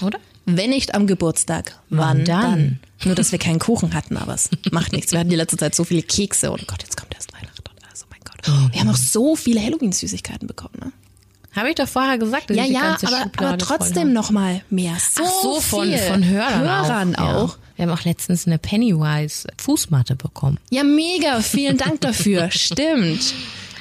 oder? 0.02 0.18
Wenn 0.46 0.70
nicht 0.70 0.94
am 0.94 1.06
Geburtstag, 1.06 1.78
wann, 1.90 1.98
Wann 2.18 2.24
dann? 2.24 2.42
dann? 2.42 2.80
Nur, 3.04 3.14
dass 3.14 3.30
wir 3.32 3.38
keinen 3.38 3.58
Kuchen 3.58 3.94
hatten, 3.94 4.16
aber 4.16 4.34
es 4.34 4.50
macht 4.72 4.92
nichts. 4.92 5.12
Wir 5.12 5.20
hatten 5.20 5.30
die 5.30 5.36
letzte 5.36 5.56
Zeit 5.56 5.74
so 5.74 5.84
viele 5.84 6.02
Kekse 6.02 6.50
und 6.50 6.66
Gott, 6.66 6.82
jetzt 6.82 6.96
kommt 6.96 7.14
erst 7.14 7.32
Weihnachten 7.32 7.62
und 7.70 7.84
alles. 7.86 8.02
Oh 8.04 8.06
mein 8.10 8.20
Gott. 8.24 8.29
Wir 8.72 8.80
haben 8.80 8.88
auch 8.88 8.96
so 8.96 9.36
viele 9.36 9.60
Halloween-Süßigkeiten 9.60 10.46
bekommen, 10.46 10.74
ne? 10.80 10.92
Habe 11.54 11.70
ich 11.70 11.74
doch 11.74 11.88
vorher 11.88 12.16
gesagt, 12.16 12.48
dass 12.50 12.56
Ja, 12.56 12.62
ich 12.62 12.68
die 12.68 12.74
ja, 12.74 12.80
ganze 12.80 13.08
aber, 13.08 13.22
Schublade 13.22 13.48
aber 13.48 13.58
trotzdem 13.58 14.12
noch 14.12 14.30
mal 14.30 14.62
mehr. 14.70 14.96
So, 15.00 15.22
Ach 15.24 15.42
so, 15.42 15.60
von, 15.60 15.88
viel. 15.88 15.98
von 15.98 16.24
Hörern, 16.24 16.60
Hörern 16.60 17.14
auch. 17.16 17.22
auch. 17.34 17.48
Ja. 17.50 17.56
Wir 17.76 17.86
haben 17.90 17.98
auch 17.98 18.04
letztens 18.04 18.46
eine 18.46 18.58
Pennywise 18.58 19.48
Fußmatte 19.58 20.14
bekommen. 20.14 20.58
Ja, 20.70 20.84
mega. 20.84 21.40
Vielen 21.40 21.76
Dank 21.76 22.00
dafür. 22.02 22.50
Stimmt. 22.52 23.34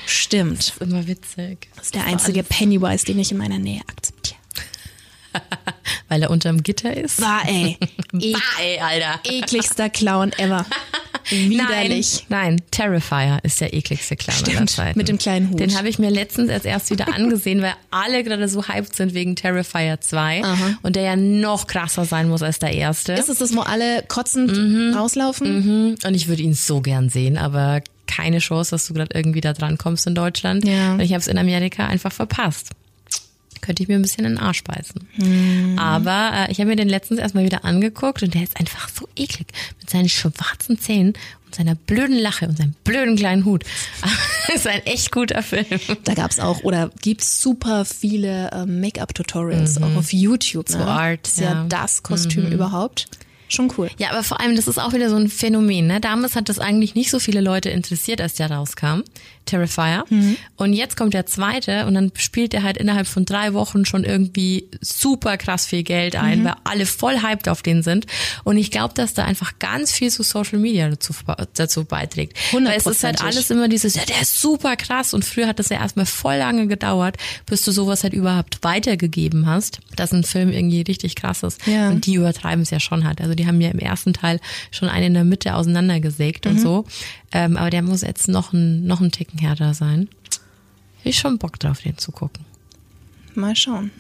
Stimmt. 0.07 0.73
Immer 0.79 1.05
witzig. 1.05 1.67
Das 1.75 1.85
ist 1.85 1.95
der 1.95 2.05
einzige 2.05 2.41
Pennywise, 2.43 3.05
den 3.05 3.19
ich 3.19 3.31
in 3.31 3.37
meiner 3.37 3.59
Nähe 3.59 3.81
akzeptiere. 3.87 4.39
Weil 6.07 6.23
er 6.23 6.31
unterm 6.31 6.63
Gitter 6.63 6.95
ist. 6.97 7.21
War 7.21 7.47
ey. 7.47 7.77
Bah, 8.11 8.39
ey, 8.59 8.79
Alter. 8.79 9.19
ekligster 9.25 9.89
Clown 9.91 10.31
ever. 10.33 10.65
Widerlich. 11.29 12.25
Nein, 12.29 12.55
nein, 12.55 12.61
Terrifier 12.71 13.39
ist 13.43 13.61
der 13.61 13.73
ekligste 13.73 14.15
Clown 14.15 14.37
aller 14.37 14.51
Stimmt, 14.53 14.69
Zeiten. 14.69 14.97
mit 14.97 15.07
dem 15.07 15.17
kleinen 15.17 15.49
Hut. 15.51 15.59
Den 15.59 15.77
habe 15.77 15.89
ich 15.89 15.99
mir 15.99 16.09
letztens 16.09 16.49
erst 16.49 16.65
erst 16.65 16.91
wieder 16.91 17.13
angesehen, 17.13 17.61
weil 17.61 17.73
alle 17.91 18.23
gerade 18.23 18.47
so 18.47 18.67
hyped 18.67 18.95
sind 18.95 19.13
wegen 19.13 19.35
Terrifier 19.35 19.99
2 19.99 20.43
Aha. 20.43 20.77
und 20.81 20.95
der 20.95 21.03
ja 21.03 21.15
noch 21.15 21.67
krasser 21.67 22.05
sein 22.05 22.29
muss 22.29 22.41
als 22.41 22.59
der 22.59 22.73
erste. 22.73 23.13
Ist 23.13 23.29
es 23.29 23.39
das, 23.39 23.55
wo 23.55 23.61
alle 23.61 24.03
kotzend 24.07 24.51
rauslaufen? 24.95 25.87
Mhm. 25.89 25.95
Und 26.05 26.13
ich 26.13 26.27
würde 26.27 26.41
ihn 26.41 26.53
so 26.53 26.81
gern 26.81 27.09
sehen, 27.09 27.37
aber 27.37 27.81
keine 28.07 28.39
Chance, 28.39 28.71
dass 28.71 28.87
du 28.87 28.93
gerade 28.93 29.11
irgendwie 29.13 29.41
da 29.41 29.53
dran 29.53 29.77
kommst 29.77 30.07
in 30.07 30.15
Deutschland. 30.15 30.65
Ja. 30.67 30.93
Und 30.93 31.01
ich 31.01 31.11
habe 31.11 31.21
es 31.21 31.27
in 31.27 31.37
Amerika 31.37 31.85
einfach 31.87 32.11
verpasst. 32.11 32.71
Könnte 33.61 33.83
ich 33.83 33.89
mir 33.89 33.95
ein 33.95 34.01
bisschen 34.01 34.25
in 34.25 34.35
den 34.35 34.39
Arsch 34.39 34.63
beißen. 34.63 35.07
Mhm. 35.17 35.77
Aber 35.79 36.31
äh, 36.47 36.51
ich 36.51 36.59
habe 36.59 36.69
mir 36.69 36.75
den 36.75 36.89
letztens 36.89 37.19
erstmal 37.19 37.43
wieder 37.45 37.65
angeguckt 37.65 38.23
und 38.23 38.33
der 38.33 38.43
ist 38.43 38.59
einfach 38.59 38.89
so 38.89 39.07
eklig. 39.15 39.47
Mit 39.79 39.89
seinen 39.89 40.09
schwarzen 40.09 40.79
Zähnen 40.79 41.13
und 41.45 41.55
seiner 41.55 41.75
blöden 41.75 42.17
Lache 42.17 42.47
und 42.47 42.57
seinem 42.57 42.73
blöden 42.83 43.15
kleinen 43.15 43.45
Hut. 43.45 43.63
ist 44.53 44.67
ein 44.67 44.85
echt 44.85 45.11
guter 45.11 45.41
Film. 45.43 45.65
Da 46.03 46.13
gab's 46.13 46.39
auch 46.39 46.63
oder 46.63 46.91
gibt's 47.01 47.41
super 47.41 47.85
viele 47.85 48.51
ähm, 48.53 48.81
Make-up-Tutorials 48.81 49.81
auch 49.81 49.95
auf 49.95 50.13
YouTube. 50.13 50.69
Ne? 50.69 50.75
Zu 50.77 50.85
Art, 50.85 51.27
ist 51.27 51.39
ja, 51.39 51.51
ja. 51.51 51.65
das 51.67 52.03
Kostüm 52.03 52.45
Mhm. 52.45 52.51
überhaupt. 52.51 53.07
Schon 53.51 53.73
cool. 53.79 53.89
Ja, 53.97 54.11
aber 54.11 54.23
vor 54.23 54.39
allem, 54.39 54.55
das 54.55 54.67
ist 54.67 54.77
auch 54.77 54.93
wieder 54.93 55.09
so 55.09 55.15
ein 55.15 55.27
Phänomen. 55.27 55.87
Ne? 55.87 55.99
Damals 55.99 56.35
hat 56.35 56.49
das 56.49 56.59
eigentlich 56.59 56.93
nicht 56.93 57.09
so 57.09 57.19
viele 57.19 57.41
Leute 57.41 57.69
interessiert, 57.71 58.21
als 58.21 58.35
der 58.35 58.51
rauskam, 58.51 59.01
Terrifier. 59.49 60.05
Und 60.55 60.73
jetzt 60.73 60.95
kommt 60.95 61.13
der 61.13 61.25
zweite 61.25 61.85
und 61.85 61.93
dann 61.95 62.11
spielt 62.15 62.53
er 62.53 62.63
halt 62.63 62.77
innerhalb 62.77 63.07
von 63.07 63.25
drei 63.25 63.53
Wochen 63.53 63.85
schon 63.85 64.03
irgendwie 64.03 64.69
super 64.81 65.37
krass 65.37 65.65
viel 65.65 65.83
Geld 65.83 66.15
ein, 66.15 66.43
weil 66.43 66.55
alle 66.63 66.85
voll 66.85 67.21
hyped 67.21 67.49
auf 67.49 67.61
den 67.61 67.83
sind. 67.83 68.05
Und 68.43 68.57
ich 68.57 68.71
glaube, 68.71 68.93
dass 68.93 69.13
da 69.13 69.25
einfach 69.25 69.59
ganz 69.59 69.91
viel 69.91 70.09
zu 70.11 70.23
Social 70.23 70.59
Media 70.59 70.89
dazu, 70.89 71.13
dazu 71.53 71.85
beiträgt. 71.85 72.37
Weil 72.51 72.67
es 72.77 72.85
ist 72.85 73.03
halt 73.03 73.21
alles 73.21 73.49
immer 73.49 73.67
dieses, 73.67 73.95
ja, 73.95 74.05
der 74.05 74.21
ist 74.21 74.39
super 74.39 74.75
krass. 74.75 75.13
Und 75.13 75.25
früher 75.25 75.47
hat 75.47 75.59
das 75.59 75.69
ja 75.69 75.77
erstmal 75.77 76.05
voll 76.05 76.37
lange 76.37 76.67
gedauert, 76.67 77.17
bis 77.45 77.61
du 77.61 77.71
sowas 77.71 78.03
halt 78.03 78.13
überhaupt 78.13 78.59
weitergegeben 78.63 79.45
hast, 79.45 79.79
dass 79.95 80.13
ein 80.13 80.23
Film 80.23 80.51
irgendwie 80.51 80.81
richtig 80.81 81.15
krass 81.15 81.43
ist. 81.43 81.65
Ja. 81.67 81.89
Und 81.89 82.05
die 82.05 82.15
übertreiben 82.15 82.61
es 82.61 82.69
ja 82.69 82.79
schon 82.79 83.05
halt. 83.05 83.21
Also 83.21 83.35
die 83.35 83.47
haben 83.47 83.61
ja 83.61 83.69
im 83.69 83.79
ersten 83.79 84.13
Teil 84.13 84.39
schon 84.71 84.89
einen 84.89 85.07
in 85.07 85.13
der 85.15 85.23
Mitte 85.23 85.55
auseinandergesägt 85.55 86.45
und 86.45 86.59
so. 86.59 86.85
Ähm, 87.31 87.57
aber 87.57 87.69
der 87.69 87.81
muss 87.81 88.01
jetzt 88.01 88.27
noch 88.27 88.53
ein, 88.53 88.85
noch 88.85 89.01
ein 89.01 89.11
Ticken 89.11 89.39
härter 89.39 89.73
sein. 89.73 90.09
Ich 91.03 91.19
schon 91.19 91.37
Bock 91.37 91.59
drauf, 91.59 91.81
den 91.81 91.97
zu 91.97 92.11
gucken. 92.11 92.45
Mal 93.35 93.55
schauen. 93.55 93.91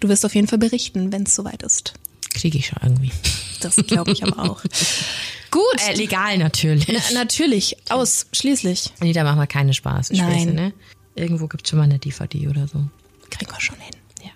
Du 0.00 0.08
wirst 0.08 0.24
auf 0.24 0.34
jeden 0.34 0.46
Fall 0.46 0.58
berichten, 0.58 1.12
wenn 1.12 1.22
es 1.22 1.34
soweit 1.34 1.62
ist. 1.62 1.94
Kriege 2.34 2.58
ich 2.58 2.66
schon 2.66 2.78
irgendwie. 2.82 3.12
Das 3.60 3.76
glaube 3.76 4.12
ich 4.12 4.22
aber 4.22 4.50
auch. 4.50 4.62
Gut. 5.50 5.88
Äh, 5.88 5.94
legal 5.94 6.38
natürlich. 6.38 6.86
Na, 6.88 7.20
natürlich, 7.20 7.76
ausschließlich. 7.88 8.92
Nee, 9.00 9.12
da 9.12 9.24
machen 9.24 9.38
wir 9.38 9.46
keine 9.46 9.74
Spaß. 9.74 10.10
Nein. 10.10 10.30
Späße, 10.30 10.50
ne? 10.50 10.72
Irgendwo 11.14 11.48
gibt's 11.48 11.70
schon 11.70 11.78
mal 11.78 11.86
eine 11.86 11.98
DVD 11.98 12.48
oder 12.48 12.68
so. 12.68 12.84
Kriegen 13.30 13.50
wir 13.50 13.60
schon 13.60 13.78
hin. 13.80 13.94
Ja. 14.22 14.30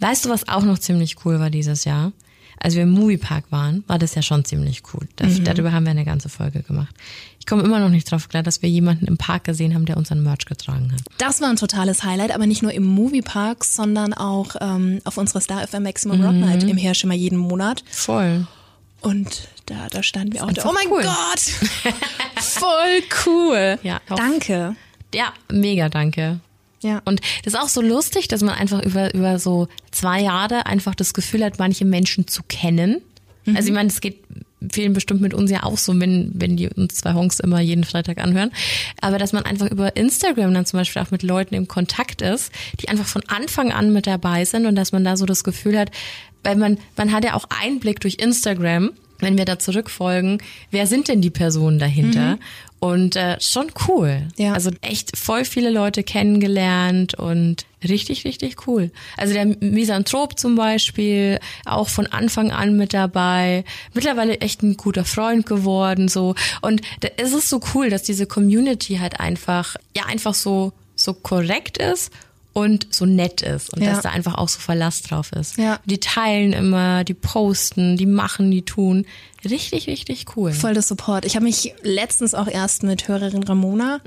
Weißt 0.00 0.24
du, 0.24 0.28
was 0.28 0.48
auch 0.48 0.62
noch 0.62 0.78
ziemlich 0.78 1.24
cool 1.24 1.40
war 1.40 1.50
dieses 1.50 1.84
Jahr? 1.84 2.12
Als 2.58 2.74
wir 2.74 2.82
im 2.84 2.90
Moviepark 2.90 3.44
waren, 3.50 3.84
war 3.86 3.98
das 3.98 4.14
ja 4.14 4.22
schon 4.22 4.44
ziemlich 4.44 4.82
cool. 4.92 5.06
Da, 5.16 5.26
Mhm. 5.26 5.44
Darüber 5.44 5.72
haben 5.72 5.84
wir 5.84 5.90
eine 5.90 6.04
ganze 6.04 6.28
Folge 6.28 6.62
gemacht. 6.62 6.94
Ich 7.38 7.46
komme 7.46 7.62
immer 7.62 7.78
noch 7.78 7.90
nicht 7.90 8.10
drauf 8.10 8.28
klar, 8.28 8.42
dass 8.42 8.62
wir 8.62 8.68
jemanden 8.68 9.06
im 9.06 9.18
Park 9.18 9.44
gesehen 9.44 9.74
haben, 9.74 9.84
der 9.86 9.96
unseren 9.96 10.22
Merch 10.22 10.46
getragen 10.46 10.90
hat. 10.92 11.00
Das 11.18 11.40
war 11.40 11.48
ein 11.48 11.56
totales 11.56 12.02
Highlight, 12.02 12.32
aber 12.32 12.46
nicht 12.46 12.62
nur 12.62 12.72
im 12.72 12.84
Moviepark, 12.84 13.64
sondern 13.64 14.14
auch 14.14 14.56
ähm, 14.60 15.00
auf 15.04 15.16
unserer 15.16 15.40
Star 15.40 15.66
FM 15.66 15.82
Maximum 15.84 16.20
Rock 16.22 16.32
Mhm. 16.34 16.40
Night 16.40 16.62
im 16.64 16.76
Herschimmer 16.76 17.14
jeden 17.14 17.38
Monat. 17.38 17.84
Voll. 17.90 18.46
Und 19.00 19.48
da, 19.66 19.86
da 19.90 20.02
standen 20.02 20.32
wir 20.32 20.42
auch. 20.44 20.50
Da. 20.50 20.64
Oh 20.68 20.72
mein 20.72 20.90
cool. 20.90 21.02
Gott! 21.02 21.92
Voll 22.42 23.02
cool. 23.26 23.78
Ja. 23.82 24.00
Danke. 24.08 24.74
Ja, 25.14 25.32
mega 25.50 25.88
danke. 25.88 26.40
Ja. 26.86 27.02
Und 27.04 27.20
das 27.44 27.54
ist 27.54 27.60
auch 27.60 27.68
so 27.68 27.80
lustig, 27.80 28.28
dass 28.28 28.42
man 28.42 28.54
einfach 28.54 28.82
über, 28.84 29.12
über 29.12 29.40
so 29.40 29.66
zwei 29.90 30.20
Jahre 30.20 30.66
einfach 30.66 30.94
das 30.94 31.14
Gefühl 31.14 31.44
hat, 31.44 31.58
manche 31.58 31.84
Menschen 31.84 32.28
zu 32.28 32.42
kennen. 32.46 33.02
Mhm. 33.44 33.56
Also 33.56 33.68
ich 33.68 33.74
meine, 33.74 33.88
es 33.88 34.00
geht 34.00 34.22
vielen 34.72 34.92
bestimmt 34.92 35.20
mit 35.20 35.34
uns 35.34 35.50
ja 35.50 35.64
auch 35.64 35.78
so, 35.78 35.98
wenn, 36.00 36.30
wenn 36.34 36.56
die 36.56 36.68
uns 36.68 36.94
zwei 36.94 37.14
Honks 37.14 37.40
immer 37.40 37.60
jeden 37.60 37.84
Freitag 37.84 38.18
anhören. 38.18 38.52
Aber 39.00 39.18
dass 39.18 39.32
man 39.32 39.44
einfach 39.44 39.68
über 39.70 39.96
Instagram 39.96 40.54
dann 40.54 40.64
zum 40.64 40.78
Beispiel 40.78 41.02
auch 41.02 41.10
mit 41.10 41.22
Leuten 41.22 41.54
im 41.54 41.66
Kontakt 41.66 42.22
ist, 42.22 42.52
die 42.80 42.88
einfach 42.88 43.06
von 43.06 43.22
Anfang 43.26 43.72
an 43.72 43.92
mit 43.92 44.06
dabei 44.06 44.44
sind 44.44 44.66
und 44.66 44.76
dass 44.76 44.92
man 44.92 45.04
da 45.04 45.16
so 45.16 45.26
das 45.26 45.42
Gefühl 45.42 45.78
hat, 45.78 45.90
weil 46.44 46.56
man, 46.56 46.78
man 46.96 47.12
hat 47.12 47.24
ja 47.24 47.34
auch 47.34 47.46
Einblick 47.62 48.00
durch 48.00 48.16
Instagram, 48.20 48.92
wenn 49.18 49.36
wir 49.36 49.44
da 49.44 49.58
zurückfolgen, 49.58 50.38
wer 50.70 50.86
sind 50.86 51.08
denn 51.08 51.20
die 51.20 51.30
Personen 51.30 51.78
dahinter? 51.78 52.38
Und 52.78 53.16
äh, 53.16 53.38
schon 53.40 53.68
cool. 53.88 54.28
Ja. 54.36 54.52
Also 54.52 54.70
echt 54.82 55.16
voll 55.16 55.44
viele 55.44 55.70
Leute 55.70 56.02
kennengelernt 56.02 57.14
und 57.14 57.64
richtig, 57.82 58.24
richtig 58.24 58.66
cool. 58.66 58.90
Also 59.16 59.32
der 59.32 59.46
Misanthrop 59.46 60.38
zum 60.38 60.56
Beispiel, 60.56 61.38
auch 61.64 61.88
von 61.88 62.06
Anfang 62.06 62.50
an 62.52 62.76
mit 62.76 62.92
dabei. 62.92 63.64
Mittlerweile 63.94 64.40
echt 64.40 64.62
ein 64.62 64.76
guter 64.76 65.04
Freund 65.04 65.46
geworden, 65.46 66.08
so. 66.08 66.34
Und 66.60 66.82
da 67.00 67.08
ist 67.16 67.32
es 67.34 67.48
so 67.48 67.60
cool, 67.74 67.88
dass 67.88 68.02
diese 68.02 68.26
Community 68.26 68.96
halt 68.98 69.20
einfach, 69.20 69.76
ja, 69.96 70.04
einfach 70.04 70.34
so, 70.34 70.72
so 70.94 71.14
korrekt 71.14 71.78
ist 71.78 72.12
und 72.52 72.86
so 72.90 73.04
nett 73.06 73.42
ist 73.42 73.70
und 73.72 73.82
Ja. 73.82 73.92
dass 73.92 74.02
da 74.02 74.10
einfach 74.10 74.34
auch 74.34 74.48
so 74.48 74.58
Verlass 74.60 75.02
drauf 75.02 75.32
ist. 75.32 75.58
Ja. 75.58 75.78
Die 75.84 75.98
teilen 75.98 76.52
immer, 76.52 77.04
die 77.04 77.14
posten, 77.14 77.96
die 77.96 78.06
machen, 78.06 78.50
die 78.50 78.62
tun. 78.62 79.06
Richtig, 79.50 79.86
richtig 79.86 80.24
cool. 80.36 80.52
Voll 80.52 80.74
der 80.74 80.82
Support. 80.82 81.24
Ich 81.24 81.36
habe 81.36 81.44
mich 81.44 81.74
letztens 81.82 82.34
auch 82.34 82.48
erst 82.48 82.82
mit 82.82 83.08
Hörerin 83.08 83.42
Ramona 83.42 84.00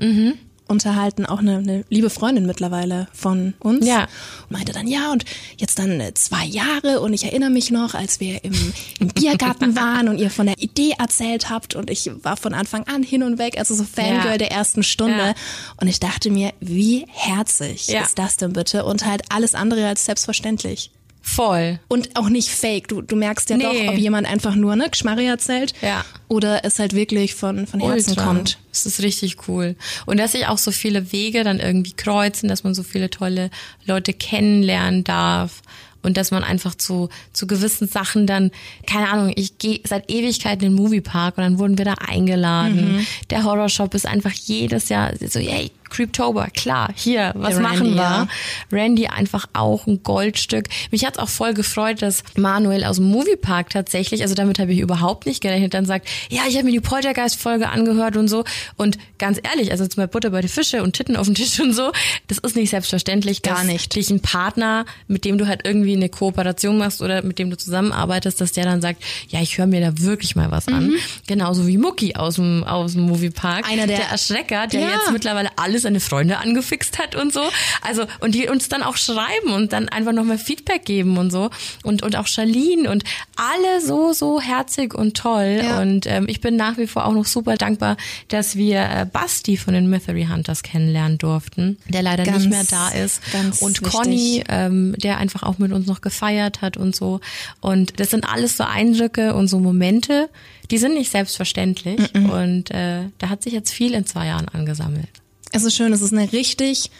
unterhalten, 0.68 1.26
auch 1.26 1.40
eine, 1.40 1.56
eine 1.58 1.84
liebe 1.88 2.10
Freundin 2.10 2.46
mittlerweile 2.46 3.08
von 3.12 3.54
uns. 3.58 3.84
Ja. 3.84 4.02
Und 4.48 4.52
meinte 4.52 4.72
dann, 4.72 4.86
ja, 4.86 5.10
und 5.10 5.24
jetzt 5.56 5.80
dann 5.80 5.98
äh, 6.00 6.14
zwei 6.14 6.44
Jahre 6.44 7.00
und 7.00 7.12
ich 7.12 7.24
erinnere 7.24 7.50
mich 7.50 7.72
noch, 7.72 7.94
als 7.94 8.20
wir 8.20 8.44
im, 8.44 8.52
im 9.00 9.08
Biergarten 9.08 9.74
waren 9.74 10.08
und 10.08 10.18
ihr 10.18 10.30
von 10.30 10.46
der 10.46 10.58
Idee 10.58 10.92
erzählt 10.96 11.50
habt 11.50 11.74
und 11.74 11.90
ich 11.90 12.08
war 12.22 12.36
von 12.36 12.54
Anfang 12.54 12.84
an 12.86 13.02
hin 13.02 13.24
und 13.24 13.38
weg, 13.38 13.58
also 13.58 13.74
so 13.74 13.82
Fangirl 13.82 14.30
Ja. 14.32 14.38
der 14.38 14.52
ersten 14.52 14.84
Stunde. 14.84 15.18
Ja. 15.18 15.34
Und 15.80 15.88
ich 15.88 15.98
dachte 15.98 16.30
mir, 16.30 16.52
wie 16.60 17.04
herzig 17.08 17.88
Ja. 17.88 18.02
ist 18.02 18.16
das 18.20 18.36
denn 18.36 18.52
bitte? 18.52 18.84
Und 18.84 19.04
halt 19.04 19.22
alles 19.34 19.56
andere 19.56 19.88
als 19.88 20.04
selbstverständlich. 20.04 20.92
Voll. 21.34 21.78
Und 21.88 22.16
auch 22.16 22.28
nicht 22.28 22.48
fake. 22.50 22.88
Du, 22.88 23.02
du 23.02 23.14
merkst 23.16 23.50
ja 23.50 23.56
Nee. 23.56 23.62
doch, 23.86 23.92
ob 23.92 23.98
jemand 23.98 24.26
einfach 24.26 24.54
nur 24.56 24.74
ne 24.76 24.88
Geschmarri 24.90 25.26
erzählt 25.26 25.74
Ja. 25.80 26.04
oder 26.28 26.64
es 26.64 26.78
halt 26.78 26.92
wirklich 26.94 27.34
von, 27.34 27.66
von 27.66 27.80
Herzen 27.80 28.10
Ultra. 28.10 28.24
kommt. 28.24 28.58
Das 28.72 28.84
ist 28.86 29.00
richtig 29.02 29.48
cool. 29.48 29.76
Und 30.06 30.18
dass 30.18 30.32
sich 30.32 30.46
auch 30.48 30.58
so 30.58 30.70
viele 30.72 31.12
Wege 31.12 31.44
dann 31.44 31.60
irgendwie 31.60 31.92
kreuzen, 31.92 32.48
dass 32.48 32.64
man 32.64 32.74
so 32.74 32.82
viele 32.82 33.10
tolle 33.10 33.50
Leute 33.86 34.12
kennenlernen 34.12 35.04
darf. 35.04 35.62
Und 36.02 36.16
dass 36.16 36.30
man 36.30 36.42
einfach 36.42 36.74
zu, 36.74 37.10
zu 37.34 37.46
gewissen 37.46 37.86
Sachen 37.86 38.26
dann, 38.26 38.50
keine 38.86 39.10
Ahnung, 39.10 39.34
ich 39.36 39.58
gehe 39.58 39.80
seit 39.84 40.10
Ewigkeiten 40.10 40.64
in 40.64 40.72
den 40.74 40.82
Moviepark 40.82 41.36
und 41.36 41.44
dann 41.44 41.58
wurden 41.58 41.76
wir 41.76 41.84
da 41.84 41.92
eingeladen. 41.94 42.96
Mhm. 42.96 43.06
Der 43.28 43.44
Horrorshop 43.44 43.92
ist 43.94 44.06
einfach 44.06 44.32
jedes 44.32 44.88
Jahr 44.88 45.12
so, 45.28 45.38
yay, 45.38 45.70
Creeptober, 45.90 46.48
klar, 46.54 46.90
hier, 46.94 47.32
was 47.36 47.54
Der 47.54 47.62
machen 47.62 47.78
Randy, 47.78 47.94
wir? 47.94 48.02
ja. 48.02 48.28
Randy 48.72 49.06
einfach 49.08 49.46
auch 49.52 49.86
ein 49.86 50.02
Goldstück. 50.02 50.66
Mich 50.90 51.04
hat's 51.04 51.18
auch 51.18 51.28
voll 51.28 51.54
gefreut, 51.54 52.02
dass 52.02 52.22
Manuel 52.36 52.84
aus 52.84 52.96
dem 52.96 53.06
Moviepark 53.06 53.70
tatsächlich, 53.70 54.22
also 54.22 54.34
damit 54.34 54.58
habe 54.58 54.72
ich 54.72 54.78
überhaupt 54.80 55.26
nicht 55.26 55.40
gerechnet, 55.42 55.74
dann 55.74 55.84
sagt, 55.86 56.08
ja, 56.30 56.42
ich 56.48 56.54
habe 56.56 56.64
mir 56.66 56.72
die 56.72 56.80
Poltergeist-Folge 56.80 57.68
angehört 57.68 58.16
und 58.16 58.28
so. 58.28 58.44
Und 58.76 58.98
ganz 59.18 59.38
ehrlich, 59.42 59.70
also 59.70 59.84
zum 59.86 59.96
Beispiel 60.02 60.12
Butter 60.12 60.30
bei 60.30 60.40
die 60.40 60.48
Fische 60.48 60.82
und 60.82 60.94
Titten 60.94 61.16
auf 61.16 61.26
dem 61.26 61.34
Tisch 61.34 61.58
und 61.60 61.72
so, 61.72 61.92
das 62.28 62.38
ist 62.38 62.56
nicht 62.56 62.70
selbstverständlich, 62.70 63.42
Gar 63.42 63.64
nicht. 63.64 63.94
dich 63.96 64.10
ein 64.10 64.20
Partner, 64.20 64.84
mit 65.08 65.24
dem 65.24 65.38
du 65.38 65.46
halt 65.48 65.62
irgendwie 65.64 65.94
eine 65.96 66.08
Kooperation 66.08 66.78
machst 66.78 67.02
oder 67.02 67.22
mit 67.22 67.38
dem 67.38 67.50
du 67.50 67.56
zusammenarbeitest, 67.56 68.40
dass 68.40 68.52
der 68.52 68.64
dann 68.64 68.80
sagt, 68.80 69.02
ja, 69.28 69.40
ich 69.40 69.58
höre 69.58 69.66
mir 69.66 69.80
da 69.80 69.98
wirklich 69.98 70.36
mal 70.36 70.50
was 70.50 70.68
an. 70.68 70.92
Genauso 71.26 71.66
wie 71.66 71.78
Mucki 71.78 72.14
aus 72.14 72.36
dem, 72.36 72.62
aus 72.64 72.92
dem 72.92 73.02
Moviepark. 73.02 73.66
Mhm. 73.66 73.72
Einer 73.72 73.86
der- 73.86 73.96
der 73.98 74.08
Erschrecker, 74.08 74.66
der 74.68 74.80
Ja. 74.80 74.88
jetzt 74.90 75.10
mittlerweile 75.12 75.50
alle 75.56 75.78
seine 75.80 76.00
Freunde 76.00 76.38
angefixt 76.38 76.98
hat 76.98 77.14
und 77.14 77.32
so. 77.32 77.42
Also, 77.82 78.06
und 78.20 78.34
die 78.34 78.48
uns 78.48 78.68
dann 78.68 78.82
auch 78.82 78.96
schreiben 78.96 79.52
und 79.52 79.72
dann 79.72 79.88
einfach 79.88 80.12
nochmal 80.12 80.38
Feedback 80.38 80.84
geben 80.84 81.18
und 81.18 81.30
so. 81.30 81.50
Und, 81.82 82.02
und 82.02 82.16
auch 82.16 82.26
Charlene 82.26 82.90
und 82.90 83.04
alle 83.36 83.80
so, 83.80 84.12
so 84.12 84.40
herzig 84.40 84.94
und 84.94 85.16
toll. 85.16 85.60
Ja. 85.62 85.80
Und 85.80 86.06
ähm, 86.06 86.26
ich 86.28 86.40
bin 86.40 86.56
nach 86.56 86.76
wie 86.76 86.86
vor 86.86 87.06
auch 87.06 87.12
noch 87.12 87.26
super 87.26 87.56
dankbar, 87.56 87.96
dass 88.28 88.56
wir 88.56 88.80
äh, 88.80 89.06
Basti 89.10 89.56
von 89.56 89.74
den 89.74 89.88
Mystery 89.88 90.26
Hunters 90.30 90.62
kennenlernen 90.62 91.18
durften, 91.18 91.78
der 91.88 92.02
leider 92.02 92.24
Ganz, 92.24 92.44
nicht 92.44 92.50
mehr 92.50 92.64
da 92.68 92.88
ist. 92.90 93.22
und 93.60 93.80
wichtig. 93.80 93.92
Conny, 93.92 94.44
ähm, 94.48 94.94
der 94.98 95.18
einfach 95.18 95.42
auch 95.42 95.58
mit 95.58 95.72
uns 95.72 95.86
noch 95.86 96.00
gefeiert 96.00 96.62
hat 96.62 96.76
und 96.76 96.94
so. 96.94 97.20
Und 97.60 97.98
das 98.00 98.10
sind 98.10 98.24
alles 98.24 98.56
so 98.56 98.64
Eindrücke 98.64 99.34
und 99.34 99.48
so 99.48 99.58
Momente, 99.58 100.28
die 100.70 100.78
sind 100.78 100.94
nicht 100.94 101.10
selbstverständlich. 101.10 102.14
Und 102.14 102.70
äh, 102.70 103.04
da 103.18 103.28
hat 103.28 103.42
sich 103.42 103.52
jetzt 103.52 103.72
viel 103.72 103.94
in 103.94 104.06
zwei 104.06 104.26
Jahren 104.26 104.48
angesammelt. 104.48 105.08
Es 105.52 105.64
ist 105.64 105.74
schön, 105.74 105.92
es 105.92 106.00
ist 106.00 106.12
eine 106.12 106.32
richtig 106.32 106.90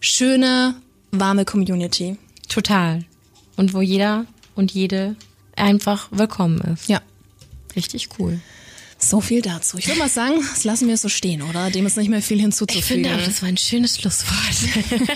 schöne, 0.00 0.74
warme 1.12 1.44
Community. 1.44 2.16
Total. 2.48 3.04
Und 3.56 3.72
wo 3.72 3.80
jeder 3.80 4.26
und 4.56 4.72
jede 4.72 5.14
einfach 5.54 6.08
willkommen 6.10 6.60
ist. 6.60 6.88
Ja. 6.88 7.00
Richtig 7.76 8.08
cool. 8.18 8.40
So 9.02 9.20
viel 9.20 9.40
dazu. 9.42 9.78
Ich 9.78 9.86
würde 9.88 9.98
mal 9.98 10.08
sagen, 10.10 10.34
das 10.52 10.64
lassen 10.64 10.86
wir 10.86 10.96
so 10.96 11.08
stehen, 11.08 11.42
oder? 11.42 11.70
Dem 11.70 11.86
ist 11.86 11.96
nicht 11.96 12.10
mehr 12.10 12.20
viel 12.22 12.36
Ich 12.36 12.42
hinzuzufügen. 12.42 13.04
finde 13.04 13.16
auch, 13.16 13.24
das 13.26 13.40
war 13.42 13.48
ein 13.48 13.56
schönes 13.56 13.96
Schlusswort. 13.98 14.28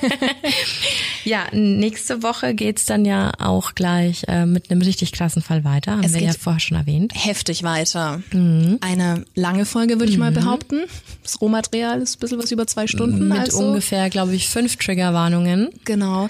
ja, 1.24 1.46
nächste 1.52 2.22
Woche 2.22 2.54
geht's 2.54 2.86
dann 2.86 3.04
ja 3.04 3.32
auch 3.38 3.74
gleich 3.74 4.24
äh, 4.28 4.46
mit 4.46 4.70
einem 4.70 4.82
richtig 4.82 5.12
krassen 5.12 5.42
Fall 5.42 5.64
weiter. 5.64 5.92
Haben 5.92 6.04
Es 6.04 6.14
wir 6.14 6.22
ja 6.22 6.32
vorher 6.32 6.60
schon 6.60 6.76
erwähnt. 6.76 7.12
heftig 7.14 7.62
weiter. 7.62 8.22
Mhm. 8.32 8.78
Eine 8.80 9.24
lange 9.34 9.64
Folge, 9.66 9.98
würde 10.00 10.10
ich 10.12 10.18
mal 10.18 10.32
behaupten. 10.32 10.80
Das 11.22 11.40
Rohmaterial 11.40 12.00
ist 12.00 12.16
ein 12.16 12.20
bisschen 12.20 12.38
was 12.38 12.50
über 12.50 12.66
zwei 12.66 12.86
Stunden. 12.86 13.28
Mit 13.28 13.38
also. 13.38 13.58
ungefähr, 13.58 14.08
glaube 14.10 14.34
ich, 14.34 14.48
fünf 14.48 14.76
Triggerwarnungen. 14.76 15.68
Genau. 15.84 16.28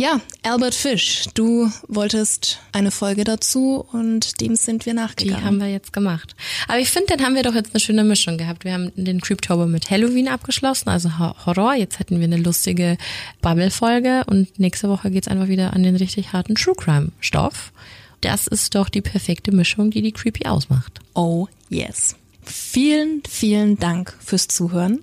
Ja, 0.00 0.20
Albert 0.44 0.76
Fish, 0.76 1.24
du 1.34 1.72
wolltest 1.88 2.60
eine 2.70 2.92
Folge 2.92 3.24
dazu 3.24 3.84
und 3.90 4.40
dem 4.40 4.54
sind 4.54 4.86
wir 4.86 4.92
Die 4.92 4.98
nachgegangen. 4.98 5.44
haben 5.44 5.58
wir 5.58 5.66
jetzt 5.66 5.92
gemacht. 5.92 6.36
Aber 6.68 6.78
ich 6.78 6.88
finde, 6.88 7.16
dann 7.16 7.26
haben 7.26 7.34
wir 7.34 7.42
doch 7.42 7.54
jetzt 7.56 7.72
eine 7.74 7.80
schöne 7.80 8.04
Mischung 8.04 8.38
gehabt. 8.38 8.64
Wir 8.64 8.74
haben 8.74 8.92
den 8.94 9.20
Creeptober 9.20 9.66
mit 9.66 9.90
Halloween 9.90 10.28
abgeschlossen, 10.28 10.88
also 10.88 11.18
Ho- 11.18 11.34
Horror. 11.46 11.74
Jetzt 11.74 11.98
hätten 11.98 12.18
wir 12.20 12.24
eine 12.26 12.36
lustige 12.36 12.96
Bubble-Folge 13.42 14.22
und 14.28 14.56
nächste 14.60 14.88
Woche 14.88 15.10
geht's 15.10 15.26
einfach 15.26 15.48
wieder 15.48 15.72
an 15.72 15.82
den 15.82 15.96
richtig 15.96 16.32
harten 16.32 16.54
True 16.54 16.76
Crime-Stoff. 16.76 17.72
Das 18.20 18.46
ist 18.46 18.76
doch 18.76 18.88
die 18.90 19.00
perfekte 19.02 19.50
Mischung, 19.50 19.90
die 19.90 20.02
die 20.02 20.12
Creepy 20.12 20.46
ausmacht. 20.46 21.00
oh 21.14 21.48
yes. 21.70 22.14
Vielen, 22.44 23.22
vielen 23.28 23.78
Dank 23.78 24.14
fürs 24.24 24.46
Zuhören. 24.48 25.00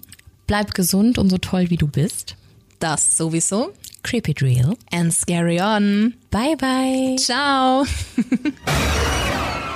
Bleib 0.48 0.74
gesund 0.74 1.18
und 1.18 1.30
so 1.30 1.38
toll, 1.38 1.70
wie 1.70 1.78
du 1.78 1.86
bist. 1.88 2.36
Das 2.80 3.18
sowieso. 3.18 3.72
Creepy 4.06 4.34
Drill. 4.34 4.78
And 4.91 5.12
scary 5.14 5.60
on. 5.60 6.14
Bye, 6.30 6.56
bye. 6.56 7.18
Ciao. 7.20 7.86